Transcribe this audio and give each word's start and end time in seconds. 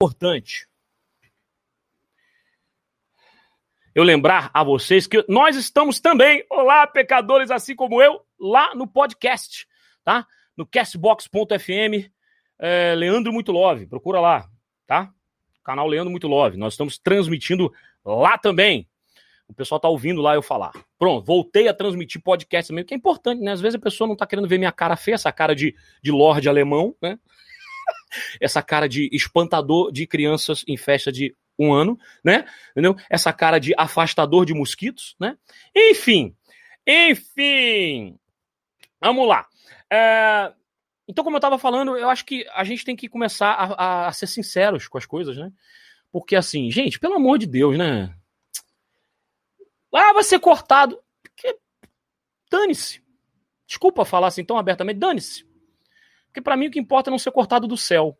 importante 0.00 0.68
eu 3.92 4.04
lembrar 4.04 4.48
a 4.54 4.62
vocês 4.62 5.08
que 5.08 5.24
nós 5.28 5.56
estamos 5.56 5.98
também, 5.98 6.46
olá, 6.48 6.86
pecadores, 6.86 7.50
assim 7.50 7.74
como 7.74 8.00
eu, 8.00 8.20
lá 8.38 8.72
no 8.76 8.86
podcast, 8.86 9.66
tá? 10.04 10.24
No 10.56 10.64
castbox.fm, 10.64 12.08
é, 12.60 12.94
Leandro 12.94 13.32
Muito 13.32 13.50
Love, 13.50 13.86
procura 13.86 14.20
lá, 14.20 14.48
tá? 14.86 15.12
Canal 15.64 15.88
Leandro 15.88 16.12
Muito 16.12 16.28
Love. 16.28 16.56
Nós 16.56 16.74
estamos 16.74 16.96
transmitindo 16.96 17.72
lá 18.04 18.38
também. 18.38 18.88
O 19.48 19.54
pessoal 19.54 19.80
tá 19.80 19.88
ouvindo 19.88 20.22
lá 20.22 20.36
eu 20.36 20.42
falar. 20.42 20.70
Pronto, 20.96 21.26
voltei 21.26 21.66
a 21.66 21.74
transmitir 21.74 22.22
podcast 22.22 22.68
também, 22.68 22.84
que 22.84 22.94
é 22.94 22.96
importante, 22.96 23.42
né? 23.42 23.50
Às 23.50 23.60
vezes 23.60 23.74
a 23.74 23.82
pessoa 23.82 24.06
não 24.06 24.14
tá 24.14 24.28
querendo 24.28 24.46
ver 24.46 24.58
minha 24.58 24.70
cara 24.70 24.94
feia, 24.94 25.16
essa 25.16 25.32
cara 25.32 25.56
de, 25.56 25.74
de 26.00 26.12
lorde 26.12 26.48
alemão, 26.48 26.94
né? 27.02 27.18
Essa 28.40 28.62
cara 28.62 28.88
de 28.88 29.08
espantador 29.12 29.92
de 29.92 30.06
crianças 30.06 30.64
em 30.66 30.76
festa 30.76 31.10
de 31.10 31.34
um 31.58 31.72
ano, 31.72 31.98
né? 32.22 32.44
Entendeu? 32.70 32.96
Essa 33.10 33.32
cara 33.32 33.58
de 33.58 33.74
afastador 33.76 34.46
de 34.46 34.54
mosquitos, 34.54 35.16
né? 35.18 35.36
Enfim, 35.74 36.36
enfim, 36.86 38.18
vamos 39.00 39.26
lá. 39.26 39.46
É... 39.92 40.52
Então, 41.08 41.24
como 41.24 41.36
eu 41.36 41.38
estava 41.38 41.58
falando, 41.58 41.96
eu 41.96 42.08
acho 42.08 42.24
que 42.24 42.46
a 42.52 42.62
gente 42.64 42.84
tem 42.84 42.94
que 42.94 43.08
começar 43.08 43.52
a, 43.52 44.08
a, 44.08 44.12
ser 44.12 44.26
sinceros 44.26 44.86
com 44.86 44.98
as 44.98 45.06
coisas, 45.06 45.36
né? 45.36 45.50
Porque 46.12 46.36
assim, 46.36 46.70
gente, 46.70 47.00
pelo 47.00 47.14
amor 47.14 47.38
de 47.38 47.46
Deus, 47.46 47.78
né? 47.78 48.14
Ah, 49.94 50.12
vai 50.12 50.22
ser 50.22 50.38
cortado. 50.38 51.02
Porque... 51.22 51.58
Dane-se. 52.50 53.02
Desculpa 53.66 54.04
falar 54.04 54.28
assim 54.28 54.44
tão 54.44 54.58
abertamente, 54.58 54.98
dane-se. 54.98 55.47
Porque 56.38 56.44
para 56.44 56.56
mim 56.56 56.68
o 56.68 56.70
que 56.70 56.78
importa 56.78 57.10
é 57.10 57.12
não 57.12 57.18
ser 57.18 57.32
cortado 57.32 57.66
do 57.66 57.76
céu. 57.76 58.16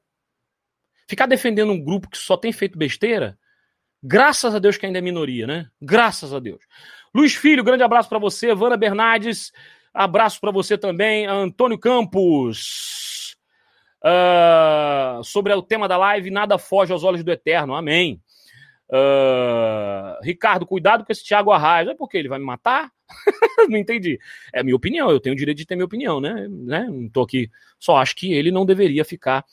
Ficar 1.08 1.26
defendendo 1.26 1.70
um 1.70 1.82
grupo 1.82 2.10
que 2.10 2.18
só 2.18 2.36
tem 2.36 2.52
feito 2.52 2.76
besteira, 2.76 3.38
graças 4.02 4.54
a 4.54 4.58
Deus 4.58 4.76
que 4.76 4.84
ainda 4.84 4.98
é 4.98 5.02
minoria, 5.02 5.46
né? 5.46 5.68
Graças 5.80 6.34
a 6.34 6.40
Deus. 6.40 6.60
Luiz 7.14 7.34
Filho, 7.34 7.62
grande 7.62 7.84
abraço 7.84 8.08
para 8.08 8.18
você. 8.18 8.52
Vana 8.54 8.76
Bernardes, 8.76 9.52
abraço 9.94 10.40
para 10.40 10.50
você 10.50 10.76
também. 10.76 11.26
Antônio 11.26 11.78
Campos. 11.78 13.36
Uh, 14.04 15.22
sobre 15.22 15.52
o 15.52 15.62
tema 15.62 15.86
da 15.86 15.96
live, 15.96 16.30
nada 16.30 16.58
foge 16.58 16.92
aos 16.92 17.04
olhos 17.04 17.22
do 17.22 17.30
Eterno. 17.30 17.74
Amém. 17.74 18.20
Uh, 18.90 20.20
Ricardo, 20.24 20.66
cuidado 20.66 21.04
com 21.04 21.12
esse 21.12 21.24
Thiago 21.24 21.52
Arraes. 21.52 21.88
É 21.88 21.94
porque 21.94 22.18
ele 22.18 22.28
vai 22.28 22.40
me 22.40 22.44
matar? 22.44 22.90
não 23.68 23.78
entendi. 23.78 24.18
É 24.52 24.62
minha 24.62 24.76
opinião, 24.76 25.10
eu 25.10 25.20
tenho 25.20 25.34
o 25.34 25.38
direito 25.38 25.58
de 25.58 25.66
ter 25.66 25.74
minha 25.74 25.86
opinião, 25.86 26.20
né? 26.20 26.46
né? 26.48 26.86
Não 26.90 27.08
tô 27.08 27.22
aqui. 27.22 27.50
Só 27.78 27.96
acho 27.96 28.14
que 28.14 28.32
ele 28.32 28.50
não 28.50 28.66
deveria 28.66 29.04
ficar 29.04 29.44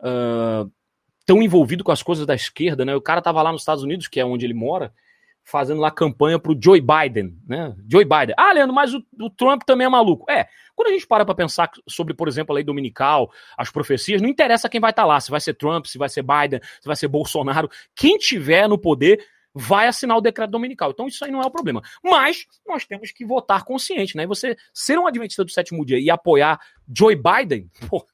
uh, 0.00 0.70
tão 1.26 1.42
envolvido 1.42 1.84
com 1.84 1.92
as 1.92 2.02
coisas 2.02 2.26
da 2.26 2.34
esquerda, 2.34 2.84
né? 2.84 2.94
O 2.94 3.02
cara 3.02 3.22
tava 3.22 3.42
lá 3.42 3.52
nos 3.52 3.62
Estados 3.62 3.84
Unidos, 3.84 4.08
que 4.08 4.20
é 4.20 4.24
onde 4.24 4.46
ele 4.46 4.54
mora, 4.54 4.92
fazendo 5.44 5.80
lá 5.80 5.90
campanha 5.90 6.38
pro 6.38 6.58
Joe 6.60 6.80
Biden, 6.80 7.36
né? 7.46 7.74
Joe 7.90 8.04
Biden. 8.04 8.34
Ah, 8.36 8.52
Leandro, 8.52 8.74
mas 8.74 8.94
o, 8.94 9.02
o 9.20 9.30
Trump 9.30 9.62
também 9.64 9.86
é 9.86 9.90
maluco. 9.90 10.30
É, 10.30 10.46
quando 10.76 10.88
a 10.88 10.92
gente 10.92 11.06
para 11.06 11.24
para 11.24 11.34
pensar 11.34 11.70
sobre, 11.88 12.14
por 12.14 12.28
exemplo, 12.28 12.52
a 12.52 12.56
lei 12.56 12.64
dominical, 12.64 13.32
as 13.56 13.70
profecias, 13.70 14.22
não 14.22 14.28
interessa 14.28 14.68
quem 14.68 14.80
vai 14.80 14.90
estar 14.90 15.02
tá 15.02 15.06
lá, 15.06 15.20
se 15.20 15.30
vai 15.30 15.40
ser 15.40 15.54
Trump, 15.54 15.86
se 15.86 15.98
vai 15.98 16.08
ser 16.08 16.22
Biden, 16.22 16.60
se 16.80 16.86
vai 16.86 16.96
ser 16.96 17.08
Bolsonaro, 17.08 17.70
quem 17.94 18.18
tiver 18.18 18.68
no 18.68 18.78
poder 18.78 19.24
vai 19.54 19.86
assinar 19.88 20.16
o 20.16 20.20
decreto 20.20 20.50
dominical. 20.50 20.90
Então 20.90 21.06
isso 21.06 21.24
aí 21.24 21.30
não 21.30 21.42
é 21.42 21.46
o 21.46 21.50
problema. 21.50 21.82
Mas 22.02 22.46
nós 22.66 22.86
temos 22.86 23.10
que 23.10 23.24
votar 23.24 23.64
consciente, 23.64 24.16
né? 24.16 24.24
E 24.24 24.26
você 24.26 24.56
ser 24.72 24.98
um 24.98 25.06
adventista 25.06 25.44
do 25.44 25.50
sétimo 25.50 25.84
dia 25.84 25.98
e 25.98 26.10
apoiar 26.10 26.60
Joe 26.94 27.16
Biden, 27.16 27.70
pô, 27.88 28.06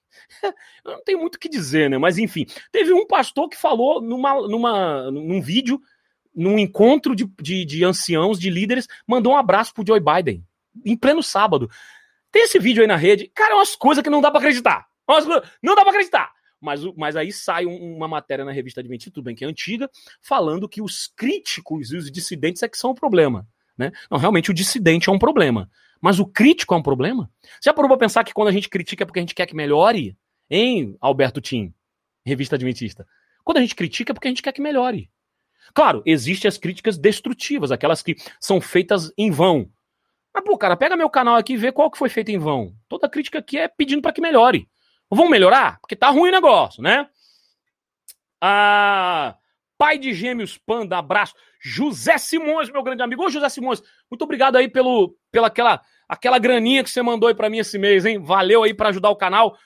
não 0.84 1.02
tenho 1.02 1.20
muito 1.20 1.36
o 1.36 1.38
que 1.38 1.48
dizer, 1.48 1.90
né? 1.90 1.98
Mas 1.98 2.18
enfim, 2.18 2.46
teve 2.70 2.92
um 2.92 3.06
pastor 3.06 3.48
que 3.48 3.56
falou 3.56 4.00
numa, 4.00 4.34
numa, 4.48 5.10
num 5.10 5.40
vídeo, 5.40 5.80
num 6.34 6.58
encontro 6.58 7.14
de, 7.14 7.26
de, 7.40 7.64
de 7.64 7.84
anciãos, 7.84 8.38
de 8.38 8.50
líderes, 8.50 8.86
mandou 9.06 9.32
um 9.32 9.36
abraço 9.36 9.72
pro 9.72 9.84
Joe 9.86 10.00
Biden, 10.00 10.44
em 10.84 10.96
pleno 10.96 11.22
sábado. 11.22 11.70
Tem 12.30 12.44
esse 12.44 12.58
vídeo 12.58 12.82
aí 12.82 12.88
na 12.88 12.96
rede, 12.96 13.30
cara, 13.32 13.52
é 13.52 13.54
umas 13.54 13.76
coisas 13.76 14.02
que 14.02 14.10
não 14.10 14.20
dá 14.20 14.30
para 14.30 14.40
acreditar. 14.40 14.86
Não 15.62 15.74
dá 15.74 15.82
para 15.82 15.90
acreditar. 15.90 16.32
Mas, 16.64 16.82
mas 16.96 17.14
aí 17.14 17.30
sai 17.30 17.66
uma 17.66 18.08
matéria 18.08 18.44
na 18.44 18.50
revista 18.50 18.80
Adventista, 18.80 19.10
tudo 19.10 19.24
bem 19.24 19.34
que 19.34 19.44
é 19.44 19.48
antiga, 19.48 19.90
falando 20.22 20.68
que 20.68 20.80
os 20.80 21.06
críticos 21.06 21.92
e 21.92 21.96
os 21.96 22.10
dissidentes 22.10 22.62
é 22.62 22.68
que 22.68 22.78
são 22.78 22.92
o 22.92 22.94
problema. 22.94 23.46
Né? 23.76 23.92
Não, 24.10 24.18
realmente 24.18 24.50
o 24.50 24.54
dissidente 24.54 25.10
é 25.10 25.12
um 25.12 25.18
problema. 25.18 25.70
Mas 26.00 26.18
o 26.18 26.26
crítico 26.26 26.74
é 26.74 26.76
um 26.78 26.82
problema? 26.82 27.30
Você 27.42 27.68
já 27.68 27.74
parou 27.74 27.88
pra 27.88 27.98
pensar 27.98 28.24
que 28.24 28.32
quando 28.32 28.48
a 28.48 28.52
gente 28.52 28.68
critica 28.68 29.02
é 29.02 29.06
porque 29.06 29.18
a 29.18 29.22
gente 29.22 29.34
quer 29.34 29.46
que 29.46 29.54
melhore? 29.54 30.16
Hein, 30.50 30.96
Alberto 31.00 31.40
Tim, 31.40 31.74
revista 32.24 32.56
Adventista? 32.56 33.06
Quando 33.44 33.58
a 33.58 33.60
gente 33.60 33.74
critica 33.74 34.12
é 34.12 34.14
porque 34.14 34.28
a 34.28 34.30
gente 34.30 34.42
quer 34.42 34.52
que 34.52 34.62
melhore. 34.62 35.10
Claro, 35.74 36.02
existem 36.06 36.48
as 36.48 36.56
críticas 36.56 36.96
destrutivas, 36.96 37.70
aquelas 37.70 38.02
que 38.02 38.16
são 38.40 38.60
feitas 38.60 39.12
em 39.18 39.30
vão. 39.30 39.70
Mas, 40.32 40.44
pô, 40.44 40.58
cara, 40.58 40.76
pega 40.76 40.96
meu 40.96 41.08
canal 41.08 41.36
aqui 41.36 41.52
e 41.52 41.56
vê 41.56 41.70
qual 41.70 41.90
que 41.90 41.98
foi 41.98 42.08
feito 42.08 42.30
em 42.30 42.38
vão. 42.38 42.74
Toda 42.88 43.08
crítica 43.08 43.38
aqui 43.38 43.58
é 43.58 43.68
pedindo 43.68 44.02
para 44.02 44.12
que 44.12 44.20
melhore. 44.20 44.68
Vamos 45.14 45.30
melhorar? 45.30 45.78
Porque 45.80 45.96
tá 45.96 46.10
ruim 46.10 46.28
o 46.28 46.32
negócio, 46.32 46.82
né? 46.82 47.08
Ah, 48.40 49.36
pai 49.78 49.98
de 49.98 50.12
gêmeos 50.12 50.58
Panda, 50.58 50.98
abraço. 50.98 51.34
José 51.60 52.18
Simões, 52.18 52.70
meu 52.70 52.82
grande 52.82 53.02
amigo. 53.02 53.24
Ô, 53.24 53.30
José 53.30 53.48
Simões, 53.48 53.82
muito 54.10 54.22
obrigado 54.22 54.56
aí 54.56 54.68
pelo, 54.68 55.16
pela 55.30 55.46
aquela, 55.46 55.80
aquela 56.08 56.38
graninha 56.38 56.84
que 56.84 56.90
você 56.90 57.00
mandou 57.00 57.28
aí 57.28 57.34
para 57.34 57.48
mim 57.48 57.58
esse 57.58 57.78
mês, 57.78 58.04
hein? 58.04 58.18
Valeu 58.18 58.62
aí 58.62 58.74
para 58.74 58.90
ajudar 58.90 59.08
o 59.10 59.16
canal, 59.16 59.56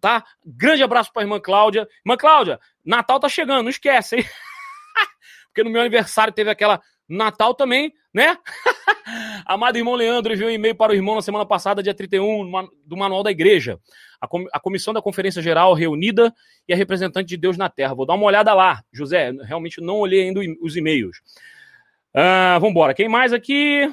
tá? 0.00 0.24
Grande 0.44 0.82
abraço 0.82 1.12
pra 1.12 1.22
irmã 1.22 1.40
Cláudia. 1.40 1.88
Irmã 2.04 2.16
Cláudia, 2.16 2.60
Natal 2.84 3.18
tá 3.18 3.28
chegando, 3.28 3.62
não 3.62 3.70
esquece, 3.70 4.16
hein? 4.16 4.24
Porque 5.48 5.64
no 5.64 5.70
meu 5.70 5.80
aniversário 5.80 6.32
teve 6.32 6.50
aquela 6.50 6.82
Natal 7.08 7.54
também, 7.54 7.94
né? 8.12 8.36
Amado 9.44 9.76
irmão 9.76 9.94
Leandro 9.94 10.32
enviou 10.32 10.50
um 10.50 10.52
e-mail 10.52 10.74
para 10.74 10.92
o 10.92 10.94
irmão 10.94 11.14
na 11.14 11.22
semana 11.22 11.44
passada, 11.44 11.82
dia 11.82 11.94
31, 11.94 12.68
do 12.84 12.96
Manual 12.96 13.22
da 13.22 13.30
Igreja. 13.30 13.78
A, 14.20 14.26
com, 14.26 14.46
a 14.52 14.60
comissão 14.60 14.92
da 14.92 15.02
Conferência 15.02 15.40
Geral 15.40 15.74
reunida 15.74 16.34
e 16.66 16.72
a 16.72 16.76
representante 16.76 17.28
de 17.28 17.36
Deus 17.36 17.56
na 17.56 17.68
Terra. 17.68 17.94
Vou 17.94 18.06
dar 18.06 18.14
uma 18.14 18.24
olhada 18.24 18.52
lá. 18.54 18.82
José, 18.92 19.30
realmente 19.44 19.80
não 19.80 19.96
olhei 19.96 20.22
ainda 20.22 20.40
os 20.60 20.76
e-mails. 20.76 21.18
Uh, 22.14 22.58
Vamos 22.60 22.70
embora. 22.70 22.94
Quem 22.94 23.08
mais 23.08 23.32
aqui? 23.32 23.86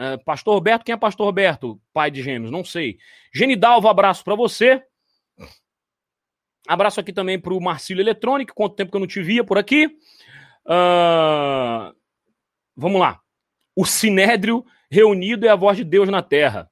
Uh, 0.00 0.22
Pastor 0.24 0.54
Roberto, 0.54 0.84
quem 0.84 0.92
é 0.92 0.96
Pastor 0.96 1.26
Roberto? 1.26 1.80
Pai 1.92 2.10
de 2.10 2.22
gêmeos, 2.22 2.50
não 2.50 2.64
sei. 2.64 2.98
Genidalva, 3.32 3.90
abraço 3.90 4.24
para 4.24 4.34
você. 4.34 4.82
Abraço 6.66 7.00
aqui 7.00 7.12
também 7.12 7.40
para 7.40 7.52
o 7.52 7.60
Marcílio 7.60 8.02
Eletrônico, 8.02 8.54
quanto 8.54 8.76
tempo 8.76 8.90
que 8.90 8.96
eu 8.96 9.00
não 9.00 9.06
te 9.06 9.22
via 9.22 9.42
por 9.42 9.58
aqui. 9.58 9.86
Uh, 10.66 11.92
vamos 12.76 13.00
lá. 13.00 13.20
O 13.74 13.84
sinédrio 13.84 14.64
reunido 14.90 15.46
é 15.46 15.48
a 15.48 15.56
voz 15.56 15.76
de 15.76 15.84
Deus 15.84 16.08
na 16.08 16.22
terra. 16.22 16.70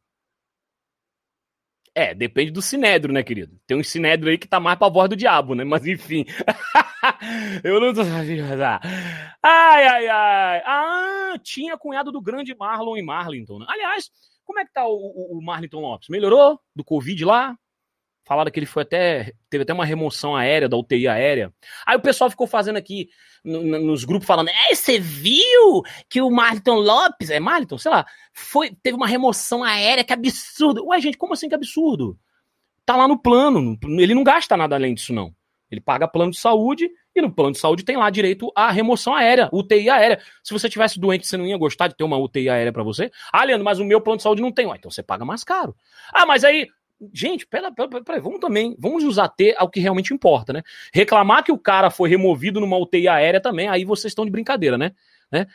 É, 1.95 2.15
depende 2.15 2.53
do 2.53 2.63
sinédrio, 2.63 3.13
né, 3.13 3.23
querido? 3.23 3.59
Tem 3.67 3.77
um 3.77 3.83
sinédrio 3.83 4.31
aí 4.31 4.39
que 4.39 4.47
tá 4.47 4.61
mais 4.61 4.79
pra 4.79 4.89
voz 4.89 5.09
do 5.09 5.17
diabo, 5.17 5.55
né? 5.55 5.65
Mas 5.65 5.87
enfim. 5.87 6.25
eu 7.65 7.81
não 7.81 7.93
tô. 7.93 8.03
Ai, 8.03 9.87
ai, 9.87 10.09
ai. 10.09 10.63
Ah, 10.65 11.35
tinha 11.43 11.77
cunhado 11.77 12.13
do 12.13 12.21
grande 12.21 12.55
Marlon 12.55 12.97
e 12.97 13.03
Marlington. 13.03 13.59
Né? 13.59 13.67
Aliás, 13.69 14.11
como 14.45 14.61
é 14.61 14.65
que 14.65 14.73
tá 14.73 14.87
o, 14.87 14.95
o, 14.95 15.39
o 15.39 15.43
Marlington 15.43 15.81
Lopes? 15.81 16.09
Melhorou 16.09 16.61
do 16.77 16.85
Covid 16.85 17.25
lá? 17.25 17.57
Falaram 18.25 18.51
que 18.53 18.61
ele 18.61 18.67
foi 18.67 18.85
até. 18.85 19.33
Teve 19.49 19.63
até 19.63 19.73
uma 19.73 19.85
remoção 19.85 20.37
aérea, 20.37 20.69
da 20.69 20.77
UTI 20.77 21.09
aérea. 21.09 21.53
Aí 21.85 21.97
o 21.97 22.01
pessoal 22.01 22.31
ficou 22.31 22.47
fazendo 22.47 22.77
aqui 22.77 23.09
no, 23.45 23.63
nos 23.63 24.05
grupos 24.05 24.27
falando: 24.27 24.49
É, 24.49 24.75
você 24.75 24.99
viu 24.99 25.83
que 26.09 26.21
o 26.21 26.31
Marlton 26.31 26.77
Lopes, 26.77 27.31
é 27.31 27.41
Marlton, 27.41 27.79
sei 27.79 27.91
lá, 27.91 28.07
foi, 28.33 28.71
teve 28.83 28.97
uma 28.97 29.07
remoção 29.07 29.63
aérea, 29.65 30.05
que 30.05 30.13
absurdo. 30.13 30.87
Ué, 30.87 31.01
gente, 31.01 31.19
como 31.19 31.33
assim 31.33 31.49
que 31.49 31.55
absurdo? 31.55 32.19
Tá 32.85 32.97
lá 32.97 33.07
no 33.07 33.19
plano. 33.19 33.79
Ele 33.99 34.15
não 34.15 34.25
gasta 34.25 34.57
nada 34.57 34.77
além 34.77 34.95
disso, 34.95 35.13
não. 35.13 35.35
Ele 35.71 35.81
paga 35.81 36.09
plano 36.09 36.33
de 36.33 36.39
saúde 36.39 36.91
e 37.15 37.23
no 37.23 37.33
plano 37.33 37.53
de 37.53 37.59
saúde 37.59 37.85
tem 37.85 37.97
lá 37.97 38.11
direito 38.11 38.51
à 38.57 38.73
remoção 38.73 39.15
aérea, 39.15 39.49
UTI 39.53 39.89
aérea. 39.89 40.21
Se 40.43 40.53
você 40.53 40.69
tivesse 40.69 40.99
doente, 40.99 41.27
você 41.27 41.37
não 41.37 41.47
ia 41.47 41.57
gostar 41.57 41.87
de 41.87 41.97
ter 41.97 42.03
uma 42.03 42.19
UTI 42.19 42.49
aérea 42.49 42.73
para 42.73 42.83
você? 42.83 43.11
Ah, 43.33 43.45
Leandro, 43.45 43.65
mas 43.65 43.79
o 43.79 43.85
meu 43.85 44.01
plano 44.01 44.17
de 44.17 44.25
saúde 44.25 44.43
não 44.43 44.51
tem. 44.51 44.67
Ué, 44.67 44.77
então 44.77 44.91
você 44.91 45.03
paga 45.03 45.25
mais 45.25 45.45
caro. 45.45 45.75
Ah, 46.13 46.27
mas 46.27 46.43
aí 46.43 46.67
Gente, 47.13 47.47
pera, 47.47 47.73
pera, 47.73 47.89
pera, 48.03 48.21
vamos 48.21 48.41
também, 48.41 48.77
vamos 48.79 49.03
nos 49.03 49.19
ater 49.19 49.55
ao 49.57 49.71
que 49.71 49.81
realmente 49.81 50.13
importa, 50.13 50.53
né? 50.53 50.63
Reclamar 50.93 51.43
que 51.43 51.51
o 51.53 51.59
cara 51.59 51.91
foi 51.91 52.11
removido 52.11 52.61
numa 52.61 52.77
UTI 52.77 53.09
aérea 53.09 53.41
também, 53.41 53.69
aí 53.69 53.85
vocês 53.85 54.11
estão 54.11 54.25
de 54.25 54.31
brincadeira, 54.31 54.77
né? 54.77 54.93
né? 55.33 55.47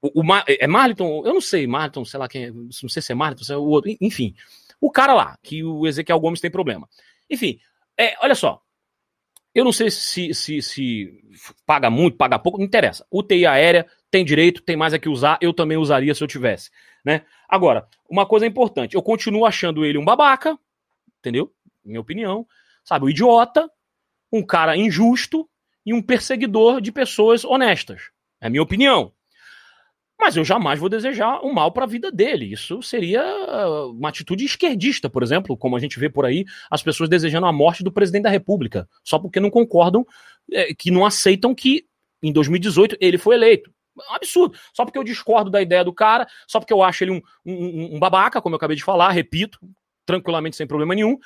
O, 0.00 0.22
o 0.22 0.24
é 0.46 0.66
Marliton, 0.66 1.22
eu 1.26 1.34
não 1.34 1.40
sei, 1.42 1.66
Marliton, 1.66 2.04
sei 2.06 2.18
lá 2.18 2.26
quem 2.26 2.44
é, 2.44 2.50
não 2.50 2.70
sei 2.70 3.02
se 3.02 3.12
é 3.12 3.14
Marliton, 3.14 3.44
se 3.44 3.52
é 3.52 3.56
o 3.56 3.64
outro, 3.64 3.94
enfim. 4.00 4.34
O 4.80 4.90
cara 4.90 5.12
lá, 5.12 5.38
que 5.42 5.62
o 5.62 5.86
Ezequiel 5.86 6.18
Gomes 6.18 6.40
tem 6.40 6.50
problema. 6.50 6.88
Enfim, 7.28 7.60
é, 7.98 8.16
olha 8.22 8.34
só, 8.34 8.62
eu 9.54 9.64
não 9.64 9.72
sei 9.72 9.90
se, 9.90 10.32
se, 10.32 10.62
se 10.62 11.22
paga 11.66 11.90
muito, 11.90 12.16
paga 12.16 12.38
pouco, 12.38 12.58
não 12.58 12.64
interessa. 12.64 13.06
UTI 13.10 13.46
aérea 13.46 13.86
tem 14.10 14.24
direito, 14.24 14.62
tem 14.62 14.76
mais 14.76 14.92
a 14.92 14.98
que 14.98 15.08
usar, 15.08 15.38
eu 15.40 15.52
também 15.52 15.76
usaria 15.76 16.14
se 16.14 16.22
eu 16.22 16.28
tivesse, 16.28 16.70
né? 17.04 17.22
Agora, 17.48 17.86
uma 18.08 18.26
coisa 18.26 18.46
importante, 18.46 18.94
eu 18.94 19.02
continuo 19.02 19.46
achando 19.46 19.84
ele 19.84 19.98
um 19.98 20.04
babaca, 20.04 20.58
entendeu? 21.18 21.52
Minha 21.84 22.00
opinião, 22.00 22.46
sabe, 22.84 23.06
um 23.06 23.08
idiota, 23.08 23.70
um 24.32 24.42
cara 24.42 24.76
injusto 24.76 25.48
e 25.84 25.94
um 25.94 26.02
perseguidor 26.02 26.80
de 26.80 26.92
pessoas 26.92 27.44
honestas. 27.44 28.10
É 28.40 28.48
minha 28.48 28.62
opinião. 28.62 29.12
Mas 30.18 30.36
eu 30.36 30.44
jamais 30.44 30.78
vou 30.78 30.88
desejar 30.88 31.40
um 31.42 31.52
mal 31.52 31.72
para 31.72 31.84
a 31.84 31.88
vida 31.88 32.12
dele. 32.12 32.52
Isso 32.52 32.82
seria 32.82 33.22
ah, 33.22 33.86
uma 33.86 34.10
atitude 34.10 34.44
esquerdista, 34.44 35.08
por 35.08 35.22
exemplo, 35.22 35.56
como 35.56 35.76
a 35.76 35.80
gente 35.80 35.98
vê 35.98 36.10
por 36.10 36.26
aí, 36.26 36.44
as 36.70 36.82
pessoas 36.82 37.08
desejando 37.08 37.46
a 37.46 37.52
morte 37.52 37.82
do 37.82 37.90
presidente 37.90 38.24
da 38.24 38.30
República, 38.30 38.86
só 39.02 39.18
porque 39.18 39.40
não 39.40 39.50
concordam, 39.50 40.06
é, 40.52 40.74
que 40.74 40.90
não 40.90 41.06
aceitam 41.06 41.54
que 41.54 41.86
em 42.22 42.32
2018 42.32 42.98
ele 43.00 43.16
foi 43.16 43.34
eleito. 43.34 43.72
Um 44.08 44.14
absurdo. 44.14 44.58
Só 44.72 44.84
porque 44.84 44.98
eu 44.98 45.04
discordo 45.04 45.50
da 45.50 45.60
ideia 45.60 45.84
do 45.84 45.92
cara, 45.92 46.26
só 46.46 46.58
porque 46.58 46.72
eu 46.72 46.82
acho 46.82 47.04
ele 47.04 47.12
um, 47.12 47.22
um, 47.44 47.96
um 47.96 47.98
babaca, 47.98 48.40
como 48.40 48.54
eu 48.54 48.56
acabei 48.56 48.76
de 48.76 48.84
falar, 48.84 49.10
repito, 49.10 49.58
tranquilamente, 50.06 50.56
sem 50.56 50.66
problema 50.66 50.94
nenhum. 50.94 51.18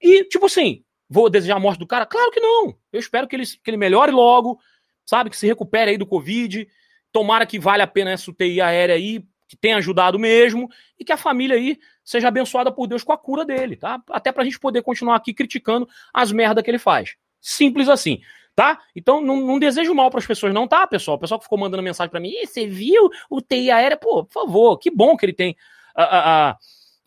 E, 0.00 0.24
tipo 0.24 0.46
assim, 0.46 0.82
vou 1.08 1.30
desejar 1.30 1.56
a 1.56 1.60
morte 1.60 1.78
do 1.78 1.86
cara? 1.86 2.06
Claro 2.06 2.30
que 2.30 2.40
não. 2.40 2.76
Eu 2.92 3.00
espero 3.00 3.26
que 3.26 3.36
ele, 3.36 3.46
que 3.46 3.70
ele 3.70 3.76
melhore 3.76 4.12
logo, 4.12 4.60
sabe? 5.04 5.30
Que 5.30 5.36
se 5.36 5.46
recupere 5.46 5.92
aí 5.92 5.98
do 5.98 6.06
Covid. 6.06 6.68
Tomara 7.12 7.46
que 7.46 7.58
vale 7.58 7.82
a 7.82 7.86
pena 7.86 8.10
essa 8.10 8.30
UTI 8.30 8.60
aérea 8.60 8.94
aí, 8.94 9.24
que 9.48 9.56
tenha 9.56 9.78
ajudado 9.78 10.18
mesmo, 10.18 10.68
e 10.98 11.04
que 11.04 11.12
a 11.12 11.16
família 11.16 11.56
aí 11.56 11.78
seja 12.04 12.28
abençoada 12.28 12.70
por 12.70 12.86
Deus 12.86 13.02
com 13.02 13.12
a 13.12 13.18
cura 13.18 13.44
dele, 13.44 13.76
tá? 13.76 14.02
Até 14.10 14.30
pra 14.30 14.44
gente 14.44 14.60
poder 14.60 14.82
continuar 14.82 15.16
aqui 15.16 15.32
criticando 15.32 15.88
as 16.12 16.30
merdas 16.30 16.62
que 16.62 16.70
ele 16.70 16.78
faz. 16.78 17.16
Simples 17.40 17.88
assim 17.88 18.20
tá? 18.58 18.80
Então 18.92 19.20
não, 19.20 19.36
não 19.36 19.56
desejo 19.56 19.94
mal 19.94 20.10
para 20.10 20.18
as 20.18 20.26
pessoas, 20.26 20.52
não, 20.52 20.66
tá, 20.66 20.84
pessoal? 20.84 21.16
O 21.16 21.20
pessoal 21.20 21.38
que 21.38 21.44
ficou 21.44 21.56
mandando 21.56 21.80
mensagem 21.80 22.10
para 22.10 22.18
mim, 22.18 22.32
você 22.44 22.66
viu 22.66 23.08
o 23.30 23.40
TI 23.40 23.70
aérea? 23.70 23.96
Pô, 23.96 24.24
por 24.24 24.32
favor, 24.32 24.76
que 24.78 24.90
bom 24.90 25.16
que 25.16 25.26
ele 25.26 25.32
tem 25.32 25.56
a, 25.94 26.48
a, 26.48 26.58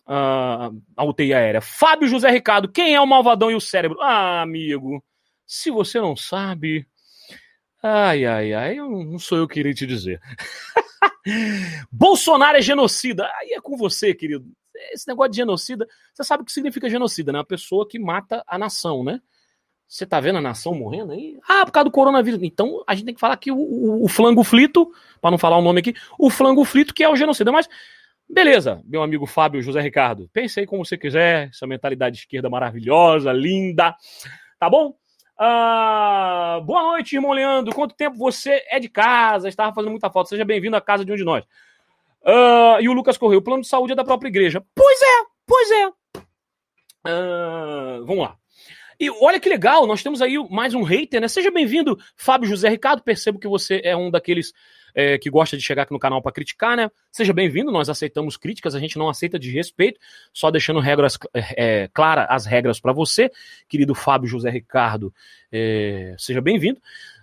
a, 0.06 0.70
a 0.96 1.04
UTI 1.04 1.34
aérea. 1.34 1.60
Fábio 1.60 2.08
José 2.08 2.30
Ricardo, 2.30 2.72
quem 2.72 2.94
é 2.94 3.00
o 3.02 3.06
malvadão 3.06 3.50
e 3.50 3.54
o 3.54 3.60
cérebro? 3.60 4.00
Ah, 4.00 4.40
amigo, 4.40 5.04
se 5.46 5.70
você 5.70 6.00
não 6.00 6.16
sabe. 6.16 6.86
Ai, 7.82 8.24
ai, 8.24 8.54
ai, 8.54 8.78
eu, 8.78 8.88
não 8.88 9.18
sou 9.18 9.36
eu 9.36 9.46
que 9.46 9.60
iria 9.60 9.74
te 9.74 9.86
dizer. 9.86 10.22
Bolsonaro 11.92 12.56
é 12.56 12.62
genocida. 12.62 13.30
Aí 13.38 13.50
é 13.52 13.60
com 13.60 13.76
você, 13.76 14.14
querido. 14.14 14.46
Esse 14.90 15.06
negócio 15.06 15.32
de 15.32 15.36
genocida, 15.36 15.86
você 16.14 16.24
sabe 16.24 16.44
o 16.44 16.46
que 16.46 16.52
significa 16.52 16.88
genocida, 16.88 17.30
né? 17.30 17.40
A 17.40 17.44
pessoa 17.44 17.86
que 17.86 17.98
mata 17.98 18.42
a 18.46 18.56
nação, 18.56 19.04
né? 19.04 19.20
Você 19.92 20.06
tá 20.06 20.18
vendo 20.20 20.38
a 20.38 20.40
nação 20.40 20.74
morrendo 20.74 21.12
aí? 21.12 21.38
Ah, 21.46 21.66
por 21.66 21.72
causa 21.72 21.84
do 21.84 21.90
coronavírus. 21.90 22.42
Então 22.42 22.82
a 22.86 22.94
gente 22.94 23.04
tem 23.04 23.14
que 23.14 23.20
falar 23.20 23.34
aqui 23.34 23.52
o, 23.52 23.58
o, 23.58 24.04
o 24.06 24.08
flango 24.08 24.42
flito, 24.42 24.90
para 25.20 25.30
não 25.30 25.36
falar 25.36 25.58
o 25.58 25.62
nome 25.62 25.80
aqui, 25.80 25.94
o 26.18 26.30
flango 26.30 26.64
flito 26.64 26.94
que 26.94 27.04
é 27.04 27.08
o 27.10 27.14
genocida. 27.14 27.52
Mas 27.52 27.68
beleza, 28.26 28.80
meu 28.86 29.02
amigo 29.02 29.26
Fábio 29.26 29.60
José 29.60 29.82
Ricardo. 29.82 30.30
Pensei 30.32 30.64
como 30.64 30.82
você 30.82 30.96
quiser, 30.96 31.50
essa 31.50 31.66
mentalidade 31.66 32.16
esquerda 32.16 32.48
maravilhosa, 32.48 33.34
linda. 33.34 33.94
Tá 34.58 34.70
bom? 34.70 34.94
Ah, 35.38 36.62
boa 36.64 36.82
noite, 36.84 37.16
irmão 37.16 37.32
Leandro. 37.32 37.74
Quanto 37.74 37.94
tempo 37.94 38.16
você 38.16 38.64
é 38.70 38.80
de 38.80 38.88
casa? 38.88 39.46
Estava 39.46 39.74
fazendo 39.74 39.90
muita 39.90 40.08
falta. 40.08 40.30
Seja 40.30 40.44
bem-vindo 40.46 40.74
à 40.74 40.80
casa 40.80 41.04
de 41.04 41.12
um 41.12 41.16
de 41.16 41.24
nós. 41.24 41.44
Ah, 42.24 42.78
e 42.80 42.88
o 42.88 42.94
Lucas 42.94 43.18
Correio, 43.18 43.40
o 43.40 43.44
plano 43.44 43.60
de 43.60 43.68
saúde 43.68 43.92
é 43.92 43.96
da 43.96 44.04
própria 44.04 44.30
igreja. 44.30 44.64
Pois 44.74 45.02
é, 45.02 45.26
pois 45.46 45.70
é. 45.70 45.92
Ah, 47.04 47.98
vamos 48.06 48.24
lá. 48.24 48.41
E 49.02 49.10
olha 49.20 49.40
que 49.40 49.48
legal, 49.48 49.84
nós 49.84 50.00
temos 50.00 50.22
aí 50.22 50.36
mais 50.48 50.74
um 50.74 50.84
hater, 50.84 51.20
né? 51.20 51.26
Seja 51.26 51.50
bem-vindo, 51.50 51.98
Fábio 52.14 52.48
José 52.48 52.68
Ricardo. 52.68 53.02
Percebo 53.02 53.36
que 53.36 53.48
você 53.48 53.80
é 53.82 53.96
um 53.96 54.08
daqueles 54.08 54.52
é, 54.94 55.18
que 55.18 55.28
gosta 55.28 55.56
de 55.56 55.62
chegar 55.64 55.82
aqui 55.82 55.92
no 55.92 55.98
canal 55.98 56.22
para 56.22 56.30
criticar, 56.30 56.76
né? 56.76 56.88
Seja 57.10 57.32
bem-vindo, 57.32 57.72
nós 57.72 57.88
aceitamos 57.88 58.36
críticas, 58.36 58.76
a 58.76 58.78
gente 58.78 58.96
não 58.96 59.08
aceita 59.08 59.40
de 59.40 59.50
respeito, 59.50 59.98
só 60.32 60.52
deixando 60.52 60.78
regras 60.78 61.18
é, 61.34 61.90
claras 61.92 62.28
as 62.30 62.46
regras 62.46 62.78
para 62.78 62.92
você, 62.92 63.28
querido 63.68 63.92
Fábio 63.92 64.28
José 64.28 64.50
Ricardo. 64.50 65.12
É, 65.50 66.14
seja 66.16 66.40
bem-vindo. 66.40 66.80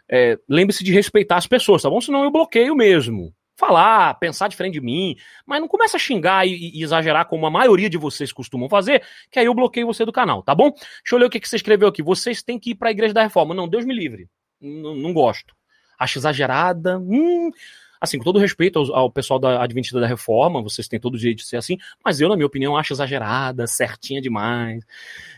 É, 0.09 0.37
lembre-se 0.49 0.83
de 0.83 0.91
respeitar 0.91 1.37
as 1.37 1.47
pessoas, 1.47 1.81
tá 1.81 1.89
bom? 1.89 2.01
Senão 2.01 2.25
eu 2.25 2.29
bloqueio 2.29 2.75
mesmo 2.75 3.33
falar, 3.59 4.15
pensar 4.15 4.47
diferente 4.47 4.73
de 4.73 4.81
mim, 4.81 5.15
mas 5.45 5.59
não 5.59 5.67
começa 5.67 5.97
a 5.97 5.99
xingar 5.99 6.47
e, 6.47 6.71
e, 6.73 6.83
exagerar 6.83 7.25
como 7.25 7.45
a 7.45 7.51
maioria 7.51 7.89
de 7.89 7.97
vocês 7.97 8.31
costumam 8.31 8.69
fazer, 8.69 9.03
que 9.29 9.37
aí 9.37 9.45
eu 9.45 9.53
bloqueio 9.53 9.85
você 9.85 10.05
do 10.05 10.11
canal, 10.11 10.41
tá 10.41 10.55
bom? 10.55 10.71
Deixa 10.71 11.13
eu 11.13 11.19
ler 11.19 11.25
o 11.25 11.29
que, 11.29 11.39
que 11.39 11.47
você 11.47 11.57
escreveu 11.57 11.87
aqui. 11.87 12.01
Vocês 12.01 12.41
têm 12.41 12.57
que 12.57 12.71
ir 12.71 12.75
para 12.75 12.89
a 12.89 12.91
Igreja 12.91 13.13
da 13.13 13.21
Reforma. 13.21 13.53
Não, 13.53 13.67
Deus 13.67 13.85
me 13.85 13.93
livre. 13.93 14.27
N 14.61 15.01
não 15.01 15.13
gosto. 15.13 15.53
Acho 15.99 16.17
exagerada. 16.17 16.97
Hum, 16.97 17.51
assim, 17.99 18.17
com 18.17 18.23
todo 18.23 18.39
respeito 18.39 18.79
ao, 18.79 18.95
ao, 18.95 19.11
pessoal 19.11 19.39
da 19.39 19.61
Adventista 19.61 19.99
da 19.99 20.07
Reforma, 20.07 20.61
vocês 20.61 20.87
têm 20.87 20.99
todo 20.99 21.15
o 21.15 21.17
direito 21.17 21.39
de 21.39 21.45
ser 21.45 21.57
assim, 21.57 21.77
mas 22.03 22.21
eu, 22.21 22.29
na 22.29 22.35
minha 22.35 22.47
opinião, 22.47 22.77
acho 22.77 22.93
exagerada, 22.93 23.67
certinha 23.67 24.21
demais. 24.21 24.83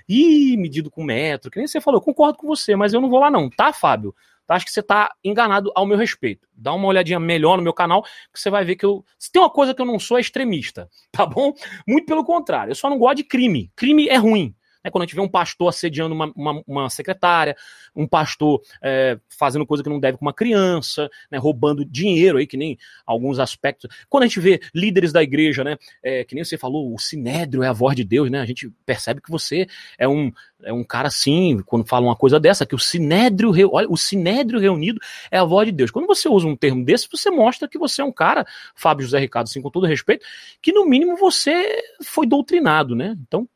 Ih, 0.07 0.55
medido 0.57 0.91
com 0.91 1.03
metro, 1.03 1.49
que 1.49 1.57
nem 1.57 1.67
você 1.67 1.81
falou, 1.81 1.99
eu 1.99 2.03
concordo 2.03 2.37
com 2.37 2.47
você, 2.47 2.75
mas 2.75 2.93
eu 2.93 3.01
não 3.01 3.09
vou 3.09 3.19
lá 3.19 3.31
não, 3.31 3.49
tá, 3.49 3.73
Fábio? 3.73 4.15
Tá? 4.51 4.55
Acho 4.55 4.65
que 4.65 4.71
você 4.71 4.81
está 4.81 5.09
enganado 5.23 5.71
ao 5.73 5.85
meu 5.85 5.97
respeito. 5.97 6.45
Dá 6.53 6.73
uma 6.73 6.85
olhadinha 6.85 7.19
melhor 7.21 7.55
no 7.55 7.63
meu 7.63 7.71
canal, 7.71 8.03
que 8.03 8.37
você 8.37 8.49
vai 8.49 8.65
ver 8.65 8.75
que 8.75 8.85
eu. 8.85 9.05
Se 9.17 9.31
tem 9.31 9.41
uma 9.41 9.49
coisa 9.49 9.73
que 9.73 9.81
eu 9.81 9.85
não 9.85 9.97
sou, 9.97 10.17
é 10.17 10.21
extremista, 10.21 10.89
tá 11.09 11.25
bom? 11.25 11.53
Muito 11.87 12.05
pelo 12.05 12.25
contrário, 12.25 12.71
eu 12.71 12.75
só 12.75 12.89
não 12.89 12.97
gosto 12.97 13.17
de 13.17 13.23
crime. 13.23 13.71
Crime 13.77 14.09
é 14.09 14.17
ruim. 14.17 14.53
Né, 14.83 14.91
quando 14.91 15.03
a 15.03 15.05
gente 15.05 15.15
vê 15.15 15.21
um 15.21 15.29
pastor 15.29 15.69
assediando 15.69 16.13
uma, 16.13 16.31
uma, 16.35 16.63
uma 16.67 16.89
secretária, 16.89 17.55
um 17.95 18.07
pastor 18.07 18.61
é, 18.81 19.19
fazendo 19.29 19.65
coisa 19.65 19.83
que 19.83 19.89
não 19.89 19.99
deve 19.99 20.17
com 20.17 20.25
uma 20.25 20.33
criança, 20.33 21.09
né, 21.29 21.37
roubando 21.37 21.85
dinheiro 21.85 22.37
aí, 22.37 22.47
que 22.47 22.57
nem 22.57 22.77
alguns 23.05 23.39
aspectos. 23.39 23.89
Quando 24.09 24.23
a 24.23 24.27
gente 24.27 24.39
vê 24.39 24.59
líderes 24.73 25.11
da 25.11 25.21
igreja, 25.21 25.63
né, 25.63 25.77
é, 26.03 26.23
que 26.23 26.35
nem 26.35 26.43
você 26.43 26.57
falou, 26.57 26.93
o 26.93 26.99
sinédrio 26.99 27.63
é 27.63 27.67
a 27.67 27.73
voz 27.73 27.95
de 27.95 28.03
Deus, 28.03 28.29
né? 28.29 28.39
A 28.39 28.45
gente 28.45 28.69
percebe 28.85 29.21
que 29.21 29.29
você 29.29 29.67
é 29.97 30.07
um, 30.07 30.31
é 30.63 30.73
um 30.73 30.83
cara 30.83 31.07
assim, 31.07 31.61
quando 31.65 31.85
fala 31.85 32.05
uma 32.05 32.15
coisa 32.15 32.39
dessa, 32.39 32.65
que 32.65 32.75
o 32.75 32.79
sinédrio, 32.79 33.51
olha, 33.71 33.87
o 33.89 33.97
sinédrio 33.97 34.59
reunido 34.59 34.99
é 35.29 35.37
a 35.37 35.43
voz 35.43 35.67
de 35.67 35.71
Deus. 35.71 35.91
Quando 35.91 36.07
você 36.07 36.27
usa 36.29 36.47
um 36.47 36.55
termo 36.55 36.83
desse, 36.83 37.07
você 37.11 37.29
mostra 37.29 37.67
que 37.67 37.77
você 37.77 38.01
é 38.01 38.05
um 38.05 38.11
cara, 38.11 38.45
Fábio 38.75 39.05
José 39.05 39.19
Ricardo, 39.19 39.47
assim, 39.47 39.61
com 39.61 39.69
todo 39.69 39.85
respeito, 39.85 40.25
que 40.61 40.71
no 40.71 40.85
mínimo 40.85 41.15
você 41.17 41.81
foi 42.03 42.25
doutrinado, 42.25 42.95
né? 42.95 43.15
Então, 43.27 43.47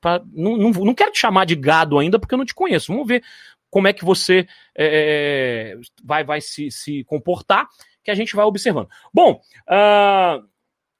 pra, 0.00 0.22
não, 0.32 0.56
não, 0.56 0.70
não 0.70 0.94
quero 0.94 1.12
te 1.12 1.18
chamar 1.18 1.46
de 1.46 1.54
gado 1.54 1.98
ainda, 1.98 2.18
porque 2.18 2.34
eu 2.34 2.38
não 2.38 2.44
te 2.44 2.54
conheço. 2.54 2.92
Vamos 2.92 3.06
ver 3.06 3.22
como 3.70 3.88
é 3.88 3.92
que 3.92 4.04
você 4.04 4.46
é, 4.76 5.78
vai, 6.04 6.22
vai 6.24 6.40
se, 6.40 6.70
se 6.70 7.04
comportar, 7.04 7.66
que 8.04 8.10
a 8.10 8.14
gente 8.14 8.36
vai 8.36 8.44
observando. 8.44 8.88
Bom, 9.14 9.40
uh, 9.66 10.46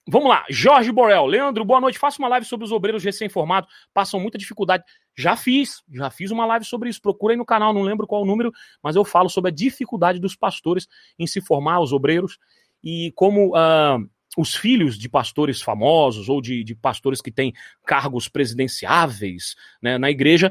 vamos 0.09 0.29
lá. 0.29 0.45
Jorge 0.49 0.91
Borel. 0.91 1.27
Leandro, 1.27 1.65
boa 1.65 1.81
noite. 1.81 1.99
Faça 1.99 2.19
uma 2.19 2.29
live 2.29 2.47
sobre 2.47 2.65
os 2.65 2.73
obreiros 2.73 3.05
recém-formados. 3.05 3.71
Passam 3.93 4.19
muita 4.19 4.39
dificuldade. 4.39 4.85
Já 5.15 5.37
fiz, 5.37 5.83
já 5.93 6.11
fiz 6.11 6.31
uma 6.31 6.47
live 6.47 6.65
sobre 6.65 6.89
isso. 6.89 7.03
Procura 7.03 7.35
aí 7.35 7.37
no 7.37 7.45
canal, 7.45 7.75
não 7.75 7.83
lembro 7.83 8.07
qual 8.07 8.23
o 8.23 8.27
número, 8.27 8.51
mas 8.83 8.97
eu 8.97 9.05
falo 9.05 9.29
sobre 9.29 9.51
a 9.51 9.55
dificuldade 9.55 10.19
dos 10.19 10.35
pastores 10.35 10.89
em 11.19 11.27
se 11.27 11.41
formar, 11.41 11.81
os 11.81 11.93
obreiros, 11.93 12.39
e 12.83 13.13
como 13.15 13.51
uh, 13.51 14.09
os 14.37 14.55
filhos 14.55 14.99
de 14.99 15.09
pastores 15.09 15.61
famosos 15.61 16.29
ou 16.29 16.41
de, 16.41 16.65
de 16.65 16.75
pastores 16.75 17.21
que 17.21 17.31
têm 17.31 17.53
cargos 17.85 18.29
presidenciáveis 18.29 19.55
né, 19.83 19.99
na 19.99 20.11
igreja 20.11 20.51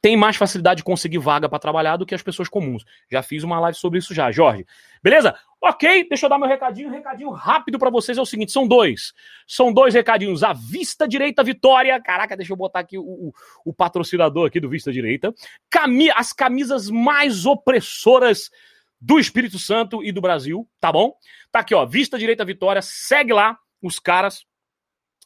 têm 0.00 0.16
mais 0.16 0.36
facilidade 0.36 0.78
de 0.78 0.84
conseguir 0.84 1.18
vaga 1.18 1.48
para 1.48 1.58
trabalhar 1.58 1.96
do 1.96 2.06
que 2.06 2.14
as 2.14 2.22
pessoas 2.22 2.48
comuns. 2.48 2.84
Já 3.10 3.22
fiz 3.22 3.42
uma 3.42 3.58
live 3.58 3.76
sobre 3.76 3.98
isso 3.98 4.14
já, 4.14 4.30
Jorge. 4.30 4.64
Beleza? 5.02 5.34
Ok, 5.60 6.06
deixa 6.08 6.26
eu 6.26 6.30
dar 6.30 6.38
meu 6.38 6.46
recadinho. 6.46 6.90
recadinho 6.90 7.30
rápido 7.30 7.76
para 7.76 7.90
vocês 7.90 8.16
é 8.16 8.20
o 8.20 8.26
seguinte: 8.26 8.52
são 8.52 8.68
dois. 8.68 9.12
São 9.48 9.72
dois 9.72 9.94
recadinhos. 9.94 10.44
A 10.44 10.52
Vista 10.52 11.08
Direita 11.08 11.42
Vitória. 11.42 12.00
Caraca, 12.00 12.36
deixa 12.36 12.52
eu 12.52 12.56
botar 12.56 12.80
aqui 12.80 12.96
o, 12.96 13.02
o, 13.02 13.32
o 13.64 13.72
patrocinador 13.74 14.46
aqui 14.46 14.60
do 14.60 14.68
Vista 14.68 14.92
Direita. 14.92 15.34
Cami 15.68 16.08
as 16.10 16.32
camisas 16.32 16.88
mais 16.88 17.44
opressoras 17.44 18.50
do 19.00 19.18
Espírito 19.18 19.58
Santo 19.58 20.02
e 20.02 20.10
do 20.10 20.20
Brasil, 20.20 20.68
tá 20.80 20.90
bom? 20.90 21.14
Tá 21.50 21.60
aqui, 21.60 21.74
ó, 21.74 21.84
Vista 21.84 22.18
Direita 22.18 22.44
Vitória, 22.44 22.82
segue 22.82 23.32
lá 23.32 23.58
os 23.82 23.98
caras, 23.98 24.44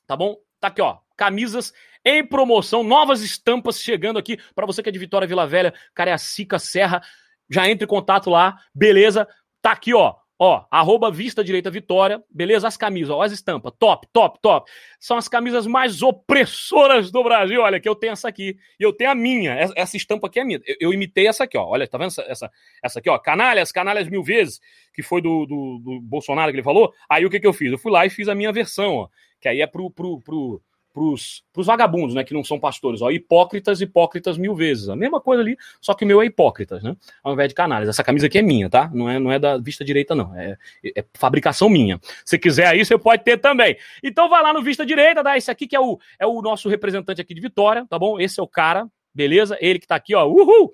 tá 0.07 0.17
bom? 0.17 0.37
Tá 0.59 0.69
aqui, 0.69 0.83
ó, 0.83 0.99
camisas 1.17 1.73
em 2.05 2.27
promoção, 2.27 2.83
novas 2.83 3.23
estampas 3.23 3.81
chegando 3.81 4.19
aqui 4.19 4.39
para 4.55 4.67
você 4.67 4.83
que 4.83 4.89
é 4.89 4.93
de 4.93 4.99
Vitória, 4.99 5.29
Vila 5.29 5.47
Velha, 5.47 5.75
Cariacica, 5.95 6.59
Serra, 6.59 7.03
já 7.49 7.69
entre 7.69 7.85
em 7.85 7.89
contato 7.89 8.31
lá, 8.31 8.59
beleza? 8.75 9.29
Tá 9.61 9.73
aqui, 9.73 9.93
ó, 9.93 10.17
Ó, 10.43 10.65
arroba 10.71 11.11
Vista 11.11 11.45
Direita 11.45 11.71
Vitória, 11.71 12.25
beleza? 12.31 12.67
As 12.67 12.75
camisas, 12.75 13.11
ó, 13.11 13.21
as 13.21 13.31
estampas, 13.31 13.75
top, 13.79 14.09
top, 14.11 14.39
top. 14.41 14.71
São 14.99 15.19
as 15.19 15.29
camisas 15.29 15.67
mais 15.67 16.01
opressoras 16.01 17.11
do 17.11 17.23
Brasil. 17.23 17.61
Olha, 17.61 17.79
que 17.79 17.87
eu 17.87 17.95
tenho 17.95 18.15
essa 18.15 18.27
aqui. 18.27 18.57
E 18.79 18.83
eu 18.83 18.91
tenho 18.91 19.11
a 19.11 19.15
minha. 19.15 19.53
Essa 19.77 19.99
estampa 19.99 20.29
aqui 20.29 20.41
é 20.41 20.45
minha. 20.45 20.59
Eu, 20.65 20.77
eu 20.81 20.93
imitei 20.95 21.27
essa 21.27 21.45
aqui, 21.45 21.59
ó. 21.59 21.67
Olha, 21.67 21.87
tá 21.87 21.99
vendo 21.99 22.07
essa, 22.07 22.23
essa, 22.23 22.51
essa 22.83 22.99
aqui, 23.01 23.11
ó? 23.11 23.19
Canalhas, 23.19 23.71
canalhas 23.71 24.09
mil 24.09 24.23
vezes, 24.23 24.63
que 24.95 25.03
foi 25.03 25.21
do, 25.21 25.45
do, 25.45 25.79
do 25.85 26.01
Bolsonaro 26.01 26.51
que 26.51 26.57
ele 26.57 26.65
falou. 26.65 26.91
Aí 27.07 27.27
o 27.27 27.29
que, 27.29 27.39
que 27.39 27.47
eu 27.47 27.53
fiz? 27.53 27.71
Eu 27.71 27.79
fui 27.79 27.93
lá 27.93 28.07
e 28.07 28.11
fiz 28.11 28.27
a 28.27 28.35
minha 28.35 28.51
versão, 28.51 28.95
ó. 28.95 29.09
Que 29.43 29.47
aí 29.47 29.61
é 29.61 29.67
pro, 29.67 29.91
pro, 29.91 30.23
pro, 30.23 30.63
pros, 30.93 31.45
vagabundos, 31.55 32.15
né, 32.15 32.25
que 32.25 32.35
não 32.35 32.43
são 32.43 32.59
pastores, 32.59 33.01
ó, 33.03 33.11
hipócritas, 33.11 33.81
hipócritas 33.81 34.37
mil 34.37 34.55
vezes. 34.55 34.89
A 34.89 34.97
mesma 34.97 35.21
coisa 35.21 35.43
ali, 35.43 35.57
só 35.81 35.95
que 35.95 36.05
o 36.05 36.09
meu 36.09 36.21
é 36.21 36.27
hipócritas, 36.27 36.83
né, 36.83 36.97
ao 37.23 37.33
invés 37.33 37.49
de 37.49 37.55
canalhas. 37.55 37.89
Essa 37.89 38.05
camisa 38.05 38.27
aqui 38.27 38.39
é 38.39 38.43
minha, 38.43 38.69
tá? 38.69 38.91
Não 38.93 39.09
é, 39.09 39.19
não 39.19 39.31
é 39.31 39.39
da 39.39 39.59
vista 39.59 39.85
direita, 39.85 40.15
não. 40.15 40.35
É, 40.37 40.57
é 40.97 41.05
fabricação 41.15 41.69
minha. 41.69 42.01
Se 42.25 42.39
quiser 42.39 42.67
aí, 42.67 42.85
você 42.85 42.99
pode 42.99 43.23
ter 43.25 43.39
também. 43.39 43.77
Então 44.03 44.29
vai 44.29 44.43
lá 44.43 44.53
no 44.53 44.63
vista 44.63 44.85
direita, 44.85 45.23
dá 45.23 45.37
esse 45.37 45.51
aqui 45.51 45.67
que 45.67 45.77
é 45.77 45.81
o, 45.81 45.99
é 46.19 46.27
o 46.27 46.41
nosso 46.43 46.69
representante 46.69 47.21
aqui 47.21 47.35
de 47.35 47.41
Vitória, 47.41 47.87
tá 47.89 47.99
bom? 47.99 48.19
Esse 48.21 48.41
é 48.41 48.43
o 48.43 48.49
cara, 48.49 48.89
beleza? 49.15 49.57
Ele 49.61 49.79
que 49.79 49.87
tá 49.87 49.97
aqui, 49.97 50.15
ó, 50.15 50.27
uhul! 50.27 50.73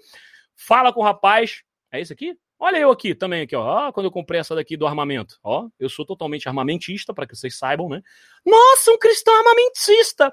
Fala 0.55 0.93
com 0.93 1.01
o 1.01 1.05
rapaz. 1.05 1.63
É 1.93 2.01
esse 2.01 2.13
aqui? 2.13 2.37
Olha 2.59 2.79
eu 2.79 2.91
aqui 2.91 3.15
também, 3.15 3.43
aqui, 3.43 3.55
ó. 3.55 3.93
quando 3.93 4.07
eu 4.07 4.11
comprei 4.11 4.41
essa 4.41 4.55
daqui 4.55 4.77
do 4.77 4.87
armamento. 4.87 5.39
Ó, 5.43 5.69
eu 5.79 5.89
sou 5.89 6.07
totalmente 6.07 6.49
armamentista, 6.49 7.13
para 7.13 7.27
que 7.27 7.37
vocês 7.37 7.59
saibam, 7.59 7.89
né? 7.89 8.01
Nossa, 8.45 8.91
um 8.91 8.99
cristão 8.99 9.37
armamentista! 9.37 10.33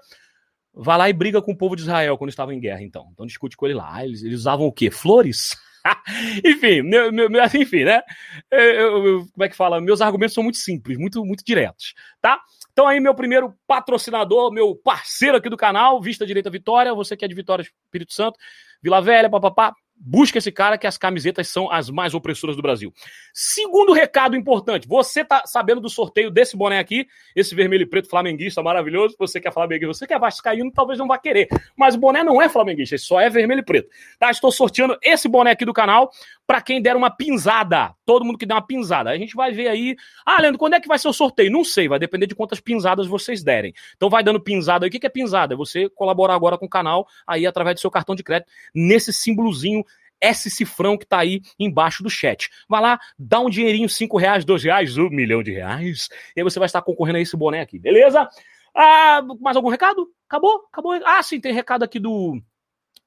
Vai 0.74 0.98
lá 0.98 1.10
e 1.10 1.14
briga 1.14 1.42
com 1.42 1.52
o 1.52 1.58
povo 1.58 1.76
de 1.76 1.84
Israel 1.84 2.18
quando 2.18 2.30
estava 2.30 2.54
em 2.54 2.60
guerra, 2.60 2.82
então. 2.82 3.10
Então 3.12 3.26
discute 3.26 3.56
com 3.56 3.66
ele 3.66 3.76
lá. 3.76 4.04
Eles, 4.04 4.24
eles 4.24 4.40
usavam 4.40 4.66
o 4.66 4.72
quê? 4.72 4.90
Flores? 4.90 5.56
enfim, 6.44 6.82
meu, 6.82 7.12
meu, 7.12 7.30
enfim, 7.54 7.84
né? 7.84 8.02
Eu, 8.50 9.06
eu, 9.06 9.28
como 9.32 9.44
é 9.44 9.50
que 9.50 9.56
fala? 9.56 9.82
Meus 9.82 10.02
argumentos 10.02 10.34
são 10.34 10.44
muito 10.44 10.58
simples, 10.58 10.98
muito, 10.98 11.24
muito 11.26 11.44
diretos, 11.46 11.94
tá? 12.22 12.42
Então 12.72 12.88
aí, 12.88 13.00
meu 13.00 13.14
primeiro 13.14 13.54
patrocinador, 13.68 14.52
meu 14.52 14.76
parceiro 14.76 15.38
aqui 15.38 15.50
do 15.50 15.58
canal, 15.58 16.02
Vista 16.02 16.26
Direita 16.26 16.50
Vitória, 16.50 16.94
você 16.94 17.16
que 17.16 17.24
é 17.24 17.28
de 17.28 17.36
Vitória 17.36 17.62
Espírito 17.62 18.14
Santo, 18.14 18.40
Vila 18.82 19.00
Velha, 19.00 19.30
papapá, 19.30 19.76
Busca 20.06 20.38
esse 20.38 20.52
cara 20.52 20.78
que 20.78 20.86
as 20.86 20.98
camisetas 20.98 21.48
são 21.48 21.72
as 21.72 21.90
mais 21.90 22.14
opressoras 22.14 22.58
do 22.58 22.62
Brasil. 22.62 22.94
Segundo 23.34 23.94
recado 23.94 24.36
importante, 24.36 24.86
você 24.86 25.24
tá 25.24 25.44
sabendo 25.46 25.80
do 25.80 25.90
sorteio 25.90 26.30
desse 26.30 26.58
boné 26.58 26.78
aqui, 26.78 27.08
esse 27.34 27.56
vermelho 27.56 27.84
e 27.84 27.86
preto 27.86 28.10
flamenguista 28.10 28.62
maravilhoso, 28.62 29.16
você 29.18 29.40
quer 29.40 29.54
flamenguista, 29.54 29.94
você 29.94 30.06
quer 30.06 30.20
vascaíno, 30.20 30.70
talvez 30.74 31.00
não 31.00 31.08
vá 31.08 31.18
querer, 31.18 31.48
mas 31.78 31.96
o 31.96 32.00
boné 32.00 32.22
não 32.22 32.42
é 32.42 32.50
flamenguista, 32.50 32.98
só 32.98 33.22
é 33.22 33.30
vermelho 33.30 33.62
e 33.62 33.66
preto. 33.66 33.90
Tá? 34.20 34.30
Estou 34.30 34.52
sorteando 34.52 34.98
esse 35.02 35.30
boné 35.30 35.52
aqui 35.52 35.64
do 35.64 35.72
canal 35.72 36.12
para 36.46 36.62
quem 36.62 36.82
der 36.82 36.96
uma 36.96 37.10
pinzada, 37.10 37.94
todo 38.06 38.26
mundo 38.26 38.38
que 38.38 38.46
der 38.46 38.54
uma 38.54 38.66
pinzada. 38.66 39.10
A 39.10 39.18
gente 39.18 39.36
vai 39.36 39.52
ver 39.52 39.68
aí, 39.68 39.96
ah, 40.26 40.42
Leandro, 40.42 40.60
quando 40.60 40.74
é 40.74 40.80
que 40.80 40.88
vai 40.88 41.00
ser 41.00 41.08
o 41.08 41.14
sorteio? 41.14 41.52
Não 41.52 41.64
sei, 41.64 41.88
vai 41.88 42.00
depender 42.00 42.28
de 42.28 42.36
quantas 42.36 42.60
pinzadas 42.60 43.08
vocês 43.08 43.44
derem. 43.44 43.74
Então 43.96 44.10
vai 44.10 44.24
dando 44.24 44.40
pinzada 44.40 44.86
aí. 44.86 44.90
O 44.90 44.92
que 44.92 45.06
é 45.06 45.10
pinzada? 45.10 45.54
É 45.54 45.58
você 45.58 45.90
colaborar 45.90 46.36
agora 46.36 46.58
com 46.58 46.66
o 46.66 46.70
canal 46.70 47.08
aí 47.26 47.48
através 47.48 47.76
do 47.76 47.82
seu 47.82 47.92
cartão 47.92 48.16
de 48.16 48.24
crédito 48.24 48.52
nesse 48.74 49.14
símbolozinho 49.14 49.84
esse 50.22 50.50
cifrão 50.50 50.98
que 50.98 51.06
tá 51.06 51.20
aí 51.20 51.42
embaixo 51.60 52.02
do 52.02 52.10
chat. 52.10 52.50
Vai 52.70 52.82
lá, 52.82 53.00
dá 53.20 53.42
um 53.42 53.50
dinheirinho, 53.50 53.90
5 53.90 54.18
reais, 54.18 54.46
2 54.46 54.64
reais, 54.64 54.98
um 54.98 55.10
milhão 55.10 55.44
de 55.44 55.52
reais, 55.52 56.08
e 56.34 56.40
aí 56.40 56.44
você 56.44 56.60
vai 56.60 56.66
estar 56.66 56.82
concorrendo 56.82 57.18
a 57.18 57.22
esse 57.22 57.36
boné 57.36 57.60
aqui, 57.60 57.78
beleza? 57.78 58.30
Ah, 58.74 59.22
mais 59.42 59.58
algum 59.58 59.68
recado? 59.68 60.10
Acabou? 60.26 60.64
Acabou? 60.72 60.94
Ah, 61.06 61.22
sim, 61.22 61.42
tem 61.42 61.54
recado 61.54 61.84
aqui 61.84 62.00
do, 62.00 62.42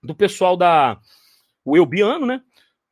do 0.02 0.14
pessoal 0.14 0.58
da 0.58 0.98
o 1.64 1.76
Eubiano, 1.76 2.26
né? 2.26 2.40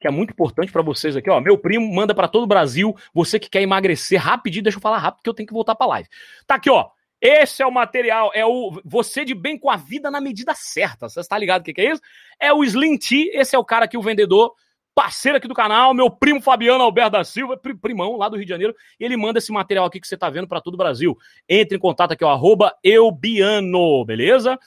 Que 0.05 0.09
é 0.09 0.11
muito 0.11 0.33
importante 0.33 0.71
para 0.71 0.83
vocês 0.83 1.17
aqui, 1.17 1.31
ó. 1.31 1.41
Meu 1.41 1.57
primo 1.57 1.91
manda 1.91 2.15
para 2.15 2.29
todo 2.29 2.43
o 2.43 2.47
Brasil. 2.47 2.95
Você 3.15 3.41
que 3.41 3.49
quer 3.49 3.63
emagrecer 3.63 4.21
rapidinho, 4.21 4.63
deixa 4.63 4.77
eu 4.77 4.83
falar 4.83 4.99
rápido 4.99 5.23
que 5.23 5.31
eu 5.31 5.33
tenho 5.33 5.47
que 5.47 5.55
voltar 5.55 5.75
para 5.75 5.87
live. 5.87 6.09
Tá 6.47 6.57
aqui, 6.57 6.69
ó. 6.69 6.91
Esse 7.23 7.63
é 7.63 7.67
o 7.67 7.73
material, 7.73 8.31
é 8.35 8.45
o 8.45 8.83
você 8.85 9.25
de 9.25 9.35
bem 9.35 9.59
com 9.59 9.71
a 9.71 9.77
vida 9.77 10.11
na 10.11 10.21
medida 10.21 10.55
certa. 10.55 11.09
Você 11.09 11.21
está 11.21 11.39
ligado 11.39 11.63
o 11.63 11.65
que, 11.65 11.73
que, 11.73 11.81
é 11.81 11.93
isso? 11.93 12.03
É 12.39 12.53
o 12.53 12.63
Slim 12.63 12.99
Tea, 12.99 13.31
esse 13.33 13.57
é 13.57 13.59
o 13.59 13.65
cara 13.65 13.87
aqui, 13.87 13.97
o 13.97 14.03
vendedor, 14.03 14.53
parceiro 14.95 15.39
aqui 15.39 15.49
do 15.49 15.55
canal, 15.55 15.95
meu 15.95 16.11
primo 16.11 16.43
Fabiano 16.43 16.85
Alberto 16.85 17.13
da 17.13 17.25
Silva, 17.25 17.59
primão 17.81 18.19
lá 18.19 18.29
do 18.29 18.37
Rio 18.37 18.45
de 18.45 18.51
Janeiro, 18.51 18.75
e 19.01 19.07
ele 19.07 19.17
manda 19.17 19.39
esse 19.39 19.51
material 19.51 19.87
aqui 19.87 19.99
que 19.99 20.07
você 20.07 20.17
está 20.17 20.29
vendo 20.29 20.47
para 20.47 20.61
todo 20.61 20.75
o 20.75 20.77
Brasil. 20.77 21.17
Entre 21.49 21.79
em 21.79 21.81
contato 21.81 22.13
aqui, 22.13 22.23
ó, 22.23 22.31
arroba 22.31 22.77
eubiano, 22.85 24.05
beleza? 24.05 24.59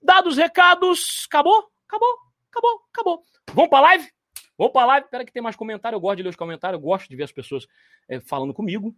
Dados 0.00 0.38
recados, 0.38 1.26
acabou? 1.28 1.68
Acabou, 1.86 2.16
acabou, 2.50 2.80
acabou. 2.94 3.22
Vamos 3.52 3.68
para 3.68 3.80
live? 3.82 4.19
Vamos 4.60 4.74
para 4.74 4.84
live? 4.84 5.06
Espera 5.06 5.24
que 5.24 5.32
tem 5.32 5.42
mais 5.42 5.56
comentário, 5.56 5.96
eu 5.96 6.00
gosto 6.00 6.18
de 6.18 6.22
ler 6.22 6.28
os 6.28 6.36
comentários, 6.36 6.78
eu 6.78 6.86
gosto 6.86 7.08
de 7.08 7.16
ver 7.16 7.22
as 7.24 7.32
pessoas 7.32 7.66
é, 8.06 8.20
falando 8.20 8.52
comigo. 8.52 8.94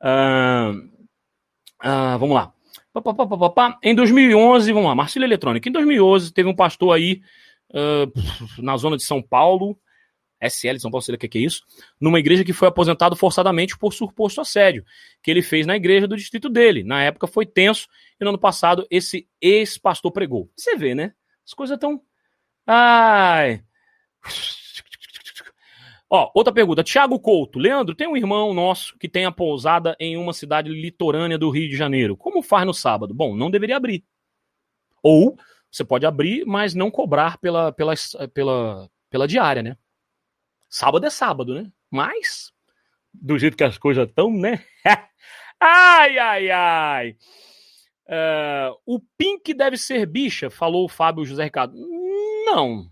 Uh... 0.00 1.02
Ah, 1.80 2.16
vamos 2.16 2.36
lá. 2.36 2.54
Em 3.82 3.96
2011, 3.96 4.72
vamos 4.72 4.88
lá, 4.88 4.94
Marcília 4.94 5.26
Eletrônica. 5.26 5.68
Em 5.68 5.72
2011, 5.72 6.32
teve 6.32 6.48
um 6.48 6.54
pastor 6.54 6.94
aí 6.94 7.20
uh, 7.70 8.62
na 8.62 8.76
zona 8.76 8.96
de 8.96 9.02
São 9.02 9.20
Paulo, 9.20 9.76
SL 10.40 10.78
São 10.78 10.88
Paulo, 10.88 11.02
sei 11.02 11.14
lá 11.14 11.16
o 11.16 11.18
que 11.18 11.36
é 11.36 11.40
isso, 11.40 11.64
numa 12.00 12.20
igreja 12.20 12.44
que 12.44 12.52
foi 12.52 12.68
aposentado 12.68 13.16
forçadamente 13.16 13.76
por 13.76 13.92
suposto 13.92 14.40
assédio, 14.40 14.84
que 15.20 15.32
ele 15.32 15.42
fez 15.42 15.66
na 15.66 15.74
igreja 15.74 16.06
do 16.06 16.16
distrito 16.16 16.48
dele. 16.48 16.84
Na 16.84 17.02
época 17.02 17.26
foi 17.26 17.44
tenso, 17.44 17.88
e 18.20 18.24
no 18.24 18.30
ano 18.30 18.38
passado 18.38 18.86
esse 18.88 19.28
ex-pastor 19.40 20.12
pregou. 20.12 20.48
Você 20.56 20.76
vê, 20.76 20.94
né? 20.94 21.12
As 21.44 21.54
coisas 21.54 21.74
estão. 21.74 22.00
Ai. 22.64 23.64
Ó, 26.14 26.30
outra 26.34 26.52
pergunta. 26.52 26.84
Tiago 26.84 27.18
Couto. 27.18 27.58
Leandro, 27.58 27.94
tem 27.94 28.06
um 28.06 28.18
irmão 28.18 28.52
nosso 28.52 28.98
que 28.98 29.08
tem 29.08 29.24
a 29.24 29.32
pousada 29.32 29.96
em 29.98 30.14
uma 30.18 30.34
cidade 30.34 30.68
litorânea 30.68 31.38
do 31.38 31.48
Rio 31.48 31.70
de 31.70 31.74
Janeiro. 31.74 32.18
Como 32.18 32.42
faz 32.42 32.66
no 32.66 32.74
sábado? 32.74 33.14
Bom, 33.14 33.34
não 33.34 33.50
deveria 33.50 33.78
abrir. 33.78 34.04
Ou 35.02 35.38
você 35.70 35.82
pode 35.82 36.04
abrir, 36.04 36.44
mas 36.44 36.74
não 36.74 36.90
cobrar 36.90 37.38
pela, 37.38 37.72
pela, 37.72 37.94
pela, 38.34 38.90
pela 39.08 39.26
diária, 39.26 39.62
né? 39.62 39.78
Sábado 40.68 41.06
é 41.06 41.08
sábado, 41.08 41.54
né? 41.54 41.72
Mas, 41.90 42.52
do 43.10 43.38
jeito 43.38 43.56
que 43.56 43.64
as 43.64 43.78
coisas 43.78 44.06
estão, 44.06 44.30
né? 44.30 44.62
ai, 45.58 46.18
ai, 46.18 46.50
ai. 46.50 47.16
Uh, 48.06 48.76
o 48.84 49.00
Pink 49.16 49.54
deve 49.54 49.78
ser 49.78 50.04
bicha, 50.04 50.50
falou 50.50 50.84
o 50.84 50.90
Fábio 50.90 51.24
José 51.24 51.44
Ricardo. 51.44 51.74
Não, 52.44 52.86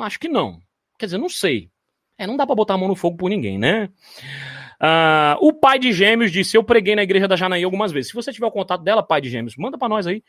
acho 0.00 0.20
que 0.20 0.28
não. 0.28 0.60
Quer 0.98 1.06
dizer, 1.06 1.16
não 1.16 1.30
sei. 1.30 1.70
É, 2.18 2.26
não 2.26 2.36
dá 2.36 2.46
para 2.46 2.54
botar 2.54 2.74
a 2.74 2.78
mão 2.78 2.88
no 2.88 2.96
fogo 2.96 3.16
por 3.16 3.28
ninguém, 3.28 3.58
né? 3.58 3.90
Uh, 4.80 5.36
o 5.40 5.52
pai 5.52 5.78
de 5.78 5.92
gêmeos 5.92 6.30
disse: 6.30 6.56
Eu 6.56 6.64
preguei 6.64 6.94
na 6.94 7.02
igreja 7.02 7.26
da 7.28 7.36
Janaí 7.36 7.64
algumas 7.64 7.92
vezes. 7.92 8.08
Se 8.10 8.14
você 8.14 8.32
tiver 8.32 8.46
o 8.46 8.50
contato 8.50 8.82
dela, 8.82 9.02
pai 9.02 9.20
de 9.20 9.30
gêmeos, 9.30 9.56
manda 9.56 9.78
para 9.78 9.88
nós 9.88 10.06
aí. 10.06 10.22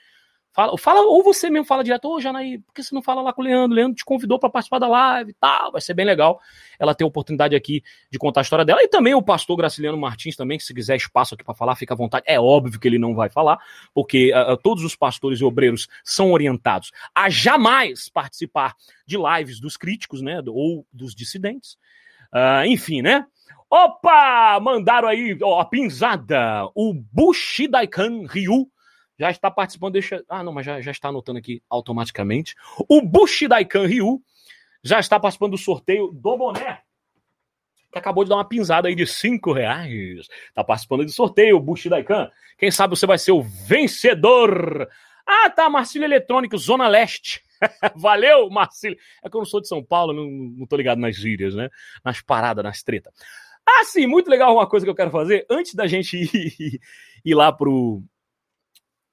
Fala, 0.57 0.75
fala, 0.75 1.01
ou 1.01 1.21
você 1.21 1.51
mesmo 1.51 1.67
fala 1.67 1.83
direto, 1.83 2.05
ô 2.05 2.15
oh, 2.15 2.19
Janaí, 2.19 2.57
por 2.57 2.73
que 2.73 2.81
você 2.81 2.95
não 2.95 3.03
fala 3.03 3.21
lá 3.21 3.31
com 3.31 3.43
o 3.43 3.45
Leandro? 3.45 3.73
O 3.73 3.75
Leandro 3.75 3.93
te 3.93 4.03
convidou 4.03 4.39
para 4.39 4.49
participar 4.49 4.79
da 4.79 4.87
live 4.87 5.29
e 5.29 5.33
tal. 5.35 5.71
Vai 5.71 5.79
ser 5.79 5.93
bem 5.93 6.03
legal 6.03 6.41
ela 6.79 6.95
ter 6.95 7.03
a 7.03 7.07
oportunidade 7.07 7.55
aqui 7.55 7.83
de 8.09 8.17
contar 8.17 8.41
a 8.41 8.43
história 8.43 8.65
dela. 8.65 8.81
E 8.81 8.87
também 8.87 9.13
o 9.13 9.21
pastor 9.21 9.55
Graciliano 9.55 9.95
Martins 9.99 10.35
também, 10.35 10.57
que 10.57 10.63
se 10.63 10.73
quiser 10.73 10.95
espaço 10.95 11.35
aqui 11.35 11.43
para 11.43 11.53
falar, 11.53 11.75
fica 11.75 11.93
à 11.93 11.97
vontade. 11.97 12.25
É 12.27 12.39
óbvio 12.39 12.79
que 12.79 12.87
ele 12.87 12.97
não 12.97 13.13
vai 13.13 13.29
falar, 13.29 13.59
porque 13.93 14.33
uh, 14.33 14.57
todos 14.57 14.83
os 14.83 14.95
pastores 14.95 15.39
e 15.39 15.45
obreiros 15.45 15.87
são 16.03 16.31
orientados 16.31 16.91
a 17.13 17.29
jamais 17.29 18.09
participar 18.09 18.73
de 19.05 19.15
lives 19.15 19.59
dos 19.59 19.77
críticos, 19.77 20.23
né? 20.23 20.41
Ou 20.47 20.87
dos 20.91 21.13
dissidentes. 21.13 21.77
Uh, 22.33 22.65
enfim, 22.65 23.03
né? 23.03 23.27
Opa! 23.69 24.59
Mandaram 24.59 25.07
aí 25.07 25.37
ó, 25.39 25.59
a 25.59 25.65
pinzada. 25.65 26.67
O 26.73 26.95
Bushidaikan 26.95 28.25
Ryu 28.25 28.67
já 29.17 29.31
está 29.31 29.49
participando. 29.49 29.93
Deixa. 29.93 30.23
Ah, 30.29 30.43
não, 30.43 30.53
mas 30.53 30.65
já, 30.65 30.81
já 30.81 30.91
está 30.91 31.09
anotando 31.09 31.39
aqui 31.39 31.61
automaticamente. 31.69 32.55
O 32.87 33.01
Bushidaikan 33.01 33.85
Ryu 33.85 34.21
já 34.83 34.99
está 34.99 35.19
participando 35.19 35.51
do 35.51 35.57
sorteio 35.57 36.11
do 36.11 36.37
boné. 36.37 36.81
Que 37.91 37.99
acabou 37.99 38.23
de 38.23 38.29
dar 38.29 38.35
uma 38.35 38.47
pinzada 38.47 38.87
aí 38.87 38.95
de 38.95 39.07
5 39.07 39.51
reais. 39.53 40.27
Está 40.49 40.63
participando 40.63 41.05
do 41.05 41.11
sorteio, 41.11 41.59
Bushidaikan. 41.59 42.29
Quem 42.57 42.69
sabe 42.69 42.95
você 42.95 43.05
vai 43.05 43.17
ser 43.17 43.31
o 43.31 43.41
vencedor. 43.41 44.87
Ah, 45.25 45.49
tá, 45.49 45.69
Marcílio 45.69 46.05
Eletrônico, 46.05 46.57
Zona 46.57 46.87
Leste. 46.87 47.43
Valeu, 47.95 48.49
Marcílio. 48.49 48.97
É 49.23 49.29
que 49.29 49.35
eu 49.35 49.39
não 49.39 49.45
sou 49.45 49.61
de 49.61 49.67
São 49.67 49.83
Paulo, 49.83 50.13
não, 50.13 50.25
não 50.25 50.67
tô 50.67 50.75
ligado 50.75 50.99
nas 50.99 51.15
gírias, 51.15 51.55
né? 51.55 51.69
Nas 52.03 52.21
paradas, 52.21 52.63
nas 52.63 52.83
tretas. 52.83 53.13
Ah, 53.65 53.83
sim, 53.83 54.07
muito 54.07 54.29
legal 54.29 54.53
uma 54.53 54.67
coisa 54.67 54.85
que 54.85 54.89
eu 54.89 54.95
quero 54.95 55.11
fazer. 55.11 55.45
Antes 55.49 55.75
da 55.75 55.87
gente 55.87 56.15
ir, 56.33 56.79
ir 57.25 57.35
lá 57.35 57.51
pro. 57.51 58.01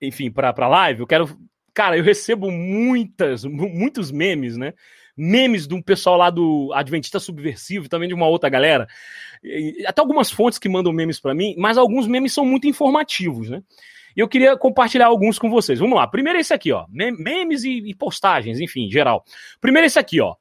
Enfim, 0.01 0.31
pra 0.31 0.69
live, 0.69 1.01
eu 1.01 1.07
quero. 1.07 1.39
Cara, 1.73 1.97
eu 1.97 2.05
recebo 2.05 2.51
muitas, 2.51 3.45
muitos 3.45 4.13
memes, 4.13 4.57
né? 4.57 4.75
Memes 5.17 5.67
de 5.67 5.75
um 5.75 5.83
pessoal 5.83 6.17
lá 6.17 6.31
do 6.31 6.73
Adventista 6.73 7.19
Subversivo, 7.19 7.89
também 7.89 8.09
de 8.09 8.15
uma 8.15 8.27
outra 8.27 8.49
galera. 8.49 8.87
Até 9.87 10.01
algumas 10.01 10.31
fontes 10.31 10.59
que 10.59 10.69
mandam 10.69 10.93
memes 10.93 11.21
para 11.21 11.35
mim, 11.35 11.55
mas 11.59 11.77
alguns 11.77 12.07
memes 12.07 12.33
são 12.33 12.45
muito 12.45 12.67
informativos, 12.67 13.51
né? 13.51 13.63
E 14.17 14.21
eu 14.21 14.29
queria 14.29 14.57
compartilhar 14.57 15.07
alguns 15.07 15.39
com 15.39 15.51
vocês. 15.51 15.79
Vamos 15.79 15.97
lá. 15.97 16.07
Primeiro 16.07 16.39
esse 16.39 16.55
aqui, 16.55 16.71
ó. 16.71 16.87
Memes 16.89 17.65
e, 17.65 17.91
e 17.91 17.95
postagens, 17.95 18.61
enfim, 18.61 18.89
geral. 18.89 19.25
Primeiro 19.61 19.87
esse 19.87 19.99
aqui, 19.99 20.21
ó. 20.21 20.37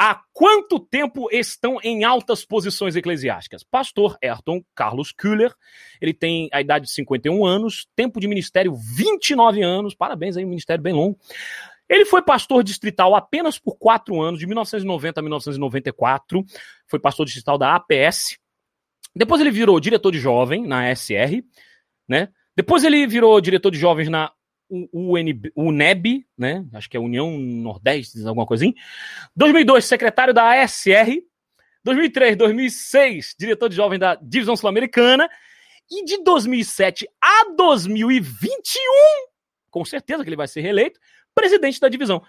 Há 0.00 0.22
quanto 0.32 0.78
tempo 0.78 1.28
estão 1.32 1.80
em 1.82 2.04
altas 2.04 2.44
posições 2.44 2.94
eclesiásticas? 2.94 3.64
Pastor 3.64 4.16
Ayrton 4.22 4.62
Carlos 4.72 5.10
Kühler, 5.10 5.52
ele 6.00 6.14
tem 6.14 6.48
a 6.52 6.60
idade 6.60 6.84
de 6.84 6.92
51 6.92 7.44
anos, 7.44 7.88
tempo 7.96 8.20
de 8.20 8.28
ministério 8.28 8.76
29 8.76 9.60
anos, 9.60 9.96
parabéns 9.96 10.36
aí, 10.36 10.44
ministério 10.44 10.80
bem 10.80 10.92
longo. 10.92 11.18
Ele 11.88 12.04
foi 12.04 12.22
pastor 12.22 12.62
distrital 12.62 13.16
apenas 13.16 13.58
por 13.58 13.76
quatro 13.76 14.20
anos, 14.20 14.38
de 14.38 14.46
1990 14.46 15.18
a 15.18 15.22
1994, 15.22 16.44
foi 16.86 17.00
pastor 17.00 17.26
distrital 17.26 17.58
da 17.58 17.74
APS. 17.74 18.38
Depois 19.16 19.40
ele 19.40 19.50
virou 19.50 19.80
diretor 19.80 20.12
de 20.12 20.20
jovem 20.20 20.64
na 20.64 20.94
SR, 20.94 21.42
né? 22.06 22.28
Depois 22.54 22.84
ele 22.84 23.04
virou 23.04 23.40
diretor 23.40 23.72
de 23.72 23.78
jovens 23.78 24.08
na 24.08 24.30
UNB, 24.70 25.52
UNEB, 25.56 26.26
né? 26.36 26.64
Acho 26.72 26.88
que 26.88 26.96
é 26.96 27.00
União 27.00 27.38
Nordeste, 27.38 28.24
alguma 28.26 28.46
coisinha. 28.46 28.74
2002, 29.34 29.84
secretário 29.84 30.34
da 30.34 30.62
ASR. 30.62 31.22
2003, 31.84 32.36
2006, 32.36 33.34
diretor 33.38 33.68
de 33.68 33.76
jovens 33.76 33.98
da 33.98 34.14
Divisão 34.16 34.56
Sul-Americana. 34.56 35.28
E 35.90 36.04
de 36.04 36.22
2007 36.22 37.08
a 37.20 37.50
2021, 37.56 38.78
com 39.70 39.84
certeza 39.84 40.22
que 40.22 40.28
ele 40.28 40.36
vai 40.36 40.46
ser 40.46 40.60
reeleito, 40.60 41.00
presidente 41.34 41.80
da 41.80 41.88
divisão. 41.88 42.22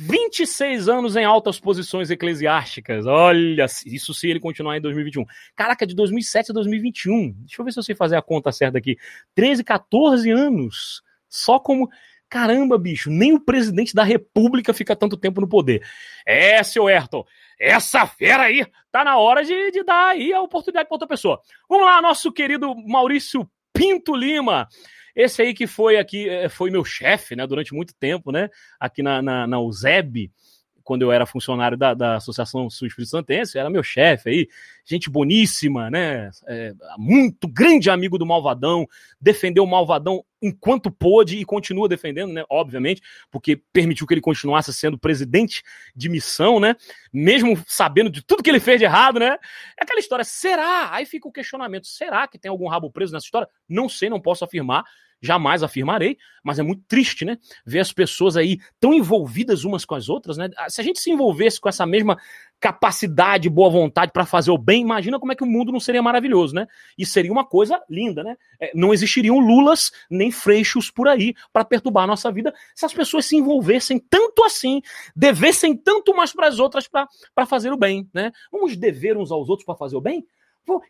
26 0.00 0.88
anos 0.88 1.16
em 1.16 1.24
altas 1.24 1.58
posições 1.58 2.08
eclesiásticas. 2.08 3.04
Olha, 3.04 3.66
isso 3.84 4.14
se 4.14 4.28
ele 4.28 4.38
continuar 4.38 4.76
em 4.76 4.80
2021. 4.80 5.24
Caraca, 5.56 5.84
de 5.84 5.94
2007 5.94 6.52
a 6.52 6.54
2021. 6.54 7.32
Deixa 7.32 7.60
eu 7.60 7.64
ver 7.64 7.72
se 7.72 7.80
eu 7.80 7.82
sei 7.82 7.96
fazer 7.96 8.14
a 8.16 8.22
conta 8.22 8.52
certa 8.52 8.78
aqui. 8.78 8.96
13, 9.34 9.64
14 9.64 10.30
anos. 10.30 11.02
Só 11.28 11.58
como. 11.58 11.88
Caramba, 12.30 12.76
bicho, 12.76 13.08
nem 13.08 13.32
o 13.32 13.40
presidente 13.40 13.94
da 13.94 14.04
república 14.04 14.74
fica 14.74 14.94
tanto 14.94 15.16
tempo 15.16 15.40
no 15.40 15.48
poder. 15.48 15.82
É, 16.26 16.62
seu 16.62 16.86
Ayrton, 16.86 17.24
essa 17.58 18.06
fera 18.06 18.42
aí, 18.42 18.66
tá 18.92 19.02
na 19.02 19.16
hora 19.16 19.42
de, 19.42 19.70
de 19.70 19.82
dar 19.82 20.08
aí 20.08 20.34
a 20.34 20.42
oportunidade 20.42 20.86
para 20.86 20.94
outra 20.94 21.08
pessoa. 21.08 21.40
Vamos 21.66 21.86
lá, 21.86 22.02
nosso 22.02 22.30
querido 22.30 22.74
Maurício 22.86 23.50
Pinto 23.72 24.14
Lima. 24.14 24.68
Esse 25.16 25.40
aí 25.40 25.54
que 25.54 25.66
foi 25.66 25.96
aqui, 25.96 26.28
eh, 26.28 26.48
foi 26.48 26.70
meu 26.70 26.84
chefe, 26.84 27.34
né, 27.34 27.46
durante 27.46 27.74
muito 27.74 27.94
tempo, 27.94 28.30
né, 28.30 28.48
aqui 28.78 29.02
na, 29.02 29.20
na, 29.20 29.46
na 29.46 29.58
quando 30.88 31.02
eu 31.02 31.12
era 31.12 31.26
funcionário 31.26 31.76
da, 31.76 31.92
da 31.92 32.16
Associação 32.16 32.70
Sul 32.70 32.88
Espírito 32.88 33.10
Santense, 33.10 33.58
era 33.58 33.68
meu 33.68 33.82
chefe 33.82 34.30
aí, 34.30 34.48
gente 34.86 35.10
boníssima, 35.10 35.90
né? 35.90 36.30
É, 36.46 36.72
muito 36.96 37.46
grande 37.46 37.90
amigo 37.90 38.16
do 38.16 38.24
Malvadão, 38.24 38.88
defendeu 39.20 39.64
o 39.64 39.66
Malvadão 39.66 40.24
enquanto 40.40 40.90
pôde 40.90 41.36
e 41.36 41.44
continua 41.44 41.90
defendendo, 41.90 42.32
né? 42.32 42.42
Obviamente, 42.48 43.02
porque 43.30 43.60
permitiu 43.70 44.06
que 44.06 44.14
ele 44.14 44.22
continuasse 44.22 44.72
sendo 44.72 44.98
presidente 44.98 45.62
de 45.94 46.08
missão, 46.08 46.58
né? 46.58 46.74
Mesmo 47.12 47.62
sabendo 47.66 48.08
de 48.08 48.22
tudo 48.22 48.42
que 48.42 48.48
ele 48.48 48.58
fez 48.58 48.78
de 48.78 48.86
errado, 48.86 49.20
né? 49.20 49.36
É 49.78 49.84
aquela 49.84 50.00
história, 50.00 50.24
será? 50.24 50.88
Aí 50.90 51.04
fica 51.04 51.28
o 51.28 51.32
questionamento, 51.32 51.86
será 51.86 52.26
que 52.26 52.38
tem 52.38 52.48
algum 52.48 52.66
rabo 52.66 52.90
preso 52.90 53.12
nessa 53.12 53.26
história? 53.26 53.46
Não 53.68 53.90
sei, 53.90 54.08
não 54.08 54.22
posso 54.22 54.42
afirmar 54.42 54.86
jamais 55.20 55.62
afirmarei, 55.62 56.16
mas 56.42 56.58
é 56.58 56.62
muito 56.62 56.82
triste, 56.86 57.24
né? 57.24 57.38
Ver 57.64 57.80
as 57.80 57.92
pessoas 57.92 58.36
aí 58.36 58.58
tão 58.80 58.94
envolvidas 58.94 59.64
umas 59.64 59.84
com 59.84 59.94
as 59.94 60.08
outras, 60.08 60.36
né? 60.36 60.48
Se 60.68 60.80
a 60.80 60.84
gente 60.84 61.00
se 61.00 61.10
envolvesse 61.10 61.60
com 61.60 61.68
essa 61.68 61.84
mesma 61.84 62.18
capacidade, 62.60 63.48
boa 63.48 63.70
vontade 63.70 64.12
para 64.12 64.26
fazer 64.26 64.50
o 64.50 64.58
bem, 64.58 64.82
imagina 64.82 65.18
como 65.18 65.32
é 65.32 65.36
que 65.36 65.44
o 65.44 65.46
mundo 65.46 65.70
não 65.70 65.78
seria 65.78 66.02
maravilhoso, 66.02 66.54
né? 66.54 66.66
E 66.96 67.06
seria 67.06 67.30
uma 67.30 67.44
coisa 67.44 67.80
linda, 67.88 68.24
né? 68.24 68.36
É, 68.60 68.72
não 68.74 68.92
existiriam 68.92 69.38
lulas 69.38 69.92
nem 70.10 70.30
freixos 70.30 70.90
por 70.90 71.06
aí 71.06 71.34
para 71.52 71.64
perturbar 71.64 72.04
a 72.04 72.08
nossa 72.08 72.32
vida 72.32 72.52
se 72.74 72.84
as 72.84 72.92
pessoas 72.92 73.26
se 73.26 73.36
envolvessem 73.36 73.98
tanto 73.98 74.44
assim, 74.44 74.80
devessem 75.14 75.76
tanto 75.76 76.14
mais 76.14 76.32
para 76.32 76.48
as 76.48 76.58
outras 76.58 76.88
para 76.88 77.46
fazer 77.46 77.72
o 77.72 77.76
bem, 77.76 78.08
né? 78.12 78.32
Vamos 78.50 78.76
dever 78.76 79.16
uns 79.16 79.30
aos 79.30 79.48
outros 79.48 79.64
para 79.64 79.76
fazer 79.76 79.96
o 79.96 80.00
bem? 80.00 80.26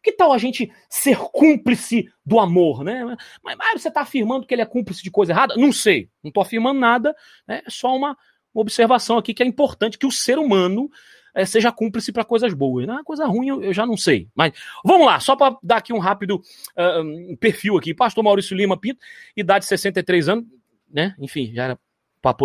Que 0.02 0.12
tal 0.12 0.32
a 0.32 0.38
gente 0.38 0.70
ser 0.88 1.16
cúmplice 1.16 2.10
do 2.26 2.40
amor, 2.40 2.82
né? 2.82 3.04
Mas, 3.42 3.56
mas 3.56 3.82
você 3.82 3.88
está 3.88 4.00
afirmando 4.00 4.46
que 4.46 4.54
ele 4.54 4.62
é 4.62 4.66
cúmplice 4.66 5.02
de 5.02 5.10
coisa 5.10 5.32
errada? 5.32 5.54
Não 5.56 5.72
sei, 5.72 6.10
não 6.22 6.28
estou 6.28 6.42
afirmando 6.42 6.80
nada, 6.80 7.14
né? 7.46 7.62
é 7.64 7.70
só 7.70 7.94
uma 7.94 8.16
observação 8.52 9.18
aqui 9.18 9.32
que 9.32 9.42
é 9.42 9.46
importante 9.46 9.98
que 9.98 10.06
o 10.06 10.10
ser 10.10 10.38
humano 10.38 10.90
é, 11.34 11.44
seja 11.44 11.70
cúmplice 11.70 12.12
para 12.12 12.24
coisas 12.24 12.52
boas. 12.52 12.86
Né? 12.86 13.00
Coisa 13.04 13.26
ruim 13.26 13.48
eu, 13.48 13.62
eu, 13.62 13.72
já 13.72 13.86
não 13.86 13.96
sei. 13.96 14.28
Mas 14.34 14.52
vamos 14.84 15.06
lá, 15.06 15.20
só 15.20 15.36
para 15.36 15.56
dar 15.62 15.76
aqui 15.76 15.92
um 15.92 15.98
rápido 15.98 16.42
uh, 16.76 17.00
um 17.32 17.36
perfil 17.36 17.76
aqui. 17.76 17.94
Pastor 17.94 18.24
Maurício 18.24 18.56
Lima 18.56 18.76
Pinto, 18.76 19.00
idade 19.36 19.64
de 19.64 19.68
63 19.68 20.28
anos, 20.28 20.44
né? 20.90 21.14
Enfim, 21.18 21.52
já 21.54 21.64
era 21.64 21.78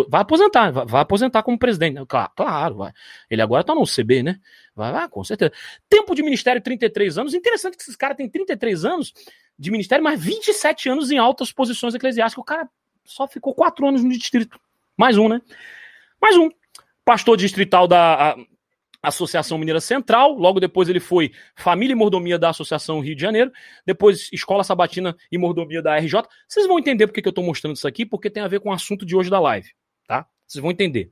Vai 0.08 0.20
aposentar, 0.20 0.70
vai, 0.70 1.02
aposentar 1.02 1.42
como 1.42 1.58
presidente. 1.58 2.04
Claro, 2.06 2.30
claro, 2.36 2.74
vai. 2.76 2.92
Ele 3.28 3.42
agora 3.42 3.64
tá 3.64 3.74
no 3.74 3.84
CB, 3.84 4.22
né? 4.22 4.40
Vai, 4.74 4.92
vai, 4.92 5.08
com 5.08 5.24
certeza. 5.24 5.52
Tempo 5.88 6.14
de 6.14 6.22
ministério, 6.22 6.62
33 6.62 7.18
anos. 7.18 7.34
Interessante 7.34 7.76
que 7.76 7.82
esses 7.82 7.96
caras 7.96 8.16
têm 8.16 8.28
33 8.28 8.84
anos 8.84 9.12
de 9.58 9.70
ministério, 9.70 10.02
mas 10.02 10.22
27 10.22 10.88
anos 10.88 11.10
em 11.10 11.18
altas 11.18 11.52
posições 11.52 11.94
eclesiásticas. 11.94 12.40
O 12.40 12.44
cara 12.44 12.68
só 13.04 13.26
ficou 13.26 13.54
4 13.54 13.86
anos 13.88 14.02
no 14.02 14.10
distrito. 14.10 14.58
Mais 14.96 15.18
um, 15.18 15.28
né? 15.28 15.40
Mais 16.20 16.36
um. 16.36 16.48
Pastor 17.04 17.36
distrital 17.36 17.86
da, 17.86 18.34
Associação 19.04 19.58
Mineira 19.58 19.80
Central, 19.80 20.32
logo 20.34 20.58
depois 20.60 20.88
ele 20.88 21.00
foi 21.00 21.32
Família 21.54 21.92
e 21.92 21.96
Mordomia 21.96 22.38
da 22.38 22.50
Associação 22.50 23.00
Rio 23.00 23.14
de 23.14 23.22
Janeiro, 23.22 23.52
depois 23.86 24.28
Escola 24.32 24.64
Sabatina 24.64 25.16
e 25.30 25.38
Mordomia 25.38 25.82
da 25.82 25.96
RJ. 25.96 26.22
Vocês 26.48 26.66
vão 26.66 26.78
entender 26.78 27.06
por 27.06 27.12
que 27.12 27.26
eu 27.26 27.30
estou 27.30 27.44
mostrando 27.44 27.76
isso 27.76 27.86
aqui, 27.86 28.04
porque 28.04 28.30
tem 28.30 28.42
a 28.42 28.48
ver 28.48 28.60
com 28.60 28.70
o 28.70 28.72
assunto 28.72 29.04
de 29.04 29.16
hoje 29.16 29.30
da 29.30 29.38
live, 29.40 29.70
tá? 30.06 30.26
Vocês 30.46 30.62
vão 30.62 30.70
entender. 30.70 31.10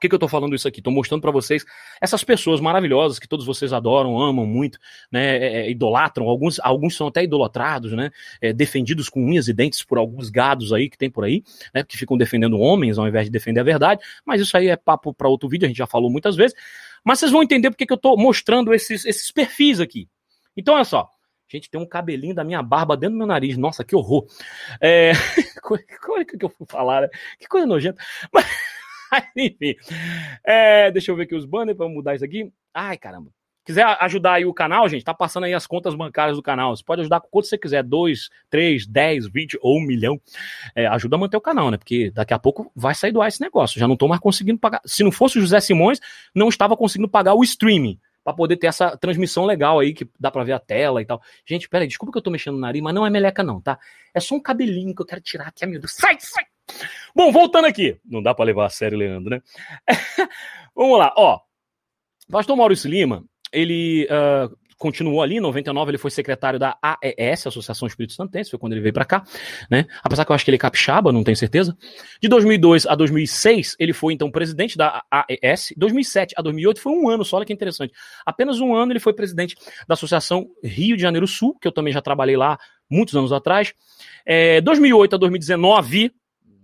que, 0.00 0.08
que 0.08 0.14
eu 0.14 0.16
estou 0.16 0.30
falando 0.30 0.54
isso 0.54 0.66
aqui? 0.66 0.80
Estou 0.80 0.92
mostrando 0.92 1.20
para 1.20 1.30
vocês 1.30 1.62
essas 2.00 2.24
pessoas 2.24 2.58
maravilhosas 2.58 3.18
que 3.18 3.28
todos 3.28 3.44
vocês 3.44 3.70
adoram, 3.70 4.18
amam 4.18 4.46
muito, 4.46 4.78
né? 5.12 5.36
É, 5.36 5.56
é, 5.56 5.70
idolatram, 5.70 6.26
alguns, 6.26 6.58
alguns 6.60 6.96
são 6.96 7.08
até 7.08 7.22
idolatrados, 7.22 7.92
né? 7.92 8.10
É, 8.40 8.50
defendidos 8.50 9.10
com 9.10 9.22
unhas 9.22 9.46
e 9.46 9.52
dentes 9.52 9.84
por 9.84 9.98
alguns 9.98 10.30
gados 10.30 10.72
aí 10.72 10.88
que 10.88 10.96
tem 10.96 11.10
por 11.10 11.24
aí, 11.24 11.44
né? 11.74 11.84
Que 11.84 11.98
ficam 11.98 12.16
defendendo 12.16 12.58
homens 12.58 12.96
ao 12.96 13.06
invés 13.06 13.26
de 13.26 13.30
defender 13.30 13.60
a 13.60 13.62
verdade. 13.62 14.00
Mas 14.24 14.40
isso 14.40 14.56
aí 14.56 14.68
é 14.68 14.76
papo 14.76 15.12
para 15.12 15.28
outro 15.28 15.50
vídeo, 15.50 15.66
a 15.66 15.68
gente 15.68 15.76
já 15.76 15.86
falou 15.86 16.08
muitas 16.08 16.34
vezes. 16.34 16.56
Mas 17.04 17.18
vocês 17.18 17.32
vão 17.32 17.42
entender 17.42 17.70
porque 17.70 17.86
que 17.86 17.92
eu 17.92 17.96
estou 17.96 18.16
mostrando 18.16 18.74
esses, 18.74 19.04
esses 19.04 19.30
perfis 19.30 19.80
aqui. 19.80 20.08
Então, 20.56 20.74
olha 20.74 20.84
só. 20.84 21.08
Gente, 21.48 21.68
tem 21.68 21.80
um 21.80 21.86
cabelinho 21.86 22.34
da 22.34 22.44
minha 22.44 22.62
barba 22.62 22.96
dentro 22.96 23.14
do 23.14 23.18
meu 23.18 23.26
nariz. 23.26 23.56
Nossa, 23.56 23.84
que 23.84 23.96
horror. 23.96 24.26
É... 24.80 25.12
Como 25.62 26.18
é 26.18 26.24
que 26.24 26.44
eu 26.44 26.48
fui 26.48 26.66
falar? 26.68 27.02
Né? 27.02 27.08
Que 27.38 27.48
coisa 27.48 27.66
nojenta. 27.66 28.00
Mas, 28.32 28.46
enfim. 29.36 29.74
É... 30.44 30.90
Deixa 30.92 31.10
eu 31.10 31.16
ver 31.16 31.24
aqui 31.24 31.34
os 31.34 31.44
banners 31.44 31.76
para 31.76 31.88
mudar 31.88 32.14
isso 32.14 32.24
aqui. 32.24 32.52
Ai, 32.72 32.96
caramba. 32.96 33.32
Quiser 33.64 33.84
ajudar 34.00 34.34
aí 34.34 34.44
o 34.44 34.54
canal, 34.54 34.88
gente, 34.88 35.04
tá 35.04 35.12
passando 35.12 35.44
aí 35.44 35.54
as 35.54 35.66
contas 35.66 35.94
bancárias 35.94 36.36
do 36.36 36.42
canal. 36.42 36.74
Você 36.74 36.82
pode 36.82 37.02
ajudar 37.02 37.20
com 37.20 37.28
quanto 37.28 37.46
você 37.46 37.58
quiser, 37.58 37.82
2, 37.82 38.28
3, 38.48 38.86
10, 38.86 39.28
20 39.28 39.58
ou 39.60 39.78
um 39.78 39.82
milhão. 39.82 40.20
É, 40.74 40.86
ajuda 40.86 41.16
a 41.16 41.18
manter 41.18 41.36
o 41.36 41.40
canal, 41.40 41.70
né? 41.70 41.76
Porque 41.76 42.10
daqui 42.10 42.32
a 42.32 42.38
pouco 42.38 42.72
vai 42.74 42.94
sair 42.94 43.12
do 43.12 43.20
ar 43.20 43.28
esse 43.28 43.40
negócio. 43.40 43.78
Já 43.78 43.86
não 43.86 43.96
tô 43.96 44.08
mais 44.08 44.20
conseguindo 44.20 44.58
pagar. 44.58 44.80
Se 44.84 45.04
não 45.04 45.12
fosse 45.12 45.38
o 45.38 45.40
José 45.40 45.60
Simões, 45.60 46.00
não 46.34 46.48
estava 46.48 46.76
conseguindo 46.76 47.08
pagar 47.08 47.34
o 47.34 47.44
streaming 47.44 47.98
para 48.24 48.34
poder 48.34 48.56
ter 48.56 48.66
essa 48.66 48.96
transmissão 48.96 49.44
legal 49.44 49.78
aí, 49.78 49.92
que 49.94 50.08
dá 50.18 50.30
para 50.30 50.44
ver 50.44 50.52
a 50.52 50.58
tela 50.58 51.00
e 51.00 51.04
tal. 51.04 51.20
Gente, 51.46 51.68
peraí, 51.68 51.86
desculpa 51.86 52.12
que 52.12 52.18
eu 52.18 52.22
tô 52.22 52.30
mexendo 52.30 52.54
no 52.54 52.60
nariz, 52.60 52.82
mas 52.82 52.94
não 52.94 53.06
é 53.06 53.10
meleca 53.10 53.42
não, 53.42 53.60
tá? 53.60 53.78
É 54.14 54.20
só 54.20 54.34
um 54.34 54.40
cabelinho 54.40 54.94
que 54.94 55.02
eu 55.02 55.06
quero 55.06 55.20
tirar 55.20 55.48
aqui, 55.48 55.66
Deus. 55.66 55.92
Sai, 55.92 56.16
sai! 56.20 56.44
Bom, 57.14 57.32
voltando 57.32 57.66
aqui. 57.66 57.98
Não 58.04 58.22
dá 58.22 58.34
para 58.34 58.44
levar 58.44 58.66
a 58.66 58.70
sério, 58.70 58.98
Leandro, 58.98 59.30
né? 59.30 59.42
Vamos 60.74 60.98
lá, 60.98 61.12
ó. 61.16 61.40
Pastor 62.30 62.56
Maurício 62.56 62.88
Lima, 62.88 63.24
ele 63.52 64.06
uh, 64.06 64.54
continuou 64.80 65.20
ali, 65.20 65.36
em 65.36 65.40
99 65.40 65.90
ele 65.90 65.98
foi 65.98 66.10
secretário 66.10 66.58
da 66.58 66.76
AES, 66.80 67.46
Associação 67.46 67.86
Espírito 67.86 68.14
Santense, 68.14 68.50
foi 68.50 68.58
quando 68.58 68.72
ele 68.72 68.80
veio 68.80 68.94
para 68.94 69.04
cá, 69.04 69.22
né? 69.70 69.84
Apesar 70.02 70.24
que 70.24 70.32
eu 70.32 70.34
acho 70.34 70.42
que 70.42 70.50
ele 70.50 70.56
é 70.56 70.58
capixaba, 70.58 71.12
não 71.12 71.22
tenho 71.22 71.36
certeza. 71.36 71.76
De 72.20 72.28
2002 72.28 72.86
a 72.86 72.94
2006, 72.94 73.76
ele 73.78 73.92
foi 73.92 74.14
então 74.14 74.30
presidente 74.30 74.78
da 74.78 75.04
AES. 75.10 75.74
2007 75.76 76.34
a 76.36 76.40
2008 76.40 76.80
foi 76.80 76.92
um 76.92 77.10
ano 77.10 77.26
só, 77.26 77.36
olha 77.36 77.44
que 77.44 77.52
interessante. 77.52 77.92
Apenas 78.24 78.58
um 78.58 78.74
ano 78.74 78.92
ele 78.92 79.00
foi 79.00 79.12
presidente 79.12 79.54
da 79.86 79.92
Associação 79.92 80.48
Rio 80.64 80.96
de 80.96 81.02
Janeiro 81.02 81.26
Sul, 81.26 81.58
que 81.60 81.68
eu 81.68 81.72
também 81.72 81.92
já 81.92 82.00
trabalhei 82.00 82.38
lá 82.38 82.58
muitos 82.90 83.14
anos 83.14 83.32
atrás. 83.32 83.74
É, 84.24 84.62
2008 84.62 85.14
a 85.14 85.18
2019, 85.18 86.10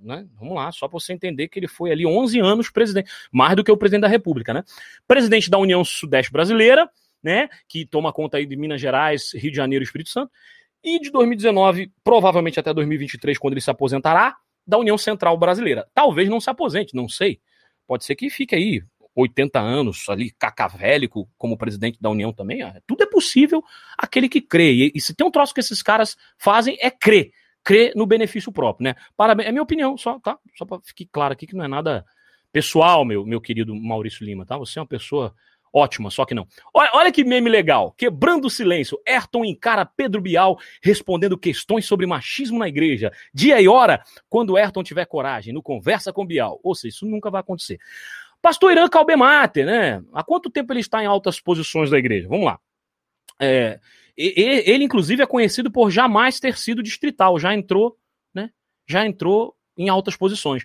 né? 0.00 0.26
Vamos 0.38 0.54
lá, 0.54 0.70
só 0.72 0.88
para 0.88 0.98
você 0.98 1.12
entender 1.12 1.48
que 1.48 1.58
ele 1.58 1.68
foi 1.68 1.90
ali 1.90 2.06
11 2.06 2.38
anos 2.40 2.70
presidente, 2.70 3.10
mais 3.32 3.56
do 3.56 3.64
que 3.64 3.70
o 3.70 3.76
presidente 3.76 4.02
da 4.02 4.08
República, 4.08 4.52
né? 4.52 4.62
Presidente 5.06 5.50
da 5.50 5.58
União 5.58 5.84
Sudeste 5.84 6.32
Brasileira, 6.32 6.88
né? 7.22 7.48
Que 7.68 7.84
toma 7.84 8.12
conta 8.12 8.36
aí 8.36 8.46
de 8.46 8.56
Minas 8.56 8.80
Gerais, 8.80 9.32
Rio 9.34 9.50
de 9.50 9.56
Janeiro 9.56 9.82
e 9.82 9.86
Espírito 9.86 10.10
Santo. 10.10 10.30
E 10.82 11.00
de 11.00 11.10
2019, 11.10 11.90
provavelmente 12.04 12.60
até 12.60 12.72
2023, 12.72 13.38
quando 13.38 13.54
ele 13.54 13.60
se 13.60 13.70
aposentará, 13.70 14.36
da 14.66 14.78
União 14.78 14.98
Central 14.98 15.38
Brasileira. 15.38 15.88
Talvez 15.94 16.28
não 16.28 16.40
se 16.40 16.50
aposente, 16.50 16.94
não 16.94 17.08
sei. 17.08 17.40
Pode 17.86 18.04
ser 18.04 18.16
que 18.16 18.28
fique 18.28 18.54
aí 18.54 18.82
80 19.14 19.58
anos 19.58 20.08
ali, 20.08 20.30
cacavélico, 20.32 21.28
como 21.38 21.56
presidente 21.56 21.98
da 22.00 22.10
União 22.10 22.32
também. 22.32 22.60
Tudo 22.86 23.04
é 23.04 23.06
possível 23.06 23.62
aquele 23.96 24.28
que 24.28 24.40
crê. 24.40 24.72
E, 24.72 24.92
e 24.94 25.00
se 25.00 25.14
tem 25.14 25.26
um 25.26 25.30
troço 25.30 25.54
que 25.54 25.60
esses 25.60 25.82
caras 25.82 26.16
fazem, 26.36 26.76
é 26.80 26.90
crer 26.90 27.30
crê 27.66 27.92
no 27.96 28.06
benefício 28.06 28.52
próprio, 28.52 28.84
né? 28.84 28.94
Parabéns, 29.16 29.48
é 29.48 29.50
minha 29.50 29.62
opinião, 29.62 29.98
só, 29.98 30.20
tá? 30.20 30.38
Só 30.54 30.64
para 30.64 30.78
ficar 30.84 31.04
claro 31.10 31.32
aqui 31.32 31.48
que 31.48 31.56
não 31.56 31.64
é 31.64 31.68
nada 31.68 32.06
pessoal, 32.52 33.04
meu, 33.04 33.26
meu 33.26 33.40
querido 33.40 33.74
Maurício 33.74 34.24
Lima, 34.24 34.46
tá? 34.46 34.56
Você 34.56 34.78
é 34.78 34.82
uma 34.82 34.86
pessoa 34.86 35.34
ótima, 35.74 36.08
só 36.08 36.24
que 36.24 36.32
não. 36.32 36.46
Olha, 36.72 36.90
olha 36.94 37.12
que 37.12 37.24
meme 37.24 37.50
legal. 37.50 37.90
Quebrando 37.98 38.44
o 38.44 38.50
silêncio, 38.50 38.96
Ayrton 39.04 39.44
encara 39.44 39.84
Pedro 39.84 40.20
Bial 40.20 40.56
respondendo 40.80 41.36
questões 41.36 41.84
sobre 41.86 42.06
machismo 42.06 42.56
na 42.56 42.68
igreja. 42.68 43.10
Dia 43.34 43.60
e 43.60 43.66
hora, 43.66 44.00
quando 44.28 44.56
Ayrton 44.56 44.84
tiver 44.84 45.04
coragem, 45.04 45.52
no 45.52 45.60
Conversa 45.60 46.12
com 46.12 46.24
Bial. 46.24 46.60
Ou 46.62 46.72
seja, 46.72 46.94
isso 46.94 47.04
nunca 47.04 47.32
vai 47.32 47.40
acontecer. 47.40 47.80
Pastor 48.40 48.70
Irã 48.70 48.88
Calbemate, 48.88 49.64
né? 49.64 50.00
Há 50.12 50.22
quanto 50.22 50.48
tempo 50.48 50.72
ele 50.72 50.78
está 50.78 51.02
em 51.02 51.06
altas 51.06 51.40
posições 51.40 51.90
da 51.90 51.98
igreja? 51.98 52.28
Vamos 52.28 52.46
lá. 52.46 52.60
É, 53.40 53.80
ele, 54.16 54.84
inclusive, 54.84 55.22
é 55.22 55.26
conhecido 55.26 55.70
por 55.70 55.90
jamais 55.90 56.40
ter 56.40 56.56
sido 56.56 56.82
distrital, 56.82 57.38
já 57.38 57.54
entrou, 57.54 57.96
né? 58.34 58.50
Já 58.88 59.06
entrou 59.06 59.54
em 59.76 59.88
altas 59.88 60.16
posições. 60.16 60.64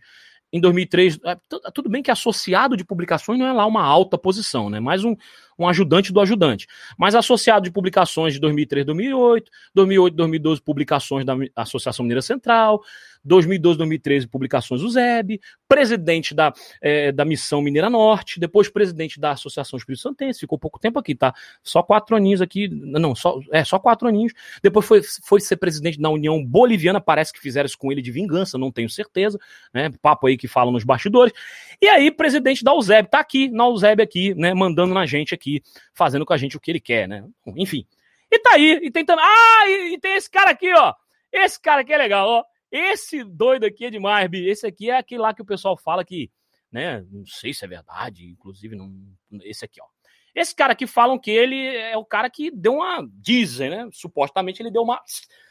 Em 0.53 0.59
2003, 0.59 1.19
é, 1.23 1.37
tudo 1.73 1.89
bem 1.89 2.03
que 2.03 2.11
associado 2.11 2.75
de 2.75 2.83
publicações 2.83 3.39
não 3.39 3.47
é 3.47 3.53
lá 3.53 3.65
uma 3.65 3.83
alta 3.83 4.17
posição, 4.17 4.69
né? 4.69 4.79
Mais 4.79 5.03
um, 5.03 5.15
um 5.57 5.67
ajudante 5.67 6.11
do 6.11 6.19
ajudante. 6.19 6.67
Mas 6.97 7.15
associado 7.15 7.63
de 7.63 7.71
publicações 7.71 8.33
de 8.33 8.39
2003, 8.39 8.85
2008, 8.85 9.51
2008, 9.73 10.15
2012, 10.15 10.61
publicações 10.61 11.25
da 11.25 11.35
Associação 11.55 12.03
Mineira 12.03 12.21
Central, 12.21 12.81
2012, 13.23 13.77
2013, 13.77 14.27
publicações 14.27 14.81
do 14.81 14.89
ZEB, 14.89 15.39
presidente 15.67 16.33
da, 16.33 16.53
é, 16.81 17.11
da 17.11 17.23
Missão 17.23 17.61
Mineira 17.61 17.89
Norte, 17.89 18.39
depois 18.39 18.69
presidente 18.69 19.19
da 19.19 19.31
Associação 19.31 19.77
Espírito 19.77 20.01
Santense, 20.01 20.39
ficou 20.39 20.57
pouco 20.57 20.79
tempo 20.79 20.99
aqui, 20.99 21.15
tá? 21.15 21.33
Só 21.63 21.83
quatro 21.83 22.15
aninhos 22.15 22.41
aqui, 22.41 22.67
não, 22.69 23.15
só, 23.15 23.39
é, 23.51 23.63
só 23.63 23.79
quatro 23.79 24.07
aninhos. 24.07 24.33
Depois 24.61 24.85
foi, 24.85 25.01
foi 25.23 25.39
ser 25.39 25.57
presidente 25.57 25.99
da 25.99 26.09
União 26.09 26.43
Boliviana, 26.43 26.99
parece 26.99 27.31
que 27.31 27.39
fizeram 27.39 27.65
isso 27.67 27.77
com 27.77 27.91
ele 27.91 28.01
de 28.01 28.11
vingança, 28.11 28.57
não 28.57 28.71
tenho 28.71 28.89
certeza, 28.89 29.39
né? 29.73 29.91
Papo 30.01 30.27
aí 30.27 30.37
que 30.37 30.47
falam 30.47 30.71
nos 30.71 30.83
bastidores. 30.83 31.33
E 31.81 31.87
aí, 31.87 32.11
presidente 32.11 32.63
da 32.63 32.73
UZEB, 32.73 33.09
tá 33.09 33.19
aqui, 33.19 33.49
na 33.49 33.67
UZEB 33.67 34.01
aqui, 34.01 34.35
né? 34.35 34.53
Mandando 34.53 34.93
na 34.93 35.05
gente 35.05 35.33
aqui, 35.33 35.61
fazendo 35.93 36.25
com 36.25 36.33
a 36.33 36.37
gente 36.37 36.57
o 36.57 36.59
que 36.59 36.71
ele 36.71 36.79
quer, 36.79 37.07
né? 37.07 37.23
Enfim. 37.55 37.85
E 38.31 38.39
tá 38.39 38.51
aí, 38.53 38.79
e 38.83 38.91
também. 38.91 39.25
Ah, 39.25 39.67
e, 39.67 39.93
e 39.95 39.99
tem 39.99 40.15
esse 40.15 40.29
cara 40.29 40.51
aqui, 40.51 40.73
ó. 40.73 40.93
Esse 41.31 41.59
cara 41.59 41.81
aqui 41.81 41.93
é 41.93 41.97
legal, 41.97 42.27
ó. 42.27 42.50
Esse 42.71 43.23
doido 43.23 43.65
aqui 43.65 43.85
é 43.85 43.89
demais, 43.89 44.29
Bi. 44.29 44.47
Esse 44.47 44.65
aqui 44.65 44.89
é 44.89 44.97
aquele 44.97 45.21
lá 45.21 45.33
que 45.33 45.41
o 45.41 45.45
pessoal 45.45 45.77
fala 45.77 46.05
que, 46.05 46.31
né? 46.71 47.05
Não 47.11 47.25
sei 47.25 47.53
se 47.53 47.65
é 47.65 47.67
verdade, 47.67 48.25
inclusive, 48.25 48.75
não. 48.75 48.91
Esse 49.43 49.65
aqui, 49.65 49.81
ó. 49.81 49.85
Esse 50.33 50.55
cara 50.55 50.71
aqui 50.71 50.87
falam 50.87 51.19
que 51.19 51.29
ele 51.29 51.75
é 51.75 51.97
o 51.97 52.05
cara 52.05 52.29
que 52.29 52.49
deu 52.49 52.75
uma. 52.75 53.05
Dizem, 53.13 53.69
né? 53.69 53.89
Supostamente 53.91 54.61
ele 54.61 54.71
deu 54.71 54.83
uma. 54.83 55.01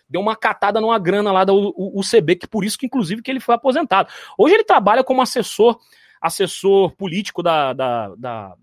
Deu 0.09 0.21
uma 0.21 0.35
catada 0.35 0.81
numa 0.81 0.99
grana 0.99 1.31
lá 1.31 1.45
da 1.45 1.53
UCB, 1.53 2.35
que 2.37 2.49
por 2.49 2.65
isso 2.65 2.77
que, 2.77 2.87
inclusive, 2.87 3.23
que 3.23 3.31
ele 3.31 3.39
foi 3.39 3.55
aposentado. 3.55 4.11
Hoje 4.37 4.55
ele 4.55 4.65
trabalha 4.65 5.05
como 5.05 5.23
assessor, 5.23 5.79
assessor 6.21 6.97
político 6.97 7.45
da, 7.45 7.73
da, 7.73 8.15
da 8.17 8.57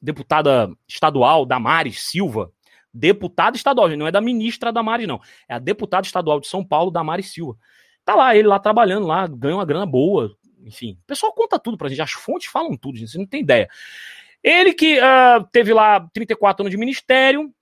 deputada 0.00 0.70
estadual 0.86 1.44
Damares 1.44 2.02
Silva, 2.02 2.52
deputada 2.94 3.56
estadual, 3.56 3.88
não 3.96 4.06
é 4.06 4.12
da 4.12 4.20
ministra 4.20 4.70
Damares, 4.72 5.08
não. 5.08 5.20
É 5.48 5.54
a 5.54 5.58
deputada 5.58 6.06
estadual 6.06 6.38
de 6.38 6.46
São 6.46 6.64
Paulo, 6.64 6.90
Damares 6.90 7.32
Silva. 7.32 7.56
Tá 8.04 8.14
lá, 8.14 8.34
ele 8.36 8.48
lá 8.48 8.58
trabalhando 8.58 9.06
lá, 9.06 9.26
ganha 9.26 9.54
uma 9.54 9.64
grana 9.64 9.86
boa. 9.86 10.34
Enfim, 10.64 10.98
o 11.02 11.06
pessoal 11.06 11.32
conta 11.32 11.58
tudo 11.58 11.76
pra 11.76 11.88
gente. 11.88 12.02
As 12.02 12.12
fontes 12.12 12.50
falam 12.50 12.76
tudo, 12.76 12.98
gente. 12.98 13.10
Você 13.10 13.18
não 13.18 13.26
tem 13.26 13.40
ideia. 13.40 13.68
Ele 14.42 14.72
que 14.72 14.98
uh, 14.98 15.44
teve 15.52 15.72
lá 15.72 16.00
34 16.12 16.62
anos 16.62 16.70
de 16.70 16.76
ministério 16.76 17.52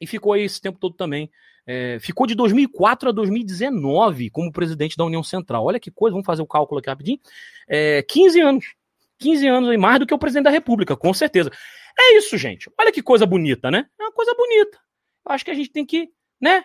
e 0.00 0.06
ficou 0.06 0.32
aí 0.32 0.42
esse 0.42 0.60
tempo 0.60 0.78
todo 0.78 0.94
também. 0.94 1.30
É, 1.66 1.98
ficou 2.00 2.26
de 2.26 2.34
2004 2.34 3.10
a 3.10 3.12
2019 3.12 4.30
como 4.30 4.50
presidente 4.52 4.96
da 4.96 5.04
União 5.04 5.22
Central. 5.22 5.64
Olha 5.64 5.78
que 5.78 5.90
coisa, 5.90 6.12
vamos 6.12 6.26
fazer 6.26 6.42
o 6.42 6.46
cálculo 6.46 6.80
aqui 6.80 6.88
rapidinho. 6.88 7.20
É, 7.68 8.02
15 8.02 8.40
anos. 8.40 8.74
15 9.18 9.46
anos 9.46 9.70
aí, 9.70 9.76
mais 9.76 9.98
do 9.98 10.06
que 10.06 10.14
o 10.14 10.18
presidente 10.18 10.44
da 10.44 10.50
República, 10.50 10.96
com 10.96 11.12
certeza. 11.12 11.50
É 11.98 12.16
isso, 12.16 12.36
gente. 12.38 12.70
Olha 12.78 12.90
que 12.90 13.02
coisa 13.02 13.26
bonita, 13.26 13.70
né? 13.70 13.86
É 13.98 14.02
uma 14.02 14.12
coisa 14.12 14.34
bonita. 14.34 14.78
Acho 15.26 15.44
que 15.44 15.50
a 15.50 15.54
gente 15.54 15.70
tem 15.70 15.84
que, 15.84 16.08
né? 16.40 16.64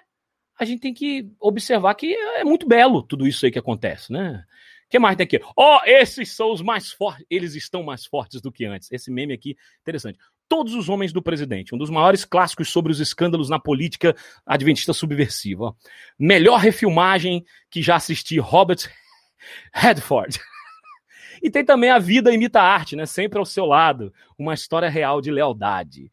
A 0.57 0.65
gente 0.65 0.81
tem 0.81 0.93
que 0.93 1.29
observar 1.39 1.93
que 1.95 2.13
é 2.13 2.43
muito 2.43 2.67
belo 2.67 3.03
tudo 3.03 3.27
isso 3.27 3.45
aí 3.45 3.51
que 3.51 3.59
acontece, 3.59 4.11
né? 4.11 4.45
O 4.85 4.89
que 4.89 4.99
mais 4.99 5.17
tem 5.17 5.25
aqui? 5.25 5.41
Ó, 5.57 5.79
oh, 5.79 5.81
esses 5.85 6.31
são 6.31 6.51
os 6.51 6.61
mais 6.61 6.91
fortes. 6.91 7.25
Eles 7.29 7.55
estão 7.55 7.83
mais 7.83 8.05
fortes 8.05 8.39
do 8.39 8.51
que 8.51 8.65
antes. 8.65 8.91
Esse 8.91 9.11
meme 9.11 9.33
aqui, 9.33 9.57
interessante. 9.81 10.19
Todos 10.47 10.75
os 10.75 10.87
Homens 10.89 11.11
do 11.11 11.23
Presidente, 11.23 11.73
um 11.73 11.77
dos 11.77 11.89
maiores 11.89 12.23
clássicos 12.23 12.69
sobre 12.69 12.91
os 12.91 12.99
escândalos 12.99 13.49
na 13.49 13.59
política 13.59 14.15
adventista 14.45 14.93
subversiva. 14.93 15.75
Melhor 16.19 16.59
refilmagem 16.59 17.43
que 17.69 17.81
já 17.81 17.95
assisti, 17.95 18.37
Robert 18.39 18.89
Redford. 19.73 20.39
E 21.43 21.51
tem 21.51 21.63
também 21.63 21.91
A 21.91 21.99
Vida 21.99 22.33
Imita 22.33 22.59
a 22.59 22.63
Arte, 22.63 22.95
né? 22.95 23.05
Sempre 23.05 23.37
ao 23.37 23.45
seu 23.45 23.65
lado. 23.65 24.11
Uma 24.35 24.55
história 24.55 24.89
real 24.89 25.21
de 25.21 25.29
lealdade. 25.29 26.11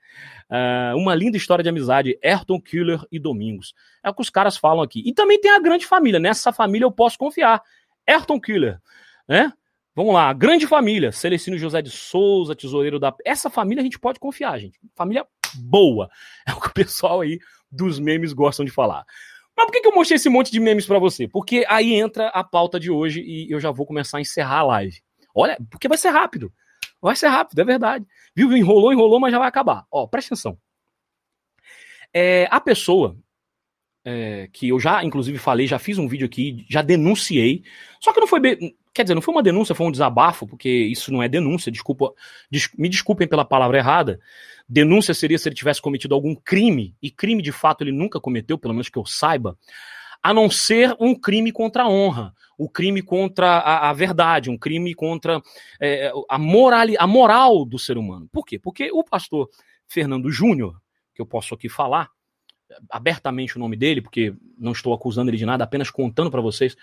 Uh, 0.52 0.94
uma 0.98 1.14
linda 1.14 1.38
história 1.38 1.62
de 1.62 1.70
amizade, 1.70 2.18
Ayrton 2.22 2.60
Killer 2.60 3.00
e 3.10 3.18
Domingos. 3.18 3.72
É 4.04 4.10
o 4.10 4.14
que 4.14 4.20
os 4.20 4.28
caras 4.28 4.54
falam 4.54 4.82
aqui. 4.82 5.02
E 5.06 5.14
também 5.14 5.40
tem 5.40 5.50
a 5.50 5.58
grande 5.58 5.86
família. 5.86 6.20
Nessa 6.20 6.52
família 6.52 6.84
eu 6.84 6.92
posso 6.92 7.16
confiar. 7.16 7.62
Ayrton 8.06 8.38
Killer, 8.38 8.78
né? 9.26 9.50
Vamos 9.94 10.12
lá, 10.12 10.30
grande 10.34 10.66
família. 10.66 11.10
Celestino 11.10 11.56
José 11.56 11.80
de 11.80 11.90
Souza, 11.90 12.54
tesoureiro 12.54 12.98
da. 12.98 13.14
Essa 13.24 13.48
família 13.48 13.80
a 13.80 13.84
gente 13.84 13.98
pode 13.98 14.20
confiar, 14.20 14.58
gente. 14.58 14.78
Família 14.94 15.26
boa. 15.56 16.10
É 16.46 16.52
o 16.52 16.60
que 16.60 16.68
o 16.68 16.72
pessoal 16.72 17.22
aí 17.22 17.38
dos 17.70 17.98
memes 17.98 18.34
gostam 18.34 18.64
de 18.64 18.70
falar. 18.70 19.06
Mas 19.56 19.66
por 19.66 19.72
que, 19.72 19.80
que 19.80 19.88
eu 19.88 19.94
mostrei 19.94 20.16
esse 20.16 20.28
monte 20.28 20.50
de 20.50 20.60
memes 20.60 20.86
para 20.86 20.98
você? 20.98 21.28
Porque 21.28 21.64
aí 21.68 21.94
entra 21.94 22.28
a 22.28 22.42
pauta 22.44 22.80
de 22.80 22.90
hoje 22.90 23.22
e 23.22 23.50
eu 23.50 23.60
já 23.60 23.70
vou 23.70 23.86
começar 23.86 24.18
a 24.18 24.20
encerrar 24.20 24.58
a 24.58 24.64
live. 24.64 25.00
Olha, 25.34 25.56
porque 25.70 25.88
vai 25.88 25.96
ser 25.96 26.10
rápido. 26.10 26.52
Vai 27.02 27.16
ser 27.16 27.26
rápido, 27.26 27.58
é 27.60 27.64
verdade. 27.64 28.06
Viu? 28.34 28.56
Enrolou, 28.56 28.92
enrolou, 28.92 29.18
mas 29.18 29.32
já 29.32 29.38
vai 29.38 29.48
acabar. 29.48 29.84
Ó, 29.90 30.06
presta 30.06 30.34
atenção. 30.34 30.56
É, 32.14 32.46
a 32.48 32.60
pessoa 32.60 33.16
é, 34.04 34.48
que 34.52 34.68
eu 34.68 34.78
já, 34.78 35.02
inclusive, 35.02 35.36
falei, 35.36 35.66
já 35.66 35.80
fiz 35.80 35.98
um 35.98 36.06
vídeo 36.06 36.26
aqui, 36.26 36.64
já 36.70 36.80
denunciei. 36.80 37.64
Só 38.00 38.12
que 38.12 38.20
não 38.20 38.26
foi 38.28 38.38
bem. 38.38 38.76
Quer 38.94 39.02
dizer, 39.02 39.14
não 39.14 39.22
foi 39.22 39.34
uma 39.34 39.42
denúncia, 39.42 39.74
foi 39.74 39.86
um 39.86 39.90
desabafo, 39.90 40.46
porque 40.46 40.68
isso 40.68 41.10
não 41.12 41.22
é 41.22 41.28
denúncia, 41.28 41.72
desculpa, 41.72 42.12
des, 42.50 42.68
me 42.76 42.88
desculpem 42.88 43.26
pela 43.26 43.44
palavra 43.44 43.78
errada. 43.78 44.20
Denúncia 44.68 45.14
seria 45.14 45.38
se 45.38 45.48
ele 45.48 45.56
tivesse 45.56 45.82
cometido 45.82 46.14
algum 46.14 46.34
crime, 46.34 46.94
e 47.02 47.10
crime 47.10 47.42
de 47.42 47.52
fato 47.52 47.82
ele 47.82 47.90
nunca 47.90 48.20
cometeu, 48.20 48.58
pelo 48.58 48.74
menos 48.74 48.90
que 48.90 48.98
eu 48.98 49.06
saiba 49.06 49.58
a 50.22 50.32
não 50.32 50.50
ser 50.50 50.94
um 51.00 51.14
crime 51.14 51.50
contra 51.50 51.84
a 51.84 51.88
honra, 51.88 52.34
o 52.56 52.64
um 52.64 52.68
crime 52.68 53.02
contra 53.02 53.58
a, 53.58 53.90
a, 53.90 53.92
verdade, 53.92 54.50
um 54.50 54.56
crime 54.56 54.94
contra 54.94 55.42
é, 55.80 56.12
a, 56.28 56.38
moral, 56.38 56.86
a 56.98 57.06
moral 57.06 57.64
do 57.64 57.78
ser 57.78 57.98
humano. 57.98 58.28
Por 58.30 58.44
quê? 58.44 58.58
Porque 58.58 58.90
o 58.92 59.02
pastor 59.02 59.48
Fernando 59.88 60.30
Júnior, 60.30 60.80
que 61.14 61.20
eu 61.20 61.26
posso 61.26 61.54
aqui 61.54 61.68
falar 61.68 62.10
abertamente 62.88 63.56
o 63.56 63.60
nome 63.60 63.76
dele, 63.76 64.00
porque 64.00 64.34
não 64.58 64.72
estou 64.72 64.94
acusando 64.94 65.30
ele 65.30 65.36
de 65.36 65.46
nada, 65.46 65.64
apenas 65.64 65.90
contando 65.90 66.30
para 66.30 66.40
vocês 66.40 66.76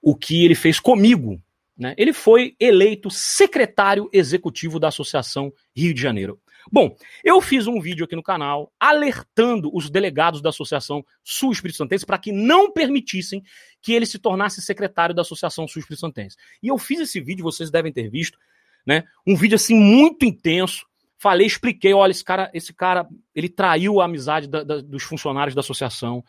o 0.00 0.14
que 0.14 0.44
ele 0.44 0.54
fez 0.54 0.78
comigo. 0.78 1.40
Né? 1.76 1.94
Ele 1.96 2.12
foi 2.12 2.54
eleito 2.60 3.10
secretário 3.10 4.08
executivo 4.12 4.78
da 4.78 4.88
Associação 4.88 5.52
Rio 5.74 5.94
de 5.94 6.00
Janeiro. 6.00 6.40
Bom, 6.70 6.96
eu 7.24 7.40
fiz 7.40 7.66
um 7.66 7.80
vídeo 7.80 8.04
aqui 8.04 8.16
no 8.16 8.22
canal 8.22 8.72
alertando 8.78 9.70
os 9.74 9.88
delegados 9.88 10.42
da 10.42 10.50
Associação 10.50 11.04
Sul 11.22 11.52
Espírito 11.52 11.76
Santense 11.76 12.04
para 12.04 12.18
que 12.18 12.32
não 12.32 12.72
permitissem 12.72 13.42
que 13.80 13.92
ele 13.92 14.06
se 14.06 14.18
tornasse 14.18 14.60
secretário 14.60 15.14
da 15.14 15.22
Associação 15.22 15.66
Sul 15.66 15.80
Espírito 15.80 16.00
Santense. 16.00 16.36
E 16.62 16.68
eu 16.68 16.78
fiz 16.78 17.00
esse 17.00 17.20
vídeo, 17.20 17.42
vocês 17.42 17.70
devem 17.70 17.92
ter 17.92 18.10
visto, 18.10 18.38
né? 18.86 19.04
Um 19.26 19.36
vídeo 19.36 19.56
assim 19.56 19.74
muito 19.74 20.24
intenso. 20.24 20.86
Falei, 21.18 21.46
expliquei, 21.46 21.92
olha, 21.92 22.10
esse 22.10 22.24
cara, 22.24 22.50
esse 22.54 22.72
cara, 22.72 23.06
ele 23.34 23.48
traiu 23.48 24.00
a 24.00 24.06
amizade 24.06 24.48
da, 24.48 24.62
da, 24.62 24.80
dos 24.80 25.02
funcionários 25.02 25.54
da 25.54 25.60
associação. 25.60 26.24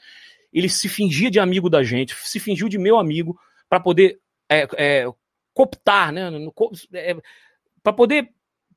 Ele 0.52 0.68
se 0.68 0.90
fingia 0.90 1.32
de 1.32 1.40
amigo 1.40 1.70
da 1.70 1.82
gente, 1.82 2.14
se 2.16 2.40
fingiu 2.40 2.68
de 2.68 2.78
meu 2.78 3.00
amigo 3.00 3.40
para 3.70 3.80
poder 3.80 4.20
é, 4.50 4.68
é, 4.76 5.06
cooptar, 5.54 6.12
né? 6.12 6.30
É, 6.94 7.16
para 7.82 7.94
poder 7.94 8.34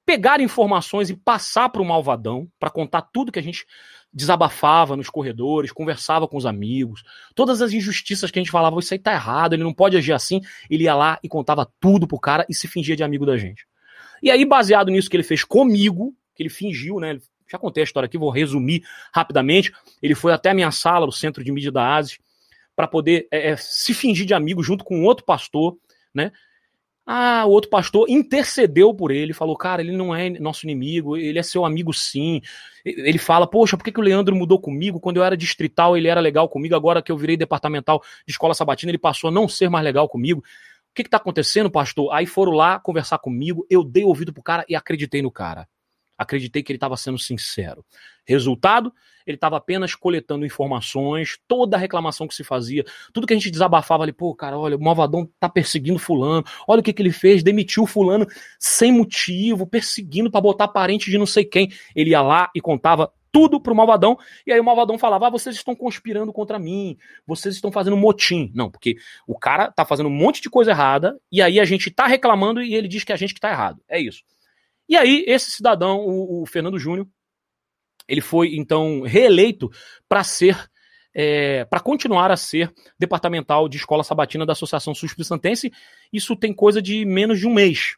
pegar 0.06 0.40
informações 0.40 1.10
e 1.10 1.16
passar 1.16 1.68
para 1.68 1.82
o 1.82 1.84
malvadão, 1.84 2.48
para 2.58 2.70
contar 2.70 3.02
tudo 3.02 3.32
que 3.32 3.38
a 3.38 3.42
gente 3.42 3.66
desabafava 4.12 4.96
nos 4.96 5.10
corredores, 5.10 5.72
conversava 5.72 6.28
com 6.28 6.36
os 6.36 6.46
amigos, 6.46 7.02
todas 7.34 7.60
as 7.60 7.72
injustiças 7.72 8.30
que 8.30 8.38
a 8.38 8.42
gente 8.42 8.50
falava, 8.50 8.78
isso 8.78 8.94
aí 8.94 8.98
tá 8.98 9.12
errado, 9.12 9.54
ele 9.54 9.64
não 9.64 9.74
pode 9.74 9.96
agir 9.96 10.12
assim, 10.12 10.40
ele 10.70 10.84
ia 10.84 10.94
lá 10.94 11.18
e 11.22 11.28
contava 11.28 11.68
tudo 11.80 12.06
pro 12.06 12.20
cara 12.20 12.46
e 12.48 12.54
se 12.54 12.68
fingia 12.68 12.94
de 12.94 13.02
amigo 13.02 13.26
da 13.26 13.36
gente. 13.36 13.66
E 14.22 14.30
aí, 14.30 14.44
baseado 14.44 14.90
nisso 14.90 15.10
que 15.10 15.16
ele 15.16 15.24
fez 15.24 15.42
comigo, 15.42 16.14
que 16.34 16.42
ele 16.42 16.50
fingiu, 16.50 17.00
né? 17.00 17.18
Já 17.50 17.58
contei 17.58 17.82
a 17.82 17.84
história 17.84 18.06
aqui, 18.06 18.16
vou 18.16 18.30
resumir 18.30 18.82
rapidamente. 19.12 19.72
Ele 20.02 20.14
foi 20.14 20.32
até 20.32 20.50
a 20.50 20.54
minha 20.54 20.70
sala, 20.70 21.06
no 21.06 21.12
centro 21.12 21.44
de 21.44 21.52
mídia 21.52 21.70
da 21.70 21.96
ASIS, 21.96 22.18
para 22.74 22.88
poder 22.88 23.28
é, 23.30 23.54
se 23.56 23.92
fingir 23.92 24.26
de 24.26 24.32
amigo 24.32 24.62
junto 24.62 24.84
com 24.84 25.02
outro 25.02 25.24
pastor, 25.24 25.76
né? 26.14 26.32
Ah, 27.06 27.44
o 27.44 27.50
outro 27.50 27.68
pastor 27.68 28.08
intercedeu 28.08 28.94
por 28.94 29.10
ele, 29.10 29.34
falou: 29.34 29.56
cara, 29.56 29.82
ele 29.82 29.92
não 29.92 30.14
é 30.14 30.30
nosso 30.30 30.64
inimigo, 30.64 31.16
ele 31.16 31.38
é 31.38 31.42
seu 31.42 31.64
amigo 31.64 31.92
sim. 31.92 32.40
Ele 32.84 33.18
fala: 33.18 33.46
poxa, 33.46 33.76
por 33.76 33.84
que, 33.84 33.92
que 33.92 34.00
o 34.00 34.02
Leandro 34.02 34.34
mudou 34.34 34.58
comigo? 34.58 34.98
Quando 34.98 35.18
eu 35.18 35.24
era 35.24 35.36
distrital, 35.36 35.96
ele 35.96 36.08
era 36.08 36.20
legal 36.20 36.48
comigo, 36.48 36.74
agora 36.74 37.02
que 37.02 37.12
eu 37.12 37.18
virei 37.18 37.36
departamental 37.36 38.02
de 38.26 38.32
escola 38.32 38.54
sabatina, 38.54 38.90
ele 38.90 38.98
passou 38.98 39.28
a 39.28 39.30
não 39.30 39.46
ser 39.46 39.68
mais 39.68 39.84
legal 39.84 40.08
comigo. 40.08 40.40
O 40.40 40.94
que 40.94 41.02
está 41.02 41.18
acontecendo, 41.18 41.70
pastor? 41.70 42.10
Aí 42.12 42.24
foram 42.24 42.52
lá 42.52 42.78
conversar 42.78 43.18
comigo, 43.18 43.66
eu 43.68 43.84
dei 43.84 44.04
ouvido 44.04 44.32
pro 44.32 44.42
cara 44.42 44.64
e 44.68 44.74
acreditei 44.74 45.20
no 45.20 45.30
cara. 45.30 45.68
Acreditei 46.16 46.62
que 46.62 46.72
ele 46.72 46.76
estava 46.76 46.96
sendo 46.96 47.18
sincero. 47.18 47.84
Resultado, 48.24 48.94
ele 49.26 49.36
estava 49.36 49.56
apenas 49.56 49.94
coletando 49.94 50.46
informações, 50.46 51.38
toda 51.48 51.76
a 51.76 51.80
reclamação 51.80 52.28
que 52.28 52.34
se 52.34 52.44
fazia, 52.44 52.84
tudo 53.12 53.26
que 53.26 53.32
a 53.32 53.36
gente 53.36 53.50
desabafava 53.50 54.02
ali, 54.02 54.12
pô, 54.12 54.34
cara, 54.34 54.58
olha, 54.58 54.76
o 54.76 54.82
Malvadão 54.82 55.28
tá 55.38 55.48
perseguindo 55.48 55.98
fulano, 55.98 56.44
olha 56.66 56.80
o 56.80 56.82
que, 56.82 56.92
que 56.92 57.02
ele 57.02 57.12
fez, 57.12 57.42
demitiu 57.42 57.86
fulano 57.86 58.26
sem 58.58 58.92
motivo, 58.92 59.66
perseguindo 59.66 60.30
para 60.30 60.40
botar 60.40 60.68
parente 60.68 61.10
de 61.10 61.18
não 61.18 61.26
sei 61.26 61.44
quem. 61.44 61.70
Ele 61.94 62.10
ia 62.10 62.22
lá 62.22 62.50
e 62.54 62.60
contava 62.60 63.12
tudo 63.34 63.60
pro 63.60 63.74
Malvadão, 63.74 64.16
e 64.46 64.52
aí 64.52 64.60
o 64.60 64.64
Malvadão 64.64 64.96
falava, 64.96 65.26
ah, 65.26 65.30
vocês 65.30 65.56
estão 65.56 65.74
conspirando 65.74 66.32
contra 66.32 66.56
mim, 66.56 66.96
vocês 67.26 67.56
estão 67.56 67.72
fazendo 67.72 67.96
motim. 67.96 68.52
Não, 68.54 68.70
porque 68.70 68.96
o 69.26 69.36
cara 69.36 69.72
tá 69.72 69.84
fazendo 69.84 70.06
um 70.06 70.12
monte 70.12 70.40
de 70.40 70.48
coisa 70.48 70.70
errada, 70.70 71.18
e 71.32 71.42
aí 71.42 71.58
a 71.58 71.64
gente 71.64 71.90
tá 71.90 72.06
reclamando 72.06 72.62
e 72.62 72.76
ele 72.76 72.86
diz 72.86 73.02
que 73.02 73.10
é 73.10 73.14
a 73.16 73.18
gente 73.18 73.34
que 73.34 73.40
tá 73.40 73.50
errado. 73.50 73.82
É 73.88 74.00
isso. 74.00 74.22
E 74.88 74.96
aí, 74.96 75.24
esse 75.26 75.50
cidadão, 75.50 75.98
o, 76.06 76.42
o 76.42 76.46
Fernando 76.46 76.78
Júnior, 76.78 77.08
ele 78.08 78.20
foi 78.20 78.56
então 78.56 79.02
reeleito 79.02 79.70
para 80.08 80.22
ser 80.24 80.70
é, 81.14 81.64
para 81.66 81.78
continuar 81.78 82.30
a 82.30 82.36
ser 82.36 82.72
departamental 82.98 83.68
de 83.68 83.76
escola 83.76 84.02
sabatina 84.02 84.44
da 84.44 84.52
Associação 84.52 84.92
Sul 84.92 85.08
Santense. 85.22 85.72
Isso 86.12 86.34
tem 86.34 86.52
coisa 86.52 86.82
de 86.82 87.04
menos 87.04 87.38
de 87.38 87.46
um 87.46 87.54
mês, 87.54 87.96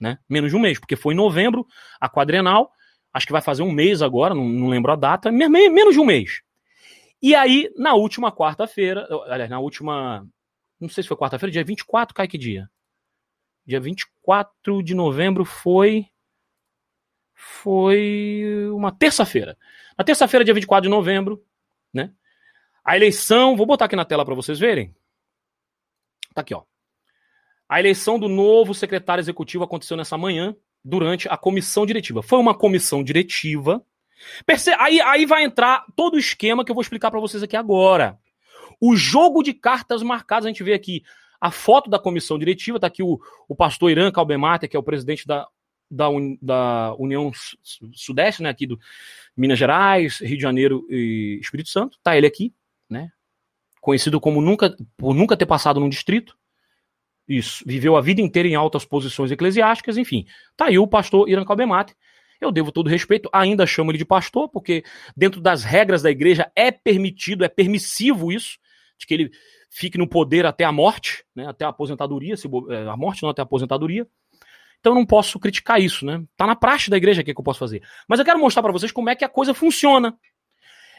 né? 0.00 0.18
Menos 0.28 0.50
de 0.50 0.56
um 0.56 0.60
mês, 0.60 0.78
porque 0.78 0.96
foi 0.96 1.14
em 1.14 1.16
novembro 1.16 1.64
a 2.00 2.08
quadrenal, 2.08 2.72
acho 3.14 3.26
que 3.26 3.32
vai 3.32 3.40
fazer 3.40 3.62
um 3.62 3.70
mês 3.70 4.02
agora, 4.02 4.34
não, 4.34 4.48
não 4.48 4.68
lembro 4.68 4.90
a 4.90 4.96
data, 4.96 5.30
menos 5.30 5.94
de 5.94 6.00
um 6.00 6.04
mês. 6.04 6.40
E 7.22 7.34
aí, 7.34 7.70
na 7.76 7.94
última 7.94 8.32
quarta-feira, 8.32 9.06
aliás, 9.28 9.48
na 9.48 9.58
última, 9.58 10.26
não 10.80 10.88
sei 10.88 11.02
se 11.02 11.08
foi 11.08 11.16
quarta-feira, 11.16 11.52
dia 11.52 11.64
24, 11.64 12.14
cai 12.14 12.28
que 12.28 12.36
dia? 12.36 12.68
Dia 13.64 13.80
24 13.80 14.82
de 14.82 14.94
novembro 14.94 15.44
foi 15.44 16.06
foi 17.36 18.70
uma 18.72 18.90
terça-feira. 18.90 19.58
Na 19.96 20.02
terça-feira, 20.02 20.44
dia 20.44 20.54
24 20.54 20.82
de 20.82 20.88
novembro, 20.88 21.44
né? 21.92 22.10
A 22.82 22.96
eleição, 22.96 23.56
vou 23.56 23.66
botar 23.66 23.84
aqui 23.84 23.96
na 23.96 24.04
tela 24.04 24.24
para 24.24 24.34
vocês 24.34 24.58
verem. 24.58 24.94
Tá 26.34 26.40
aqui, 26.40 26.54
ó. 26.54 26.62
A 27.68 27.78
eleição 27.78 28.18
do 28.18 28.28
novo 28.28 28.72
secretário 28.72 29.20
executivo 29.20 29.64
aconteceu 29.64 29.96
nessa 29.96 30.16
manhã, 30.16 30.56
durante 30.82 31.28
a 31.28 31.36
comissão 31.36 31.84
diretiva. 31.84 32.22
Foi 32.22 32.38
uma 32.38 32.54
comissão 32.54 33.02
diretiva. 33.02 33.84
Perce... 34.46 34.70
Aí, 34.78 35.00
aí 35.00 35.26
vai 35.26 35.42
entrar 35.42 35.84
todo 35.94 36.14
o 36.14 36.18
esquema 36.18 36.64
que 36.64 36.70
eu 36.70 36.74
vou 36.74 36.82
explicar 36.82 37.10
para 37.10 37.20
vocês 37.20 37.42
aqui 37.42 37.56
agora. 37.56 38.18
O 38.80 38.94
jogo 38.94 39.42
de 39.42 39.52
cartas 39.52 40.02
marcadas, 40.02 40.46
a 40.46 40.48
gente 40.48 40.62
vê 40.62 40.74
aqui 40.74 41.02
a 41.40 41.50
foto 41.50 41.90
da 41.90 41.98
comissão 41.98 42.38
diretiva, 42.38 42.80
tá 42.80 42.86
aqui 42.86 43.02
o, 43.02 43.18
o 43.48 43.54
pastor 43.54 43.90
Irã 43.90 44.10
Calbemate, 44.10 44.68
que 44.68 44.76
é 44.76 44.80
o 44.80 44.82
presidente 44.82 45.26
da, 45.26 45.46
da, 45.90 46.08
Un, 46.08 46.38
da 46.40 46.94
União 46.98 47.30
Sudeste, 47.92 48.42
né, 48.42 48.48
aqui 48.48 48.66
do 48.66 48.78
Minas 49.36 49.58
Gerais, 49.58 50.18
Rio 50.20 50.36
de 50.36 50.42
Janeiro 50.42 50.86
e 50.90 51.38
Espírito 51.40 51.68
Santo. 51.68 51.98
Tá 52.02 52.16
ele 52.16 52.26
aqui 52.26 52.52
né? 52.88 53.10
Conhecido 53.80 54.20
como 54.20 54.40
nunca, 54.40 54.74
por 54.96 55.14
nunca 55.14 55.36
ter 55.36 55.46
passado 55.46 55.80
num 55.80 55.88
distrito. 55.88 56.36
Isso, 57.28 57.64
viveu 57.66 57.96
a 57.96 58.00
vida 58.00 58.20
inteira 58.20 58.48
em 58.48 58.54
altas 58.54 58.84
posições 58.84 59.30
eclesiásticas, 59.30 59.96
enfim. 59.96 60.26
Tá 60.56 60.66
aí 60.66 60.78
o 60.78 60.86
pastor 60.86 61.28
Irã 61.28 61.44
Calbemate. 61.44 61.94
Eu 62.40 62.52
devo 62.52 62.70
todo 62.70 62.90
respeito, 62.90 63.28
ainda 63.32 63.66
chamo 63.66 63.90
ele 63.90 63.98
de 63.98 64.04
pastor, 64.04 64.48
porque 64.48 64.84
dentro 65.16 65.40
das 65.40 65.64
regras 65.64 66.02
da 66.02 66.10
igreja 66.10 66.50
é 66.54 66.70
permitido, 66.70 67.44
é 67.44 67.48
permissivo 67.48 68.30
isso, 68.30 68.58
de 68.98 69.06
que 69.06 69.14
ele 69.14 69.30
fique 69.70 69.96
no 69.98 70.06
poder 70.06 70.44
até 70.46 70.64
a 70.64 70.70
morte, 70.70 71.24
né, 71.34 71.46
até 71.48 71.64
a 71.64 71.68
aposentadoria, 71.68 72.36
se, 72.36 72.46
é, 72.68 72.88
a 72.88 72.96
morte 72.96 73.22
não 73.22 73.30
até 73.30 73.40
a 73.40 73.44
aposentadoria. 73.44 74.06
Então 74.80 74.92
eu 74.92 74.94
não 74.94 75.06
posso 75.06 75.38
criticar 75.38 75.80
isso, 75.80 76.04
né? 76.04 76.22
Tá 76.36 76.46
na 76.46 76.56
praxe 76.56 76.90
da 76.90 76.96
igreja 76.96 77.22
o 77.22 77.24
que, 77.24 77.34
que 77.34 77.40
eu 77.40 77.44
posso 77.44 77.58
fazer. 77.58 77.82
Mas 78.08 78.18
eu 78.18 78.24
quero 78.24 78.38
mostrar 78.38 78.62
para 78.62 78.72
vocês 78.72 78.92
como 78.92 79.10
é 79.10 79.16
que 79.16 79.24
a 79.24 79.28
coisa 79.28 79.52
funciona. 79.54 80.16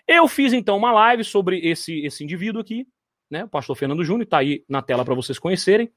Eu 0.07 0.27
fiz 0.27 0.53
então 0.53 0.77
uma 0.77 0.91
live 0.91 1.23
sobre 1.23 1.59
esse, 1.59 2.05
esse 2.05 2.23
indivíduo 2.23 2.61
aqui, 2.61 2.87
né? 3.29 3.43
O 3.43 3.49
pastor 3.49 3.75
Fernando 3.75 4.03
Júnior, 4.03 4.23
está 4.23 4.37
aí 4.37 4.63
na 4.67 4.81
tela 4.81 5.03
para 5.03 5.13
vocês 5.13 5.37
conhecerem, 5.37 5.91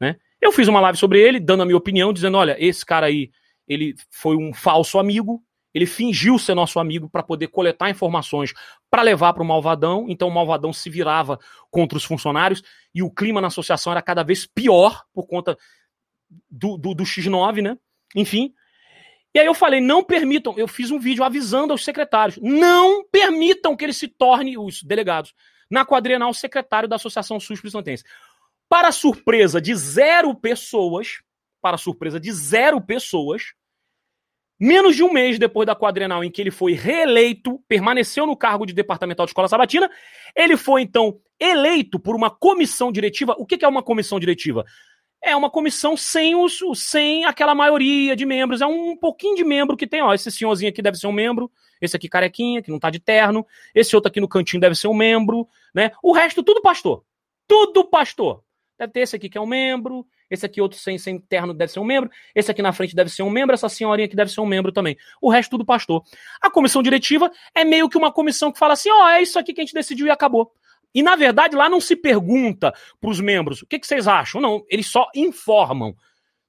né? 0.00 0.16
Eu 0.40 0.52
fiz 0.52 0.68
uma 0.68 0.80
live 0.80 0.98
sobre 0.98 1.20
ele, 1.20 1.40
dando 1.40 1.62
a 1.62 1.66
minha 1.66 1.76
opinião, 1.76 2.12
dizendo: 2.12 2.36
olha, 2.36 2.56
esse 2.58 2.84
cara 2.84 3.06
aí, 3.06 3.30
ele 3.66 3.94
foi 4.10 4.36
um 4.36 4.52
falso 4.52 4.98
amigo, 4.98 5.42
ele 5.72 5.86
fingiu 5.86 6.38
ser 6.38 6.54
nosso 6.54 6.80
amigo 6.80 7.08
para 7.08 7.22
poder 7.22 7.48
coletar 7.48 7.90
informações 7.90 8.52
para 8.90 9.02
levar 9.02 9.32
para 9.32 9.42
o 9.42 9.46
Malvadão. 9.46 10.06
Então 10.08 10.26
o 10.26 10.34
Malvadão 10.34 10.72
se 10.72 10.88
virava 10.90 11.38
contra 11.70 11.98
os 11.98 12.04
funcionários 12.04 12.62
e 12.94 13.02
o 13.02 13.10
clima 13.10 13.40
na 13.40 13.48
associação 13.48 13.92
era 13.92 14.02
cada 14.02 14.22
vez 14.22 14.46
pior 14.46 15.04
por 15.12 15.26
conta 15.26 15.56
do, 16.50 16.76
do, 16.76 16.94
do 16.94 17.04
X9, 17.04 17.62
né? 17.62 17.78
Enfim, 18.14 18.52
e 19.36 19.38
aí 19.38 19.44
eu 19.44 19.52
falei, 19.52 19.82
não 19.82 20.02
permitam, 20.02 20.54
eu 20.56 20.66
fiz 20.66 20.90
um 20.90 20.98
vídeo 20.98 21.22
avisando 21.22 21.70
aos 21.70 21.84
secretários, 21.84 22.38
não 22.40 23.04
permitam 23.04 23.76
que 23.76 23.84
ele 23.84 23.92
se 23.92 24.08
torne, 24.08 24.56
os 24.56 24.82
delegados, 24.82 25.34
na 25.70 25.84
quadrienal 25.84 26.32
secretário 26.32 26.88
da 26.88 26.96
Associação 26.96 27.38
SUS 27.38 27.60
Santense. 27.70 28.02
Para 28.66 28.90
surpresa 28.90 29.60
de 29.60 29.74
zero 29.74 30.34
pessoas, 30.34 31.20
para 31.60 31.76
surpresa 31.76 32.18
de 32.18 32.32
zero 32.32 32.80
pessoas, 32.80 33.52
menos 34.58 34.96
de 34.96 35.02
um 35.02 35.12
mês 35.12 35.38
depois 35.38 35.66
da 35.66 35.76
quadrenal 35.76 36.24
em 36.24 36.30
que 36.30 36.40
ele 36.40 36.50
foi 36.50 36.72
reeleito, 36.72 37.62
permaneceu 37.68 38.26
no 38.26 38.38
cargo 38.38 38.64
de 38.64 38.72
departamental 38.72 39.26
de 39.26 39.30
escola 39.30 39.48
sabatina, 39.48 39.90
ele 40.34 40.56
foi 40.56 40.80
então 40.80 41.20
eleito 41.38 42.00
por 42.00 42.16
uma 42.16 42.30
comissão 42.30 42.90
diretiva. 42.90 43.36
O 43.38 43.44
que 43.44 43.62
é 43.62 43.68
uma 43.68 43.82
comissão 43.82 44.18
diretiva? 44.18 44.64
É 45.22 45.34
uma 45.34 45.50
comissão 45.50 45.96
sem 45.96 46.34
os, 46.34 46.60
sem 46.74 47.24
aquela 47.24 47.54
maioria 47.54 48.14
de 48.14 48.24
membros. 48.24 48.60
É 48.60 48.66
um 48.66 48.96
pouquinho 48.96 49.36
de 49.36 49.44
membro 49.44 49.76
que 49.76 49.86
tem, 49.86 50.02
ó. 50.02 50.14
Esse 50.14 50.30
senhorzinho 50.30 50.70
aqui 50.70 50.80
deve 50.80 50.96
ser 50.96 51.06
um 51.06 51.12
membro, 51.12 51.50
esse 51.80 51.96
aqui 51.96 52.08
carequinha, 52.08 52.62
que 52.62 52.70
não 52.70 52.78
tá 52.78 52.90
de 52.90 53.00
terno, 53.00 53.46
esse 53.74 53.94
outro 53.96 54.08
aqui 54.08 54.20
no 54.20 54.28
cantinho 54.28 54.60
deve 54.60 54.74
ser 54.74 54.88
um 54.88 54.94
membro, 54.94 55.48
né? 55.74 55.90
O 56.02 56.12
resto, 56.12 56.42
tudo 56.42 56.62
pastor. 56.62 57.04
Tudo 57.48 57.84
pastor. 57.84 58.42
Deve 58.78 58.92
ter 58.92 59.00
esse 59.00 59.16
aqui 59.16 59.28
que 59.28 59.38
é 59.38 59.40
um 59.40 59.46
membro, 59.46 60.06
esse 60.30 60.44
aqui 60.44 60.60
outro 60.60 60.78
sem, 60.78 60.98
sem 60.98 61.18
terno 61.18 61.54
deve 61.54 61.72
ser 61.72 61.80
um 61.80 61.84
membro, 61.84 62.10
esse 62.34 62.50
aqui 62.50 62.60
na 62.60 62.72
frente 62.72 62.94
deve 62.94 63.10
ser 63.10 63.22
um 63.22 63.30
membro, 63.30 63.54
essa 63.54 63.68
senhorinha 63.68 64.06
aqui 64.06 64.16
deve 64.16 64.30
ser 64.30 64.40
um 64.40 64.46
membro 64.46 64.70
também. 64.70 64.96
O 65.20 65.30
resto 65.30 65.50
tudo 65.50 65.64
pastor. 65.64 66.02
A 66.42 66.50
comissão 66.50 66.82
diretiva 66.82 67.30
é 67.54 67.64
meio 67.64 67.88
que 67.88 67.96
uma 67.96 68.12
comissão 68.12 68.52
que 68.52 68.58
fala 68.58 68.74
assim, 68.74 68.90
ó, 68.90 69.04
oh, 69.04 69.08
é 69.08 69.22
isso 69.22 69.38
aqui 69.38 69.54
que 69.54 69.60
a 69.60 69.64
gente 69.64 69.74
decidiu 69.74 70.06
e 70.06 70.10
acabou. 70.10 70.52
E, 70.94 71.02
na 71.02 71.16
verdade, 71.16 71.54
lá 71.54 71.68
não 71.68 71.80
se 71.80 71.94
pergunta 71.94 72.72
para 73.00 73.10
os 73.10 73.20
membros 73.20 73.62
o 73.62 73.66
que, 73.66 73.78
que 73.78 73.86
vocês 73.86 74.08
acham. 74.08 74.40
Não, 74.40 74.64
eles 74.68 74.86
só 74.86 75.08
informam. 75.14 75.94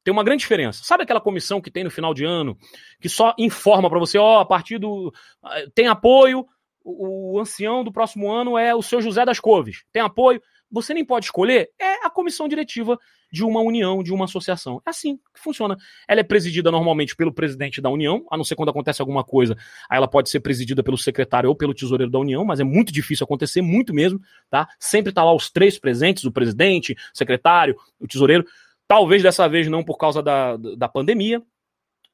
Tem 0.03 0.11
uma 0.13 0.23
grande 0.23 0.39
diferença. 0.39 0.83
Sabe 0.83 1.03
aquela 1.03 1.19
comissão 1.19 1.59
que 1.59 1.69
tem 1.69 1.83
no 1.83 1.91
final 1.91 2.13
de 2.13 2.23
ano, 2.23 2.57
que 3.01 3.09
só 3.09 3.33
informa 3.37 3.89
para 3.89 3.99
você, 3.99 4.17
ó, 4.17 4.37
oh, 4.37 4.39
a 4.39 4.45
partir 4.45 4.77
do. 4.77 5.13
Eh, 5.51 5.67
tem 5.75 5.87
apoio, 5.87 6.45
o, 6.81 7.33
o 7.33 7.39
ancião 7.39 7.83
do 7.83 7.91
próximo 7.91 8.31
ano 8.31 8.57
é 8.57 8.73
o 8.73 8.81
seu 8.81 9.01
José 9.01 9.25
das 9.25 9.39
Coves. 9.39 9.83
Tem 9.91 10.01
apoio 10.01 10.41
você 10.71 10.93
nem 10.93 11.05
pode 11.05 11.25
escolher, 11.25 11.69
é 11.79 12.05
a 12.05 12.09
comissão 12.09 12.47
diretiva 12.47 12.97
de 13.31 13.43
uma 13.43 13.59
união, 13.61 14.01
de 14.01 14.13
uma 14.13 14.25
associação. 14.25 14.81
É 14.85 14.89
assim 14.89 15.17
que 15.17 15.39
funciona. 15.39 15.77
Ela 16.07 16.21
é 16.21 16.23
presidida 16.23 16.71
normalmente 16.71 17.15
pelo 17.15 17.33
presidente 17.33 17.81
da 17.81 17.89
união, 17.89 18.25
a 18.31 18.37
não 18.37 18.43
ser 18.43 18.55
quando 18.55 18.69
acontece 18.69 19.01
alguma 19.01 19.23
coisa, 19.23 19.55
aí 19.89 19.97
ela 19.97 20.07
pode 20.07 20.29
ser 20.29 20.39
presidida 20.39 20.83
pelo 20.83 20.97
secretário 20.97 21.49
ou 21.49 21.55
pelo 21.55 21.73
tesoureiro 21.73 22.11
da 22.11 22.19
união, 22.19 22.45
mas 22.45 22.59
é 22.59 22.63
muito 22.63 22.91
difícil 22.91 23.23
acontecer, 23.23 23.61
muito 23.61 23.93
mesmo, 23.93 24.19
tá? 24.49 24.67
Sempre 24.79 25.11
tá 25.11 25.23
lá 25.23 25.33
os 25.33 25.49
três 25.49 25.77
presentes, 25.77 26.23
o 26.23 26.31
presidente, 26.31 26.93
o 26.93 27.17
secretário, 27.17 27.75
o 27.99 28.07
tesoureiro. 28.07 28.45
Talvez 28.87 29.21
dessa 29.21 29.47
vez 29.47 29.67
não 29.67 29.83
por 29.83 29.97
causa 29.97 30.21
da, 30.21 30.55
da 30.55 30.87
pandemia, 30.87 31.41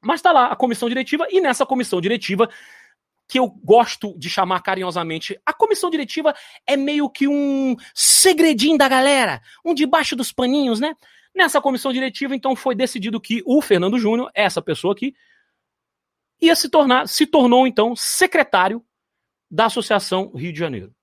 mas 0.01 0.21
tá 0.21 0.31
lá 0.31 0.47
a 0.47 0.55
comissão 0.55 0.89
diretiva, 0.89 1.27
e 1.29 1.39
nessa 1.39 1.65
comissão 1.65 2.01
diretiva 2.01 2.49
que 3.27 3.39
eu 3.39 3.47
gosto 3.47 4.17
de 4.17 4.29
chamar 4.29 4.61
carinhosamente, 4.61 5.39
a 5.45 5.53
comissão 5.53 5.89
diretiva 5.89 6.35
é 6.67 6.75
meio 6.75 7.09
que 7.09 7.27
um 7.27 7.75
segredinho 7.93 8.77
da 8.77 8.87
galera, 8.87 9.41
um 9.65 9.73
debaixo 9.73 10.15
dos 10.15 10.31
paninhos, 10.31 10.79
né? 10.79 10.95
Nessa 11.35 11.59
comissão 11.59 11.91
diretiva, 11.91 12.35
então, 12.35 12.55
foi 12.55 12.75
decidido 12.75 13.19
que 13.19 13.41
o 13.45 13.61
Fernando 13.61 13.97
Júnior, 13.97 14.29
essa 14.35 14.61
pessoa 14.61 14.93
aqui, 14.93 15.15
ia 16.39 16.55
se 16.55 16.69
tornar, 16.69 17.07
se 17.07 17.25
tornou, 17.25 17.65
então, 17.65 17.95
secretário 17.95 18.85
da 19.49 19.65
Associação 19.65 20.31
Rio 20.35 20.53
de 20.53 20.59
Janeiro. 20.59 20.93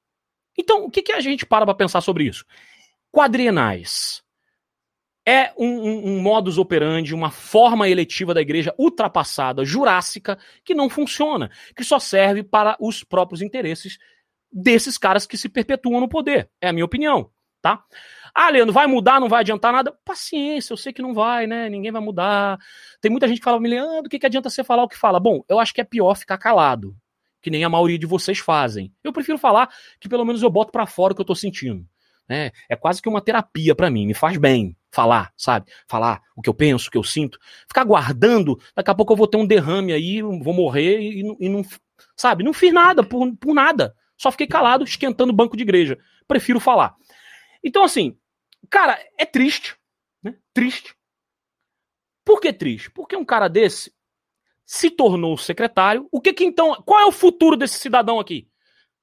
Então, 0.57 0.85
o 0.85 0.91
que, 0.91 1.03
que 1.03 1.13
a 1.13 1.21
gente 1.21 1.47
para 1.47 1.65
para 1.65 1.75
pensar 1.75 2.01
sobre 2.01 2.25
isso? 2.25 2.45
Quadrienais 3.11 4.23
é 5.27 5.53
um, 5.57 5.67
um, 5.67 6.07
um, 6.09 6.21
modus 6.21 6.59
operandi, 6.59 7.15
uma 7.15 7.31
forma 7.31 7.89
eletiva 7.89 8.33
da 8.33 8.41
igreja 8.41 8.75
ultrapassada, 8.79 9.65
jurássica, 9.65 10.39
que 10.65 10.75
não 10.75 10.89
funciona, 10.89 11.51
que 11.77 11.85
só 11.85 11.99
serve 11.99 12.43
para 12.43 12.77
os 12.81 13.05
próprios 13.05 13.43
interesses 13.43 13.99
desses 14.53 14.99
caras 14.99 15.27
que 15.27 15.37
se 15.37 15.49
perpetuam 15.49 16.01
no 16.01 16.09
poder. 16.09 16.51
É 16.61 16.69
a 16.69 16.73
minha 16.73 16.85
opinião, 16.85 17.31
tá? 17.61 17.85
Ah, 18.35 18.49
Leandro, 18.49 18.73
vai 18.73 18.87
mudar, 18.87 19.21
não 19.21 19.29
vai 19.29 19.41
adiantar 19.41 19.73
nada? 19.73 19.93
Paciência, 20.05 20.73
eu 20.73 20.77
sei 20.77 20.93
que 20.93 21.03
não 21.03 21.13
vai, 21.13 21.47
né? 21.47 21.69
Ninguém 21.69 21.93
vai 21.93 22.01
mudar. 22.01 22.59
Tem 23.01 23.11
muita 23.11 23.29
gente 23.29 23.39
que 23.39 23.45
fala, 23.45 23.59
Leandro, 23.59 24.07
o 24.07 24.09
que, 24.09 24.19
que 24.19 24.27
adianta 24.27 24.49
você 24.49 24.65
falar 24.65 24.85
o 24.85 24.89
que 24.89 24.97
fala? 24.97 25.21
Bom, 25.21 25.45
eu 25.49 25.59
acho 25.59 25.75
que 25.75 25.81
é 25.81 25.85
pior 25.85 26.15
ficar 26.17 26.39
calado, 26.39 26.97
que 27.43 27.51
nem 27.51 27.65
a 27.65 27.69
maioria 27.69 27.99
de 27.99 28.07
vocês 28.07 28.39
fazem. 28.39 28.93
Eu 29.05 29.13
prefiro 29.13 29.39
falar 29.39 29.69
que 30.01 30.09
pelo 30.09 30.25
menos 30.25 30.43
eu 30.43 30.51
boto 30.51 30.73
para 30.73 30.87
fora 30.87 31.13
o 31.13 31.17
que 31.17 31.21
eu 31.21 31.27
tô 31.27 31.35
sentindo. 31.35 31.87
Né? 32.29 32.53
É 32.69 32.77
quase 32.77 33.03
que 33.03 33.09
uma 33.09 33.21
terapia 33.21 33.75
para 33.75 33.91
mim, 33.91 34.07
me 34.07 34.15
faz 34.15 34.37
bem 34.37 34.77
falar, 34.93 35.33
sabe? 35.37 35.71
Falar 35.89 36.21
o 36.37 36.43
que 36.43 36.49
eu 36.49 36.55
penso, 36.55 36.89
o 36.89 36.91
que 36.91 36.99
eu 36.99 37.05
sinto. 37.05 37.39
Ficar 37.69 37.85
guardando, 37.85 38.59
daqui 38.75 38.91
a 38.91 38.95
pouco 38.95 39.13
eu 39.13 39.17
vou 39.17 39.27
ter 39.27 39.37
um 39.37 39.47
derrame 39.47 39.93
aí, 39.93 40.23
vou 40.23 40.53
morrer 40.53 41.01
e, 41.01 41.21
e 41.41 41.49
não, 41.49 41.65
sabe? 42.17 42.45
Não 42.45 42.53
fiz 42.53 42.73
nada 42.73 43.03
por, 43.03 43.35
por 43.37 43.55
nada. 43.55 43.95
Só 44.17 44.31
fiquei 44.31 44.47
calado, 44.47 44.85
esquentando 44.85 45.33
o 45.33 45.37
banco 45.37 45.57
de 45.57 45.63
igreja. 45.63 45.99
Prefiro 46.27 46.61
falar. 46.61 46.95
Então, 47.65 47.83
assim, 47.83 48.19
cara, 48.69 48.99
é 49.19 49.25
triste, 49.25 49.77
né? 50.23 50.37
Triste. 50.53 50.95
Por 52.25 52.41
que 52.41 52.53
triste? 52.53 52.91
Porque 52.91 53.17
um 53.17 53.25
cara 53.25 53.49
desse 53.49 53.93
se 54.65 54.91
tornou 54.91 55.37
secretário. 55.37 56.07
O 56.13 56.21
que 56.21 56.33
que 56.33 56.45
então. 56.45 56.81
Qual 56.85 57.01
é 57.01 57.07
o 57.07 57.13
futuro 57.13 57.57
desse 57.57 57.79
cidadão 57.79 58.21
aqui? 58.21 58.49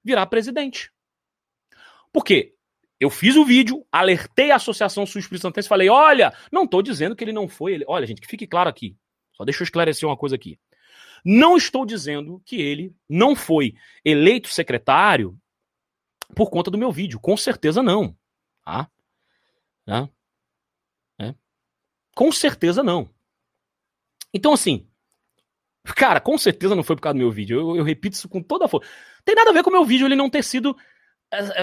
Virar 0.03 0.27
presidente. 0.27 0.91
Por 2.13 2.23
quê? 2.23 2.55
Eu 2.99 3.09
fiz 3.09 3.35
o 3.35 3.45
vídeo, 3.45 3.85
alertei 3.91 4.49
a 4.49 4.55
Associação 4.55 5.05
Sul 5.05 5.19
Espírito 5.19 5.43
Santense, 5.43 5.67
falei: 5.67 5.89
olha, 5.89 6.33
não 6.51 6.63
estou 6.63 6.81
dizendo 6.81 7.15
que 7.15 7.23
ele 7.23 7.31
não 7.31 7.47
foi. 7.47 7.73
Ele... 7.73 7.85
Olha, 7.87 8.07
gente, 8.07 8.21
que 8.21 8.27
fique 8.27 8.47
claro 8.47 8.69
aqui. 8.69 8.97
Só 9.33 9.45
deixa 9.45 9.61
eu 9.61 9.65
esclarecer 9.65 10.07
uma 10.09 10.17
coisa 10.17 10.35
aqui. 10.35 10.59
Não 11.23 11.57
estou 11.57 11.85
dizendo 11.85 12.41
que 12.45 12.55
ele 12.55 12.95
não 13.07 13.35
foi 13.35 13.75
eleito 14.03 14.49
secretário 14.49 15.37
por 16.35 16.49
conta 16.49 16.71
do 16.71 16.77
meu 16.77 16.91
vídeo. 16.91 17.19
Com 17.19 17.37
certeza 17.37 17.83
não. 17.83 18.17
Tá? 18.63 18.89
Né? 19.85 20.09
É. 21.19 21.35
Com 22.15 22.31
certeza 22.31 22.81
não. 22.81 23.09
Então, 24.33 24.53
assim, 24.53 24.87
cara, 25.95 26.19
com 26.19 26.37
certeza 26.37 26.75
não 26.75 26.83
foi 26.83 26.95
por 26.95 27.01
causa 27.01 27.13
do 27.13 27.19
meu 27.19 27.31
vídeo. 27.31 27.59
Eu, 27.59 27.77
eu 27.77 27.83
repito 27.83 28.15
isso 28.15 28.27
com 28.27 28.41
toda 28.41 28.65
a 28.65 28.67
força. 28.67 28.89
Tem 29.23 29.35
nada 29.35 29.51
a 29.51 29.53
ver 29.53 29.63
com 29.63 29.69
o 29.69 29.73
meu 29.73 29.85
vídeo 29.85 30.07
ele 30.07 30.15
não 30.15 30.29
ter 30.29 30.43
sido 30.43 30.75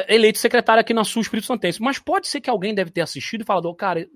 eleito 0.09 0.39
secretário 0.39 0.81
aqui 0.81 0.93
na 0.93 1.05
Sul 1.05 1.23
Espírito 1.23 1.47
Santense. 1.47 1.81
Mas 1.81 1.99
pode 1.99 2.29
ser 2.29 2.41
que 2.41 2.51
alguém 2.51 2.75
deve 2.75 2.91
ter 2.91 3.01
assistido 3.01 3.43
e 3.43 3.45
falado, 3.45 3.67
oh, 3.67 3.75
cara, 3.75 4.07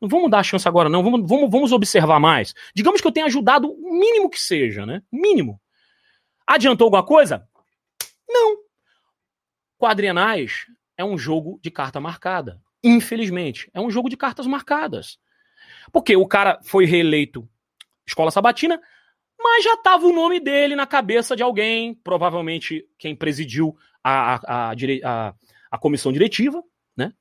não 0.00 0.08
vamos 0.08 0.30
dar 0.30 0.40
a 0.40 0.42
chance 0.42 0.66
agora, 0.66 0.88
não. 0.88 1.02
Vamos, 1.02 1.28
vamos, 1.28 1.50
vamos 1.50 1.72
observar 1.72 2.18
mais. 2.18 2.54
Digamos 2.74 3.00
que 3.00 3.06
eu 3.06 3.12
tenha 3.12 3.26
ajudado 3.26 3.70
o 3.70 3.98
mínimo 3.98 4.28
que 4.28 4.40
seja, 4.40 4.84
né? 4.84 5.02
Mínimo. 5.12 5.60
Adiantou 6.46 6.86
alguma 6.86 7.04
coisa? 7.04 7.46
Não. 8.28 8.56
Quadrienais 9.78 10.66
é 10.96 11.04
um 11.04 11.16
jogo 11.16 11.58
de 11.62 11.70
carta 11.70 12.00
marcada. 12.00 12.60
Infelizmente, 12.82 13.70
é 13.72 13.80
um 13.80 13.90
jogo 13.90 14.08
de 14.08 14.16
cartas 14.16 14.46
marcadas. 14.46 15.18
Porque 15.92 16.16
o 16.16 16.26
cara 16.26 16.60
foi 16.62 16.84
reeleito 16.84 17.48
escola 18.06 18.30
sabatina, 18.30 18.80
mas 19.44 19.62
já 19.62 19.74
estava 19.74 20.06
o 20.06 20.12
nome 20.12 20.40
dele 20.40 20.74
na 20.74 20.86
cabeça 20.86 21.36
de 21.36 21.42
alguém, 21.42 21.94
provavelmente 21.94 22.88
quem 22.96 23.14
presidiu 23.14 23.76
a, 24.02 24.36
a, 24.36 24.72
a, 24.72 25.34
a 25.70 25.78
comissão 25.78 26.10
diretiva, 26.10 26.64
né? 26.96 27.12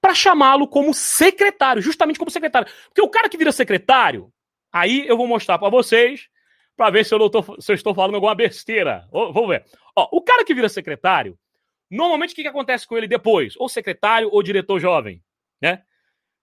Para 0.00 0.14
chamá-lo 0.14 0.66
como 0.66 0.94
secretário, 0.94 1.82
justamente 1.82 2.18
como 2.18 2.30
secretário. 2.30 2.72
Porque 2.86 3.02
o 3.02 3.10
cara 3.10 3.28
que 3.28 3.36
vira 3.36 3.52
secretário, 3.52 4.32
aí 4.72 5.06
eu 5.06 5.14
vou 5.14 5.26
mostrar 5.26 5.58
para 5.58 5.68
vocês, 5.68 6.30
para 6.74 6.88
ver 6.88 7.04
se 7.04 7.14
eu, 7.14 7.28
tô, 7.28 7.60
se 7.60 7.70
eu 7.70 7.74
estou 7.74 7.94
falando 7.94 8.14
alguma 8.14 8.34
besteira. 8.34 9.06
vamos 9.12 9.48
ver. 9.48 9.66
Ó, 9.94 10.08
o 10.10 10.22
cara 10.22 10.46
que 10.46 10.54
vira 10.54 10.70
secretário, 10.70 11.38
normalmente 11.90 12.32
o 12.32 12.34
que, 12.34 12.42
que 12.42 12.48
acontece 12.48 12.86
com 12.86 12.96
ele 12.96 13.06
depois? 13.06 13.54
Ou 13.58 13.68
secretário 13.68 14.30
ou 14.32 14.42
diretor 14.42 14.80
jovem, 14.80 15.22
né? 15.60 15.82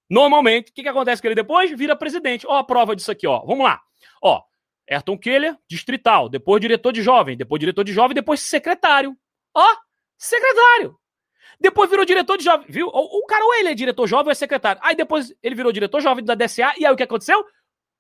Normalmente, 0.07 0.69
o 0.69 0.73
que, 0.73 0.83
que 0.83 0.89
acontece 0.89 1.19
com 1.19 1.27
ele 1.27 1.35
depois? 1.35 1.71
Vira 1.75 1.95
presidente. 1.95 2.45
Ó, 2.47 2.57
a 2.57 2.63
prova 2.63 2.95
disso 2.95 3.11
aqui, 3.11 3.25
ó. 3.25 3.43
Vamos 3.45 3.63
lá. 3.63 3.81
Ó, 4.21 4.41
Ayrton 4.89 5.17
Keller, 5.17 5.55
distrital, 5.69 6.27
depois 6.27 6.59
diretor 6.59 6.91
de 6.91 7.01
jovem, 7.01 7.37
depois 7.37 7.59
diretor 7.59 7.83
de 7.83 7.93
jovem, 7.93 8.15
depois 8.15 8.39
secretário. 8.39 9.15
Ó, 9.53 9.75
secretário. 10.17 10.97
Depois 11.59 11.89
virou 11.89 12.05
diretor 12.05 12.37
de 12.37 12.43
jovem, 12.45 12.65
viu? 12.69 12.87
O, 12.87 13.19
o 13.19 13.25
cara 13.25 13.43
ou 13.45 13.53
ele 13.55 13.69
é 13.69 13.75
diretor 13.75 14.07
jovem 14.07 14.27
ou 14.27 14.31
é 14.31 14.35
secretário. 14.35 14.81
Aí 14.83 14.95
depois 14.95 15.33
ele 15.43 15.55
virou 15.55 15.71
diretor 15.71 16.01
jovem 16.01 16.23
da 16.23 16.33
DSA 16.33 16.73
e 16.77 16.85
aí 16.85 16.93
o 16.93 16.95
que 16.95 17.03
aconteceu? 17.03 17.45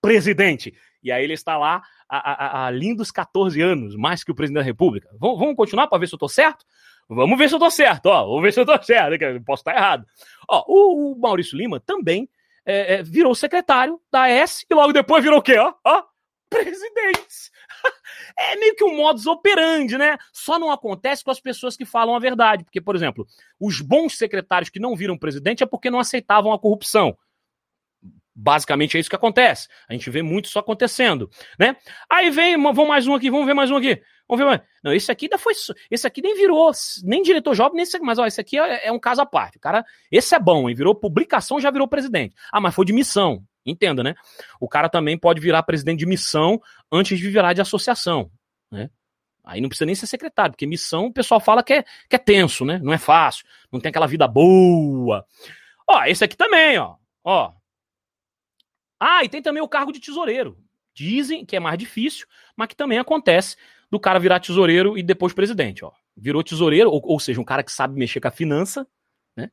Presidente. 0.01 0.73
E 1.03 1.11
aí 1.11 1.23
ele 1.23 1.33
está 1.33 1.57
lá 1.57 1.81
há, 2.09 2.17
há, 2.17 2.65
há 2.65 2.71
lindos 2.71 3.11
14 3.11 3.61
anos, 3.61 3.95
mais 3.95 4.23
que 4.23 4.31
o 4.31 4.35
presidente 4.35 4.61
da 4.61 4.65
República. 4.65 5.09
Vamos, 5.19 5.55
continuar 5.55 5.87
para 5.87 5.99
ver 5.99 6.07
se 6.07 6.13
eu 6.13 6.17
estou 6.17 6.29
certo? 6.29 6.65
Vamos 7.07 7.37
ver 7.37 7.49
se 7.49 7.55
eu 7.55 7.59
tô 7.59 7.69
certo, 7.69 8.05
ó. 8.07 8.25
Vamos 8.25 8.41
ver 8.41 8.53
se 8.53 8.59
eu 8.59 8.65
tô 8.65 8.81
certo, 8.81 9.17
que 9.17 9.39
posso 9.41 9.61
estar 9.61 9.75
errado. 9.75 10.05
Ó, 10.49 10.63
o, 10.67 11.13
o 11.13 11.19
Maurício 11.19 11.57
Lima 11.57 11.79
também 11.79 12.29
é, 12.65 12.95
é, 12.95 13.03
virou 13.03 13.33
secretário 13.35 13.99
da 14.11 14.29
S 14.29 14.65
e 14.69 14.73
logo 14.73 14.93
depois 14.93 15.23
virou 15.23 15.39
o 15.39 15.41
quê, 15.41 15.57
ó? 15.57 15.73
Ó, 15.83 16.03
presidente. 16.49 17.51
é 18.37 18.55
meio 18.55 18.75
que 18.75 18.83
um 18.83 18.97
modus 18.97 19.27
operandi, 19.27 19.97
né? 19.97 20.17
Só 20.33 20.57
não 20.57 20.71
acontece 20.71 21.23
com 21.23 21.31
as 21.31 21.39
pessoas 21.39 21.77
que 21.77 21.85
falam 21.85 22.15
a 22.15 22.19
verdade. 22.19 22.63
Porque, 22.63 22.81
por 22.81 22.95
exemplo, 22.95 23.25
os 23.59 23.81
bons 23.81 24.17
secretários 24.17 24.69
que 24.69 24.79
não 24.79 24.95
viram 24.95 25.17
presidente 25.17 25.63
é 25.63 25.65
porque 25.65 25.89
não 25.89 25.99
aceitavam 25.99 26.51
a 26.51 26.59
corrupção. 26.59 27.17
Basicamente 28.35 28.95
é 28.95 28.99
isso 28.99 29.09
que 29.09 29.15
acontece. 29.15 29.67
A 29.87 29.93
gente 29.93 30.09
vê 30.09 30.21
muito 30.21 30.45
isso 30.45 30.57
acontecendo, 30.57 31.29
né? 31.59 31.75
Aí 32.09 32.29
vem, 32.29 32.61
vamos 32.61 32.87
mais 32.87 33.05
um 33.05 33.13
aqui, 33.13 33.29
vamos 33.29 33.45
ver 33.45 33.53
mais 33.53 33.69
um 33.69 33.75
aqui. 33.75 34.01
Vamos 34.29 34.45
ver 34.45 34.45
mais. 34.45 34.61
Não, 34.83 34.93
esse 34.93 35.11
aqui 35.11 35.25
ainda 35.25 35.37
foi. 35.37 35.53
Esse 35.91 36.07
aqui 36.07 36.21
nem 36.21 36.35
virou, 36.35 36.71
nem 37.03 37.21
diretor 37.21 37.53
jovem, 37.55 37.75
nem 37.75 38.01
mas 38.01 38.17
ó, 38.17 38.25
esse 38.25 38.39
aqui 38.39 38.57
é, 38.57 38.87
é, 38.87 38.91
um 38.91 38.99
caso 38.99 39.21
à 39.21 39.25
parte. 39.25 39.57
O 39.57 39.59
cara, 39.59 39.83
esse 40.11 40.35
é 40.35 40.39
bom, 40.39 40.69
hein? 40.69 40.75
Virou 40.75 40.95
publicação, 40.95 41.59
já 41.59 41.69
virou 41.71 41.87
presidente. 41.87 42.35
Ah, 42.51 42.61
mas 42.61 42.73
foi 42.73 42.85
de 42.85 42.93
missão. 42.93 43.43
Entenda, 43.69 44.03
né? 44.03 44.15
O 44.59 44.67
cara 44.67 44.89
também 44.89 45.17
pode 45.17 45.39
virar 45.39 45.63
presidente 45.63 45.99
de 45.99 46.05
missão 46.05 46.61
antes 46.91 47.17
de 47.17 47.29
virar 47.29 47.53
de 47.53 47.61
associação, 47.61 48.31
né? 48.71 48.89
Aí 49.43 49.61
não 49.61 49.69
precisa 49.69 49.85
nem 49.85 49.95
ser 49.95 50.07
secretário, 50.07 50.51
porque 50.51 50.67
missão 50.67 51.07
o 51.07 51.13
pessoal 51.13 51.39
fala 51.39 51.63
que 51.63 51.73
é, 51.73 51.83
que 52.07 52.15
é 52.15 52.19
tenso, 52.19 52.65
né? 52.65 52.79
Não 52.83 52.93
é 52.93 52.97
fácil, 52.97 53.45
não 53.71 53.79
tem 53.79 53.89
aquela 53.89 54.07
vida 54.07 54.27
boa. 54.27 55.25
Ó, 55.87 56.03
esse 56.03 56.23
aqui 56.23 56.37
também, 56.37 56.77
ó. 56.77 56.95
Ó, 57.23 57.53
ah, 58.99 59.23
e 59.23 59.29
tem 59.29 59.41
também 59.41 59.63
o 59.63 59.67
cargo 59.67 59.93
de 59.93 60.01
tesoureiro. 60.01 60.57
Dizem 60.93 61.45
que 61.45 61.55
é 61.55 61.59
mais 61.59 61.77
difícil, 61.77 62.27
mas 62.55 62.67
que 62.67 62.75
também 62.75 62.99
acontece 62.99 63.55
do 63.89 63.99
cara 63.99 64.19
virar 64.19 64.39
tesoureiro 64.41 64.97
e 64.97 65.03
depois 65.03 65.31
presidente, 65.31 65.85
ó. 65.85 65.91
Virou 66.17 66.43
tesoureiro, 66.43 66.91
ou, 66.91 67.01
ou 67.03 67.19
seja, 67.19 67.39
um 67.39 67.45
cara 67.45 67.63
que 67.63 67.71
sabe 67.71 67.97
mexer 67.97 68.19
com 68.19 68.27
a 68.27 68.31
finança, 68.31 68.85
né? 69.37 69.49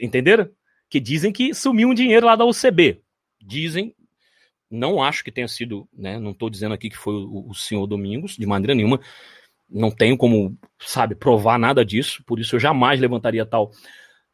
Entenderam? 0.00 0.50
Que 0.90 0.98
dizem 0.98 1.32
que 1.32 1.54
sumiu 1.54 1.88
um 1.88 1.94
dinheiro 1.94 2.26
lá 2.26 2.34
da 2.34 2.44
UCB. 2.44 3.01
Dizem, 3.44 3.94
não 4.70 5.02
acho 5.02 5.22
que 5.22 5.30
tenha 5.30 5.48
sido, 5.48 5.88
né? 5.92 6.18
Não 6.18 6.30
estou 6.30 6.48
dizendo 6.48 6.74
aqui 6.74 6.88
que 6.88 6.96
foi 6.96 7.14
o, 7.14 7.50
o 7.50 7.54
senhor 7.54 7.86
Domingos, 7.86 8.36
de 8.36 8.46
maneira 8.46 8.74
nenhuma. 8.74 9.00
Não 9.68 9.90
tenho 9.90 10.16
como, 10.16 10.56
sabe, 10.78 11.14
provar 11.14 11.58
nada 11.58 11.84
disso, 11.84 12.22
por 12.26 12.38
isso 12.38 12.56
eu 12.56 12.60
jamais 12.60 13.00
levantaria 13.00 13.44
tal, 13.44 13.70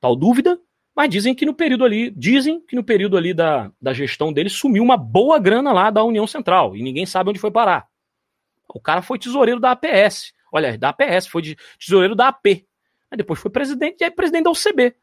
tal 0.01 0.15
dúvida. 0.15 0.61
Mas 0.95 1.11
dizem 1.11 1.35
que 1.35 1.47
no 1.47 1.55
período 1.55 1.85
ali, 1.85 2.11
dizem 2.11 2.61
que 2.61 2.75
no 2.75 2.83
período 2.83 3.17
ali 3.17 3.33
da, 3.33 3.71
da 3.81 3.93
gestão 3.93 4.33
dele 4.33 4.49
sumiu 4.49 4.83
uma 4.83 4.97
boa 4.97 5.39
grana 5.39 5.73
lá 5.73 5.91
da 5.91 6.03
União 6.03 6.27
Central 6.27 6.77
e 6.77 6.83
ninguém 6.83 7.07
sabe 7.07 7.31
onde 7.31 7.39
foi 7.39 7.53
parar. 7.53 7.87
O 8.69 8.81
cara 8.81 9.01
foi 9.01 9.19
tesoureiro 9.19 9.61
da 9.61 9.71
APS. 9.71 10.33
Olha, 10.53 10.77
da 10.77 10.89
APS, 10.89 11.27
foi 11.27 11.43
de 11.43 11.57
tesoureiro 11.79 12.15
da 12.15 12.29
AP. 12.29 12.65
Depois 13.17 13.39
foi 13.41 13.51
presidente 13.51 14.01
e 14.01 14.05
aí 14.05 14.11
presidente 14.11 14.45
da 14.45 14.51
UCB. 14.51 14.95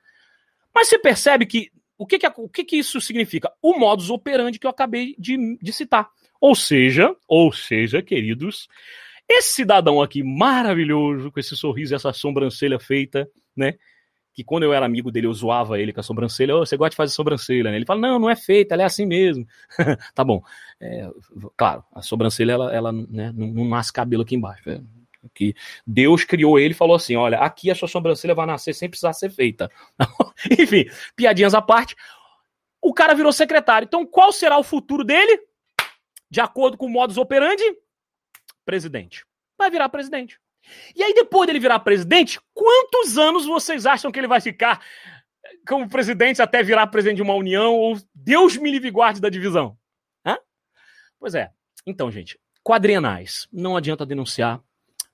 Mas 0.73 0.89
você 0.89 0.99
percebe 0.99 1.45
que 1.45 1.71
o 1.97 2.05
que, 2.05 2.19
que, 2.19 2.27
o 2.37 2.49
que, 2.49 2.63
que 2.63 2.77
isso 2.77 2.99
significa? 2.99 3.51
O 3.61 3.77
modus 3.77 4.09
operandi 4.09 4.59
que 4.59 4.67
eu 4.67 4.71
acabei 4.71 5.15
de, 5.17 5.57
de 5.57 5.73
citar. 5.73 6.09
Ou 6.39 6.55
seja, 6.55 7.15
ou 7.27 7.51
seja, 7.51 8.01
queridos, 8.01 8.67
esse 9.27 9.53
cidadão 9.53 10.01
aqui 10.01 10.23
maravilhoso, 10.23 11.31
com 11.31 11.39
esse 11.39 11.55
sorriso 11.55 11.93
e 11.93 11.95
essa 11.95 12.13
sobrancelha 12.13 12.79
feita, 12.79 13.27
né? 13.55 13.75
que 14.35 14.43
quando 14.43 14.63
eu 14.63 14.73
era 14.73 14.85
amigo 14.85 15.09
dele, 15.09 15.27
eu 15.27 15.33
zoava 15.33 15.79
ele 15.79 15.93
com 15.93 16.01
a 16.01 16.03
sobrancelha. 16.03 16.57
Oh, 16.57 16.65
você 16.65 16.75
gosta 16.75 16.89
de 16.89 16.97
fazer 16.97 17.13
sobrancelha, 17.13 17.71
né? 17.71 17.77
Ele 17.77 17.85
fala, 17.85 18.01
não, 18.01 18.19
não 18.19 18.29
é 18.29 18.35
feita, 18.35 18.75
ela 18.75 18.83
é 18.83 18.85
assim 18.85 19.05
mesmo. 19.05 19.47
tá 20.13 20.25
bom. 20.25 20.43
É, 20.79 21.09
claro, 21.55 21.85
a 21.93 22.01
sobrancelha, 22.01 22.51
ela, 22.51 22.75
ela 22.75 22.91
né, 22.91 23.31
não, 23.33 23.47
não, 23.47 23.65
nasce 23.65 23.93
cabelo 23.93 24.23
aqui 24.23 24.35
embaixo. 24.35 24.69
É, 24.69 24.81
que 25.33 25.55
Deus 25.85 26.23
criou 26.23 26.59
ele 26.59 26.73
e 26.73 26.77
falou 26.77 26.95
assim: 26.95 27.15
olha, 27.15 27.39
aqui 27.39 27.71
a 27.71 27.75
sua 27.75 27.87
sobrancelha 27.87 28.35
vai 28.35 28.45
nascer 28.45 28.73
sem 28.73 28.89
precisar 28.89 29.13
ser 29.13 29.29
feita. 29.29 29.71
Enfim, 30.59 30.85
piadinhas 31.15 31.53
à 31.53 31.61
parte. 31.61 31.95
O 32.81 32.93
cara 32.93 33.15
virou 33.15 33.33
secretário. 33.33 33.85
Então, 33.85 34.05
qual 34.05 34.31
será 34.31 34.57
o 34.57 34.63
futuro 34.63 35.03
dele? 35.03 35.41
De 36.29 36.39
acordo 36.39 36.77
com 36.77 36.85
o 36.85 36.89
modus 36.89 37.17
operandi? 37.17 37.63
Presidente. 38.63 39.25
Vai 39.57 39.71
virar 39.71 39.89
presidente. 39.89 40.39
E 40.95 41.03
aí, 41.03 41.13
depois 41.13 41.47
dele 41.47 41.59
virar 41.59 41.79
presidente, 41.79 42.39
quantos 42.53 43.17
anos 43.17 43.45
vocês 43.45 43.85
acham 43.85 44.11
que 44.11 44.19
ele 44.19 44.27
vai 44.27 44.41
ficar 44.41 44.83
como 45.67 45.89
presidente 45.89 46.41
até 46.41 46.61
virar 46.63 46.87
presidente 46.87 47.17
de 47.17 47.23
uma 47.23 47.33
união? 47.33 47.73
Ou 47.73 47.97
Deus 48.13 48.57
me 48.57 48.71
livre 48.71 48.91
guarde 48.91 49.21
da 49.21 49.29
divisão? 49.29 49.77
Hã? 50.25 50.37
Pois 51.19 51.35
é. 51.35 51.51
Então, 51.85 52.11
gente, 52.11 52.39
quadrienais. 52.63 53.47
Não 53.51 53.77
adianta 53.77 54.05
denunciar, 54.05 54.61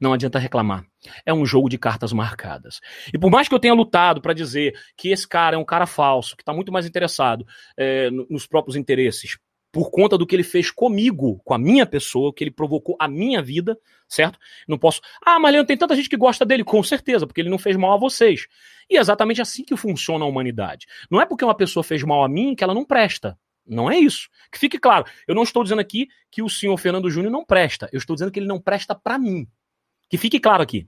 não 0.01 0.13
adianta 0.13 0.39
reclamar. 0.39 0.83
É 1.25 1.33
um 1.33 1.45
jogo 1.45 1.69
de 1.69 1.77
cartas 1.77 2.11
marcadas. 2.11 2.81
E 3.13 3.17
por 3.17 3.29
mais 3.29 3.47
que 3.47 3.53
eu 3.53 3.59
tenha 3.59 3.73
lutado 3.73 4.21
para 4.21 4.33
dizer 4.33 4.73
que 4.97 5.09
esse 5.09 5.27
cara 5.27 5.55
é 5.55 5.59
um 5.59 5.63
cara 5.63 5.85
falso, 5.85 6.35
que 6.35 6.41
está 6.41 6.51
muito 6.51 6.71
mais 6.71 6.85
interessado 6.85 7.45
é, 7.77 8.09
nos 8.09 8.47
próprios 8.47 8.75
interesses, 8.75 9.37
por 9.71 9.89
conta 9.89 10.17
do 10.17 10.27
que 10.27 10.35
ele 10.35 10.43
fez 10.43 10.69
comigo, 10.69 11.39
com 11.45 11.53
a 11.53 11.57
minha 11.57 11.85
pessoa, 11.85 12.33
que 12.33 12.43
ele 12.43 12.51
provocou 12.51 12.97
a 12.99 13.07
minha 13.07 13.41
vida, 13.41 13.77
certo? 14.07 14.37
Não 14.67 14.77
posso. 14.77 14.99
Ah, 15.25 15.39
Marlene, 15.39 15.65
tem 15.65 15.77
tanta 15.77 15.95
gente 15.95 16.09
que 16.09 16.17
gosta 16.17 16.45
dele, 16.45 16.63
com 16.63 16.83
certeza, 16.83 17.25
porque 17.25 17.39
ele 17.39 17.49
não 17.49 17.57
fez 17.57 17.77
mal 17.77 17.93
a 17.93 17.97
vocês. 17.97 18.47
E 18.89 18.97
é 18.97 18.99
exatamente 18.99 19.41
assim 19.41 19.63
que 19.63 19.77
funciona 19.77 20.25
a 20.25 20.27
humanidade. 20.27 20.87
Não 21.09 21.21
é 21.21 21.25
porque 21.25 21.45
uma 21.45 21.55
pessoa 21.55 21.83
fez 21.83 22.03
mal 22.03 22.23
a 22.23 22.27
mim 22.27 22.53
que 22.53 22.63
ela 22.63 22.73
não 22.73 22.83
presta. 22.83 23.37
Não 23.65 23.89
é 23.89 23.97
isso. 23.97 24.27
Que 24.51 24.59
fique 24.59 24.77
claro, 24.77 25.05
eu 25.27 25.33
não 25.33 25.43
estou 25.43 25.63
dizendo 25.63 25.79
aqui 25.79 26.09
que 26.29 26.41
o 26.41 26.49
senhor 26.49 26.75
Fernando 26.77 27.09
Júnior 27.09 27.31
não 27.31 27.45
presta. 27.45 27.87
Eu 27.93 27.99
estou 27.99 28.15
dizendo 28.15 28.31
que 28.31 28.39
ele 28.39 28.47
não 28.47 28.59
presta 28.59 28.93
para 28.93 29.17
mim. 29.17 29.47
Que 30.11 30.17
fique 30.17 30.39
claro 30.39 30.61
aqui 30.61 30.87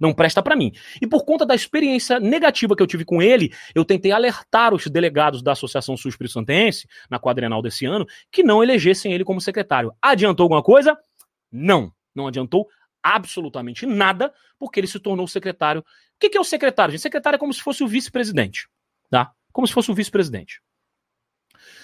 não 0.00 0.14
presta 0.14 0.42
para 0.42 0.56
mim. 0.56 0.72
E 1.00 1.06
por 1.06 1.24
conta 1.24 1.44
da 1.44 1.54
experiência 1.54 2.18
negativa 2.18 2.74
que 2.74 2.82
eu 2.82 2.86
tive 2.86 3.04
com 3.04 3.20
ele, 3.20 3.52
eu 3.74 3.84
tentei 3.84 4.10
alertar 4.10 4.72
os 4.72 4.86
delegados 4.86 5.42
da 5.42 5.52
Associação 5.52 5.96
Sul 5.96 6.08
Espírito 6.08 6.32
Santense, 6.32 6.88
na 7.10 7.20
quadrenal 7.20 7.60
desse 7.60 7.84
ano, 7.84 8.06
que 8.32 8.42
não 8.42 8.62
elegessem 8.62 9.12
ele 9.12 9.24
como 9.24 9.40
secretário. 9.40 9.92
Adiantou 10.00 10.44
alguma 10.44 10.62
coisa? 10.62 10.96
Não. 11.52 11.92
Não 12.14 12.26
adiantou 12.26 12.66
absolutamente 13.02 13.86
nada, 13.86 14.32
porque 14.58 14.80
ele 14.80 14.86
se 14.86 14.98
tornou 14.98 15.26
secretário. 15.28 15.80
O 15.80 15.84
que, 16.18 16.36
é 16.36 16.40
o 16.40 16.44
secretário? 16.44 16.94
O 16.94 16.98
secretário 16.98 17.36
é 17.36 17.38
como 17.38 17.52
se 17.52 17.62
fosse 17.62 17.84
o 17.84 17.88
vice-presidente, 17.88 18.68
tá? 19.10 19.32
Como 19.52 19.66
se 19.66 19.72
fosse 19.72 19.90
o 19.90 19.94
vice-presidente. 19.94 20.60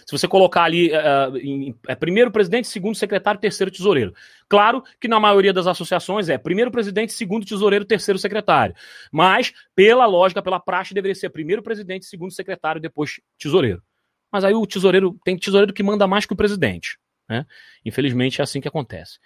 Se 0.06 0.16
você 0.16 0.28
colocar 0.28 0.62
ali 0.62 0.92
uh, 0.92 1.36
em, 1.36 1.74
é 1.88 1.96
primeiro 1.96 2.30
presidente, 2.30 2.68
segundo 2.68 2.94
secretário, 2.94 3.40
terceiro 3.40 3.72
tesoureiro. 3.72 4.14
Claro 4.48 4.84
que 5.00 5.08
na 5.08 5.18
maioria 5.18 5.52
das 5.52 5.66
associações 5.66 6.28
é 6.28 6.38
primeiro 6.38 6.70
presidente, 6.70 7.12
segundo 7.12 7.44
tesoureiro, 7.44 7.84
terceiro 7.84 8.16
secretário. 8.16 8.72
Mas, 9.10 9.52
pela 9.74 10.06
lógica, 10.06 10.40
pela 10.40 10.60
praxe, 10.60 10.94
deveria 10.94 11.16
ser 11.16 11.30
primeiro 11.30 11.60
presidente, 11.60 12.06
segundo 12.06 12.32
secretário, 12.32 12.80
depois 12.80 13.20
tesoureiro. 13.36 13.82
Mas 14.30 14.44
aí 14.44 14.54
o 14.54 14.64
tesoureiro 14.64 15.18
tem 15.24 15.36
tesoureiro 15.36 15.72
que 15.72 15.82
manda 15.82 16.06
mais 16.06 16.24
que 16.24 16.32
o 16.32 16.36
presidente. 16.36 16.98
Né? 17.28 17.44
Infelizmente 17.84 18.40
é 18.40 18.44
assim 18.44 18.60
que 18.60 18.68
acontece 18.68 19.18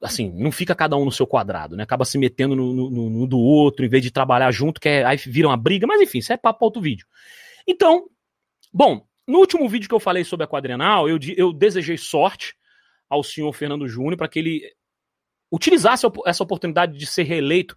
assim, 0.00 0.32
não 0.32 0.50
fica 0.50 0.74
cada 0.74 0.96
um 0.96 1.04
no 1.04 1.12
seu 1.12 1.26
quadrado, 1.26 1.76
né? 1.76 1.82
Acaba 1.82 2.04
se 2.04 2.16
metendo 2.16 2.56
no, 2.56 2.72
no, 2.72 3.10
no 3.10 3.26
do 3.26 3.38
outro, 3.38 3.84
em 3.84 3.88
vez 3.88 4.02
de 4.02 4.10
trabalhar 4.10 4.50
junto, 4.50 4.80
que 4.80 4.88
é, 4.88 5.04
aí 5.04 5.18
vira 5.18 5.48
uma 5.48 5.56
briga, 5.56 5.86
mas 5.86 6.00
enfim, 6.00 6.18
isso 6.18 6.32
é 6.32 6.36
papo 6.36 6.64
outro 6.64 6.80
vídeo. 6.80 7.06
Então, 7.66 8.08
bom, 8.72 9.06
no 9.26 9.38
último 9.38 9.68
vídeo 9.68 9.88
que 9.88 9.94
eu 9.94 10.00
falei 10.00 10.24
sobre 10.24 10.44
a 10.44 10.48
quadrenal, 10.48 11.08
eu, 11.08 11.18
eu 11.36 11.52
desejei 11.52 11.96
sorte 11.96 12.54
ao 13.08 13.22
senhor 13.22 13.52
Fernando 13.52 13.86
Júnior 13.86 14.16
para 14.16 14.28
que 14.28 14.38
ele 14.38 14.72
utilizasse 15.50 16.06
essa 16.26 16.42
oportunidade 16.42 16.96
de 16.96 17.06
ser 17.06 17.24
reeleito 17.24 17.76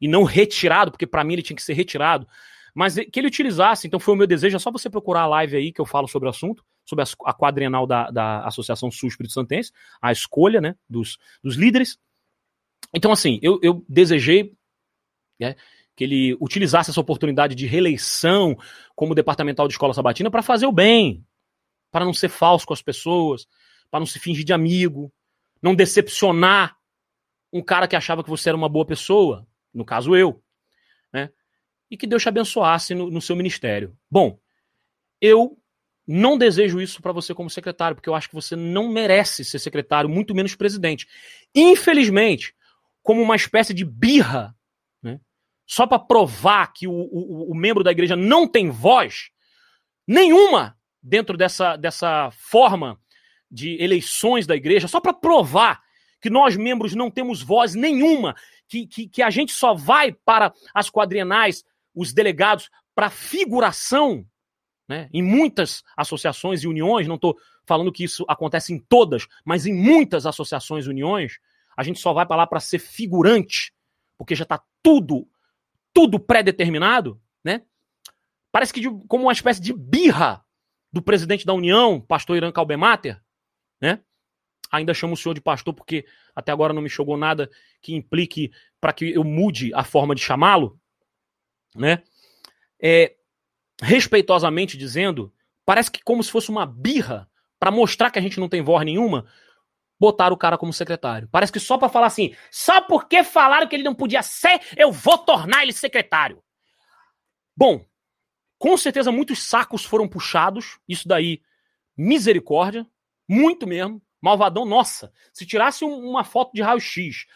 e 0.00 0.06
não 0.06 0.24
retirado, 0.24 0.90
porque 0.90 1.06
para 1.06 1.24
mim 1.24 1.32
ele 1.32 1.42
tinha 1.42 1.56
que 1.56 1.62
ser 1.62 1.72
retirado, 1.72 2.28
mas 2.74 2.94
que 2.94 3.18
ele 3.18 3.28
utilizasse. 3.28 3.86
Então 3.86 3.98
foi 3.98 4.14
o 4.14 4.16
meu 4.16 4.26
desejo, 4.26 4.56
é 4.56 4.58
só 4.58 4.70
você 4.70 4.90
procurar 4.90 5.22
a 5.22 5.26
live 5.26 5.56
aí 5.56 5.72
que 5.72 5.80
eu 5.80 5.86
falo 5.86 6.06
sobre 6.06 6.28
o 6.28 6.30
assunto, 6.30 6.64
sobre 6.84 7.04
a 7.24 7.32
quadrenal 7.32 7.86
da, 7.86 8.10
da 8.10 8.44
Associação 8.44 8.90
Sul 8.90 9.08
Espírito 9.08 9.32
Santense, 9.32 9.72
a 10.02 10.12
escolha 10.12 10.60
né, 10.60 10.76
dos, 10.88 11.18
dos 11.42 11.56
líderes. 11.56 11.98
Então, 12.94 13.10
assim, 13.10 13.38
eu, 13.42 13.58
eu 13.62 13.84
desejei 13.88 14.52
né, 15.40 15.56
que 15.96 16.04
ele 16.04 16.36
utilizasse 16.40 16.90
essa 16.90 17.00
oportunidade 17.00 17.54
de 17.54 17.66
reeleição 17.66 18.56
como 18.94 19.14
departamental 19.14 19.68
de 19.68 19.74
escola 19.74 19.94
sabatina 19.94 20.30
para 20.30 20.42
fazer 20.42 20.66
o 20.66 20.72
bem, 20.72 21.24
para 21.90 22.04
não 22.04 22.12
ser 22.12 22.28
falso 22.28 22.66
com 22.66 22.72
as 22.72 22.82
pessoas, 22.82 23.46
para 23.90 24.00
não 24.00 24.06
se 24.06 24.18
fingir 24.18 24.44
de 24.44 24.52
amigo, 24.52 25.12
não 25.62 25.74
decepcionar 25.74 26.76
um 27.52 27.62
cara 27.62 27.86
que 27.86 27.94
achava 27.94 28.24
que 28.24 28.30
você 28.30 28.48
era 28.48 28.58
uma 28.58 28.68
boa 28.68 28.84
pessoa, 28.84 29.46
no 29.72 29.84
caso 29.84 30.16
eu, 30.16 30.42
né? 31.12 31.30
E 31.88 31.96
que 31.96 32.06
Deus 32.06 32.22
te 32.22 32.28
abençoasse 32.28 32.94
no, 32.94 33.08
no 33.08 33.20
seu 33.20 33.36
ministério. 33.36 33.96
Bom, 34.10 34.38
eu 35.20 35.56
não 36.06 36.36
desejo 36.36 36.80
isso 36.80 37.00
para 37.00 37.12
você 37.12 37.32
como 37.32 37.48
secretário, 37.48 37.94
porque 37.94 38.08
eu 38.08 38.14
acho 38.14 38.28
que 38.28 38.34
você 38.34 38.56
não 38.56 38.88
merece 38.88 39.44
ser 39.44 39.58
secretário, 39.58 40.10
muito 40.10 40.34
menos 40.34 40.54
presidente. 40.56 41.06
Infelizmente, 41.54 42.54
como 43.02 43.22
uma 43.22 43.36
espécie 43.36 43.72
de 43.72 43.84
birra, 43.84 44.54
só 45.66 45.86
para 45.86 45.98
provar 45.98 46.72
que 46.72 46.86
o, 46.86 46.92
o, 46.92 47.52
o, 47.52 47.54
membro 47.54 47.82
da 47.82 47.90
igreja 47.90 48.14
não 48.14 48.46
tem 48.46 48.70
voz 48.70 49.30
nenhuma 50.06 50.76
dentro 51.02 51.36
dessa, 51.36 51.76
dessa 51.76 52.30
forma 52.32 53.00
de 53.50 53.82
eleições 53.82 54.46
da 54.46 54.56
igreja, 54.56 54.88
só 54.88 55.00
para 55.00 55.12
provar 55.12 55.82
que 56.20 56.28
nós, 56.30 56.56
membros, 56.56 56.94
não 56.94 57.10
temos 57.10 57.42
voz 57.42 57.74
nenhuma, 57.74 58.34
que, 58.68 58.86
que, 58.86 59.08
que 59.08 59.22
a 59.22 59.30
gente 59.30 59.52
só 59.52 59.74
vai 59.74 60.12
para 60.12 60.52
as 60.74 60.90
quadrienais, 60.90 61.64
os 61.94 62.12
delegados, 62.12 62.70
para 62.94 63.10
figuração 63.10 64.26
né? 64.88 65.08
Em 65.12 65.22
muitas 65.22 65.82
associações 65.96 66.62
e 66.62 66.68
uniões, 66.68 67.08
não 67.08 67.14
estou 67.14 67.36
falando 67.66 67.92
que 67.92 68.04
isso 68.04 68.24
acontece 68.28 68.72
em 68.72 68.78
todas, 68.78 69.26
mas 69.44 69.66
em 69.66 69.72
muitas 69.72 70.26
associações 70.26 70.86
e 70.86 70.90
uniões, 70.90 71.38
a 71.76 71.82
gente 71.82 71.98
só 71.98 72.12
vai 72.12 72.26
para 72.26 72.36
lá 72.36 72.46
para 72.46 72.60
ser 72.60 72.78
figurante, 72.78 73.72
porque 74.18 74.34
já 74.34 74.42
está 74.42 74.62
tudo, 74.82 75.26
tudo 75.94 76.18
pré-determinado, 76.18 77.20
né? 77.42 77.62
Parece 78.52 78.72
que 78.72 78.80
de, 78.80 78.90
como 79.08 79.24
uma 79.24 79.32
espécie 79.32 79.60
de 79.60 79.72
birra 79.72 80.44
do 80.92 81.00
presidente 81.00 81.46
da 81.46 81.54
União, 81.54 82.00
pastor 82.00 82.36
Irã 82.36 82.52
Calbemater, 82.52 83.22
né? 83.80 84.00
Ainda 84.70 84.92
chamo 84.92 85.14
o 85.14 85.16
senhor 85.16 85.34
de 85.34 85.40
pastor 85.40 85.72
porque 85.72 86.04
até 86.34 86.50
agora 86.50 86.72
não 86.72 86.82
me 86.82 86.90
chegou 86.90 87.16
nada 87.16 87.48
que 87.80 87.94
implique 87.94 88.50
para 88.80 88.92
que 88.92 89.12
eu 89.12 89.22
mude 89.22 89.72
a 89.72 89.84
forma 89.84 90.14
de 90.14 90.20
chamá-lo, 90.20 90.78
né? 91.74 92.02
É, 92.80 93.14
respeitosamente 93.80 94.76
dizendo, 94.76 95.32
parece 95.64 95.90
que 95.90 96.02
como 96.02 96.22
se 96.22 96.30
fosse 96.30 96.50
uma 96.50 96.66
birra 96.66 97.28
para 97.58 97.70
mostrar 97.70 98.10
que 98.10 98.18
a 98.18 98.22
gente 98.22 98.38
não 98.38 98.48
tem 98.48 98.62
voz 98.62 98.84
nenhuma, 98.84 99.26
botaram 99.98 100.34
o 100.34 100.38
cara 100.38 100.58
como 100.58 100.72
secretário. 100.72 101.28
Parece 101.30 101.52
que 101.52 101.60
só 101.60 101.78
para 101.78 101.88
falar 101.88 102.06
assim, 102.06 102.34
só 102.50 102.80
porque 102.80 103.22
falaram 103.22 103.66
que 103.66 103.74
ele 103.76 103.82
não 103.82 103.94
podia 103.94 104.22
ser, 104.22 104.60
eu 104.76 104.90
vou 104.90 105.18
tornar 105.18 105.62
ele 105.62 105.72
secretário. 105.72 106.42
Bom, 107.56 107.84
com 108.58 108.76
certeza 108.76 109.12
muitos 109.12 109.42
sacos 109.42 109.84
foram 109.84 110.08
puxados, 110.08 110.78
isso 110.88 111.06
daí, 111.06 111.40
misericórdia, 111.96 112.86
muito 113.28 113.66
mesmo. 113.66 114.02
Malvadão, 114.20 114.64
nossa, 114.64 115.12
se 115.32 115.44
tirasse 115.44 115.84
uma 115.84 116.24
foto 116.24 116.52
de 116.54 116.62
raio-x 116.62 117.26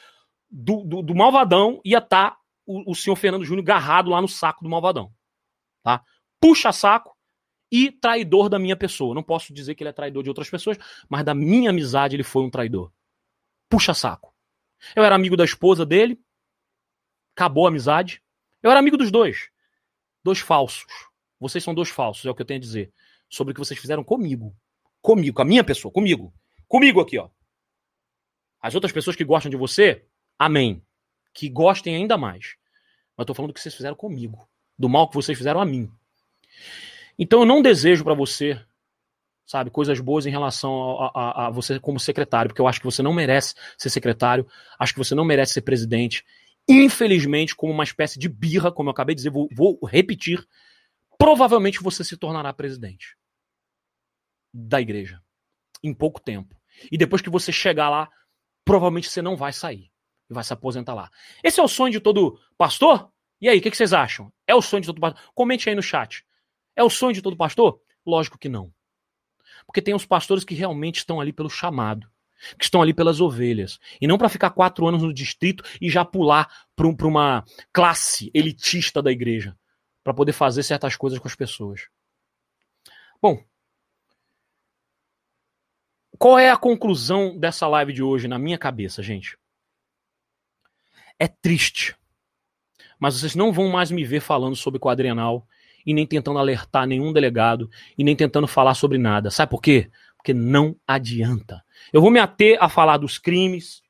do, 0.51 0.85
do, 0.85 1.03
do, 1.03 1.15
Malvadão, 1.15 1.83
ia 1.85 1.99
estar 1.99 2.31
tá 2.31 2.39
o, 2.65 2.93
o 2.93 2.95
senhor 2.95 3.15
Fernando 3.17 3.45
Júnior 3.45 3.65
garrado 3.65 4.11
lá 4.11 4.23
no 4.23 4.29
saco 4.29 4.65
do 4.65 4.71
Malvadão. 4.71 5.13
Tá? 5.83 6.03
puxa-saco 6.41 7.18
e 7.71 7.91
traidor 7.91 8.49
da 8.49 8.59
minha 8.59 8.77
pessoa. 8.77 9.15
Não 9.15 9.23
posso 9.23 9.53
dizer 9.53 9.75
que 9.75 9.83
ele 9.83 9.91
é 9.91 9.93
traidor 9.93 10.23
de 10.23 10.31
outras 10.31 10.49
pessoas, 10.49 10.79
mas 11.09 11.25
da 11.25 11.35
minha 11.35 11.71
amizade 11.71 12.17
ele 12.17 12.23
foi 12.23 12.43
um 12.43 12.51
traidor. 12.51 12.93
Puxa-saco. 13.69 14.35
Eu 14.95 15.05
era 15.05 15.15
amigo 15.15 15.37
da 15.37 15.45
esposa 15.45 15.85
dele, 15.85 16.21
acabou 17.35 17.67
a 17.67 17.69
amizade. 17.69 18.23
Eu 18.63 18.71
era 18.71 18.81
amigo 18.81 18.97
dos 18.97 19.11
dois. 19.11 19.51
Dois 20.25 20.39
falsos. 20.39 20.87
Vocês 21.39 21.63
são 21.63 21.75
dois 21.75 21.89
falsos, 21.89 22.25
é 22.25 22.31
o 22.31 22.35
que 22.35 22.43
eu 22.43 22.47
tenho 22.47 22.59
a 22.59 22.63
dizer. 22.63 22.93
Sobre 23.29 23.53
o 23.53 23.55
que 23.55 23.61
vocês 23.61 23.79
fizeram 23.79 24.03
comigo. 24.03 24.57
Comigo, 25.01 25.37
com 25.37 25.43
a 25.43 25.45
minha 25.45 25.63
pessoa, 25.63 25.93
comigo. 25.93 26.33
Comigo 26.67 27.01
aqui, 27.01 27.19
ó. 27.19 27.29
As 28.61 28.75
outras 28.75 28.93
pessoas 28.93 29.15
que 29.15 29.25
gostam 29.25 29.51
de 29.51 29.57
você, 29.57 30.05
amém. 30.39 30.83
Que 31.33 31.49
gostem 31.49 31.95
ainda 31.95 32.17
mais. 32.17 32.57
Mas 33.17 33.23
eu 33.23 33.27
tô 33.27 33.35
falando 33.35 33.51
do 33.51 33.55
que 33.55 33.61
vocês 33.61 33.75
fizeram 33.75 33.97
comigo. 33.97 34.49
Do 34.77 34.89
mal 34.89 35.09
que 35.09 35.15
vocês 35.15 35.37
fizeram 35.39 35.61
a 35.61 35.65
mim. 35.65 35.91
Então 37.19 37.41
eu 37.41 37.47
não 37.47 37.61
desejo 37.61 38.05
para 38.05 38.15
você, 38.15 38.61
sabe, 39.47 39.71
coisas 39.71 39.99
boas 40.01 40.27
em 40.27 40.31
relação 40.31 41.01
a, 41.01 41.11
a, 41.15 41.47
a, 41.47 41.51
você 41.51 41.81
como 41.81 41.99
secretário, 41.99 42.49
porque 42.49 42.61
eu 42.61 42.69
acho 42.69 42.79
que 42.81 42.87
você 42.87 43.03
não 43.03 43.13
merece 43.13 43.55
ser 43.77 43.91
secretário, 43.91 44.47
acho 44.79 44.93
que 44.93 44.99
você 44.99 45.15
não 45.15 45.25
merece 45.25 45.55
ser 45.55 45.63
presidente. 45.63 46.25
Infelizmente, 46.69 47.57
como 47.57 47.73
uma 47.73 47.85
espécie 47.85 48.19
de 48.19 48.29
birra, 48.29 48.71
como 48.71 48.89
eu 48.89 48.93
acabei 48.93 49.15
de 49.15 49.21
dizer, 49.21 49.31
vou, 49.31 49.49
vou 49.53 49.79
repetir, 49.85 50.47
provavelmente 51.19 51.83
você 51.83 52.05
se 52.05 52.17
tornará 52.17 52.53
presidente 52.53 53.17
da 54.53 54.81
igreja 54.81 55.21
em 55.83 55.93
pouco 55.93 56.21
tempo. 56.21 56.57
E 56.91 56.97
depois 56.97 57.23
que 57.23 57.31
você 57.31 57.51
chegar 57.51 57.89
lá, 57.89 58.09
provavelmente 58.65 59.09
você 59.09 59.23
não 59.23 59.37
vai 59.37 59.53
sair 59.53 59.91
e 60.31 60.35
vai 60.35 60.45
se 60.45 60.53
aposentar 60.53 60.95
lá. 60.95 61.11
Esse 61.43 61.59
é 61.59 61.63
o 61.63 61.69
sonho 61.69 61.93
de 61.93 62.01
todo 62.01 62.39
pastor? 62.57 63.11
E 63.41 63.49
aí, 63.49 63.59
o 63.59 63.63
que, 63.63 63.71
que, 63.71 63.77
vocês 63.77 63.93
acham? 63.93 64.33
É 64.47 64.55
o 64.55 64.63
sonho 64.63 64.83
de 64.83 64.87
todo 64.87 65.01
pastor? 65.01 65.23
Comente 65.35 65.69
aí 65.69 65.75
no 65.75 65.83
chat. 65.83 66.25
É 66.79 66.83
o 66.85 66.89
sonho 66.89 67.13
de 67.13 67.21
todo 67.21 67.37
pastor? 67.37 67.81
Lógico 68.07 68.39
que 68.39 68.49
não. 68.49 68.73
Porque 69.67 69.83
tem 69.83 69.95
os 69.95 70.07
pastores 70.07 70.45
que 70.45 70.55
realmente 70.55 70.99
estão 70.99 71.21
ali 71.21 71.33
pelo 71.33 71.51
chamado, 71.51 72.09
que 72.57 72.65
estão 72.65 72.81
ali 72.81 72.95
pelas 72.95 73.21
ovelhas. 73.21 73.81
E 74.01 74.07
não 74.07 74.17
para 74.17 74.29
ficar 74.29 74.51
quatro 74.51 74.87
anos 74.87 75.03
no 75.03 75.13
distrito 75.13 75.65
e 75.81 75.91
já 75.91 76.05
pular 76.05 76.49
para 76.77 76.87
um, 76.87 76.97
uma 77.03 77.45
classe 77.73 78.31
elitista 78.33 79.03
da 79.03 79.11
igreja, 79.11 79.59
para 80.05 80.15
poder 80.15 80.33
fazer 80.33 80.63
certas 80.63 80.95
coisas 80.95 81.19
com 81.19 81.27
as 81.27 81.35
pessoas. 81.35 81.89
Bom, 83.21 83.43
qual 86.17 86.39
é 86.39 86.49
a 86.49 86.57
conclusão 86.57 87.37
dessa 87.37 87.67
live 87.67 87.93
de 87.93 88.05
hoje 88.05 88.29
na 88.29 88.39
minha 88.39 88.57
cabeça, 88.57 89.03
gente? 89.03 89.37
É 91.19 91.27
triste. 91.27 91.97
Mas 93.01 93.19
vocês 93.19 93.35
não 93.35 93.53
vão 93.53 93.69
mais 93.69 93.91
me 93.91 94.05
ver 94.05 94.21
falando 94.21 94.55
sobre 94.55 94.79
quadrenal 94.79 95.45
e 95.89 95.95
nem 95.95 96.07
tentando 96.07 96.39
alertar 96.39 96.87
nenhum 96.87 97.15
delegado 97.15 97.71
e 97.97 98.05
nem 98.05 98.15
tentando 98.15 98.47
falar 98.47 98.75
sobre 98.75 98.99
nada. 98.99 99.31
Sabe 99.31 99.49
por 99.49 99.63
quê? 99.63 99.91
Porque 100.19 100.35
não 100.35 100.77
adianta. 100.87 101.65
Eu 101.91 102.03
vou 102.03 102.11
me 102.11 102.21
ater 102.21 102.59
a 102.61 102.69
falar 102.69 102.99
dos 102.99 103.17
crimes, 103.17 103.81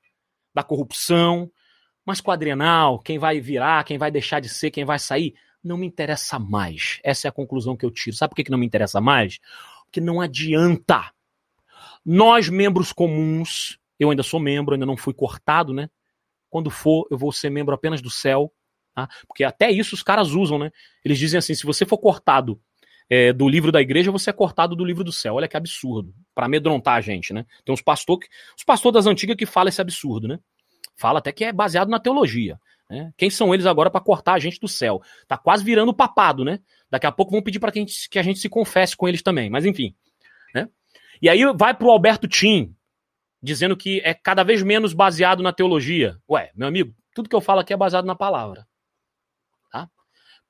da 0.54 0.62
corrupção, 0.62 1.50
mas 2.06 2.20
quadrenal, 2.20 3.00
quem 3.00 3.18
vai 3.18 3.40
virar, 3.40 3.82
quem 3.82 3.98
vai 3.98 4.12
deixar 4.12 4.38
de 4.38 4.48
ser, 4.48 4.70
quem 4.70 4.84
vai 4.84 4.96
sair, 4.96 5.34
não 5.62 5.76
me 5.76 5.88
interessa 5.88 6.38
mais. 6.38 7.00
Essa 7.02 7.26
é 7.26 7.28
a 7.30 7.32
conclusão 7.32 7.76
que 7.76 7.84
eu 7.84 7.90
tiro. 7.90 8.14
Sabe 8.14 8.30
por 8.30 8.36
que, 8.36 8.44
que 8.44 8.50
não 8.52 8.58
me 8.58 8.66
interessa 8.66 9.00
mais? 9.00 9.40
Porque 9.86 10.00
não 10.00 10.20
adianta. 10.20 11.10
Nós, 12.06 12.48
membros 12.48 12.92
comuns, 12.92 13.76
eu 13.98 14.08
ainda 14.10 14.22
sou 14.22 14.38
membro, 14.38 14.74
ainda 14.74 14.86
não 14.86 14.96
fui 14.96 15.12
cortado, 15.12 15.74
né? 15.74 15.90
Quando 16.48 16.70
for, 16.70 17.08
eu 17.10 17.18
vou 17.18 17.32
ser 17.32 17.50
membro 17.50 17.74
apenas 17.74 18.00
do 18.00 18.08
céu. 18.08 18.52
Tá? 18.98 19.08
Porque 19.28 19.44
até 19.44 19.70
isso 19.70 19.94
os 19.94 20.02
caras 20.02 20.32
usam, 20.32 20.58
né? 20.58 20.72
Eles 21.04 21.18
dizem 21.18 21.38
assim: 21.38 21.54
se 21.54 21.64
você 21.64 21.86
for 21.86 21.98
cortado 21.98 22.60
é, 23.08 23.32
do 23.32 23.48
livro 23.48 23.70
da 23.70 23.80
igreja, 23.80 24.10
você 24.10 24.30
é 24.30 24.32
cortado 24.32 24.74
do 24.74 24.84
livro 24.84 25.04
do 25.04 25.12
céu. 25.12 25.34
Olha 25.34 25.46
que 25.46 25.56
absurdo. 25.56 26.12
para 26.34 26.46
amedrontar 26.46 26.96
a 26.96 27.00
gente, 27.00 27.32
né? 27.32 27.46
Tem 27.64 27.72
uns 27.72 27.80
pastores 27.80 28.28
os 28.56 28.64
pastores 28.64 28.94
das 28.94 29.06
antigas 29.06 29.36
que 29.36 29.46
falam 29.46 29.68
esse 29.68 29.80
absurdo, 29.80 30.26
né? 30.26 30.40
Fala 30.96 31.20
até 31.20 31.30
que 31.30 31.44
é 31.44 31.52
baseado 31.52 31.88
na 31.88 32.00
teologia. 32.00 32.58
Né? 32.90 33.12
Quem 33.16 33.30
são 33.30 33.54
eles 33.54 33.66
agora 33.66 33.88
para 33.88 34.00
cortar 34.00 34.32
a 34.32 34.38
gente 34.40 34.58
do 34.58 34.66
céu? 34.66 35.00
Tá 35.28 35.38
quase 35.38 35.62
virando 35.62 35.94
papado, 35.94 36.44
né? 36.44 36.58
Daqui 36.90 37.06
a 37.06 37.12
pouco 37.12 37.30
vão 37.30 37.42
pedir 37.42 37.60
para 37.60 37.70
que, 37.70 37.84
que 38.10 38.18
a 38.18 38.22
gente 38.22 38.40
se 38.40 38.48
confesse 38.48 38.96
com 38.96 39.06
eles 39.06 39.22
também. 39.22 39.48
Mas 39.48 39.64
enfim. 39.64 39.94
Né? 40.52 40.68
E 41.22 41.28
aí 41.28 41.40
vai 41.54 41.72
para 41.72 41.86
o 41.86 41.90
Alberto 41.90 42.26
Tim, 42.26 42.74
dizendo 43.40 43.76
que 43.76 44.00
é 44.02 44.12
cada 44.12 44.42
vez 44.42 44.60
menos 44.60 44.92
baseado 44.92 45.40
na 45.40 45.52
teologia. 45.52 46.18
Ué, 46.28 46.50
meu 46.56 46.66
amigo, 46.66 46.92
tudo 47.14 47.28
que 47.28 47.36
eu 47.36 47.40
falo 47.40 47.60
aqui 47.60 47.72
é 47.72 47.76
baseado 47.76 48.06
na 48.06 48.16
palavra. 48.16 48.66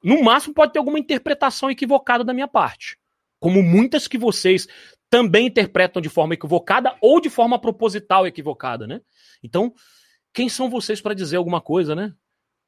No 0.03 0.23
máximo 0.23 0.55
pode 0.55 0.73
ter 0.73 0.79
alguma 0.79 0.99
interpretação 0.99 1.71
equivocada 1.71 2.23
da 2.25 2.33
minha 2.33 2.49
parte. 2.49 2.97
Como 3.41 3.63
muitas 3.63 4.09
que 4.09 4.19
vocês 4.19 4.67
também 5.11 5.47
interpretam 5.47 6.03
de 6.03 6.09
forma 6.09 6.35
equivocada 6.35 6.97
ou 7.01 7.21
de 7.21 7.31
forma 7.31 7.59
proposital 7.59 8.27
equivocada, 8.27 8.87
né? 8.87 9.01
Então, 9.43 9.73
quem 10.33 10.49
são 10.49 10.69
vocês 10.69 11.01
para 11.01 11.15
dizer 11.15 11.37
alguma 11.37 11.61
coisa, 11.61 11.95
né? 11.95 12.13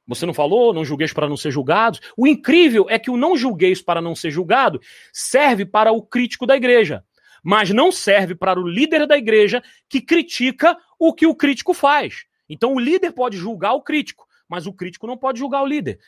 Você 0.07 0.25
não 0.25 0.33
falou, 0.33 0.73
não 0.73 0.83
julgueis 0.83 1.13
para 1.13 1.29
não 1.29 1.37
ser 1.37 1.51
julgados. 1.51 2.01
O 2.17 2.27
incrível 2.27 2.87
é 2.89 2.97
que 2.97 3.11
o 3.11 3.17
não 3.17 3.37
julgueis 3.37 3.81
para 3.81 4.01
não 4.01 4.15
ser 4.15 4.31
julgado 4.31 4.81
serve 5.13 5.65
para 5.65 5.91
o 5.91 6.01
crítico 6.01 6.45
da 6.45 6.55
igreja, 6.55 7.03
mas 7.43 7.69
não 7.69 7.91
serve 7.91 8.35
para 8.35 8.59
o 8.59 8.67
líder 8.67 9.05
da 9.05 9.17
igreja 9.17 9.63
que 9.87 10.01
critica 10.01 10.77
o 10.99 11.13
que 11.13 11.27
o 11.27 11.35
crítico 11.35 11.73
faz. 11.73 12.25
Então 12.49 12.73
o 12.73 12.79
líder 12.79 13.11
pode 13.11 13.37
julgar 13.37 13.73
o 13.73 13.81
crítico, 13.81 14.25
mas 14.49 14.65
o 14.65 14.73
crítico 14.73 15.07
não 15.07 15.17
pode 15.17 15.39
julgar 15.39 15.61
o 15.61 15.67
líder. 15.67 15.99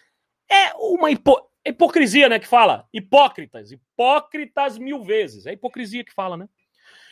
É 0.53 0.73
uma 0.75 1.09
hipo... 1.09 1.49
hipocrisia, 1.65 2.29
né, 2.29 2.37
que 2.37 2.47
fala. 2.47 2.87
Hipócritas, 2.93 3.71
hipócritas 3.71 4.77
mil 4.77 5.03
vezes. 5.03 5.45
É 5.45 5.53
hipocrisia 5.53 6.03
que 6.03 6.13
fala, 6.13 6.37
né? 6.37 6.47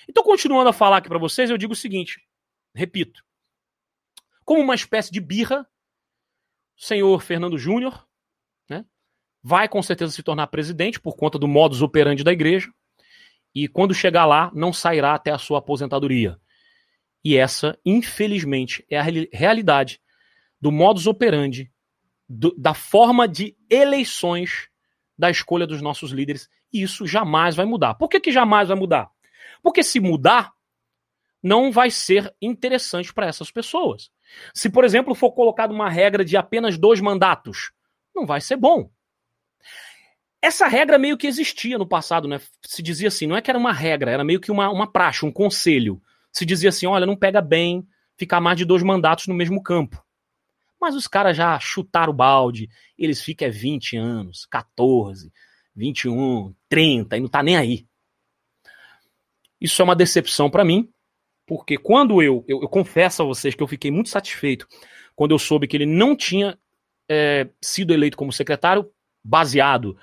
Então, 0.08 0.24
continuando 0.24 0.70
a 0.70 0.74
falar 0.74 0.98
aqui 0.98 1.08
para 1.08 1.18
vocês, 1.18 1.50
eu 1.50 1.58
digo 1.58 1.74
o 1.74 1.76
seguinte, 1.76 2.22
repito. 2.76 3.24
Como 4.44 4.62
uma 4.62 4.76
espécie 4.76 5.12
de 5.12 5.22
birra, 5.22 5.68
senhor 6.76 7.22
Fernando 7.22 7.58
Júnior, 7.58 8.08
né, 8.70 8.86
vai 9.42 9.70
com 9.70 9.82
certeza 9.82 10.12
se 10.12 10.24
tornar 10.24 10.48
presidente 10.48 11.00
por 11.00 11.16
conta 11.16 11.39
do 11.39 11.48
modus 11.48 11.82
operandi 11.82 12.24
da 12.24 12.34
igreja, 12.34 12.72
e 13.54 13.68
quando 13.68 13.94
chegar 13.94 14.26
lá, 14.26 14.52
não 14.54 14.74
sairá 14.74 15.14
até 15.14 15.32
a 15.32 15.38
sua 15.38 15.60
aposentadoria. 15.60 16.39
E 17.24 17.38
essa, 17.38 17.78
infelizmente, 17.86 18.86
é 18.89 18.98
a 18.98 19.04
realidade 19.32 20.02
do 20.60 20.72
modus 20.72 21.06
operandi, 21.06 21.72
do, 22.32 22.56
da 22.58 22.74
forma 22.74 23.28
de 23.28 23.56
eleições 23.70 24.70
da 25.18 25.30
escolha 25.30 25.68
dos 25.68 25.82
nossos 25.82 26.12
líderes, 26.12 26.50
e 26.72 26.82
isso 26.82 27.06
jamais 27.06 27.56
vai 27.56 27.66
mudar. 27.66 27.96
Por 27.96 28.08
que, 28.08 28.20
que 28.20 28.32
jamais 28.32 28.70
vai 28.70 28.78
mudar? 28.78 29.10
Porque 29.62 29.84
se 29.84 30.00
mudar, 30.00 30.52
não 31.44 31.72
vai 31.72 31.92
ser 31.92 32.34
interessante 32.42 33.14
para 33.14 33.28
essas 33.28 33.52
pessoas. 33.52 34.10
Se, 34.54 34.70
por 34.70 34.86
exemplo, 34.86 35.14
for 35.14 35.32
colocada 35.34 35.74
uma 35.74 35.90
regra 35.90 36.24
de 36.24 36.38
apenas 36.38 36.78
dois 36.78 37.02
mandatos, 37.02 37.72
não 38.16 38.26
vai 38.26 38.40
ser 38.40 38.56
bom. 38.56 38.90
Essa 40.42 40.68
regra 40.68 40.98
meio 40.98 41.18
que 41.18 41.28
existia 41.28 41.78
no 41.78 41.86
passado, 41.86 42.28
né? 42.28 42.40
Se 42.66 42.82
dizia 42.82 43.10
assim, 43.10 43.28
não 43.28 43.36
é 43.36 43.42
que 43.42 43.52
era 43.52 43.60
uma 43.60 43.74
regra, 43.74 44.10
era 44.10 44.24
meio 44.24 44.40
que 44.40 44.52
uma, 44.52 44.70
uma 44.70 44.92
praxe, 44.92 45.26
um 45.26 45.32
conselho. 45.32 46.02
Se 46.32 46.46
dizia 46.46 46.70
assim, 46.70 46.88
olha, 46.88 47.06
não 47.06 47.16
pega 47.16 47.42
bem 47.42 47.86
ficar 48.16 48.40
mais 48.40 48.58
de 48.58 48.66
dois 48.66 48.82
mandatos 48.82 49.28
no 49.28 49.36
mesmo 49.36 49.62
campo. 49.62 50.04
Mas 50.82 50.96
os 50.96 51.08
caras 51.08 51.38
já 51.38 51.60
chutaram 51.60 52.12
o 52.12 52.16
balde, 52.16 52.68
eles 52.98 53.22
ficam 53.22 53.48
é 53.48 53.52
20 53.52 53.96
anos, 53.98 54.48
14, 54.48 55.32
21, 55.76 56.54
30 56.68 57.18
e 57.18 57.20
não 57.20 57.28
tá 57.28 57.44
nem 57.44 57.56
aí. 57.56 57.86
Isso 59.60 59.80
é 59.82 59.86
uma 59.86 59.96
decepção 59.96 60.50
para 60.50 60.66
mim, 60.66 60.90
porque 61.46 61.78
quando 61.78 62.22
eu, 62.22 62.44
eu, 62.48 62.64
eu, 62.64 62.68
confesso 62.68 63.22
a 63.22 63.26
vocês 63.26 63.54
que 63.54 63.62
eu 63.62 63.68
fiquei 63.68 63.92
muito 63.92 64.10
satisfeito 64.10 64.68
quando 65.16 65.32
eu 65.32 65.40
soube 65.40 65.68
que 65.68 65.78
ele 65.78 65.86
não 65.86 66.16
tinha 66.16 66.58
é, 67.08 67.48
sido 67.62 67.94
eleito 67.94 68.18
como 68.18 68.34
secretário, 68.34 68.90
baseado 69.24 69.96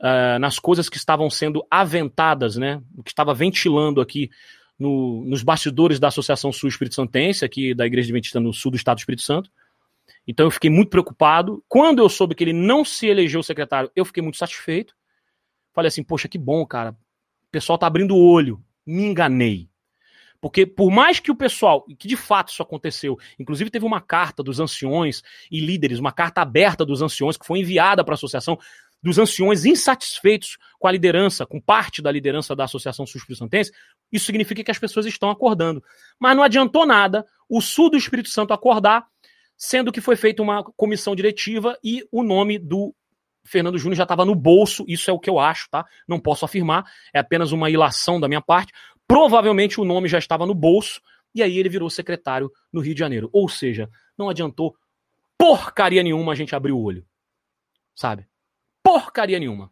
uh, 0.00 0.38
nas 0.38 0.58
coisas 0.58 0.88
que 0.88 0.96
estavam 0.96 1.28
sendo 1.28 1.66
aventadas, 1.70 2.56
né? 2.56 2.80
O 2.96 3.02
que 3.02 3.10
estava 3.10 3.34
ventilando 3.34 4.00
aqui 4.00 4.30
no, 4.78 5.24
nos 5.26 5.42
bastidores 5.42 6.00
da 6.00 6.08
Associação 6.08 6.50
Sul 6.52 6.70
Espírito 6.70 6.94
Santense, 6.94 7.44
aqui 7.44 7.74
da 7.74 7.86
Igreja 7.86 8.06
Adventista 8.06 8.40
no 8.40 8.52
sul 8.52 8.70
do 8.70 8.76
Estado 8.76 8.96
do 8.96 9.00
Espírito 9.00 9.22
Santo. 9.22 9.50
Então 10.26 10.46
eu 10.46 10.50
fiquei 10.50 10.70
muito 10.70 10.90
preocupado. 10.90 11.64
Quando 11.68 12.00
eu 12.00 12.08
soube 12.08 12.34
que 12.34 12.44
ele 12.44 12.52
não 12.52 12.84
se 12.84 13.06
elegeu 13.06 13.42
secretário, 13.42 13.90
eu 13.94 14.04
fiquei 14.04 14.22
muito 14.22 14.38
satisfeito. 14.38 14.94
Falei 15.72 15.88
assim, 15.88 16.02
poxa, 16.02 16.28
que 16.28 16.38
bom, 16.38 16.64
cara. 16.66 16.90
O 16.90 17.50
pessoal 17.50 17.78
tá 17.78 17.86
abrindo 17.86 18.14
o 18.14 18.24
olho. 18.24 18.62
Me 18.86 19.04
enganei. 19.04 19.68
Porque 20.40 20.66
por 20.66 20.90
mais 20.90 21.20
que 21.20 21.30
o 21.30 21.36
pessoal, 21.36 21.84
que 21.96 22.08
de 22.08 22.16
fato 22.16 22.50
isso 22.50 22.62
aconteceu, 22.62 23.16
inclusive 23.38 23.70
teve 23.70 23.84
uma 23.84 24.00
carta 24.00 24.42
dos 24.42 24.58
anciões 24.58 25.22
e 25.48 25.60
líderes, 25.60 26.00
uma 26.00 26.10
carta 26.10 26.42
aberta 26.42 26.84
dos 26.84 27.00
anciões 27.00 27.36
que 27.36 27.46
foi 27.46 27.60
enviada 27.60 28.02
para 28.02 28.14
a 28.14 28.16
associação, 28.16 28.58
dos 29.00 29.18
anciões 29.18 29.64
insatisfeitos 29.64 30.58
com 30.78 30.88
a 30.88 30.92
liderança, 30.92 31.44
com 31.44 31.60
parte 31.60 32.00
da 32.00 32.10
liderança 32.10 32.54
da 32.54 32.64
Associação 32.64 33.06
Sul 33.06 33.18
Espírito 33.18 33.38
Santense, 33.38 33.72
isso 34.12 34.26
significa 34.26 34.62
que 34.62 34.70
as 34.70 34.78
pessoas 34.78 35.06
estão 35.06 35.30
acordando. 35.30 35.82
Mas 36.18 36.36
não 36.36 36.42
adiantou 36.42 36.86
nada 36.86 37.26
o 37.48 37.60
Sul 37.60 37.90
do 37.90 37.96
Espírito 37.96 38.28
Santo 38.28 38.52
acordar, 38.52 39.06
sendo 39.62 39.92
que 39.92 40.00
foi 40.00 40.16
feita 40.16 40.42
uma 40.42 40.64
comissão 40.64 41.14
diretiva 41.14 41.78
e 41.84 42.04
o 42.10 42.22
nome 42.22 42.58
do 42.58 42.94
Fernando 43.44 43.78
Júnior 43.78 43.96
já 43.96 44.04
estava 44.04 44.24
no 44.24 44.34
bolso, 44.34 44.84
isso 44.88 45.10
é 45.10 45.12
o 45.12 45.18
que 45.18 45.28
eu 45.28 45.38
acho, 45.38 45.68
tá? 45.70 45.84
Não 46.06 46.18
posso 46.18 46.44
afirmar, 46.44 46.84
é 47.12 47.18
apenas 47.18 47.52
uma 47.52 47.68
ilação 47.68 48.20
da 48.20 48.28
minha 48.28 48.40
parte, 48.40 48.72
Provavelmente 49.12 49.78
o 49.78 49.84
nome 49.84 50.08
já 50.08 50.18
estava 50.18 50.46
no 50.46 50.54
bolso 50.54 51.02
e 51.34 51.42
aí 51.42 51.58
ele 51.58 51.68
virou 51.68 51.90
secretário 51.90 52.50
no 52.72 52.80
Rio 52.80 52.94
de 52.94 53.00
Janeiro. 53.00 53.28
Ou 53.30 53.46
seja, 53.46 53.90
não 54.16 54.30
adiantou 54.30 54.74
porcaria 55.36 56.02
nenhuma 56.02 56.32
a 56.32 56.34
gente 56.34 56.54
abrir 56.54 56.72
o 56.72 56.80
olho. 56.80 57.06
Sabe? 57.94 58.26
Porcaria 58.82 59.38
nenhuma. 59.38 59.70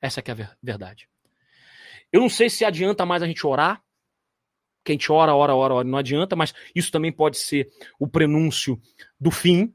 Essa 0.00 0.22
que 0.22 0.30
é 0.30 0.34
a 0.34 0.56
verdade. 0.62 1.08
Eu 2.12 2.20
não 2.20 2.28
sei 2.28 2.48
se 2.48 2.64
adianta 2.64 3.04
mais 3.04 3.20
a 3.20 3.26
gente 3.26 3.44
orar. 3.44 3.82
Que 4.88 4.92
a 4.92 4.94
gente 4.94 5.12
ora, 5.12 5.34
ora, 5.34 5.54
ora, 5.54 5.74
ora, 5.74 5.84
não 5.86 5.98
adianta, 5.98 6.34
mas 6.34 6.54
isso 6.74 6.90
também 6.90 7.12
pode 7.12 7.36
ser 7.36 7.70
o 7.98 8.08
prenúncio 8.08 8.80
do 9.20 9.30
fim. 9.30 9.70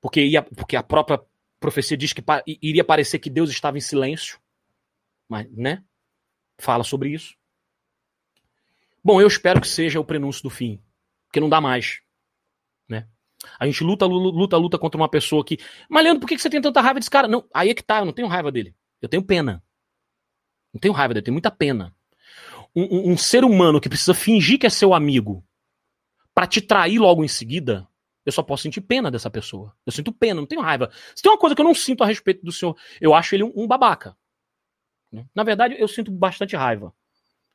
Porque, 0.00 0.20
ia, 0.24 0.42
porque 0.42 0.74
a 0.74 0.82
própria 0.82 1.22
profecia 1.60 1.96
diz 1.96 2.12
que 2.12 2.20
iria 2.60 2.82
parecer 2.82 3.20
que 3.20 3.30
Deus 3.30 3.50
estava 3.50 3.78
em 3.78 3.80
silêncio. 3.80 4.40
Mas, 5.28 5.48
né? 5.52 5.84
Fala 6.58 6.82
sobre 6.82 7.10
isso. 7.10 7.36
Bom, 9.02 9.20
eu 9.20 9.28
espero 9.28 9.60
que 9.60 9.68
seja 9.68 10.00
o 10.00 10.04
prenúncio 10.04 10.42
do 10.42 10.50
fim, 10.50 10.82
porque 11.28 11.38
não 11.38 11.48
dá 11.48 11.60
mais, 11.60 12.00
né? 12.88 13.06
A 13.60 13.64
gente 13.64 13.84
luta, 13.84 14.06
luta, 14.06 14.56
luta 14.56 14.76
contra 14.76 15.00
uma 15.00 15.08
pessoa 15.08 15.44
que. 15.44 15.56
Mas, 15.88 16.02
Leandro, 16.02 16.20
por 16.20 16.26
que 16.26 16.36
você 16.36 16.50
tem 16.50 16.60
tanta 16.60 16.80
raiva 16.80 16.98
desse 16.98 17.10
cara? 17.10 17.28
Não, 17.28 17.48
aí 17.54 17.70
é 17.70 17.74
que 17.74 17.82
tá, 17.84 18.00
eu 18.00 18.06
não 18.06 18.12
tenho 18.12 18.26
raiva 18.26 18.50
dele. 18.50 18.74
Eu 19.00 19.08
tenho 19.08 19.22
pena. 19.22 19.62
Não 20.74 20.80
tenho 20.80 20.92
raiva 20.92 21.14
dele, 21.14 21.22
eu 21.22 21.24
tenho 21.26 21.34
muita 21.34 21.50
pena. 21.52 21.94
Um, 22.74 23.12
um, 23.12 23.16
ser 23.16 23.44
humano 23.44 23.80
que 23.80 23.88
precisa 23.88 24.14
fingir 24.14 24.58
que 24.58 24.66
é 24.66 24.70
seu 24.70 24.94
amigo 24.94 25.44
para 26.32 26.46
te 26.46 26.60
trair 26.60 26.98
logo 26.98 27.24
em 27.24 27.28
seguida, 27.28 27.88
eu 28.24 28.32
só 28.32 28.42
posso 28.42 28.62
sentir 28.62 28.80
pena 28.80 29.10
dessa 29.10 29.30
pessoa. 29.30 29.74
Eu 29.84 29.92
sinto 29.92 30.12
pena, 30.12 30.40
não 30.40 30.46
tenho 30.46 30.60
raiva. 30.60 30.90
Se 31.14 31.22
tem 31.22 31.32
uma 31.32 31.38
coisa 31.38 31.54
que 31.54 31.60
eu 31.60 31.66
não 31.66 31.74
sinto 31.74 32.04
a 32.04 32.06
respeito 32.06 32.44
do 32.44 32.52
senhor, 32.52 32.76
eu 33.00 33.14
acho 33.14 33.34
ele 33.34 33.42
um, 33.44 33.52
um 33.56 33.66
babaca. 33.66 34.16
Né? 35.10 35.26
Na 35.34 35.42
verdade, 35.42 35.74
eu 35.78 35.88
sinto 35.88 36.10
bastante 36.10 36.54
raiva. 36.54 36.94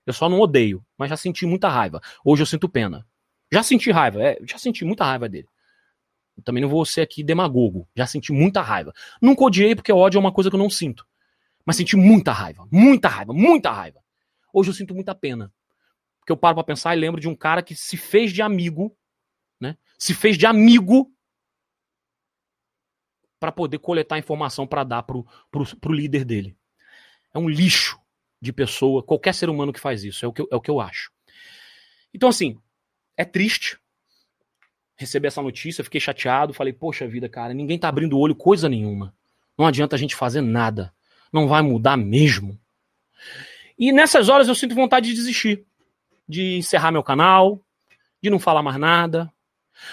Eu 0.06 0.14
só 0.14 0.30
não 0.30 0.40
odeio, 0.40 0.86
mas 0.98 1.10
já 1.10 1.18
senti 1.18 1.46
muita 1.46 1.70
raiva. 1.70 2.02
Hoje 2.24 2.42
eu 2.44 2.46
sinto 2.46 2.70
pena. 2.70 3.08
Já 3.52 3.64
senti 3.64 3.92
raiva, 3.92 4.22
é, 4.22 4.38
já 4.46 4.58
senti 4.58 4.84
muita 4.84 5.06
raiva 5.06 5.30
dele. 5.30 5.48
Eu 6.38 6.44
também 6.44 6.62
não 6.62 6.70
vou 6.70 6.86
ser 6.86 7.02
aqui 7.02 7.24
demagogo. 7.24 7.88
Já 7.96 8.06
senti 8.06 8.32
muita 8.32 8.62
raiva. 8.62 8.94
Nunca 9.22 9.44
odiei 9.44 9.76
porque 9.76 9.92
ódio 9.92 10.18
é 10.18 10.20
uma 10.20 10.32
coisa 10.32 10.50
que 10.50 10.56
eu 10.56 10.60
não 10.60 10.70
sinto. 10.70 11.08
Mas 11.66 11.78
senti 11.78 11.96
muita 11.96 12.32
raiva, 12.32 12.68
muita 12.72 13.08
raiva, 13.08 13.34
muita 13.34 13.72
raiva. 13.72 14.05
Hoje 14.58 14.70
eu 14.70 14.74
sinto 14.74 14.96
muita 14.96 15.14
pena. 15.14 15.54
Porque 16.20 16.32
eu 16.32 16.38
paro 16.38 16.56
pra 16.56 16.64
pensar 16.64 16.96
e 16.96 17.00
lembro 17.00 17.20
de 17.20 17.28
um 17.28 17.36
cara 17.36 17.62
que 17.62 17.76
se 17.76 17.98
fez 17.98 18.32
de 18.32 18.42
amigo, 18.42 18.98
né? 19.60 19.78
Se 20.00 20.14
fez 20.14 20.38
de 20.38 20.46
amigo 20.46 21.14
para 23.38 23.52
poder 23.52 23.80
coletar 23.80 24.18
informação 24.18 24.66
para 24.66 24.86
dar 24.86 25.04
pro, 25.04 25.28
pro, 25.52 25.78
pro 25.78 25.94
líder 25.94 26.24
dele. 26.24 26.58
É 27.34 27.38
um 27.38 27.50
lixo 27.50 28.00
de 28.42 28.54
pessoa, 28.54 29.04
qualquer 29.04 29.34
ser 29.34 29.50
humano 29.50 29.74
que 29.74 29.80
faz 29.80 30.06
isso, 30.06 30.24
é 30.24 30.28
o 30.28 30.32
que 30.32 30.42
eu, 30.42 30.48
é 30.50 30.56
o 30.56 30.62
que 30.62 30.72
eu 30.72 30.80
acho. 30.80 31.12
Então, 32.14 32.30
assim, 32.30 32.58
é 33.18 33.26
triste 33.26 33.78
receber 34.96 35.28
essa 35.28 35.42
notícia, 35.42 35.84
fiquei 35.84 36.00
chateado, 36.00 36.54
falei, 36.54 36.72
poxa 36.72 37.06
vida, 37.06 37.28
cara, 37.28 37.54
ninguém 37.54 37.78
tá 37.78 37.90
abrindo 37.90 38.16
o 38.16 38.20
olho 38.20 38.34
coisa 38.34 38.70
nenhuma. 38.70 39.14
Não 39.58 39.66
adianta 39.66 39.98
a 39.98 40.00
gente 40.00 40.16
fazer 40.16 40.40
nada. 40.40 40.94
Não 41.32 41.46
vai 41.48 41.62
mudar 41.62 41.98
mesmo. 41.98 42.58
E 43.78 43.92
nessas 43.92 44.30
horas 44.30 44.48
eu 44.48 44.56
sinto 44.56 44.76
vontade 44.76 45.10
de 45.10 45.16
desistir. 45.16 45.66
De 46.28 46.58
encerrar 46.58 46.92
meu 46.92 47.04
canal, 47.04 47.62
de 48.22 48.30
não 48.30 48.40
falar 48.40 48.64
mais 48.64 48.78
nada. 48.78 49.32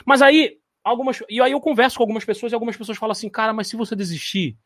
Mas 0.05 0.23
aí, 0.23 0.59
algumas. 0.83 1.23
E 1.29 1.41
aí 1.41 1.53
eu 1.53 1.61
converso 1.61 1.97
com 1.97 2.03
algumas 2.03 2.25
pessoas 2.25 2.53
e 2.53 2.55
algumas 2.55 2.77
pessoas 2.77 2.97
falam 2.97 3.13
assim, 3.13 3.29
cara, 3.29 3.53
mas 3.53 3.69
se 3.69 3.77
você 3.77 3.95
desistir, 3.95 4.57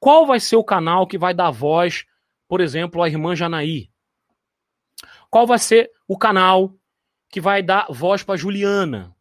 qual 0.00 0.26
vai 0.26 0.40
ser 0.40 0.56
o 0.56 0.64
canal 0.64 1.06
que 1.06 1.18
vai 1.18 1.32
dar 1.32 1.50
voz 1.50 2.04
por 2.52 2.60
exemplo, 2.60 3.02
a 3.02 3.08
irmã 3.08 3.34
Janaí? 3.34 3.88
Qual 5.30 5.46
vai 5.46 5.58
ser 5.58 5.90
o 6.06 6.18
canal 6.18 6.74
que 7.30 7.40
vai 7.40 7.62
dar 7.62 7.86
voz 7.88 8.22
para 8.22 8.36
Juliana? 8.36 9.16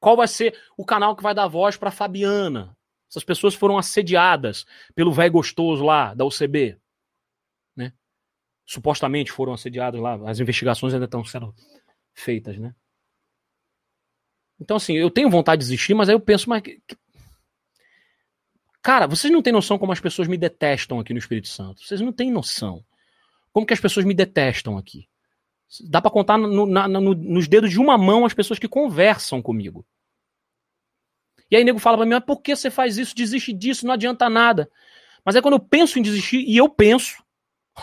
Qual 0.00 0.16
vai 0.16 0.26
ser 0.26 0.60
o 0.76 0.84
canal 0.84 1.14
que 1.14 1.22
vai 1.22 1.32
dar 1.32 1.46
voz 1.46 1.76
para 1.76 1.92
Fabiana? 1.92 2.76
Essas 3.08 3.22
pessoas 3.22 3.54
foram 3.54 3.78
assediadas 3.78 4.66
pelo 4.96 5.12
velho 5.12 5.34
gostoso 5.34 5.84
lá 5.84 6.12
da 6.12 6.24
UCB? 6.24 6.76
Supostamente 8.64 9.32
foram 9.32 9.52
assediados 9.52 10.00
lá. 10.00 10.14
As 10.28 10.40
investigações 10.40 10.94
ainda 10.94 11.06
estão 11.06 11.24
sendo 11.24 11.54
feitas, 12.14 12.58
né? 12.58 12.74
Então, 14.60 14.76
assim, 14.76 14.94
eu 14.94 15.10
tenho 15.10 15.28
vontade 15.28 15.60
de 15.60 15.66
desistir, 15.66 15.94
mas 15.94 16.08
aí 16.08 16.14
eu 16.14 16.20
penso, 16.20 16.48
mas. 16.48 16.62
Cara, 18.80 19.06
vocês 19.06 19.32
não 19.32 19.42
têm 19.42 19.52
noção 19.52 19.78
como 19.78 19.92
as 19.92 20.00
pessoas 20.00 20.28
me 20.28 20.36
detestam 20.36 20.98
aqui 20.98 21.12
no 21.12 21.18
Espírito 21.18 21.48
Santo. 21.48 21.82
Vocês 21.82 22.00
não 22.00 22.12
têm 22.12 22.30
noção. 22.30 22.84
Como 23.52 23.66
que 23.66 23.72
as 23.72 23.80
pessoas 23.80 24.04
me 24.06 24.14
detestam 24.14 24.78
aqui. 24.78 25.08
Dá 25.88 26.02
para 26.02 26.10
contar 26.10 26.36
no, 26.36 26.66
na, 26.66 26.86
no, 26.88 27.14
nos 27.14 27.48
dedos 27.48 27.70
de 27.70 27.78
uma 27.78 27.96
mão 27.96 28.24
as 28.24 28.34
pessoas 28.34 28.58
que 28.58 28.68
conversam 28.68 29.40
comigo. 29.40 29.86
E 31.50 31.56
aí 31.56 31.64
nego 31.64 31.78
fala 31.78 31.98
pra 31.98 32.06
mim, 32.06 32.14
mas 32.14 32.24
por 32.24 32.40
que 32.40 32.56
você 32.56 32.70
faz 32.70 32.98
isso? 32.98 33.14
Desiste 33.14 33.52
disso, 33.52 33.86
não 33.86 33.94
adianta 33.94 34.28
nada. 34.28 34.70
Mas 35.24 35.36
é 35.36 35.42
quando 35.42 35.54
eu 35.54 35.60
penso 35.60 35.98
em 35.98 36.02
desistir, 36.02 36.38
e 36.38 36.56
eu 36.56 36.68
penso, 36.68 37.21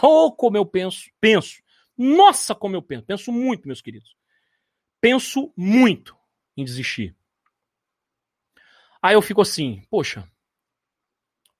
oh, 0.02 0.32
como 0.32 0.58
eu 0.58 0.66
penso, 0.66 1.10
penso. 1.20 1.62
Nossa, 1.98 2.56
como 2.56 2.76
eu 2.76 2.82
penso. 2.82 3.06
Penso 3.06 3.32
muito, 3.32 3.68
meus 3.68 3.82
queridos. 3.82 4.16
Penso 5.02 5.54
muito 5.56 6.16
em 6.56 6.64
desistir. 6.64 7.16
Aí 9.02 9.16
eu 9.16 9.22
fico 9.22 9.42
assim, 9.42 9.82
poxa, 9.90 10.30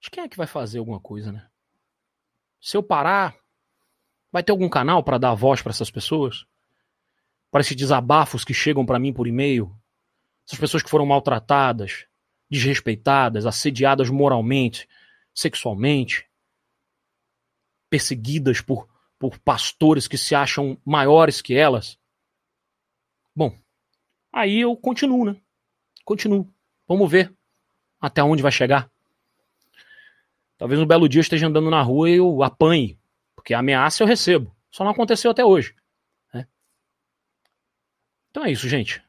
de 0.00 0.10
quem 0.10 0.24
é 0.24 0.28
que 0.28 0.36
vai 0.36 0.46
fazer 0.46 0.78
alguma 0.78 1.00
coisa, 1.00 1.32
né? 1.32 1.46
Se 2.60 2.76
eu 2.76 2.82
parar, 2.82 3.34
vai 4.30 4.42
ter 4.42 4.52
algum 4.52 4.68
canal 4.68 5.02
para 5.02 5.18
dar 5.18 5.34
voz 5.34 5.60
para 5.60 5.70
essas 5.70 5.90
pessoas? 5.90 6.46
Para 7.50 7.62
esses 7.62 7.76
desabafos 7.76 8.44
que 8.44 8.54
chegam 8.54 8.84
para 8.84 8.98
mim 8.98 9.12
por 9.12 9.26
e-mail? 9.26 9.74
Essas 10.46 10.58
pessoas 10.58 10.82
que 10.82 10.90
foram 10.90 11.06
maltratadas, 11.06 12.06
desrespeitadas, 12.50 13.46
assediadas 13.46 14.10
moralmente, 14.10 14.88
sexualmente, 15.34 16.29
perseguidas 17.90 18.60
por, 18.60 18.88
por 19.18 19.38
pastores 19.38 20.08
que 20.08 20.16
se 20.16 20.34
acham 20.34 20.80
maiores 20.84 21.42
que 21.42 21.54
elas. 21.54 21.98
Bom, 23.36 23.58
aí 24.32 24.60
eu 24.60 24.74
continuo, 24.76 25.24
né? 25.24 25.36
Continuo. 26.04 26.48
Vamos 26.88 27.10
ver 27.10 27.34
até 28.00 28.22
onde 28.22 28.42
vai 28.42 28.50
chegar. 28.50 28.90
Talvez 30.56 30.80
um 30.80 30.86
belo 30.86 31.08
dia 31.08 31.20
eu 31.20 31.22
esteja 31.22 31.46
andando 31.46 31.70
na 31.70 31.82
rua 31.82 32.10
e 32.10 32.14
eu 32.14 32.42
apanhe, 32.42 32.98
porque 33.34 33.54
ameaça 33.54 34.02
eu 34.02 34.06
recebo. 34.06 34.54
Só 34.70 34.84
não 34.84 34.90
aconteceu 34.90 35.30
até 35.30 35.44
hoje. 35.44 35.74
Né? 36.32 36.46
Então 38.30 38.44
é 38.44 38.50
isso, 38.50 38.68
gente. 38.68 39.02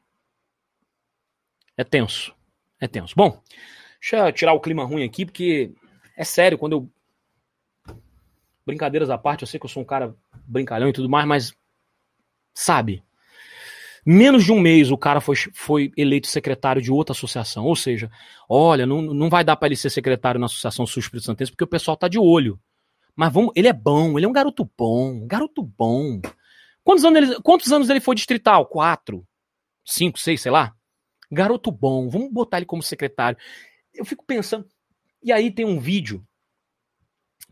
É 1.76 1.84
tenso. 1.84 2.34
É 2.80 2.88
tenso. 2.88 3.14
Bom, 3.16 3.40
deixa 4.00 4.28
eu 4.28 4.32
tirar 4.32 4.52
o 4.52 4.60
clima 4.60 4.84
ruim 4.84 5.04
aqui, 5.04 5.24
porque 5.24 5.72
é 6.16 6.24
sério, 6.24 6.58
quando 6.58 6.72
eu. 6.72 6.90
Brincadeiras 8.64 9.10
à 9.10 9.18
parte, 9.18 9.42
eu 9.42 9.48
sei 9.48 9.58
que 9.58 9.66
eu 9.66 9.70
sou 9.70 9.82
um 9.82 9.86
cara 9.86 10.14
brincalhão 10.46 10.88
e 10.88 10.92
tudo 10.92 11.08
mais, 11.08 11.26
mas. 11.26 11.54
Sabe? 12.54 13.02
Menos 14.04 14.44
de 14.44 14.52
um 14.52 14.60
mês 14.60 14.90
o 14.90 14.98
cara 14.98 15.20
foi, 15.20 15.36
foi 15.54 15.92
eleito 15.96 16.26
secretário 16.26 16.82
de 16.82 16.90
outra 16.90 17.12
associação. 17.12 17.64
Ou 17.64 17.76
seja, 17.76 18.10
olha, 18.48 18.84
não, 18.84 19.00
não 19.00 19.30
vai 19.30 19.44
dar 19.44 19.56
para 19.56 19.68
ele 19.68 19.76
ser 19.76 19.90
secretário 19.90 20.40
na 20.40 20.46
Associação 20.46 20.86
Sul 20.86 21.00
Espírito 21.00 21.26
Santense 21.26 21.52
porque 21.52 21.64
o 21.64 21.68
pessoal 21.68 21.96
tá 21.96 22.08
de 22.08 22.18
olho. 22.18 22.60
Mas 23.14 23.32
vamos, 23.32 23.52
ele 23.54 23.68
é 23.68 23.72
bom, 23.72 24.18
ele 24.18 24.26
é 24.26 24.28
um 24.28 24.32
garoto 24.32 24.68
bom, 24.76 25.26
garoto 25.26 25.62
bom. 25.62 26.20
Quantos 26.82 27.04
anos 27.04 27.22
ele, 27.22 27.40
quantos 27.42 27.70
anos 27.70 27.90
ele 27.90 28.00
foi 28.00 28.14
distrital? 28.14 28.66
Quatro? 28.66 29.26
Cinco, 29.84 30.18
seis, 30.18 30.40
sei 30.40 30.50
lá? 30.50 30.74
Garoto 31.30 31.70
bom, 31.70 32.08
vamos 32.08 32.32
botar 32.32 32.56
ele 32.56 32.66
como 32.66 32.82
secretário. 32.82 33.38
Eu 33.94 34.04
fico 34.04 34.24
pensando. 34.24 34.66
E 35.22 35.30
aí 35.30 35.50
tem 35.50 35.64
um 35.64 35.78
vídeo 35.78 36.26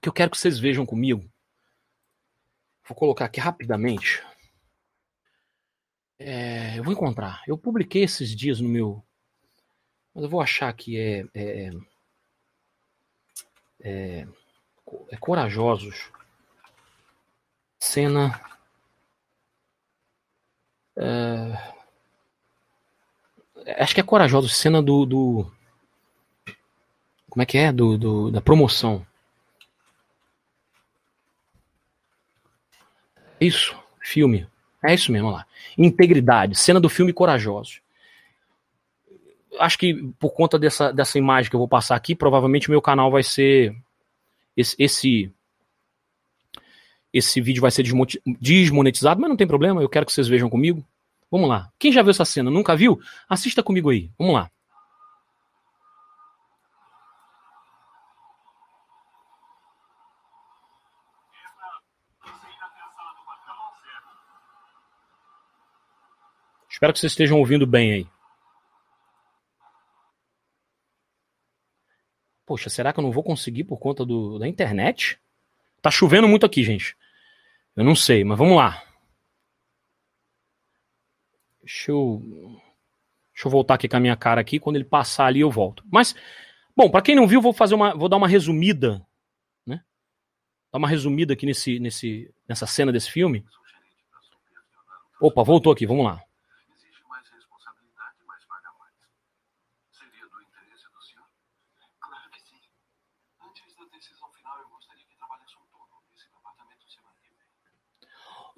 que 0.01 0.09
eu 0.09 0.12
quero 0.12 0.30
que 0.30 0.38
vocês 0.38 0.59
vejam 0.59 0.86
comigo. 0.86 1.30
Vou 2.88 2.96
colocar 2.96 3.26
aqui 3.26 3.38
rapidamente. 3.38 4.22
É, 6.18 6.78
eu 6.78 6.84
vou 6.84 6.92
encontrar. 6.92 7.42
Eu 7.46 7.57
publiquei 7.57 8.03
esses 8.03 8.34
dias 8.34 8.61
no 8.61 8.68
meu. 8.68 9.05
Mas 10.14 10.24
eu 10.24 10.30
vou 10.30 10.40
achar 10.40 10.72
que 10.72 10.98
é. 10.98 11.24
É, 11.34 11.70
é, 13.82 14.26
é 15.11 15.16
Corajosos. 15.16 16.11
Cena. 17.78 18.40
É, 20.96 21.80
Acho 23.78 23.94
que 23.94 24.01
é 24.01 24.05
corajoso. 24.05 24.48
Cena 24.48 24.82
do. 24.82 25.07
do 25.07 25.53
como 27.28 27.42
é 27.42 27.46
que 27.46 27.59
é? 27.59 27.72
Do, 27.72 27.96
do, 27.96 28.30
da 28.30 28.40
promoção. 28.40 29.07
Isso, 33.41 33.74
filme. 34.01 34.47
É 34.82 34.95
isso 34.95 35.11
mesmo 35.11 35.30
lá. 35.30 35.47
Integridade. 35.76 36.59
Cena 36.59 36.80
do 36.80 36.88
filme 36.88 37.12
Corajosos. 37.12 37.80
Acho 39.59 39.78
que 39.78 39.95
por 40.18 40.30
conta 40.30 40.59
dessa, 40.59 40.93
dessa 40.93 41.18
imagem 41.18 41.51
que 41.51 41.57
eu 41.57 41.61
vou 41.61 41.68
passar 41.68 41.97
aqui, 41.97 42.14
provavelmente 42.14 42.68
o 42.68 42.70
meu 42.70 42.80
canal 42.80 43.11
vai 43.11 43.22
ser. 43.22 43.74
Esse, 44.57 44.76
esse, 44.78 45.32
esse 47.12 47.41
vídeo 47.41 47.61
vai 47.61 47.70
ser 47.70 47.84
desmonetizado, 48.41 49.20
mas 49.20 49.28
não 49.28 49.36
tem 49.36 49.47
problema, 49.47 49.82
eu 49.82 49.88
quero 49.88 50.07
que 50.07 50.12
vocês 50.12 50.28
vejam 50.28 50.51
comigo. 50.51 50.84
Vamos 51.30 51.49
lá. 51.49 51.70
Quem 51.78 51.93
já 51.93 52.03
viu 52.03 52.11
essa 52.11 52.24
cena? 52.24 52.51
Nunca 52.51 52.76
viu? 52.76 53.01
Assista 53.28 53.62
comigo 53.62 53.91
aí. 53.91 54.11
Vamos 54.18 54.34
lá. 54.34 54.51
Espero 66.81 66.95
que 66.95 66.99
vocês 66.99 67.12
estejam 67.12 67.39
ouvindo 67.39 67.66
bem 67.66 67.93
aí. 67.93 68.07
Poxa, 72.47 72.70
será 72.70 72.91
que 72.91 72.99
eu 72.99 73.03
não 73.03 73.12
vou 73.12 73.22
conseguir 73.22 73.64
por 73.64 73.78
conta 73.78 74.03
do, 74.03 74.39
da 74.39 74.49
internet? 74.49 75.20
Tá 75.83 75.91
chovendo 75.91 76.26
muito 76.26 76.47
aqui, 76.47 76.64
gente. 76.64 76.97
Eu 77.76 77.85
não 77.85 77.95
sei, 77.95 78.24
mas 78.24 78.39
vamos 78.39 78.57
lá. 78.57 78.83
Deixa 81.62 81.91
eu, 81.91 82.22
deixa 83.35 83.47
eu 83.47 83.51
voltar 83.51 83.74
aqui 83.74 83.87
com 83.87 83.99
a 83.99 84.01
minha 84.01 84.16
cara 84.16 84.41
aqui. 84.41 84.59
Quando 84.59 84.76
ele 84.76 84.85
passar 84.87 85.26
ali, 85.26 85.41
eu 85.41 85.51
volto. 85.51 85.85
Mas, 85.93 86.14
bom, 86.74 86.91
para 86.91 87.03
quem 87.03 87.14
não 87.14 87.28
viu, 87.28 87.43
vou 87.43 87.53
fazer 87.53 87.74
uma, 87.74 87.95
vou 87.95 88.09
dar 88.09 88.16
uma 88.16 88.26
resumida, 88.26 89.07
né? 89.66 89.85
Dar 90.72 90.78
uma 90.78 90.89
resumida 90.89 91.35
aqui 91.35 91.45
nesse, 91.45 91.78
nesse, 91.78 92.35
nessa 92.49 92.66
cena 92.66 92.91
desse 92.91 93.11
filme. 93.11 93.45
Opa, 95.20 95.43
voltou 95.43 95.74
aqui. 95.74 95.85
Vamos 95.85 96.07
lá. 96.07 96.24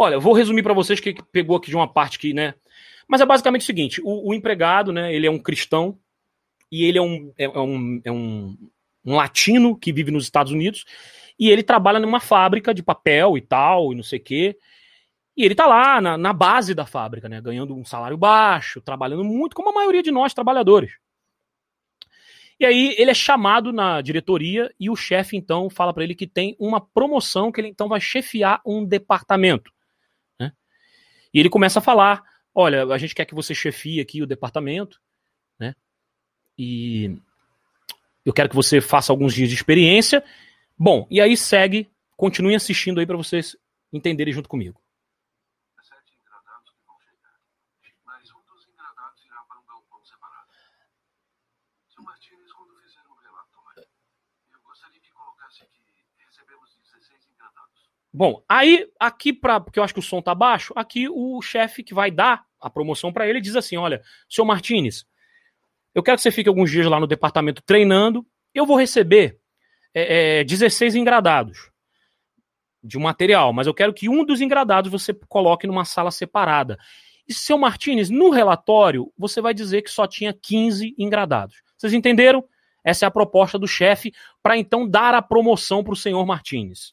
Olha, 0.02 0.14
eu 0.14 0.20
vou 0.20 0.32
resumir 0.32 0.64
para 0.64 0.74
vocês 0.74 0.98
que 0.98 1.14
pegou 1.30 1.56
aqui 1.56 1.70
de 1.70 1.76
uma 1.76 1.86
parte 1.86 2.18
que, 2.18 2.34
né, 2.34 2.54
mas 3.06 3.20
é 3.20 3.26
basicamente 3.26 3.60
o 3.60 3.64
seguinte: 3.64 4.00
o, 4.02 4.30
o 4.30 4.34
empregado, 4.34 4.92
né, 4.92 5.14
ele 5.14 5.28
é 5.28 5.30
um 5.30 5.38
cristão 5.38 5.96
e 6.72 6.84
ele 6.84 6.98
é 6.98 7.02
um, 7.02 7.32
é, 7.38 7.44
é, 7.44 7.60
um, 7.60 8.00
é 8.04 8.10
um, 8.10 8.56
um 9.04 9.14
latino 9.14 9.76
que 9.78 9.92
vive 9.92 10.10
nos 10.10 10.24
Estados 10.24 10.50
Unidos 10.50 10.84
e 11.38 11.50
ele 11.50 11.62
trabalha 11.62 12.00
numa 12.00 12.18
fábrica 12.18 12.74
de 12.74 12.82
papel 12.82 13.38
e 13.38 13.40
tal, 13.40 13.92
e 13.92 13.94
não 13.94 14.02
sei 14.02 14.18
o 14.18 14.22
quê. 14.22 14.58
E 15.36 15.44
ele 15.44 15.54
tá 15.54 15.66
lá 15.66 16.00
na, 16.00 16.18
na, 16.18 16.32
base 16.32 16.74
da 16.74 16.84
fábrica, 16.84 17.28
né? 17.28 17.40
Ganhando 17.40 17.72
um 17.72 17.84
salário 17.84 18.16
baixo, 18.16 18.80
trabalhando 18.80 19.22
muito, 19.22 19.54
como 19.54 19.70
a 19.70 19.72
maioria 19.72 20.02
de 20.02 20.10
nós 20.10 20.34
trabalhadores. 20.34 20.90
E 22.58 22.66
aí 22.66 22.94
ele 22.98 23.12
é 23.12 23.14
chamado 23.14 23.72
na 23.72 24.00
diretoria 24.00 24.68
e 24.80 24.90
o 24.90 24.96
chefe 24.96 25.36
então 25.36 25.70
fala 25.70 25.94
para 25.94 26.02
ele 26.02 26.14
que 26.16 26.26
tem 26.26 26.56
uma 26.58 26.80
promoção 26.80 27.52
que 27.52 27.60
ele 27.60 27.68
então 27.68 27.88
vai 27.88 28.00
chefiar 28.00 28.60
um 28.66 28.84
departamento. 28.84 29.70
E 31.32 31.40
ele 31.40 31.48
começa 31.48 31.78
a 31.78 31.82
falar 31.82 32.24
olha, 32.54 32.84
a 32.86 32.98
gente 32.98 33.14
quer 33.14 33.24
que 33.24 33.34
você 33.34 33.54
chefie 33.54 34.00
aqui 34.00 34.22
o 34.22 34.26
departamento, 34.26 35.00
né? 35.58 35.74
E 36.58 37.16
eu 38.24 38.32
quero 38.32 38.48
que 38.48 38.54
você 38.56 38.80
faça 38.80 39.12
alguns 39.12 39.34
dias 39.34 39.48
de 39.48 39.54
experiência. 39.54 40.22
Bom, 40.78 41.06
e 41.10 41.20
aí 41.20 41.36
segue, 41.36 41.90
continue 42.16 42.54
assistindo 42.54 43.00
aí 43.00 43.06
para 43.06 43.16
vocês 43.16 43.56
entenderem 43.92 44.32
junto 44.32 44.48
comigo. 44.48 44.80
Bom, 58.12 58.42
aí 58.48 58.86
aqui 59.00 59.32
para 59.32 59.58
porque 59.58 59.78
eu 59.78 59.84
acho 59.84 59.94
que 59.94 60.00
o 60.00 60.02
som 60.02 60.20
tá 60.20 60.34
baixo, 60.34 60.72
aqui 60.76 61.08
o 61.08 61.40
chefe 61.40 61.82
que 61.82 61.94
vai 61.94 62.10
dar 62.10 62.44
a 62.60 62.68
promoção 62.68 63.12
para 63.12 63.26
ele 63.26 63.40
diz 63.40 63.56
assim: 63.56 63.76
"Olha, 63.76 64.02
senhor 64.28 64.46
Martinez, 64.46 65.06
eu 65.94 66.02
quero 66.02 66.16
que 66.16 66.22
você 66.22 66.30
fique 66.30 66.48
alguns 66.48 66.70
dias 66.70 66.86
lá 66.86 66.98
no 66.98 67.06
departamento 67.06 67.62
treinando. 67.62 68.26
Eu 68.54 68.66
vou 68.66 68.76
receber 68.78 69.38
é, 69.94 70.40
é, 70.40 70.44
16 70.44 70.94
engradados. 70.94 71.70
de 72.84 72.98
material, 72.98 73.52
mas 73.52 73.68
eu 73.68 73.74
quero 73.74 73.94
que 73.94 74.08
um 74.08 74.24
dos 74.24 74.40
engradados 74.40 74.90
você 74.90 75.14
coloque 75.28 75.68
numa 75.68 75.84
sala 75.84 76.10
separada. 76.10 76.76
E 77.28 77.32
seu 77.32 77.56
Martinez, 77.56 78.10
no 78.10 78.28
relatório, 78.30 79.12
você 79.16 79.40
vai 79.40 79.54
dizer 79.54 79.82
que 79.82 79.90
só 79.90 80.04
tinha 80.04 80.32
15 80.34 80.92
engradados. 80.98 81.62
Vocês 81.78 81.92
entenderam? 81.92 82.44
Essa 82.84 83.06
é 83.06 83.08
a 83.08 83.10
proposta 83.10 83.56
do 83.56 83.68
chefe 83.68 84.12
para 84.42 84.58
então 84.58 84.88
dar 84.88 85.14
a 85.14 85.22
promoção 85.22 85.84
para 85.84 85.92
o 85.92 85.96
senhor 85.96 86.26
Martinez. 86.26 86.92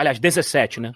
Aliás, 0.00 0.18
17, 0.18 0.80
né? 0.80 0.94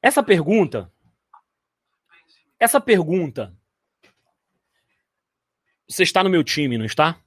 Essa 0.00 0.22
pergunta, 0.22 0.92
essa 2.60 2.80
pergunta, 2.80 3.52
você 5.88 6.04
está 6.04 6.22
no 6.22 6.30
meu 6.30 6.44
time, 6.44 6.78
não 6.78 6.84
está? 6.84 7.20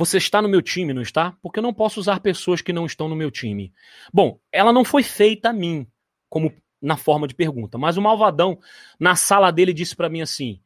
Você 0.00 0.16
está 0.16 0.40
no 0.40 0.48
meu 0.48 0.62
time, 0.62 0.94
não 0.94 1.02
está? 1.02 1.36
Porque 1.42 1.58
eu 1.58 1.62
não 1.62 1.74
posso 1.74 2.00
usar 2.00 2.20
pessoas 2.20 2.62
que 2.62 2.72
não 2.72 2.86
estão 2.86 3.06
no 3.06 3.14
meu 3.14 3.30
time. 3.30 3.70
Bom, 4.10 4.40
ela 4.50 4.72
não 4.72 4.82
foi 4.82 5.02
feita 5.02 5.50
a 5.50 5.52
mim, 5.52 5.86
como 6.26 6.54
na 6.80 6.96
forma 6.96 7.28
de 7.28 7.34
pergunta, 7.34 7.76
mas 7.76 7.98
o 7.98 8.00
malvadão, 8.00 8.58
na 8.98 9.14
sala 9.14 9.50
dele, 9.50 9.74
disse 9.74 9.94
para 9.94 10.08
mim 10.08 10.22
assim: 10.22 10.58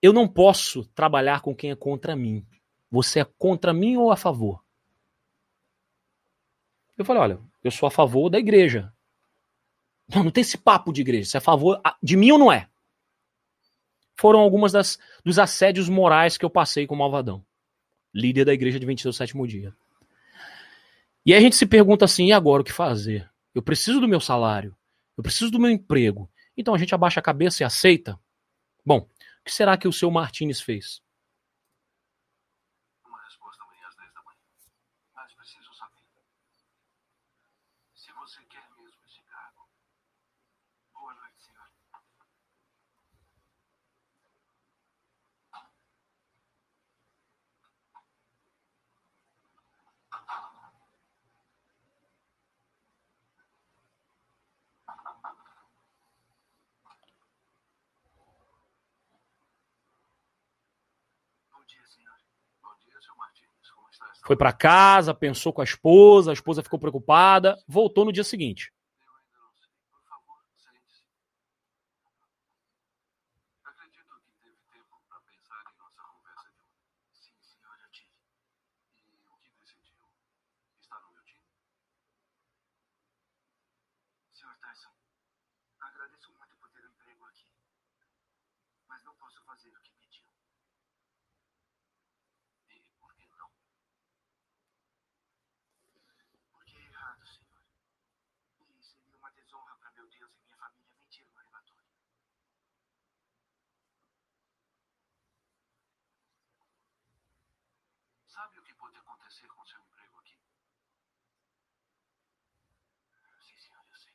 Eu 0.00 0.14
não 0.14 0.26
posso 0.26 0.86
trabalhar 0.94 1.42
com 1.42 1.54
quem 1.54 1.72
é 1.72 1.76
contra 1.76 2.16
mim. 2.16 2.42
Você 2.90 3.20
é 3.20 3.24
contra 3.36 3.70
mim 3.74 3.98
ou 3.98 4.10
a 4.10 4.16
favor? 4.16 4.64
Eu 6.96 7.04
falei: 7.04 7.20
Olha, 7.20 7.40
eu 7.62 7.70
sou 7.70 7.86
a 7.86 7.90
favor 7.90 8.30
da 8.30 8.38
igreja. 8.38 8.90
Não, 10.08 10.24
não 10.24 10.30
tem 10.30 10.40
esse 10.40 10.56
papo 10.56 10.90
de 10.90 11.02
igreja. 11.02 11.28
Você 11.28 11.36
é 11.36 11.38
a 11.38 11.42
favor 11.42 11.78
de 12.02 12.16
mim 12.16 12.30
ou 12.30 12.38
não 12.38 12.50
é? 12.50 12.66
Foram 14.16 14.40
algumas 14.40 14.72
das, 14.72 14.98
dos 15.22 15.38
assédios 15.38 15.90
morais 15.90 16.38
que 16.38 16.46
eu 16.46 16.50
passei 16.50 16.86
com 16.86 16.94
o 16.94 16.98
Malvadão, 16.98 17.44
líder 18.14 18.44
da 18.44 18.52
igreja 18.52 18.78
de 18.78 18.86
26 18.86 19.16
sétimo 19.16 19.46
dia. 19.46 19.74
E 21.24 21.34
a 21.34 21.40
gente 21.40 21.56
se 21.56 21.66
pergunta 21.66 22.04
assim: 22.04 22.26
e 22.26 22.32
agora 22.32 22.62
o 22.62 22.64
que 22.64 22.72
fazer? 22.72 23.28
Eu 23.54 23.62
preciso 23.62 24.00
do 24.00 24.08
meu 24.08 24.20
salário, 24.20 24.76
eu 25.16 25.22
preciso 25.22 25.50
do 25.50 25.58
meu 25.58 25.70
emprego. 25.70 26.30
Então 26.56 26.74
a 26.74 26.78
gente 26.78 26.94
abaixa 26.94 27.20
a 27.20 27.22
cabeça 27.22 27.62
e 27.62 27.64
aceita? 27.64 28.18
Bom, 28.84 28.98
o 28.98 29.44
que 29.44 29.52
será 29.52 29.76
que 29.76 29.88
o 29.88 29.92
seu 29.92 30.10
Martinez 30.10 30.60
fez? 30.60 31.02
Foi 64.24 64.36
para 64.36 64.52
casa, 64.52 65.14
pensou 65.14 65.52
com 65.52 65.60
a 65.60 65.64
esposa, 65.64 66.30
a 66.30 66.34
esposa 66.34 66.62
ficou 66.62 66.78
preocupada, 66.78 67.56
voltou 67.66 68.04
no 68.04 68.12
dia 68.12 68.24
seguinte. 68.24 68.72
Sabe 108.30 108.60
o 108.60 108.62
que 108.62 108.74
pode 108.74 108.96
acontecer 108.96 109.48
com 109.48 109.64
seu 109.66 109.80
emprego 109.80 110.20
aqui? 110.20 110.38
Sim, 113.40 113.58
senhor, 113.58 113.84
eu 113.90 113.96
sei. 113.96 114.14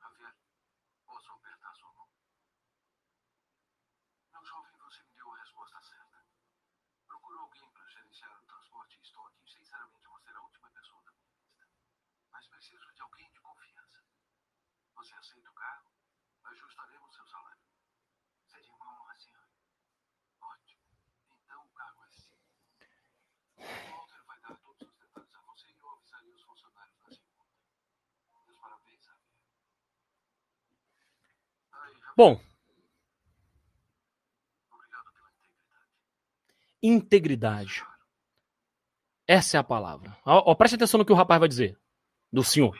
Javier, 0.00 0.34
posso 1.04 1.30
apertar 1.32 1.74
sua 1.74 1.92
mão? 1.92 2.08
Meu 4.32 4.44
jovem, 4.46 4.72
você 4.78 5.02
me 5.02 5.12
deu 5.12 5.30
a 5.30 5.38
resposta 5.40 5.82
certa. 5.82 6.24
Procuro 7.06 7.38
alguém 7.38 7.70
para 7.70 7.86
gerenciar 7.90 8.40
o 8.40 8.46
transporte 8.46 8.98
e 8.98 9.02
estou 9.02 9.26
aqui. 9.26 9.46
Sinceramente, 9.46 10.08
você 10.08 10.30
é 10.30 10.36
a 10.36 10.40
última 10.40 10.70
pessoa 10.70 11.02
da 11.04 11.12
minha 11.12 11.32
lista. 11.36 11.68
Mas 12.30 12.48
preciso 12.48 12.94
de 12.94 13.02
alguém 13.02 13.30
de 13.30 13.40
confiança. 13.40 14.11
Você 14.94 15.14
aceita 15.14 15.50
o 15.50 15.54
cargo? 15.54 15.90
Ajustaremos 16.44 17.14
seu 17.14 17.26
salário. 17.26 17.62
Seria 18.46 18.72
uma 18.74 19.00
honra, 19.00 19.18
senhor. 19.18 19.46
Ótimo. 20.40 20.82
Então 21.44 21.64
o 21.64 21.70
cargo 21.74 22.04
é 22.04 22.10
seu. 22.10 22.38
Walter 23.56 24.24
vai 24.26 24.40
dar 24.40 24.56
todos 24.56 24.88
os 24.88 24.96
detalhes 24.96 25.34
a 25.34 25.40
você 25.42 25.70
e 25.70 25.78
eu 25.78 25.90
avisarei 25.90 26.32
os 26.32 26.42
funcionários 26.42 26.98
na 26.98 27.08
segunda. 27.10 27.44
Meus 28.46 28.56
parabéns, 28.58 29.04
Javier. 29.04 29.32
Bom. 32.16 32.40
Obrigado 34.70 35.12
pela 35.12 35.30
integridade. 35.32 35.88
Integridade. 36.82 37.86
Essa 39.26 39.56
é 39.56 39.60
a 39.60 39.64
palavra. 39.64 40.16
Ó, 40.26 40.50
ó, 40.50 40.54
preste 40.54 40.74
atenção 40.74 40.98
no 40.98 41.06
que 41.06 41.12
o 41.12 41.16
rapaz 41.16 41.40
vai 41.40 41.48
dizer. 41.48 41.80
Do 42.30 42.42
senhor. 42.42 42.76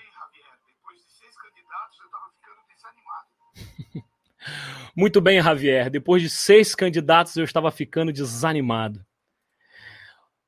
Muito 4.94 5.20
bem, 5.20 5.42
Javier. 5.42 5.90
Depois 5.90 6.22
de 6.22 6.28
seis 6.28 6.74
candidatos, 6.74 7.36
eu 7.36 7.44
estava 7.44 7.70
ficando 7.70 8.12
desanimado. 8.12 9.04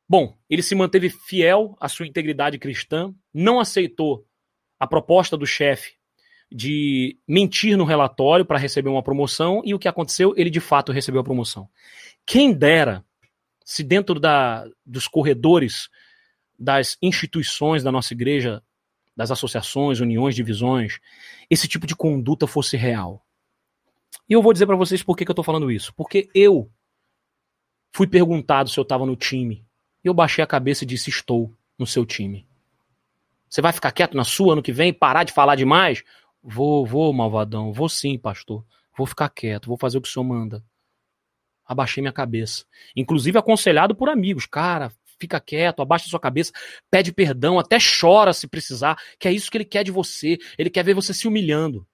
Bom, 0.08 0.36
ele 0.50 0.62
se 0.62 0.74
manteve 0.74 1.08
fiel 1.08 1.76
à 1.80 1.88
sua 1.88 2.06
integridade 2.06 2.58
cristã, 2.58 3.14
não 3.32 3.58
aceitou 3.58 4.26
a 4.78 4.86
proposta 4.86 5.36
do 5.36 5.46
chefe 5.46 5.94
de 6.52 7.18
mentir 7.26 7.76
no 7.76 7.84
relatório 7.84 8.44
para 8.44 8.58
receber 8.58 8.90
uma 8.90 9.02
promoção, 9.02 9.62
e 9.64 9.74
o 9.74 9.78
que 9.78 9.88
aconteceu? 9.88 10.34
Ele 10.36 10.50
de 10.50 10.60
fato 10.60 10.92
recebeu 10.92 11.20
a 11.20 11.24
promoção. 11.24 11.68
Quem 12.26 12.52
dera 12.52 13.04
se 13.64 13.82
dentro 13.82 14.20
da, 14.20 14.66
dos 14.84 15.08
corredores 15.08 15.88
das 16.58 16.96
instituições 17.00 17.82
da 17.82 17.90
nossa 17.90 18.12
igreja, 18.12 18.62
das 19.16 19.30
associações, 19.30 20.00
uniões, 20.00 20.34
divisões, 20.34 20.98
esse 21.48 21.66
tipo 21.66 21.86
de 21.86 21.96
conduta 21.96 22.46
fosse 22.46 22.76
real. 22.76 23.23
E 24.28 24.32
eu 24.32 24.42
vou 24.42 24.52
dizer 24.52 24.66
para 24.66 24.76
vocês 24.76 25.02
por 25.02 25.16
que, 25.16 25.24
que 25.24 25.30
eu 25.30 25.34
tô 25.34 25.42
falando 25.42 25.70
isso. 25.70 25.92
Porque 25.94 26.28
eu 26.34 26.70
fui 27.92 28.06
perguntado 28.06 28.70
se 28.70 28.78
eu 28.78 28.84
tava 28.84 29.06
no 29.06 29.16
time. 29.16 29.64
E 30.02 30.08
eu 30.08 30.14
baixei 30.14 30.42
a 30.42 30.46
cabeça 30.46 30.84
e 30.84 30.86
disse: 30.86 31.10
Estou 31.10 31.52
no 31.78 31.86
seu 31.86 32.04
time. 32.04 32.46
Você 33.48 33.62
vai 33.62 33.72
ficar 33.72 33.92
quieto 33.92 34.16
na 34.16 34.24
sua 34.24 34.54
ano 34.54 34.62
que 34.62 34.72
vem, 34.72 34.92
parar 34.92 35.24
de 35.24 35.32
falar 35.32 35.54
demais? 35.54 36.02
Vou, 36.42 36.84
vou, 36.84 37.12
malvadão. 37.12 37.72
Vou 37.72 37.88
sim, 37.88 38.18
pastor. 38.18 38.64
Vou 38.96 39.06
ficar 39.06 39.28
quieto, 39.28 39.66
vou 39.66 39.78
fazer 39.78 39.98
o 39.98 40.00
que 40.00 40.08
o 40.08 40.10
senhor 40.10 40.24
manda. 40.24 40.64
Abaixei 41.64 42.00
minha 42.00 42.12
cabeça. 42.12 42.64
Inclusive 42.94 43.38
aconselhado 43.38 43.94
por 43.94 44.08
amigos. 44.08 44.46
Cara, 44.46 44.92
fica 45.18 45.40
quieto, 45.40 45.80
abaixa 45.80 46.08
sua 46.08 46.20
cabeça, 46.20 46.52
pede 46.90 47.12
perdão, 47.12 47.58
até 47.58 47.78
chora 47.78 48.32
se 48.32 48.46
precisar, 48.46 48.98
que 49.18 49.26
é 49.26 49.32
isso 49.32 49.50
que 49.50 49.56
ele 49.56 49.64
quer 49.64 49.84
de 49.84 49.90
você. 49.90 50.38
Ele 50.58 50.70
quer 50.70 50.84
ver 50.84 50.94
você 50.94 51.14
se 51.14 51.26
humilhando. 51.26 51.86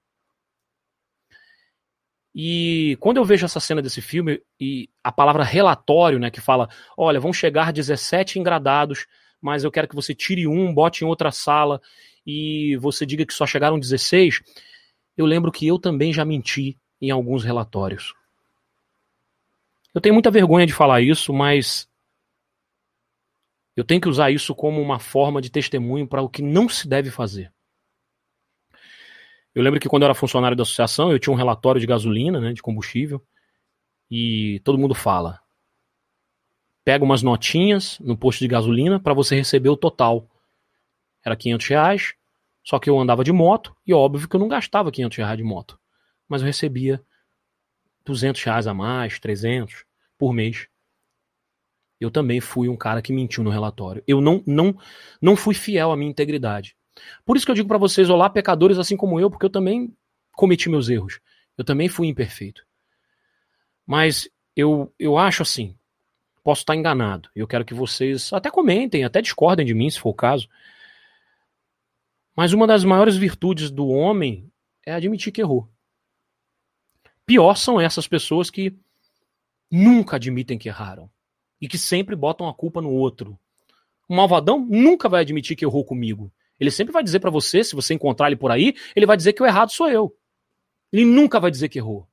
E 2.35 2.97
quando 3.01 3.17
eu 3.17 3.25
vejo 3.25 3.45
essa 3.45 3.59
cena 3.59 3.83
desse 3.83 4.01
filme 4.01 4.41
e 4.59 4.89
a 5.03 5.11
palavra 5.11 5.43
relatório, 5.43 6.19
né, 6.19 6.31
que 6.31 6.41
fala, 6.41 6.69
olha, 6.97 7.19
vão 7.19 7.33
chegar 7.33 7.73
17 7.73 8.39
engradados 8.39 9.07
mas 9.41 9.65
eu 9.65 9.71
quero 9.71 9.89
que 9.89 9.95
você 9.95 10.15
tire 10.15 10.47
um, 10.47 10.73
bote 10.73 11.05
em 11.05 11.07
outra 11.07 11.33
sala 11.33 11.81
e 12.27 12.77
você 12.77 13.07
diga 13.07 13.25
que 13.25 13.33
só 13.33 13.47
chegaram 13.47 13.79
16. 13.79 14.43
Eu 15.17 15.25
lembro 15.25 15.51
que 15.51 15.67
eu 15.67 15.79
também 15.79 16.13
já 16.13 16.25
menti 16.25 16.79
em 17.01 17.11
alguns 17.11 17.43
relatórios. 17.43 18.15
Eu 19.95 20.01
tenho 20.01 20.15
muita 20.15 20.31
vergonha 20.31 20.67
de 20.67 20.73
falar 20.73 21.01
isso, 21.01 21.33
mas 21.33 21.89
eu 23.75 23.85
tenho 23.85 24.01
que 24.01 24.09
usar 24.09 24.31
isso 24.31 24.55
como 24.55 24.81
uma 24.81 24.99
forma 24.99 25.41
de 25.41 25.51
testemunho 25.51 26.07
para 26.07 26.23
o 26.23 26.29
que 26.29 26.43
não 26.43 26.69
se 26.69 26.87
deve 26.87 27.11
fazer. 27.11 27.53
Eu 29.55 29.63
lembro 29.63 29.81
que 29.81 29.89
quando 29.89 30.03
eu 30.03 30.07
era 30.07 30.15
funcionário 30.15 30.57
da 30.57 30.63
associação, 30.63 31.11
eu 31.11 31.19
tinha 31.19 31.33
um 31.33 31.37
relatório 31.37 31.81
de 31.81 31.87
gasolina, 31.87 32.41
né, 32.41 32.53
de 32.53 32.63
combustível, 32.63 33.23
e 34.11 34.61
todo 34.65 34.79
mundo 34.79 34.95
fala: 34.95 35.41
pega 36.85 37.05
umas 37.05 37.23
notinhas 37.23 37.99
no 38.01 38.17
posto 38.17 38.41
de 38.41 38.49
gasolina 38.49 39.01
para 39.01 39.15
você 39.15 39.35
receber 39.37 39.69
o 39.69 39.77
total. 39.77 40.29
Era 41.25 41.37
500 41.37 41.67
reais, 41.67 42.15
só 42.65 42.79
que 42.79 42.89
eu 42.89 42.99
andava 42.99 43.25
de 43.25 43.33
moto, 43.33 43.77
e 43.87 43.93
óbvio 43.93 44.29
que 44.29 44.37
eu 44.37 44.41
não 44.41 44.49
gastava 44.49 44.91
500 44.91 45.19
reais 45.19 45.37
de 45.37 45.45
moto, 45.45 45.79
mas 46.29 46.41
eu 46.41 46.47
recebia 46.47 47.03
200 48.05 48.43
reais 48.43 48.67
a 48.67 48.75
mais, 48.75 49.19
300 49.19 49.85
por 50.17 50.33
mês. 50.33 50.69
Eu 52.01 52.11
também 52.11 52.41
fui 52.41 52.69
um 52.69 52.77
cara 52.77 53.03
que 53.03 53.13
mentiu 53.13 53.45
no 53.45 53.51
relatório. 53.51 54.03
Eu 54.07 54.21
não, 54.23 54.43
não, 54.47 54.77
não 55.21 55.37
fui 55.37 55.55
fiel 55.55 55.93
à 55.93 55.97
minha 55.97 56.11
integridade. 56.11 56.75
Por 57.25 57.37
isso 57.37 57.45
que 57.47 57.51
eu 57.51 57.57
digo 57.57 57.69
para 57.69 57.79
vocês, 57.79 58.11
olá 58.11 58.29
pecadores 58.29 58.79
assim 58.79 58.97
como 58.97 59.21
eu, 59.21 59.31
porque 59.31 59.47
eu 59.47 59.51
também 59.51 59.95
cometi 60.33 60.69
meus 60.69 60.89
erros. 60.89 61.21
Eu 61.57 61.65
também 61.65 61.89
fui 61.89 62.07
imperfeito. 62.07 62.65
Mas 63.87 64.29
eu, 64.57 64.93
eu 64.99 65.19
acho 65.19 65.43
assim, 65.43 65.77
posso 66.43 66.63
estar 66.63 66.77
enganado. 66.77 67.29
Eu 67.35 67.47
quero 67.47 67.65
que 67.65 67.75
vocês 67.75 68.33
até 68.33 68.51
comentem, 68.51 69.05
até 69.05 69.21
discordem 69.21 69.67
de 69.67 69.75
mim, 69.75 69.91
se 69.91 70.01
for 70.01 70.11
o 70.11 70.15
caso. 70.15 70.49
Mas 72.35 72.53
uma 72.53 72.67
das 72.67 72.85
maiores 72.85 73.17
virtudes 73.17 73.71
do 73.71 73.89
homem 73.89 74.51
é 74.87 74.93
admitir 74.93 75.33
que 75.33 75.41
errou. 75.41 75.69
Pior 77.27 77.55
são 77.57 77.81
essas 77.81 78.09
pessoas 78.09 78.51
que 78.51 78.75
nunca 79.71 80.17
admitem 80.17 80.59
que 80.59 80.69
erraram 80.69 81.11
e 81.61 81.69
que 81.69 81.79
sempre 81.79 82.17
botam 82.17 82.49
a 82.49 82.55
culpa 82.55 82.81
no 82.81 82.91
outro. 82.91 83.39
O 84.09 84.15
malvadão 84.15 84.59
nunca 84.59 85.09
vai 85.09 85.21
admitir 85.21 85.55
que 85.55 85.65
errou 85.65 85.85
comigo. 85.85 86.33
Ele 86.61 86.71
sempre 86.71 86.93
vai 86.93 87.03
dizer 87.03 87.21
para 87.21 87.31
você, 87.31 87.65
se 87.65 87.75
você 87.75 87.95
encontrar 87.95 88.27
ele 88.27 88.37
por 88.37 88.51
aí, 88.51 88.75
ele 88.95 89.07
vai 89.07 89.17
dizer 89.17 89.33
que 89.33 89.43
o 89.43 89.47
errado 89.47 89.73
sou 89.73 89.89
eu. 89.89 90.15
Ele 90.93 91.07
nunca 91.07 91.41
vai 91.41 91.51
dizer 91.51 91.71
que 91.71 91.79
errou. 91.79 92.07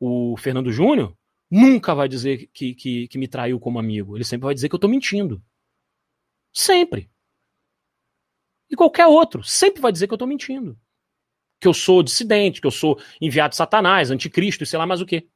O 0.00 0.36
Fernando 0.38 0.72
Júnior 0.72 1.14
nunca 1.50 1.94
vai 1.94 2.08
dizer 2.08 2.48
que, 2.52 2.74
que, 2.74 3.08
que 3.08 3.18
me 3.18 3.28
traiu 3.28 3.60
como 3.60 3.78
amigo. 3.78 4.16
Ele 4.16 4.24
sempre 4.24 4.46
vai 4.46 4.54
dizer 4.54 4.70
que 4.70 4.74
eu 4.74 4.78
tô 4.78 4.88
mentindo. 4.88 5.42
Sempre. 6.52 7.10
E 8.70 8.74
qualquer 8.74 9.06
outro 9.06 9.44
sempre 9.44 9.82
vai 9.82 9.92
dizer 9.92 10.08
que 10.08 10.14
eu 10.14 10.18
tô 10.18 10.26
mentindo. 10.26 10.78
Que 11.60 11.68
eu 11.68 11.74
sou 11.74 12.02
dissidente, 12.02 12.60
que 12.60 12.66
eu 12.66 12.70
sou 12.70 12.98
enviado 13.20 13.50
de 13.50 13.56
Satanás, 13.56 14.10
anticristo 14.10 14.64
e 14.64 14.66
sei 14.66 14.78
lá 14.78 14.86
mais 14.86 15.00
o 15.02 15.06
quê. 15.06 15.28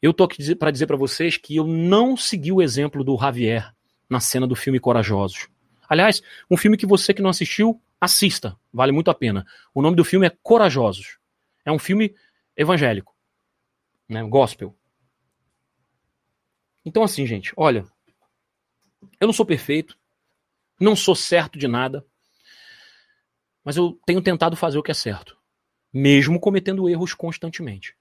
Eu 0.00 0.12
tô 0.12 0.24
aqui 0.24 0.54
para 0.54 0.70
dizer 0.70 0.86
para 0.86 0.96
vocês 0.96 1.36
que 1.36 1.56
eu 1.56 1.66
não 1.66 2.16
segui 2.16 2.52
o 2.52 2.62
exemplo 2.62 3.04
do 3.04 3.16
Javier 3.18 3.74
na 4.08 4.20
cena 4.20 4.46
do 4.46 4.54
filme 4.54 4.80
Corajosos. 4.80 5.48
Aliás, 5.88 6.22
um 6.50 6.56
filme 6.56 6.76
que 6.76 6.86
você 6.86 7.12
que 7.12 7.22
não 7.22 7.30
assistiu, 7.30 7.80
assista, 8.00 8.58
vale 8.72 8.92
muito 8.92 9.10
a 9.10 9.14
pena. 9.14 9.46
O 9.74 9.82
nome 9.82 9.96
do 9.96 10.04
filme 10.04 10.26
é 10.26 10.30
Corajosos. 10.42 11.18
É 11.64 11.72
um 11.72 11.78
filme 11.78 12.14
evangélico, 12.56 13.14
né, 14.08 14.22
gospel. 14.22 14.76
Então 16.84 17.02
assim, 17.02 17.26
gente, 17.26 17.52
olha, 17.56 17.86
eu 19.18 19.26
não 19.26 19.32
sou 19.32 19.46
perfeito, 19.46 19.98
não 20.78 20.94
sou 20.94 21.14
certo 21.14 21.58
de 21.58 21.66
nada, 21.66 22.04
mas 23.64 23.76
eu 23.76 23.98
tenho 24.04 24.20
tentado 24.20 24.56
fazer 24.56 24.78
o 24.78 24.82
que 24.82 24.90
é 24.90 24.94
certo, 24.94 25.38
mesmo 25.92 26.38
cometendo 26.38 26.88
erros 26.88 27.14
constantemente. 27.14 27.96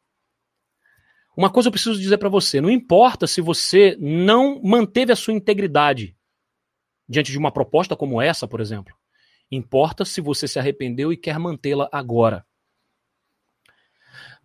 Uma 1.35 1.49
coisa 1.49 1.67
eu 1.67 1.71
preciso 1.71 1.99
dizer 1.99 2.17
para 2.17 2.29
você: 2.29 2.61
não 2.61 2.69
importa 2.69 3.25
se 3.25 3.41
você 3.41 3.97
não 3.99 4.61
manteve 4.61 5.11
a 5.11 5.15
sua 5.15 5.33
integridade 5.33 6.15
diante 7.07 7.31
de 7.31 7.37
uma 7.37 7.51
proposta 7.51 7.95
como 7.95 8.21
essa, 8.21 8.47
por 8.47 8.61
exemplo. 8.61 8.95
Importa 9.51 10.05
se 10.05 10.21
você 10.21 10.47
se 10.47 10.57
arrependeu 10.57 11.11
e 11.11 11.17
quer 11.17 11.37
mantê-la 11.37 11.89
agora. 11.91 12.45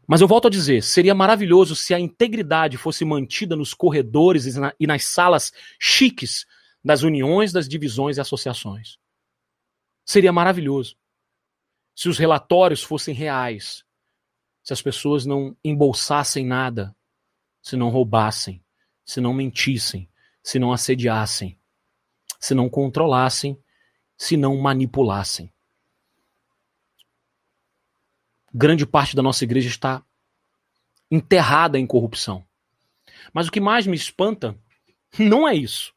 Mas 0.06 0.22
eu 0.22 0.28
volto 0.28 0.48
a 0.48 0.50
dizer, 0.50 0.82
seria 0.82 1.14
maravilhoso 1.14 1.76
se 1.76 1.92
a 1.92 2.00
integridade 2.00 2.78
fosse 2.78 3.04
mantida 3.04 3.54
nos 3.54 3.74
corredores 3.74 4.46
e 4.80 4.86
nas 4.86 5.04
salas 5.04 5.52
chiques 5.78 6.46
das 6.82 7.02
uniões, 7.02 7.52
das 7.52 7.68
divisões 7.68 8.16
e 8.16 8.20
associações. 8.20 8.98
Seria 10.06 10.32
maravilhoso 10.32 10.96
se 11.94 12.08
os 12.08 12.16
relatórios 12.16 12.82
fossem 12.82 13.14
reais, 13.14 13.84
se 14.62 14.72
as 14.72 14.80
pessoas 14.80 15.26
não 15.26 15.54
embolsassem 15.62 16.46
nada, 16.46 16.96
se 17.60 17.76
não 17.76 17.90
roubassem, 17.90 18.64
se 19.04 19.20
não 19.20 19.34
mentissem, 19.34 20.08
se 20.42 20.58
não 20.58 20.72
assediassem, 20.72 21.58
se 22.38 22.54
não 22.54 22.68
controlassem, 22.68 23.58
se 24.16 24.36
não 24.36 24.56
manipulassem. 24.56 25.52
Grande 28.52 28.86
parte 28.86 29.14
da 29.14 29.22
nossa 29.22 29.44
igreja 29.44 29.68
está 29.68 30.04
enterrada 31.10 31.78
em 31.78 31.86
corrupção. 31.86 32.46
Mas 33.32 33.48
o 33.48 33.52
que 33.52 33.60
mais 33.60 33.86
me 33.86 33.96
espanta 33.96 34.58
não 35.18 35.46
é 35.48 35.54
isso. 35.54 35.94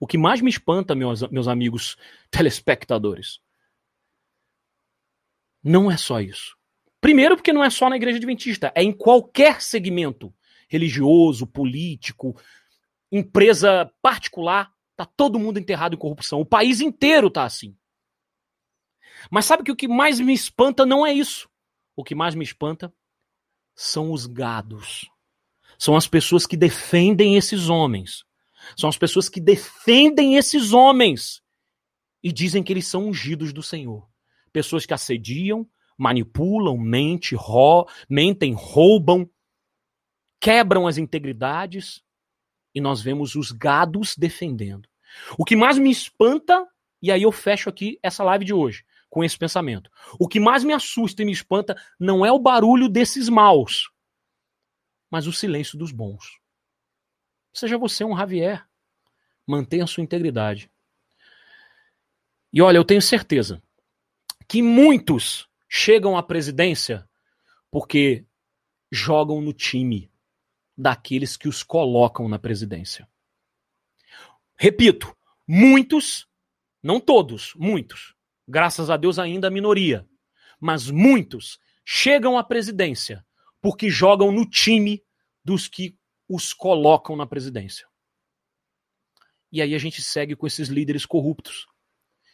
O 0.00 0.06
que 0.06 0.16
mais 0.16 0.40
me 0.40 0.50
espanta, 0.50 0.94
meus, 0.94 1.22
meus 1.28 1.48
amigos 1.48 1.96
telespectadores, 2.30 3.40
não 5.62 5.90
é 5.90 5.96
só 5.96 6.20
isso. 6.20 6.56
Primeiro, 7.00 7.36
porque 7.36 7.52
não 7.52 7.62
é 7.62 7.70
só 7.70 7.88
na 7.88 7.96
igreja 7.96 8.18
adventista, 8.18 8.72
é 8.74 8.82
em 8.82 8.92
qualquer 8.92 9.60
segmento 9.60 10.34
religioso, 10.68 11.46
político, 11.46 12.38
empresa 13.10 13.90
particular. 14.02 14.72
Tá 14.98 15.06
todo 15.06 15.38
mundo 15.38 15.60
enterrado 15.60 15.94
em 15.94 15.96
corrupção. 15.96 16.40
O 16.40 16.44
país 16.44 16.80
inteiro 16.80 17.30
tá 17.30 17.44
assim. 17.44 17.78
Mas 19.30 19.44
sabe 19.44 19.62
que 19.62 19.70
o 19.70 19.76
que 19.76 19.86
mais 19.86 20.18
me 20.18 20.34
espanta 20.34 20.84
não 20.84 21.06
é 21.06 21.12
isso. 21.12 21.48
O 21.94 22.02
que 22.02 22.16
mais 22.16 22.34
me 22.34 22.42
espanta 22.42 22.92
são 23.76 24.10
os 24.10 24.26
gados. 24.26 25.08
São 25.78 25.94
as 25.94 26.08
pessoas 26.08 26.48
que 26.48 26.56
defendem 26.56 27.36
esses 27.36 27.68
homens. 27.68 28.24
São 28.76 28.88
as 28.88 28.98
pessoas 28.98 29.28
que 29.28 29.40
defendem 29.40 30.34
esses 30.34 30.72
homens 30.72 31.40
e 32.20 32.32
dizem 32.32 32.60
que 32.60 32.72
eles 32.72 32.88
são 32.88 33.06
ungidos 33.06 33.52
do 33.52 33.62
Senhor. 33.62 34.10
Pessoas 34.52 34.84
que 34.84 34.94
assediam, 34.94 35.64
manipulam, 35.96 36.76
mentem, 36.76 37.38
mentem, 38.10 38.52
roubam, 38.52 39.30
quebram 40.40 40.88
as 40.88 40.98
integridades 40.98 42.02
e 42.78 42.80
nós 42.80 43.00
vemos 43.00 43.34
os 43.34 43.50
gados 43.50 44.16
defendendo. 44.16 44.88
O 45.36 45.44
que 45.44 45.56
mais 45.56 45.76
me 45.76 45.90
espanta, 45.90 46.64
e 47.02 47.10
aí 47.10 47.24
eu 47.24 47.32
fecho 47.32 47.68
aqui 47.68 47.98
essa 48.00 48.22
live 48.22 48.44
de 48.44 48.54
hoje 48.54 48.84
com 49.10 49.24
esse 49.24 49.36
pensamento. 49.36 49.90
O 50.16 50.28
que 50.28 50.38
mais 50.38 50.62
me 50.62 50.72
assusta 50.72 51.22
e 51.22 51.24
me 51.24 51.32
espanta 51.32 51.76
não 51.98 52.24
é 52.24 52.30
o 52.30 52.38
barulho 52.38 52.88
desses 52.88 53.28
maus, 53.28 53.90
mas 55.10 55.26
o 55.26 55.32
silêncio 55.32 55.76
dos 55.76 55.90
bons. 55.90 56.38
Seja 57.52 57.76
você 57.76 58.04
um 58.04 58.16
Javier, 58.16 58.64
mantenha 59.44 59.86
sua 59.86 60.04
integridade. 60.04 60.70
E 62.52 62.62
olha, 62.62 62.76
eu 62.76 62.84
tenho 62.84 63.02
certeza 63.02 63.60
que 64.46 64.62
muitos 64.62 65.48
chegam 65.68 66.16
à 66.16 66.22
presidência 66.22 67.08
porque 67.72 68.24
jogam 68.92 69.40
no 69.40 69.52
time 69.52 70.08
daqueles 70.78 71.36
que 71.36 71.48
os 71.48 71.64
colocam 71.64 72.28
na 72.28 72.38
presidência. 72.38 73.08
Repito, 74.56 75.12
muitos, 75.46 76.28
não 76.80 77.00
todos, 77.00 77.52
muitos, 77.56 78.14
graças 78.46 78.88
a 78.88 78.96
Deus 78.96 79.18
ainda 79.18 79.48
a 79.48 79.50
minoria, 79.50 80.08
mas 80.60 80.88
muitos 80.88 81.58
chegam 81.84 82.38
à 82.38 82.44
presidência 82.44 83.26
porque 83.60 83.90
jogam 83.90 84.30
no 84.30 84.48
time 84.48 85.02
dos 85.44 85.66
que 85.66 85.98
os 86.28 86.52
colocam 86.52 87.16
na 87.16 87.26
presidência. 87.26 87.88
E 89.50 89.60
aí 89.60 89.74
a 89.74 89.78
gente 89.78 90.00
segue 90.00 90.36
com 90.36 90.46
esses 90.46 90.68
líderes 90.68 91.04
corruptos, 91.04 91.66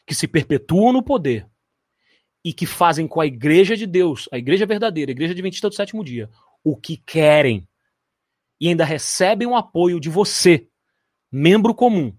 que 0.06 0.14
se 0.14 0.28
perpetuam 0.28 0.92
no 0.92 1.02
poder 1.02 1.48
e 2.44 2.52
que 2.52 2.66
fazem 2.66 3.08
com 3.08 3.20
a 3.20 3.26
igreja 3.26 3.74
de 3.74 3.86
Deus, 3.86 4.28
a 4.30 4.36
igreja 4.36 4.66
verdadeira, 4.66 5.10
a 5.10 5.14
igreja 5.14 5.32
adventista 5.32 5.68
do 5.70 5.74
sétimo 5.74 6.04
dia, 6.04 6.28
o 6.62 6.76
que 6.76 6.96
querem 6.96 7.66
e 8.64 8.68
ainda 8.68 8.82
recebem 8.82 9.46
o 9.46 9.54
apoio 9.54 10.00
de 10.00 10.08
você, 10.08 10.66
membro 11.30 11.74
comum, 11.74 12.16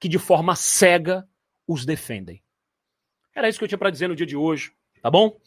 que 0.00 0.08
de 0.08 0.18
forma 0.18 0.56
cega 0.56 1.28
os 1.68 1.84
defendem. 1.84 2.42
Era 3.34 3.50
isso 3.50 3.58
que 3.58 3.64
eu 3.64 3.68
tinha 3.68 3.76
para 3.76 3.90
dizer 3.90 4.08
no 4.08 4.16
dia 4.16 4.24
de 4.24 4.34
hoje, 4.34 4.72
tá 5.02 5.10
bom? 5.10 5.38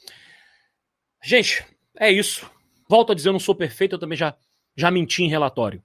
Gente, 1.23 1.65
é 1.97 2.11
isso. 2.11 2.47
Volto 2.87 3.11
a 3.11 3.15
dizer, 3.15 3.29
eu 3.29 3.33
não 3.33 3.39
sou 3.39 3.55
perfeito, 3.55 3.95
eu 3.95 3.99
também 3.99 4.15
já, 4.15 4.37
já 4.75 4.91
menti 4.91 5.23
em 5.23 5.27
relatório. 5.27 5.83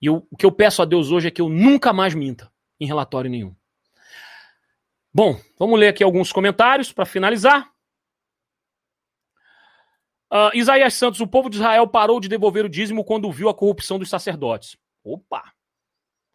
E 0.00 0.06
eu, 0.06 0.26
o 0.30 0.34
que 0.38 0.46
eu 0.46 0.50
peço 0.50 0.80
a 0.80 0.86
Deus 0.86 1.10
hoje 1.10 1.28
é 1.28 1.30
que 1.30 1.42
eu 1.42 1.50
nunca 1.50 1.92
mais 1.92 2.14
minta 2.14 2.50
em 2.80 2.86
relatório 2.86 3.30
nenhum. 3.30 3.54
Bom, 5.12 5.38
vamos 5.58 5.78
ler 5.78 5.88
aqui 5.88 6.02
alguns 6.02 6.32
comentários 6.32 6.90
para 6.90 7.04
finalizar. 7.04 7.70
Uh, 10.32 10.50
Isaías 10.54 10.94
Santos, 10.94 11.20
o 11.20 11.26
povo 11.26 11.48
de 11.48 11.56
Israel 11.56 11.86
parou 11.86 12.18
de 12.18 12.28
devolver 12.28 12.64
o 12.64 12.68
dízimo 12.68 13.04
quando 13.04 13.30
viu 13.30 13.48
a 13.48 13.54
corrupção 13.54 13.98
dos 13.98 14.10
sacerdotes. 14.10 14.76
Opa! 15.04 15.52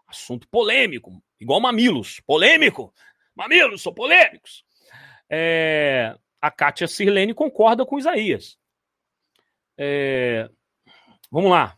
Assunto 0.08 0.48
polêmico, 0.48 1.22
igual 1.40 1.60
mamilos. 1.60 2.22
Polêmico! 2.26 2.94
Mamilos 3.36 3.82
são 3.82 3.94
polêmicos. 3.94 4.64
É, 5.30 6.16
a 6.42 6.52
Kátia 6.52 6.88
Sirlene 6.88 7.34
concorda 7.34 7.86
com 7.86 8.00
Isaías. 8.00 8.58
É, 9.78 10.50
vamos 11.30 11.52
lá. 11.52 11.78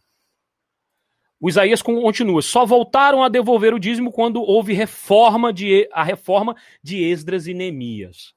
O 1.39 1.49
Isaías 1.49 1.82
continua. 1.82 2.41
Só 2.41 2.66
voltaram 2.66 3.22
a 3.22 3.30
devolver 3.30 3.74
o 3.74 3.80
dízimo 3.80 4.11
quando 4.11 4.41
houve 4.41 4.74
reforma 4.74 5.51
de, 5.51 5.89
a 5.91 6.03
reforma 6.03 6.55
de 6.82 7.03
Esdras 7.03 7.47
e 7.47 7.53
Neemias. 7.53 8.34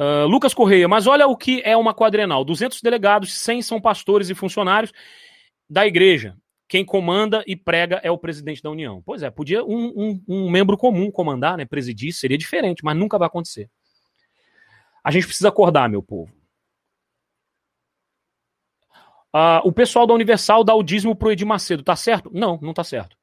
Uh, 0.00 0.26
Lucas 0.26 0.54
Correia, 0.54 0.88
mas 0.88 1.06
olha 1.06 1.26
o 1.26 1.36
que 1.36 1.60
é 1.62 1.76
uma 1.76 1.92
quadrenal: 1.92 2.42
200 2.42 2.80
delegados, 2.80 3.34
100 3.34 3.60
são 3.60 3.78
pastores 3.78 4.30
e 4.30 4.34
funcionários 4.34 4.94
da 5.68 5.86
igreja. 5.86 6.34
Quem 6.66 6.86
comanda 6.86 7.44
e 7.46 7.54
prega 7.54 8.00
é 8.02 8.10
o 8.10 8.16
presidente 8.16 8.62
da 8.62 8.70
União. 8.70 9.02
Pois 9.04 9.22
é, 9.22 9.30
podia 9.30 9.62
um, 9.62 9.92
um, 9.94 10.24
um 10.26 10.50
membro 10.50 10.78
comum 10.78 11.10
comandar, 11.10 11.58
né, 11.58 11.66
presidir, 11.66 12.14
seria 12.14 12.38
diferente, 12.38 12.82
mas 12.82 12.96
nunca 12.96 13.18
vai 13.18 13.26
acontecer. 13.26 13.68
A 15.04 15.10
gente 15.10 15.26
precisa 15.26 15.50
acordar, 15.50 15.88
meu 15.90 16.02
povo. 16.02 16.32
Uh, 19.34 19.60
o 19.64 19.72
pessoal 19.72 20.06
da 20.06 20.14
Universal 20.14 20.64
dá 20.64 20.74
o 20.74 20.82
dízimo 20.82 21.14
pro 21.14 21.30
Edir 21.30 21.46
Macedo, 21.46 21.82
tá 21.82 21.94
certo? 21.94 22.30
Não, 22.32 22.58
não 22.62 22.72
tá 22.72 22.84
certo. 22.84 23.16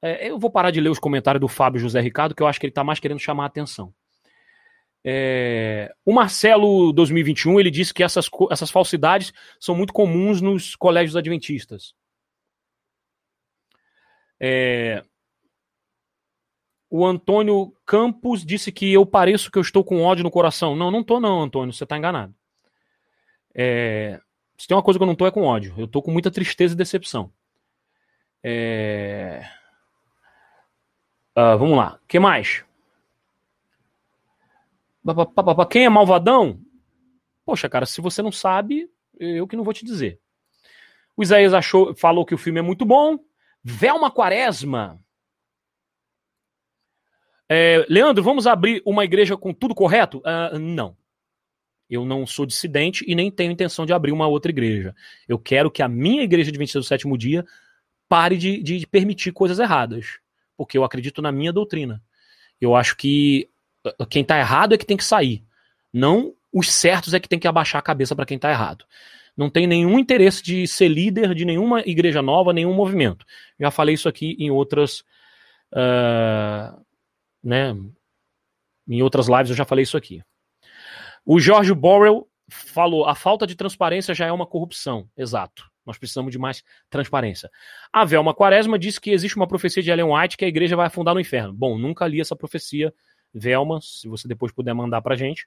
É, 0.00 0.30
eu 0.30 0.38
vou 0.38 0.50
parar 0.50 0.70
de 0.70 0.80
ler 0.80 0.88
os 0.90 1.00
comentários 1.00 1.40
do 1.40 1.48
Fábio 1.48 1.80
José 1.80 2.00
Ricardo, 2.00 2.34
que 2.34 2.42
eu 2.42 2.46
acho 2.46 2.60
que 2.60 2.66
ele 2.66 2.72
tá 2.72 2.84
mais 2.84 3.00
querendo 3.00 3.18
chamar 3.18 3.44
a 3.44 3.46
atenção. 3.46 3.92
É, 5.04 5.92
o 6.04 6.12
Marcelo 6.12 6.92
2021 6.92 7.58
ele 7.58 7.70
disse 7.70 7.92
que 7.92 8.02
essas, 8.02 8.28
essas 8.50 8.70
falsidades 8.70 9.32
são 9.58 9.74
muito 9.74 9.92
comuns 9.92 10.40
nos 10.40 10.76
colégios 10.76 11.16
adventistas. 11.16 11.94
É, 14.40 15.02
o 16.90 17.06
Antônio 17.06 17.74
Campos 17.86 18.44
disse 18.44 18.70
que 18.70 18.92
eu 18.92 19.06
pareço 19.06 19.50
que 19.50 19.58
eu 19.58 19.62
estou 19.62 19.82
com 19.82 20.02
ódio 20.02 20.22
no 20.22 20.30
coração. 20.30 20.76
Não, 20.76 20.90
não 20.90 21.00
estou 21.00 21.20
não, 21.20 21.42
Antônio, 21.42 21.72
você 21.72 21.84
está 21.84 21.96
enganado. 21.96 22.34
É, 23.54 24.20
se 24.58 24.68
tem 24.68 24.76
uma 24.76 24.82
coisa 24.82 24.98
que 24.98 25.02
eu 25.02 25.06
não 25.06 25.14
estou 25.14 25.26
é 25.26 25.30
com 25.30 25.42
ódio. 25.42 25.74
Eu 25.76 25.86
estou 25.86 26.02
com 26.02 26.10
muita 26.10 26.30
tristeza 26.30 26.74
e 26.74 26.76
decepção. 26.76 27.32
É... 28.44 29.44
Uh, 31.36 31.58
vamos 31.58 31.76
lá. 31.76 31.98
O 32.02 32.06
que 32.06 32.20
mais? 32.20 32.64
Quem 35.70 35.84
é 35.84 35.88
malvadão? 35.88 36.60
Poxa, 37.44 37.68
cara, 37.68 37.86
se 37.86 38.00
você 38.00 38.22
não 38.22 38.32
sabe, 38.32 38.88
eu 39.18 39.46
que 39.46 39.56
não 39.56 39.64
vou 39.64 39.74
te 39.74 39.84
dizer. 39.84 40.20
O 41.16 41.22
Isaías 41.22 41.52
achou, 41.52 41.94
falou 41.94 42.24
que 42.24 42.34
o 42.34 42.38
filme 42.38 42.60
é 42.60 42.62
muito 42.62 42.84
bom. 42.84 43.18
Velma 43.62 44.10
Quaresma. 44.10 45.00
É, 47.48 47.84
Leandro, 47.88 48.22
vamos 48.22 48.46
abrir 48.46 48.82
uma 48.86 49.04
igreja 49.04 49.36
com 49.36 49.52
tudo 49.52 49.74
correto? 49.74 50.18
Uh, 50.18 50.58
não. 50.58 50.96
Eu 51.88 52.04
não 52.04 52.26
sou 52.26 52.46
dissidente 52.46 53.04
e 53.06 53.14
nem 53.14 53.30
tenho 53.30 53.52
intenção 53.52 53.84
de 53.84 53.92
abrir 53.92 54.12
uma 54.12 54.26
outra 54.26 54.50
igreja. 54.50 54.94
Eu 55.28 55.38
quero 55.38 55.70
que 55.70 55.82
a 55.82 55.88
minha 55.88 56.22
igreja 56.22 56.50
de 56.50 56.58
26 56.58 56.84
do 56.84 56.88
sétimo 56.88 57.18
dia 57.18 57.44
pare 58.08 58.38
de, 58.38 58.62
de 58.62 58.86
permitir 58.86 59.32
coisas 59.32 59.58
erradas. 59.58 60.18
Porque 60.56 60.78
eu 60.78 60.84
acredito 60.84 61.20
na 61.20 61.30
minha 61.30 61.52
doutrina. 61.52 62.02
Eu 62.58 62.74
acho 62.74 62.96
que 62.96 63.50
quem 64.10 64.24
tá 64.24 64.38
errado 64.38 64.74
é 64.74 64.78
que 64.78 64.86
tem 64.86 64.96
que 64.96 65.04
sair. 65.04 65.44
Não 65.92 66.34
os 66.52 66.70
certos 66.70 67.14
é 67.14 67.20
que 67.20 67.28
tem 67.28 67.38
que 67.38 67.48
abaixar 67.48 67.78
a 67.78 67.82
cabeça 67.82 68.14
para 68.14 68.26
quem 68.26 68.38
tá 68.38 68.50
errado. 68.50 68.84
Não 69.36 69.48
tem 69.48 69.66
nenhum 69.66 69.98
interesse 69.98 70.42
de 70.42 70.66
ser 70.66 70.88
líder 70.88 71.34
de 71.34 71.44
nenhuma 71.44 71.80
igreja 71.80 72.20
nova, 72.20 72.52
nenhum 72.52 72.74
movimento. 72.74 73.24
Já 73.58 73.70
falei 73.70 73.94
isso 73.94 74.08
aqui 74.08 74.36
em 74.38 74.50
outras. 74.50 75.00
Uh, 75.72 76.84
né, 77.42 77.74
em 78.86 79.02
outras 79.02 79.26
lives 79.28 79.50
eu 79.50 79.56
já 79.56 79.64
falei 79.64 79.84
isso 79.84 79.96
aqui. 79.96 80.22
O 81.24 81.40
George 81.40 81.72
Borrell 81.72 82.28
falou: 82.50 83.06
a 83.06 83.14
falta 83.14 83.46
de 83.46 83.56
transparência 83.56 84.14
já 84.14 84.26
é 84.26 84.32
uma 84.32 84.46
corrupção. 84.46 85.08
Exato. 85.16 85.70
Nós 85.84 85.98
precisamos 85.98 86.30
de 86.30 86.38
mais 86.38 86.62
transparência. 86.88 87.50
A 87.92 88.04
Velma 88.04 88.34
Quaresma 88.34 88.78
disse 88.78 89.00
que 89.00 89.10
existe 89.10 89.36
uma 89.36 89.48
profecia 89.48 89.82
de 89.82 89.90
Ellen 89.90 90.12
White 90.12 90.36
que 90.36 90.44
a 90.44 90.48
igreja 90.48 90.76
vai 90.76 90.86
afundar 90.86 91.14
no 91.14 91.20
inferno. 91.20 91.52
Bom, 91.52 91.76
nunca 91.76 92.06
li 92.06 92.20
essa 92.20 92.36
profecia 92.36 92.94
Velma, 93.34 93.80
se 93.80 94.08
você 94.08 94.28
depois 94.28 94.52
puder 94.52 94.74
mandar 94.74 95.02
pra 95.02 95.16
gente. 95.16 95.46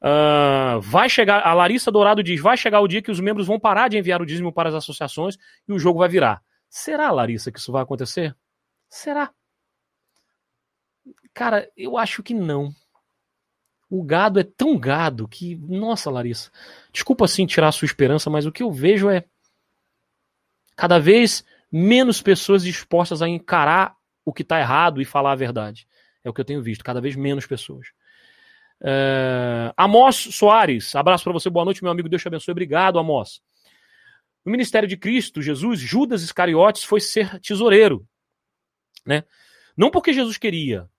Uh, 0.00 0.80
vai 0.80 1.08
chegar, 1.08 1.46
a 1.46 1.54
Larissa 1.54 1.90
Dourado 1.90 2.22
diz: 2.22 2.40
vai 2.40 2.56
chegar 2.56 2.80
o 2.80 2.88
dia 2.88 3.00
que 3.00 3.10
os 3.10 3.20
membros 3.20 3.46
vão 3.46 3.58
parar 3.58 3.88
de 3.88 3.98
enviar 3.98 4.20
o 4.20 4.26
dízimo 4.26 4.52
para 4.52 4.68
as 4.68 4.74
associações 4.74 5.38
e 5.66 5.72
o 5.72 5.78
jogo 5.78 5.98
vai 5.98 6.08
virar. 6.08 6.42
Será, 6.68 7.10
Larissa, 7.10 7.50
que 7.50 7.58
isso 7.58 7.72
vai 7.72 7.82
acontecer? 7.82 8.36
Será? 8.88 9.30
Cara, 11.32 11.70
eu 11.76 11.96
acho 11.96 12.22
que 12.22 12.34
não. 12.34 12.70
O 13.88 14.02
gado 14.02 14.40
é 14.40 14.44
tão 14.44 14.76
gado 14.76 15.28
que, 15.28 15.54
nossa, 15.56 16.10
Larissa, 16.10 16.50
desculpa 16.92 17.24
assim 17.24 17.46
tirar 17.46 17.68
a 17.68 17.72
sua 17.72 17.86
esperança, 17.86 18.28
mas 18.28 18.44
o 18.44 18.52
que 18.52 18.62
eu 18.62 18.72
vejo 18.72 19.08
é 19.08 19.24
cada 20.76 20.98
vez 20.98 21.44
menos 21.70 22.20
pessoas 22.20 22.62
dispostas 22.62 23.22
a 23.22 23.28
encarar 23.28 23.96
o 24.24 24.32
que 24.32 24.42
está 24.42 24.58
errado 24.58 25.00
e 25.00 25.04
falar 25.04 25.32
a 25.32 25.36
verdade. 25.36 25.86
É 26.26 26.28
o 26.28 26.32
que 26.32 26.40
eu 26.40 26.44
tenho 26.44 26.60
visto, 26.60 26.82
cada 26.82 27.00
vez 27.00 27.14
menos 27.14 27.46
pessoas. 27.46 27.86
Uh, 28.80 29.70
Amos 29.76 30.16
Soares, 30.16 30.92
abraço 30.96 31.22
para 31.22 31.32
você, 31.32 31.48
boa 31.48 31.64
noite, 31.64 31.84
meu 31.84 31.92
amigo, 31.92 32.08
Deus 32.08 32.20
te 32.20 32.26
abençoe. 32.26 32.50
Obrigado, 32.50 32.98
Amos. 32.98 33.40
No 34.44 34.50
ministério 34.50 34.88
de 34.88 34.96
Cristo, 34.96 35.40
Jesus, 35.40 35.78
Judas 35.78 36.22
Iscariotes 36.22 36.82
foi 36.82 37.00
ser 37.00 37.38
tesoureiro. 37.38 38.04
Né? 39.06 39.22
Não 39.76 39.88
porque 39.88 40.12
Jesus 40.12 40.36
queria, 40.36 40.90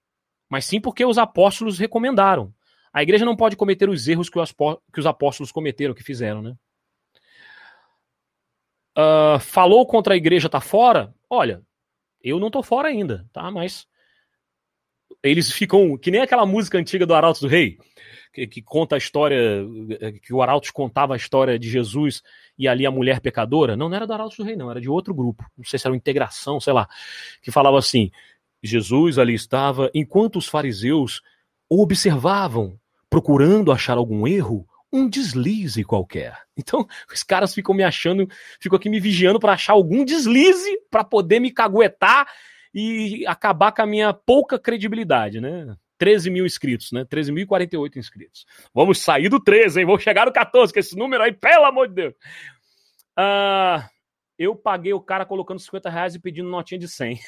mas 0.47 0.63
sim 0.63 0.79
porque 0.79 1.03
os 1.03 1.17
apóstolos 1.17 1.77
recomendaram. 1.77 2.53
A 2.93 3.03
igreja 3.03 3.25
não 3.25 3.35
pode 3.35 3.57
cometer 3.57 3.89
os 3.89 4.07
erros 4.07 4.29
que 4.29 4.39
os 4.39 5.05
apóstolos 5.05 5.51
cometeram, 5.51 5.93
que 5.93 6.03
fizeram. 6.03 6.41
Né? 6.41 6.55
Uh, 8.97 9.39
falou 9.41 9.85
contra 9.85 10.13
a 10.13 10.17
igreja 10.17 10.47
tá 10.47 10.61
fora? 10.61 11.13
Olha, 11.29 11.61
eu 12.21 12.39
não 12.39 12.49
tô 12.49 12.63
fora 12.63 12.87
ainda, 12.87 13.27
tá? 13.33 13.51
Mas 13.51 13.85
eles 15.23 15.51
ficam 15.51 15.97
que 15.97 16.11
nem 16.11 16.21
aquela 16.21 16.45
música 16.45 16.77
antiga 16.77 17.05
do 17.05 17.13
Arauto 17.13 17.41
do 17.41 17.47
Rei, 17.47 17.77
que, 18.33 18.47
que, 18.47 18.61
conta 18.61 18.95
a 18.95 18.97
história, 18.97 19.65
que 20.21 20.33
o 20.33 20.41
Arauto 20.41 20.71
contava 20.71 21.13
a 21.13 21.17
história 21.17 21.57
de 21.57 21.69
Jesus 21.69 22.21
e 22.57 22.67
ali 22.67 22.85
a 22.85 22.91
mulher 22.91 23.19
pecadora. 23.19 23.75
Não, 23.75 23.89
não 23.89 23.95
era 23.95 24.07
do 24.07 24.13
Arauto 24.13 24.37
do 24.37 24.43
Rei, 24.43 24.55
não, 24.55 24.69
era 24.69 24.79
de 24.81 24.89
outro 24.89 25.13
grupo. 25.13 25.43
Não 25.57 25.65
sei 25.65 25.79
se 25.79 25.87
era 25.87 25.91
uma 25.91 25.97
integração, 25.97 26.59
sei 26.59 26.73
lá, 26.73 26.87
que 27.41 27.51
falava 27.51 27.77
assim: 27.77 28.11
Jesus 28.61 29.17
ali 29.17 29.33
estava, 29.33 29.89
enquanto 29.93 30.37
os 30.37 30.47
fariseus 30.47 31.21
observavam, 31.69 32.79
procurando 33.09 33.71
achar 33.71 33.97
algum 33.97 34.27
erro, 34.27 34.67
um 34.91 35.09
deslize 35.09 35.83
qualquer. 35.83 36.37
Então, 36.55 36.87
os 37.13 37.23
caras 37.23 37.53
ficam 37.53 37.75
me 37.75 37.83
achando, 37.83 38.27
ficam 38.59 38.77
aqui 38.77 38.89
me 38.89 38.99
vigiando 38.99 39.39
para 39.39 39.53
achar 39.53 39.73
algum 39.73 40.05
deslize 40.05 40.79
para 40.89 41.03
poder 41.03 41.39
me 41.39 41.51
caguetar 41.51 42.27
e 42.79 43.25
acabar 43.25 43.71
com 43.71 43.81
a 43.81 43.87
minha 43.87 44.13
pouca 44.13 44.59
credibilidade, 44.59 45.41
né? 45.41 45.75
13 45.97 46.29
mil 46.29 46.45
inscritos, 46.45 46.91
né? 46.91 47.03
13.048 47.05 47.95
inscritos. 47.95 48.45
Vamos 48.71 48.99
sair 48.99 49.29
do 49.29 49.39
13, 49.39 49.79
hein? 49.79 49.85
Vamos 49.87 50.03
chegar 50.03 50.27
no 50.27 50.31
14, 50.31 50.71
que 50.71 50.77
esse 50.77 50.95
número 50.95 51.23
aí, 51.23 51.33
pelo 51.33 51.65
amor 51.65 51.87
de 51.87 51.95
Deus. 51.95 52.13
Uh, 53.17 53.83
eu 54.37 54.55
paguei 54.55 54.93
o 54.93 55.01
cara 55.01 55.25
colocando 55.25 55.59
50 55.59 55.89
reais 55.89 56.13
e 56.13 56.19
pedindo 56.19 56.49
notinha 56.49 56.77
de 56.77 56.87
100. 56.87 57.19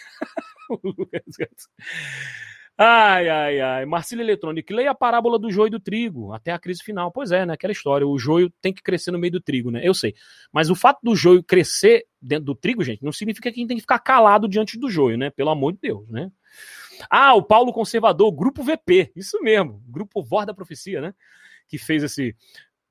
Ai, 2.82 3.28
ai, 3.28 3.60
ai. 3.60 3.86
Marcílio 3.86 4.24
Eletrônico, 4.24 4.74
leia 4.74 4.92
a 4.92 4.96
parábola 4.96 5.38
do 5.38 5.52
joio 5.52 5.68
e 5.68 5.70
do 5.70 5.82
trigo, 5.82 6.32
até 6.32 6.54
a 6.54 6.58
crise 6.58 6.82
final. 6.82 7.12
Pois 7.12 7.30
é, 7.30 7.46
né? 7.46 7.54
Aquela 7.54 7.74
história. 7.74 8.08
O 8.08 8.18
joio 8.18 8.50
tem 8.62 8.74
que 8.74 8.82
crescer 8.82 9.12
no 9.12 9.20
meio 9.20 9.34
do 9.34 9.42
trigo, 9.42 9.70
né? 9.70 9.82
Eu 9.84 9.94
sei. 9.94 10.16
Mas 10.50 10.70
o 10.70 10.76
fato 10.76 11.00
do 11.04 11.14
joio 11.14 11.44
crescer 11.44 12.06
dentro 12.22 12.46
do 12.46 12.56
trigo, 12.56 12.82
gente, 12.82 13.04
não 13.04 13.12
significa 13.12 13.52
que 13.52 13.60
a 13.60 13.62
gente 13.62 13.68
tem 13.68 13.76
que 13.76 13.82
ficar 13.82 14.00
calado 14.00 14.48
diante 14.48 14.80
do 14.80 14.90
joio, 14.90 15.18
né? 15.18 15.30
Pelo 15.30 15.50
amor 15.50 15.74
de 15.74 15.80
Deus, 15.82 16.08
né? 16.10 16.32
Ah, 17.10 17.34
o 17.34 17.44
Paulo 17.44 17.74
Conservador, 17.74 18.32
Grupo 18.32 18.64
VP. 18.64 19.12
Isso 19.14 19.42
mesmo. 19.42 19.84
Grupo 19.86 20.24
Voz 20.24 20.48
da 20.48 20.54
Profecia, 20.54 21.02
né? 21.02 21.14
Que 21.68 21.78
fez 21.78 22.02
esse. 22.02 22.34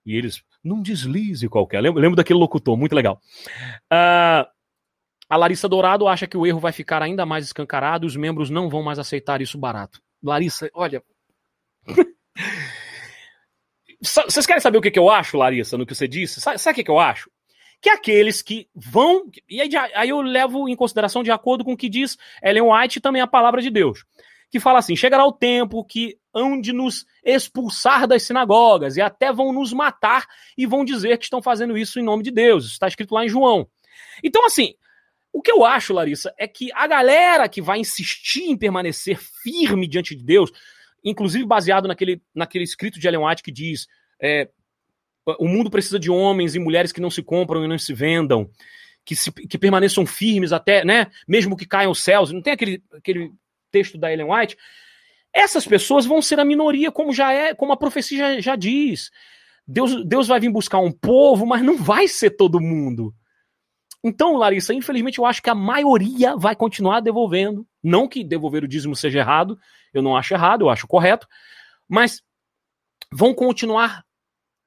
E 0.04 0.14
eles. 0.14 0.42
Num 0.62 0.82
deslize 0.82 1.48
qualquer. 1.48 1.80
Lembro, 1.80 1.98
lembro 1.98 2.16
daquele 2.16 2.38
locutor, 2.38 2.76
muito 2.76 2.94
legal. 2.94 3.18
Ah. 3.90 4.46
Uh, 4.46 4.57
a 5.28 5.36
Larissa 5.36 5.68
Dourado 5.68 6.08
acha 6.08 6.26
que 6.26 6.36
o 6.36 6.46
erro 6.46 6.58
vai 6.58 6.72
ficar 6.72 7.02
ainda 7.02 7.26
mais 7.26 7.44
escancarado 7.44 8.06
e 8.06 8.08
os 8.08 8.16
membros 8.16 8.50
não 8.50 8.68
vão 8.68 8.82
mais 8.82 8.98
aceitar 8.98 9.40
isso 9.40 9.58
barato. 9.58 10.00
Larissa, 10.22 10.70
olha. 10.72 11.02
Vocês 14.00 14.46
querem 14.46 14.60
saber 14.60 14.78
o 14.78 14.80
que, 14.80 14.96
eu 14.96 15.10
acho, 15.10 15.36
Larissa, 15.36 15.76
no 15.76 15.84
que 15.84 15.92
você 15.92 16.06
disse? 16.06 16.40
Sabe, 16.40 16.58
sabe 16.58 16.80
o 16.80 16.84
que, 16.84 16.90
eu 16.90 17.00
acho? 17.00 17.28
que 17.80 17.88
aqueles 17.88 18.42
que 18.42 18.68
vão. 18.74 19.30
E 19.48 19.60
aí, 19.60 19.70
aí 19.94 20.08
eu 20.08 20.20
levo 20.20 20.68
em 20.68 20.76
consideração 20.76 21.22
de 21.22 21.30
acordo 21.30 21.64
com 21.64 21.72
o 21.72 21.76
que 21.76 21.88
diz 21.88 22.16
Ellen 22.42 22.64
White 22.64 23.00
também 23.00 23.22
a 23.22 23.26
palavra 23.26 23.62
de 23.62 23.70
Deus. 23.70 24.04
Que 24.50 24.58
fala 24.58 24.78
assim: 24.78 24.96
chegará 24.96 25.24
o 25.24 25.32
tempo 25.32 25.84
que 25.84 26.18
hão 26.34 26.60
de 26.60 26.72
nos 26.72 27.06
expulsar 27.24 28.06
das 28.06 28.22
sinagogas 28.22 28.96
e 28.96 29.00
até 29.00 29.32
vão 29.32 29.52
nos 29.52 29.72
matar 29.72 30.26
e 30.56 30.66
vão 30.66 30.84
dizer 30.84 31.18
que 31.18 31.24
estão 31.24 31.42
fazendo 31.42 31.76
isso 31.76 31.98
em 31.98 32.02
nome 32.02 32.22
de 32.22 32.30
Deus. 32.30 32.64
Isso 32.64 32.72
está 32.74 32.88
escrito 32.88 33.14
lá 33.14 33.24
em 33.24 33.28
João. 33.28 33.68
Então, 34.22 34.44
assim, 34.46 34.74
o 35.38 35.40
que 35.40 35.52
eu 35.52 35.64
acho, 35.64 35.94
Larissa, 35.94 36.34
é 36.36 36.48
que 36.48 36.68
a 36.72 36.84
galera 36.88 37.48
que 37.48 37.62
vai 37.62 37.78
insistir 37.78 38.50
em 38.50 38.56
permanecer 38.56 39.16
firme 39.16 39.86
diante 39.86 40.16
de 40.16 40.24
Deus, 40.24 40.50
inclusive 41.04 41.46
baseado 41.46 41.86
naquele, 41.86 42.20
naquele 42.34 42.64
escrito 42.64 42.98
de 42.98 43.06
Ellen 43.06 43.24
White 43.24 43.44
que 43.44 43.52
diz. 43.52 43.86
É, 44.20 44.48
o 45.38 45.46
mundo 45.46 45.70
precisa 45.70 45.96
de 45.96 46.10
homens 46.10 46.56
e 46.56 46.58
mulheres 46.58 46.90
que 46.90 47.00
não 47.00 47.08
se 47.08 47.22
compram 47.22 47.64
e 47.64 47.68
não 47.68 47.78
se 47.78 47.94
vendam, 47.94 48.50
que, 49.04 49.14
se, 49.14 49.30
que 49.30 49.56
permaneçam 49.56 50.04
firmes 50.04 50.52
até, 50.52 50.84
né? 50.84 51.06
Mesmo 51.28 51.56
que 51.56 51.66
caiam 51.66 51.92
os 51.92 52.02
céus. 52.02 52.32
Não 52.32 52.42
tem 52.42 52.54
aquele, 52.54 52.82
aquele 52.92 53.30
texto 53.70 53.96
da 53.96 54.12
Ellen 54.12 54.32
White? 54.32 54.56
Essas 55.32 55.64
pessoas 55.64 56.04
vão 56.04 56.20
ser 56.20 56.40
a 56.40 56.44
minoria, 56.44 56.90
como 56.90 57.12
já 57.12 57.32
é, 57.32 57.54
como 57.54 57.72
a 57.72 57.76
profecia 57.76 58.18
já, 58.18 58.40
já 58.40 58.56
diz. 58.56 59.12
Deus, 59.64 60.04
Deus 60.04 60.26
vai 60.26 60.40
vir 60.40 60.50
buscar 60.50 60.80
um 60.80 60.90
povo, 60.90 61.46
mas 61.46 61.62
não 61.62 61.76
vai 61.76 62.08
ser 62.08 62.30
todo 62.30 62.60
mundo. 62.60 63.14
Então, 64.02 64.36
Larissa, 64.36 64.72
infelizmente 64.72 65.18
eu 65.18 65.26
acho 65.26 65.42
que 65.42 65.50
a 65.50 65.54
maioria 65.54 66.36
vai 66.36 66.54
continuar 66.54 67.00
devolvendo. 67.00 67.66
Não 67.82 68.06
que 68.08 68.22
devolver 68.22 68.62
o 68.62 68.68
dízimo 68.68 68.94
seja 68.94 69.18
errado, 69.18 69.58
eu 69.92 70.02
não 70.02 70.16
acho 70.16 70.34
errado, 70.34 70.62
eu 70.62 70.70
acho 70.70 70.86
correto, 70.86 71.26
mas 71.88 72.22
vão 73.12 73.34
continuar 73.34 74.04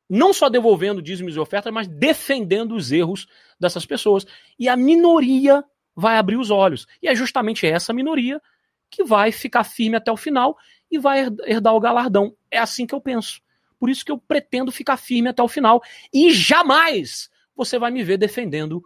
não 0.09 0.33
só 0.33 0.49
devolvendo 0.49 1.01
dízimos 1.01 1.37
e 1.37 1.39
ofertas, 1.39 1.71
mas 1.71 1.87
defendendo 1.87 2.75
os 2.75 2.91
erros 2.91 3.27
dessas 3.57 3.85
pessoas. 3.85 4.25
E 4.59 4.67
a 4.67 4.75
minoria 4.75 5.63
vai 5.95 6.17
abrir 6.17 6.35
os 6.35 6.51
olhos. 6.51 6.85
E 7.01 7.07
é 7.07 7.15
justamente 7.15 7.65
essa 7.65 7.93
minoria 7.93 8.41
que 8.89 9.05
vai 9.05 9.31
ficar 9.31 9.63
firme 9.63 9.95
até 9.95 10.11
o 10.11 10.17
final 10.17 10.57
e 10.91 10.99
vai 10.99 11.27
herdar 11.45 11.73
o 11.73 11.79
galardão. 11.79 12.35
É 12.51 12.57
assim 12.57 12.85
que 12.85 12.93
eu 12.93 12.99
penso. 12.99 13.41
Por 13.79 13.89
isso 13.89 14.03
que 14.03 14.11
eu 14.11 14.17
pretendo 14.17 14.69
ficar 14.69 14.97
firme 14.97 15.29
até 15.29 15.41
o 15.41 15.47
final. 15.47 15.81
E 16.13 16.29
jamais 16.31 17.29
você 17.55 17.79
vai 17.79 17.89
me 17.89 18.03
ver 18.03 18.17
defendendo 18.17 18.83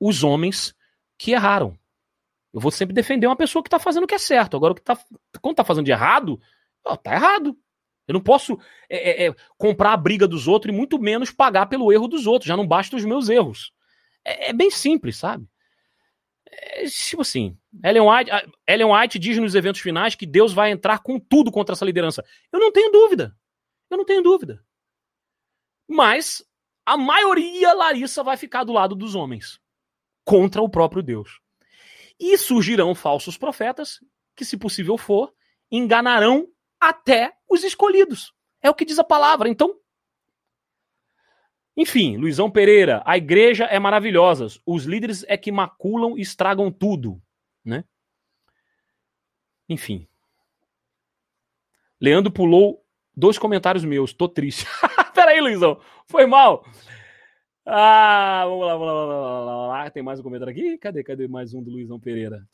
os 0.00 0.22
homens 0.22 0.74
que 1.18 1.32
erraram. 1.32 1.78
Eu 2.52 2.60
vou 2.60 2.70
sempre 2.70 2.94
defender 2.94 3.26
uma 3.26 3.36
pessoa 3.36 3.62
que 3.62 3.68
está 3.68 3.78
fazendo 3.78 4.04
o 4.04 4.06
que 4.06 4.14
é 4.14 4.18
certo. 4.18 4.56
Agora, 4.56 4.72
o 4.72 4.74
que 4.74 4.82
tá, 4.82 4.98
quando 5.40 5.52
está 5.52 5.64
fazendo 5.64 5.84
de 5.84 5.90
errado, 5.90 6.40
ó, 6.84 6.96
tá 6.96 7.14
errado. 7.14 7.56
Eu 8.06 8.14
não 8.14 8.22
posso 8.22 8.58
é, 8.88 9.24
é, 9.24 9.28
é, 9.28 9.34
comprar 9.58 9.92
a 9.92 9.96
briga 9.96 10.26
dos 10.26 10.48
outros 10.48 10.72
e 10.72 10.76
muito 10.76 10.98
menos 10.98 11.30
pagar 11.30 11.66
pelo 11.66 11.92
erro 11.92 12.08
dos 12.08 12.26
outros. 12.26 12.48
Já 12.48 12.56
não 12.56 12.66
basta 12.66 12.96
os 12.96 13.04
meus 13.04 13.28
erros. 13.28 13.72
É, 14.24 14.48
é 14.48 14.52
bem 14.52 14.70
simples, 14.70 15.16
sabe? 15.18 15.46
É, 16.50 16.86
tipo 16.86 17.20
assim, 17.20 17.56
Ellen 17.84 18.08
White, 18.08 18.30
Ellen 18.66 18.92
White 18.92 19.18
diz 19.18 19.36
nos 19.36 19.54
eventos 19.54 19.82
finais 19.82 20.14
que 20.14 20.24
Deus 20.24 20.54
vai 20.54 20.70
entrar 20.70 21.00
com 21.00 21.20
tudo 21.20 21.52
contra 21.52 21.74
essa 21.74 21.84
liderança. 21.84 22.24
Eu 22.50 22.58
não 22.58 22.72
tenho 22.72 22.90
dúvida. 22.90 23.36
Eu 23.90 23.98
não 23.98 24.06
tenho 24.06 24.22
dúvida. 24.22 24.64
Mas 25.86 26.42
a 26.86 26.96
maioria, 26.96 27.74
Larissa, 27.74 28.22
vai 28.22 28.38
ficar 28.38 28.64
do 28.64 28.72
lado 28.72 28.94
dos 28.94 29.14
homens 29.14 29.60
contra 30.28 30.60
o 30.60 30.68
próprio 30.68 31.02
Deus. 31.02 31.40
E 32.20 32.36
surgirão 32.36 32.94
falsos 32.94 33.38
profetas 33.38 33.98
que, 34.36 34.44
se 34.44 34.58
possível 34.58 34.98
for, 34.98 35.32
enganarão 35.72 36.46
até 36.78 37.32
os 37.48 37.64
escolhidos. 37.64 38.34
É 38.60 38.68
o 38.68 38.74
que 38.74 38.84
diz 38.84 38.98
a 38.98 39.04
palavra. 39.04 39.48
Então, 39.48 39.74
enfim, 41.74 42.18
Luizão 42.18 42.50
Pereira, 42.50 43.02
a 43.06 43.16
igreja 43.16 43.64
é 43.64 43.78
maravilhosa. 43.78 44.48
Os 44.66 44.84
líderes 44.84 45.24
é 45.28 45.38
que 45.38 45.50
maculam 45.50 46.18
e 46.18 46.20
estragam 46.20 46.70
tudo, 46.70 47.22
né? 47.64 47.84
Enfim. 49.66 50.06
Leandro 51.98 52.30
pulou 52.30 52.84
dois 53.16 53.38
comentários 53.38 53.84
meus. 53.84 54.12
Tô 54.12 54.28
triste. 54.28 54.66
Peraí, 55.14 55.40
Luizão. 55.40 55.80
Foi 56.06 56.26
mal. 56.26 56.66
Ah, 57.70 58.46
vamos 58.46 58.66
lá, 58.66 58.72
vamos 58.72 58.86
lá, 58.86 58.94
vamos 58.94 59.10
lá, 59.10 59.44
vamos 59.44 59.68
lá. 59.68 59.90
Tem 59.90 60.02
mais 60.02 60.18
um 60.18 60.22
comentário 60.22 60.50
aqui? 60.50 60.78
Cadê? 60.78 61.04
Cadê 61.04 61.28
mais 61.28 61.52
um 61.52 61.62
do 61.62 61.70
Luizão 61.70 62.00
Pereira? 62.00 62.48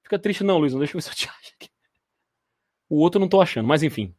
Fica 0.00 0.16
triste 0.16 0.44
não, 0.44 0.58
Luizão. 0.58 0.78
Deixa 0.78 0.92
eu 0.96 1.00
ver 1.00 1.02
se 1.02 1.10
eu 1.10 1.14
te 1.14 1.28
acho 1.28 1.52
aqui. 1.56 1.68
O 2.88 2.98
outro 3.00 3.18
eu 3.18 3.22
não 3.22 3.28
tô 3.28 3.40
achando, 3.40 3.66
mas 3.66 3.82
enfim. 3.82 4.14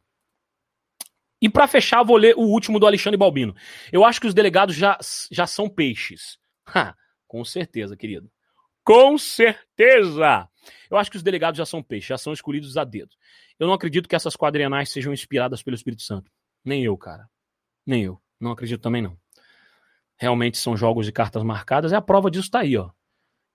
E 1.40 1.48
para 1.48 1.66
fechar, 1.66 2.02
vou 2.02 2.18
ler 2.18 2.36
o 2.36 2.42
último 2.42 2.78
do 2.78 2.86
Alexandre 2.86 3.16
Balbino. 3.16 3.56
Eu 3.90 4.04
acho 4.04 4.20
que 4.20 4.26
os 4.26 4.34
delegados 4.34 4.76
já, 4.76 4.98
já 5.32 5.46
são 5.46 5.70
peixes. 5.70 6.38
Ha, 6.66 6.94
com 7.26 7.42
certeza, 7.46 7.96
querido. 7.96 8.30
Com 8.84 9.16
certeza! 9.16 10.46
Eu 10.90 10.98
acho 10.98 11.10
que 11.10 11.16
os 11.16 11.22
delegados 11.22 11.56
já 11.56 11.64
são 11.64 11.82
peixes, 11.82 12.08
já 12.08 12.18
são 12.18 12.34
escolhidos 12.34 12.76
a 12.76 12.84
dedo. 12.84 13.14
Eu 13.58 13.66
não 13.66 13.74
acredito 13.74 14.06
que 14.06 14.16
essas 14.16 14.36
quadrienais 14.36 14.90
sejam 14.90 15.14
inspiradas 15.14 15.62
pelo 15.62 15.74
Espírito 15.74 16.02
Santo. 16.02 16.30
Nem 16.62 16.84
eu, 16.84 16.96
cara. 16.98 17.26
Nem 17.86 18.04
eu. 18.04 18.23
Não 18.44 18.52
acredito 18.52 18.82
também, 18.82 19.00
não. 19.00 19.16
Realmente 20.18 20.58
são 20.58 20.76
jogos 20.76 21.06
de 21.06 21.12
cartas 21.12 21.42
marcadas 21.42 21.92
e 21.92 21.94
a 21.94 22.02
prova 22.02 22.30
disso 22.30 22.50
tá 22.50 22.60
aí, 22.60 22.76
ó. 22.76 22.90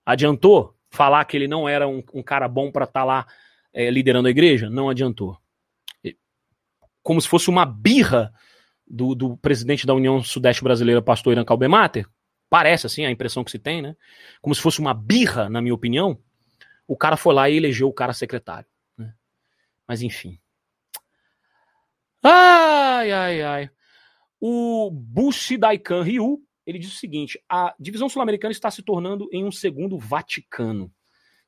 Adiantou 0.04 0.76
falar 0.90 1.24
que 1.24 1.36
ele 1.36 1.46
não 1.46 1.68
era 1.68 1.86
um, 1.86 2.02
um 2.12 2.22
cara 2.24 2.48
bom 2.48 2.72
para 2.72 2.84
estar 2.84 3.00
tá 3.00 3.04
lá 3.04 3.26
é, 3.72 3.88
liderando 3.88 4.26
a 4.26 4.30
igreja, 4.30 4.68
não 4.68 4.90
adiantou. 4.90 5.38
Como 7.04 7.20
se 7.20 7.28
fosse 7.28 7.48
uma 7.48 7.64
birra 7.64 8.34
do, 8.84 9.14
do 9.14 9.36
presidente 9.36 9.86
da 9.86 9.94
União 9.94 10.20
Sudeste 10.24 10.64
Brasileira, 10.64 11.00
pastor 11.00 11.32
Irã 11.32 11.44
Calbemater, 11.44 12.06
parece 12.50 12.86
assim 12.86 13.06
a 13.06 13.10
impressão 13.12 13.44
que 13.44 13.50
se 13.52 13.58
tem, 13.58 13.80
né? 13.80 13.96
Como 14.42 14.54
se 14.54 14.60
fosse 14.60 14.80
uma 14.80 14.92
birra, 14.92 15.48
na 15.48 15.62
minha 15.62 15.74
opinião, 15.74 16.18
o 16.86 16.96
cara 16.96 17.16
foi 17.16 17.32
lá 17.32 17.48
e 17.48 17.56
elegeu 17.56 17.88
o 17.88 17.92
cara 17.92 18.12
secretário. 18.12 18.68
Né? 18.98 19.14
Mas 19.86 20.02
enfim. 20.02 20.38
Ai, 22.22 23.12
ai, 23.12 23.42
ai. 23.42 23.70
O 24.40 24.90
Bushidaikan 24.90 26.02
Ryu, 26.02 26.42
ele 26.66 26.78
diz 26.78 26.92
o 26.92 26.96
seguinte: 26.96 27.38
a 27.48 27.74
divisão 27.78 28.08
sul-americana 28.08 28.52
está 28.52 28.70
se 28.70 28.82
tornando 28.82 29.28
em 29.32 29.44
um 29.44 29.52
segundo 29.52 29.98
Vaticano. 29.98 30.90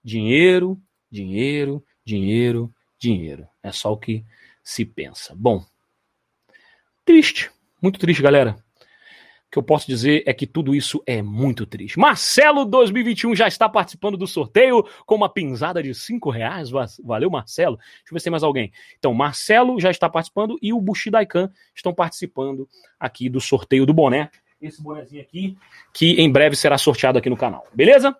Dinheiro, 0.04 0.80
dinheiro, 1.10 1.84
dinheiro, 2.04 2.72
dinheiro. 2.98 3.48
É 3.62 3.72
só 3.72 3.92
o 3.92 3.96
que 3.96 4.24
se 4.62 4.84
pensa. 4.84 5.34
Bom, 5.34 5.64
triste, 7.04 7.50
muito 7.80 7.98
triste, 7.98 8.22
galera. 8.22 8.62
Que 9.52 9.58
eu 9.58 9.62
posso 9.62 9.86
dizer 9.86 10.22
é 10.26 10.32
que 10.32 10.46
tudo 10.46 10.74
isso 10.74 11.02
é 11.06 11.20
muito 11.20 11.66
triste. 11.66 11.98
Marcelo 11.98 12.64
2021 12.64 13.36
já 13.36 13.46
está 13.46 13.68
participando 13.68 14.16
do 14.16 14.26
sorteio 14.26 14.82
com 15.04 15.14
uma 15.14 15.28
pinzada 15.28 15.82
de 15.82 15.94
5 15.94 16.30
reais. 16.30 16.70
Valeu, 17.04 17.30
Marcelo. 17.30 17.76
Deixa 17.76 18.02
eu 18.08 18.14
ver 18.14 18.20
se 18.20 18.24
tem 18.24 18.30
mais 18.30 18.42
alguém. 18.42 18.72
Então, 18.98 19.12
Marcelo 19.12 19.78
já 19.78 19.90
está 19.90 20.08
participando 20.08 20.58
e 20.62 20.72
o 20.72 20.80
Bushidaikan 20.80 21.52
estão 21.74 21.92
participando 21.92 22.66
aqui 22.98 23.28
do 23.28 23.42
sorteio 23.42 23.84
do 23.84 23.92
boné. 23.92 24.30
Esse 24.58 24.82
bonézinho 24.82 25.20
aqui, 25.20 25.58
que 25.92 26.12
em 26.12 26.32
breve 26.32 26.56
será 26.56 26.78
sorteado 26.78 27.18
aqui 27.18 27.28
no 27.28 27.36
canal. 27.36 27.66
Beleza? 27.74 28.16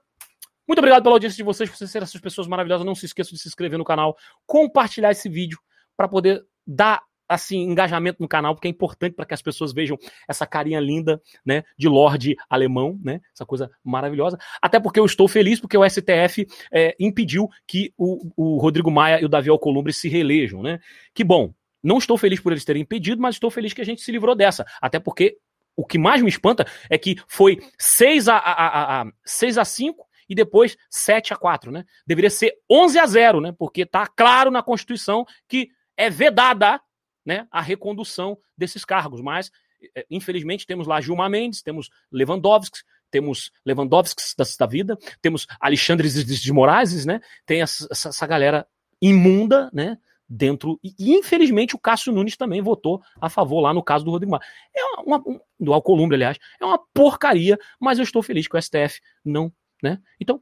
Muito 0.68 0.80
obrigado 0.80 1.02
pela 1.02 1.14
audiência 1.14 1.38
de 1.38 1.42
vocês, 1.42 1.70
por 1.70 1.78
vocês 1.78 1.90
serem 1.90 2.04
essas 2.04 2.20
pessoas 2.20 2.46
maravilhosas. 2.46 2.84
Não 2.84 2.94
se 2.94 3.06
esqueçam 3.06 3.32
de 3.32 3.38
se 3.40 3.48
inscrever 3.48 3.78
no 3.78 3.84
canal, 3.84 4.18
compartilhar 4.46 5.10
esse 5.10 5.30
vídeo 5.30 5.58
para 5.96 6.08
poder 6.08 6.44
dar 6.66 7.00
assim 7.34 7.62
engajamento 7.62 8.20
no 8.20 8.28
canal, 8.28 8.54
porque 8.54 8.68
é 8.68 8.70
importante 8.70 9.14
para 9.14 9.24
que 9.24 9.34
as 9.34 9.42
pessoas 9.42 9.72
vejam 9.72 9.98
essa 10.28 10.46
carinha 10.46 10.80
linda, 10.80 11.20
né, 11.44 11.64
de 11.76 11.88
Lorde 11.88 12.36
alemão, 12.48 12.98
né, 13.02 13.20
essa 13.34 13.46
coisa 13.46 13.70
maravilhosa. 13.84 14.38
Até 14.60 14.78
porque 14.78 15.00
eu 15.00 15.04
estou 15.04 15.28
feliz 15.28 15.60
porque 15.60 15.76
o 15.76 15.88
STF 15.88 16.46
é, 16.72 16.94
impediu 16.98 17.48
que 17.66 17.92
o, 17.96 18.32
o, 18.36 18.58
Rodrigo 18.58 18.90
Maia 18.90 19.20
e 19.20 19.24
o 19.24 19.28
Davi 19.28 19.50
Alcolumbre 19.50 19.92
se 19.92 20.08
reelejam, 20.08 20.62
né? 20.62 20.78
Que 21.14 21.24
bom. 21.24 21.52
Não 21.82 21.98
estou 21.98 22.16
feliz 22.16 22.40
por 22.40 22.52
eles 22.52 22.64
terem 22.64 22.82
impedido, 22.82 23.20
mas 23.20 23.34
estou 23.34 23.50
feliz 23.50 23.72
que 23.72 23.80
a 23.80 23.84
gente 23.84 24.02
se 24.02 24.12
livrou 24.12 24.34
dessa. 24.34 24.64
Até 24.80 25.00
porque 25.00 25.36
o 25.74 25.84
que 25.84 25.98
mais 25.98 26.22
me 26.22 26.28
espanta 26.28 26.66
é 26.88 26.96
que 26.96 27.16
foi 27.26 27.58
6 27.78 28.28
a, 28.28 28.36
a, 28.36 28.52
a, 28.52 29.02
a 29.02 29.06
6 29.24 29.58
a 29.58 29.64
5 29.64 30.06
e 30.28 30.34
depois 30.34 30.76
7 30.88 31.32
a 31.32 31.36
4, 31.36 31.70
né? 31.70 31.84
Deveria 32.06 32.30
ser 32.30 32.54
11 32.70 32.98
a 32.98 33.06
0, 33.06 33.40
né? 33.40 33.54
Porque 33.58 33.84
tá 33.84 34.06
claro 34.06 34.50
na 34.50 34.62
Constituição 34.62 35.24
que 35.48 35.70
é 35.96 36.08
vedada, 36.08 36.80
né, 37.24 37.46
a 37.50 37.60
recondução 37.60 38.38
desses 38.56 38.84
cargos, 38.84 39.20
mas 39.20 39.50
é, 39.94 40.06
infelizmente 40.10 40.66
temos 40.66 40.86
lá 40.86 41.00
Gilmar 41.00 41.30
Mendes, 41.30 41.62
temos 41.62 41.90
Lewandowski, 42.10 42.80
temos 43.10 43.50
Lewandowski 43.64 44.22
da, 44.36 44.44
da 44.58 44.66
vida, 44.66 44.96
temos 45.20 45.46
Alexandre 45.60 46.08
de 46.08 46.52
Moraes, 46.52 47.04
né? 47.04 47.20
Tem 47.44 47.60
essa, 47.60 47.86
essa 47.90 48.26
galera 48.26 48.66
imunda, 49.00 49.70
né? 49.72 49.98
Dentro. 50.28 50.80
E, 50.82 50.94
infelizmente 51.14 51.74
o 51.74 51.78
Cássio 51.78 52.10
Nunes 52.10 52.38
também 52.38 52.62
votou 52.62 53.02
a 53.20 53.28
favor 53.28 53.60
lá 53.60 53.74
no 53.74 53.82
caso 53.82 54.02
do 54.02 54.10
Rodrigo 54.10 54.32
Maia. 54.32 54.42
É 54.74 54.84
uma, 55.02 55.18
uma, 55.18 55.40
do 55.60 55.74
Alcolumbre, 55.74 56.14
aliás. 56.14 56.38
É 56.58 56.64
uma 56.64 56.78
porcaria, 56.94 57.58
mas 57.78 57.98
eu 57.98 58.02
estou 58.02 58.22
feliz 58.22 58.48
que 58.48 58.56
o 58.56 58.62
STF 58.62 59.00
não 59.22 59.52
né? 59.82 59.98
Então, 60.20 60.40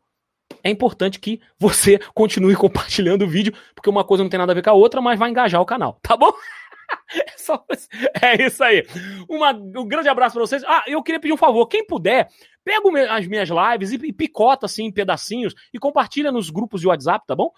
é 0.62 0.70
importante 0.70 1.18
que 1.18 1.40
você 1.58 1.98
continue 2.14 2.54
compartilhando 2.56 3.24
o 3.24 3.28
vídeo, 3.28 3.54
porque 3.74 3.88
uma 3.88 4.04
coisa 4.04 4.22
não 4.22 4.30
tem 4.30 4.38
nada 4.38 4.52
a 4.52 4.54
ver 4.54 4.62
com 4.62 4.70
a 4.70 4.74
outra, 4.74 5.00
mas 5.00 5.18
vai 5.18 5.30
engajar 5.30 5.60
o 5.60 5.66
canal, 5.66 5.98
tá 6.02 6.16
bom? 6.16 6.32
É, 8.22 8.36
é 8.36 8.46
isso 8.46 8.62
aí. 8.62 8.86
Uma... 9.28 9.52
Um 9.52 9.86
grande 9.86 10.08
abraço 10.08 10.34
para 10.34 10.46
vocês. 10.46 10.62
Ah, 10.64 10.84
eu 10.86 11.02
queria 11.02 11.18
pedir 11.18 11.32
um 11.32 11.36
favor. 11.36 11.66
Quem 11.66 11.84
puder, 11.84 12.28
pega 12.64 13.12
as 13.12 13.26
minhas 13.26 13.48
lives 13.48 13.92
e 13.92 14.12
picota 14.12 14.66
assim 14.66 14.84
em 14.84 14.92
pedacinhos 14.92 15.52
e 15.74 15.78
compartilha 15.78 16.30
nos 16.30 16.50
grupos 16.50 16.80
de 16.80 16.86
WhatsApp, 16.86 17.26
tá 17.26 17.34
bom? 17.34 17.50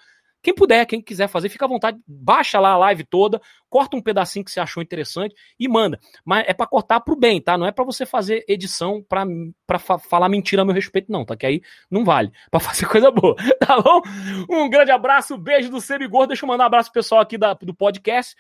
Quem 0.42 0.52
puder, 0.52 0.84
quem 0.86 1.00
quiser 1.00 1.28
fazer, 1.28 1.48
fica 1.48 1.64
à 1.64 1.68
vontade, 1.68 2.00
baixa 2.04 2.58
lá 2.58 2.70
a 2.70 2.76
live 2.76 3.04
toda, 3.04 3.40
corta 3.70 3.96
um 3.96 4.02
pedacinho 4.02 4.44
que 4.44 4.50
você 4.50 4.58
achou 4.58 4.82
interessante 4.82 5.36
e 5.56 5.68
manda. 5.68 6.00
Mas 6.24 6.44
é 6.48 6.52
para 6.52 6.66
cortar 6.66 6.98
pro 7.00 7.14
bem, 7.14 7.40
tá? 7.40 7.56
Não 7.56 7.64
é 7.64 7.70
para 7.70 7.84
você 7.84 8.04
fazer 8.04 8.44
edição 8.48 9.04
pra, 9.08 9.24
pra 9.64 9.78
fa 9.78 10.00
falar 10.00 10.28
mentira 10.28 10.62
a 10.62 10.64
meu 10.64 10.74
respeito, 10.74 11.12
não, 11.12 11.24
tá? 11.24 11.36
Que 11.36 11.46
aí 11.46 11.62
não 11.88 12.04
vale. 12.04 12.32
Pra 12.50 12.58
fazer 12.58 12.86
coisa 12.86 13.10
boa, 13.10 13.36
tá 13.60 13.80
bom? 13.80 14.02
Um 14.50 14.68
grande 14.68 14.90
abraço, 14.90 15.38
beijo 15.38 15.70
do 15.70 15.80
Semigor. 15.80 16.26
Deixa 16.26 16.44
eu 16.44 16.48
mandar 16.48 16.64
um 16.64 16.66
abraço 16.66 16.90
pro 16.90 17.00
pessoal 17.00 17.20
aqui 17.20 17.38
da, 17.38 17.54
do 17.54 17.72
podcast. 17.72 18.34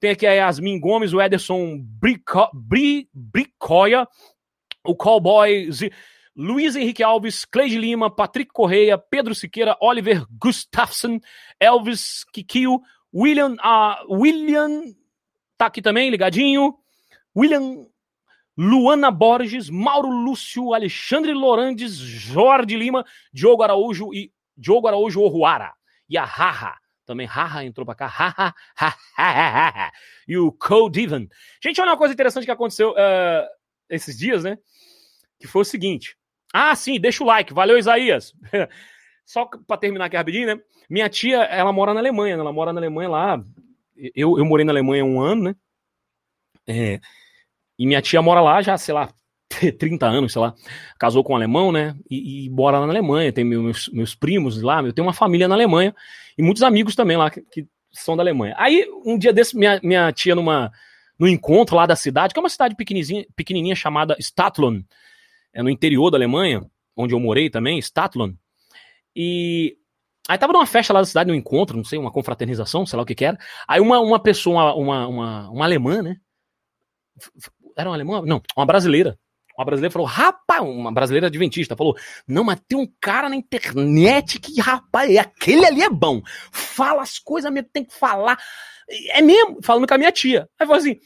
Tem 0.00 0.10
aqui 0.10 0.26
a 0.26 0.32
Yasmin 0.32 0.78
Gomes, 0.78 1.12
o 1.12 1.20
Ederson 1.20 1.78
Brico, 1.78 2.48
Bri, 2.54 3.08
Bricoia, 3.12 4.06
o 4.84 4.94
Cowboy. 4.94 5.70
Z, 5.70 5.90
Luiz 6.36 6.76
Henrique 6.76 7.02
Alves, 7.02 7.44
Cleide 7.44 7.76
Lima, 7.76 8.08
Patrick 8.08 8.52
Correia, 8.52 8.96
Pedro 8.96 9.34
Siqueira, 9.34 9.76
Oliver 9.80 10.24
Gustafsson, 10.40 11.18
Elvis 11.58 12.24
Kikio, 12.32 12.80
William, 13.12 13.54
uh, 13.54 14.14
William 14.14 14.84
tá 15.58 15.66
aqui 15.66 15.82
também, 15.82 16.08
ligadinho, 16.08 16.78
William, 17.36 17.84
Luana 18.56 19.10
Borges, 19.10 19.68
Mauro 19.68 20.08
Lúcio, 20.08 20.72
Alexandre 20.72 21.32
Lorandes, 21.34 21.96
Jorge 21.96 22.76
Lima, 22.76 23.04
Diogo 23.32 23.64
Araújo 23.64 24.14
e 24.14 24.32
Diogo 24.56 24.86
Araújo 24.86 25.20
Oruara. 25.20 25.74
E 26.08 26.16
a 26.16 26.24
Haha, 26.24 26.76
também 27.08 27.26
Haha 27.26 27.64
entrou 27.64 27.86
pra 27.86 27.94
cá, 27.94 28.06
Haha, 28.06 28.54
Haha, 29.16 29.92
e 30.28 30.36
o 30.36 30.52
Cole 30.52 30.92
Divan. 30.92 31.26
Gente, 31.62 31.80
olha 31.80 31.92
uma 31.92 31.96
coisa 31.96 32.12
interessante 32.12 32.44
que 32.44 32.50
aconteceu 32.50 32.90
uh, 32.90 33.48
esses 33.88 34.16
dias, 34.16 34.44
né? 34.44 34.58
Que 35.40 35.46
foi 35.46 35.62
o 35.62 35.64
seguinte. 35.64 36.16
Ah, 36.52 36.76
sim, 36.76 37.00
deixa 37.00 37.24
o 37.24 37.26
like. 37.26 37.54
Valeu, 37.54 37.78
Isaías. 37.78 38.34
Só 39.24 39.46
para 39.46 39.78
terminar 39.78 40.04
aqui 40.04 40.16
rapidinho, 40.16 40.54
né? 40.54 40.62
Minha 40.88 41.08
tia, 41.08 41.44
ela 41.44 41.72
mora 41.72 41.94
na 41.94 42.00
Alemanha, 42.00 42.36
né? 42.36 42.42
ela 42.42 42.52
mora 42.52 42.72
na 42.74 42.80
Alemanha 42.80 43.08
lá. 43.08 43.44
Eu, 44.14 44.38
eu 44.38 44.44
morei 44.44 44.64
na 44.64 44.72
Alemanha 44.72 45.04
um 45.04 45.20
ano, 45.20 45.44
né? 45.44 45.56
É, 46.66 47.00
e 47.78 47.86
minha 47.86 48.02
tia 48.02 48.20
mora 48.20 48.42
lá 48.42 48.60
já, 48.60 48.76
sei 48.76 48.92
lá, 48.92 49.08
30 49.48 50.06
anos, 50.06 50.32
sei 50.32 50.42
lá. 50.42 50.54
Casou 50.98 51.24
com 51.24 51.32
um 51.32 51.36
alemão, 51.36 51.72
né? 51.72 51.96
E, 52.10 52.46
e 52.46 52.50
mora 52.50 52.78
lá 52.78 52.86
na 52.86 52.92
Alemanha. 52.92 53.32
Tem 53.32 53.44
meus, 53.44 53.88
meus 53.88 54.14
primos 54.14 54.60
lá, 54.62 54.82
eu 54.82 54.92
tenho 54.92 55.06
uma 55.06 55.14
família 55.14 55.48
na 55.48 55.54
Alemanha 55.54 55.94
e 56.36 56.42
muitos 56.42 56.62
amigos 56.62 56.94
também 56.94 57.16
lá 57.16 57.30
que, 57.30 57.42
que 57.42 57.66
são 57.90 58.16
da 58.16 58.22
Alemanha. 58.22 58.54
Aí, 58.58 58.86
um 59.04 59.18
dia 59.18 59.32
desse, 59.32 59.56
minha, 59.56 59.80
minha 59.82 60.12
tia, 60.12 60.34
numa, 60.34 60.70
no 61.18 61.26
encontro 61.26 61.76
lá 61.76 61.86
da 61.86 61.96
cidade, 61.96 62.32
que 62.32 62.38
é 62.38 62.42
uma 62.42 62.48
cidade 62.48 62.76
pequenininha, 62.76 63.26
pequenininha 63.34 63.74
chamada 63.74 64.16
Stadtlon, 64.20 64.82
é 65.52 65.62
no 65.62 65.70
interior 65.70 66.10
da 66.10 66.16
Alemanha, 66.16 66.64
onde 66.96 67.14
eu 67.14 67.20
morei 67.20 67.50
também, 67.50 67.78
Stadtlon. 67.78 68.32
E 69.16 69.76
aí 70.28 70.38
tava 70.38 70.52
numa 70.52 70.66
festa 70.66 70.92
lá 70.92 71.00
da 71.00 71.06
cidade, 71.06 71.30
um 71.30 71.34
encontro, 71.34 71.76
não 71.76 71.84
sei, 71.84 71.98
uma 71.98 72.12
confraternização, 72.12 72.86
sei 72.86 72.96
lá 72.96 73.02
o 73.02 73.06
que 73.06 73.14
que 73.14 73.24
era. 73.24 73.38
Aí 73.66 73.80
uma, 73.80 73.98
uma 73.98 74.20
pessoa, 74.20 74.74
uma, 74.74 75.06
uma, 75.08 75.50
uma 75.50 75.64
alemã, 75.64 76.02
né? 76.02 76.16
Era 77.76 77.88
uma 77.88 77.96
alemã? 77.96 78.22
Não, 78.24 78.40
uma 78.56 78.66
brasileira. 78.66 79.18
Uma 79.58 79.64
brasileira 79.64 79.92
falou, 79.92 80.06
rapaz, 80.06 80.62
uma 80.62 80.92
brasileira 80.92 81.26
adventista, 81.26 81.74
falou, 81.74 81.96
não, 82.28 82.44
mas 82.44 82.60
tem 82.68 82.78
um 82.78 82.86
cara 83.00 83.28
na 83.28 83.34
internet 83.34 84.38
que, 84.38 84.60
rapaz, 84.60 85.16
aquele 85.16 85.66
ali 85.66 85.82
é 85.82 85.90
bom. 85.90 86.22
Fala 86.52 87.02
as 87.02 87.18
coisas 87.18 87.52
mesmo, 87.52 87.68
tem 87.72 87.84
que 87.84 87.92
falar. 87.92 88.38
É 89.10 89.20
mesmo, 89.20 89.58
falando 89.60 89.88
com 89.88 89.94
a 89.94 89.98
minha 89.98 90.12
tia. 90.12 90.48
Aí 90.60 90.64
falou 90.64 90.78
assim, 90.78 91.00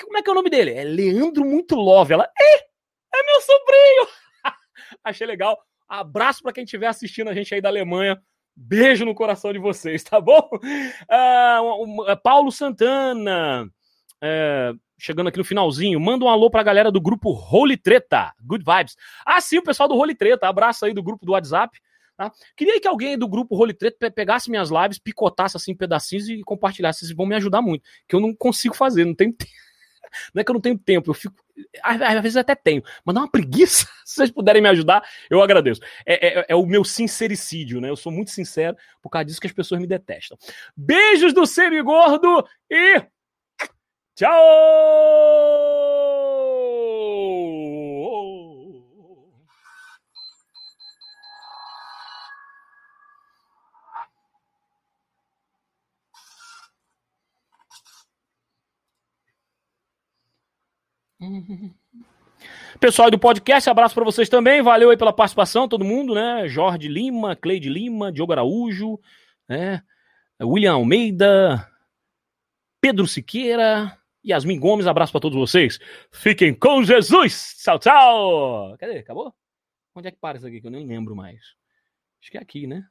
como 0.00 0.16
é 0.16 0.22
que 0.22 0.30
é 0.30 0.32
o 0.32 0.34
nome 0.34 0.48
dele? 0.48 0.72
É 0.72 0.84
Leandro 0.84 1.44
Muito 1.44 1.74
Love. 1.74 2.14
Ela, 2.14 2.24
é, 2.24 2.56
é 2.56 3.22
meu 3.26 3.40
sobrinho! 3.42 4.08
Achei 5.04 5.26
legal. 5.26 5.58
Abraço 5.86 6.42
para 6.42 6.54
quem 6.54 6.64
estiver 6.64 6.86
assistindo 6.86 7.28
a 7.28 7.34
gente 7.34 7.54
aí 7.54 7.60
da 7.60 7.68
Alemanha. 7.68 8.18
Beijo 8.56 9.04
no 9.04 9.14
coração 9.14 9.52
de 9.52 9.58
vocês, 9.58 10.02
tá 10.02 10.18
bom? 10.18 10.48
Uh, 11.10 12.16
Paulo 12.22 12.50
Santana, 12.50 13.64
uh, 13.64 14.80
chegando 14.98 15.28
aqui 15.28 15.38
no 15.38 15.44
finalzinho, 15.44 16.00
manda 16.00 16.24
um 16.24 16.28
alô 16.28 16.50
pra 16.50 16.62
galera 16.62 16.90
do 16.90 17.00
grupo 17.00 17.30
Holy 17.30 17.76
Treta. 17.76 18.32
Good 18.42 18.64
vibes. 18.64 18.96
Ah, 19.24 19.40
sim, 19.40 19.58
o 19.58 19.62
pessoal 19.62 19.88
do 19.88 19.94
Holy 19.94 20.14
Treta. 20.14 20.48
Abraço 20.48 20.84
aí 20.84 20.92
do 20.92 21.02
grupo 21.02 21.24
do 21.24 21.32
WhatsApp. 21.32 21.78
Tá? 22.16 22.32
Queria 22.56 22.80
que 22.80 22.88
alguém 22.88 23.16
do 23.16 23.28
grupo 23.28 23.56
Holy 23.56 23.72
Treta 23.72 24.10
pegasse 24.10 24.50
minhas 24.50 24.70
lives, 24.70 24.98
picotasse 24.98 25.56
assim 25.56 25.74
pedacinhos 25.74 26.28
e 26.28 26.42
compartilhasse. 26.42 27.00
Vocês 27.00 27.16
vão 27.16 27.26
me 27.26 27.36
ajudar 27.36 27.62
muito. 27.62 27.84
Que 28.08 28.16
eu 28.16 28.20
não 28.20 28.34
consigo 28.34 28.74
fazer, 28.74 29.04
não 29.04 29.14
tenho 29.14 29.32
tempo. 29.38 29.52
Não 30.34 30.40
é 30.40 30.44
que 30.44 30.50
eu 30.50 30.54
não 30.54 30.60
tenho 30.60 30.78
tempo, 30.78 31.10
eu 31.10 31.14
fico. 31.14 31.34
Às, 31.82 32.22
vezes 32.22 32.36
até 32.36 32.54
tenho, 32.54 32.82
mas 33.04 33.14
dá 33.14 33.20
uma 33.20 33.30
preguiça. 33.30 33.86
Se 34.04 34.16
vocês 34.16 34.30
puderem 34.30 34.62
me 34.62 34.68
ajudar, 34.68 35.06
eu 35.30 35.42
agradeço. 35.42 35.80
É, 36.06 36.40
é, 36.40 36.46
é, 36.48 36.56
o 36.56 36.64
meu 36.64 36.84
sincericídio, 36.84 37.80
né? 37.80 37.90
Eu 37.90 37.96
sou 37.96 38.10
muito 38.10 38.30
sincero, 38.30 38.76
por 39.02 39.10
causa 39.10 39.26
disso 39.26 39.40
que 39.40 39.46
as 39.46 39.52
pessoas 39.52 39.80
me 39.80 39.86
detestam. 39.86 40.38
Beijos 40.76 41.32
do 41.32 41.46
Semigordo 41.46 42.44
e. 42.70 43.02
Tchau! 44.18 44.28
Pessoal 62.80 63.12
do 63.12 63.20
podcast, 63.20 63.70
abraço 63.70 63.94
para 63.94 64.02
vocês 64.02 64.28
também. 64.28 64.60
Valeu 64.62 64.90
aí 64.90 64.96
pela 64.96 65.12
participação, 65.12 65.68
todo 65.68 65.84
mundo, 65.84 66.12
né? 66.12 66.48
Jorge 66.48 66.88
Lima, 66.88 67.36
Cleide 67.36 67.68
Lima, 67.68 68.10
Diogo 68.10 68.32
Araújo, 68.32 68.98
né? 69.48 69.84
William 70.42 70.72
Almeida, 70.72 71.70
Pedro 72.80 73.06
Siqueira, 73.06 73.96
Yasmin 74.26 74.58
Gomes, 74.58 74.86
abraço 74.86 75.12
para 75.12 75.20
todos 75.20 75.38
vocês. 75.38 75.78
Fiquem 76.12 76.54
com 76.54 76.82
Jesus. 76.82 77.56
Tchau, 77.62 77.78
tchau. 77.78 78.76
Cadê? 78.78 78.98
Acabou? 78.98 79.34
Onde 79.94 80.08
é 80.08 80.10
que 80.10 80.18
para 80.18 80.38
isso 80.38 80.46
aqui 80.46 80.60
que 80.60 80.66
eu 80.66 80.70
nem 80.70 80.86
lembro 80.86 81.16
mais? 81.16 81.40
Acho 82.20 82.30
que 82.30 82.38
é 82.38 82.40
aqui, 82.40 82.66
né? 82.66 82.86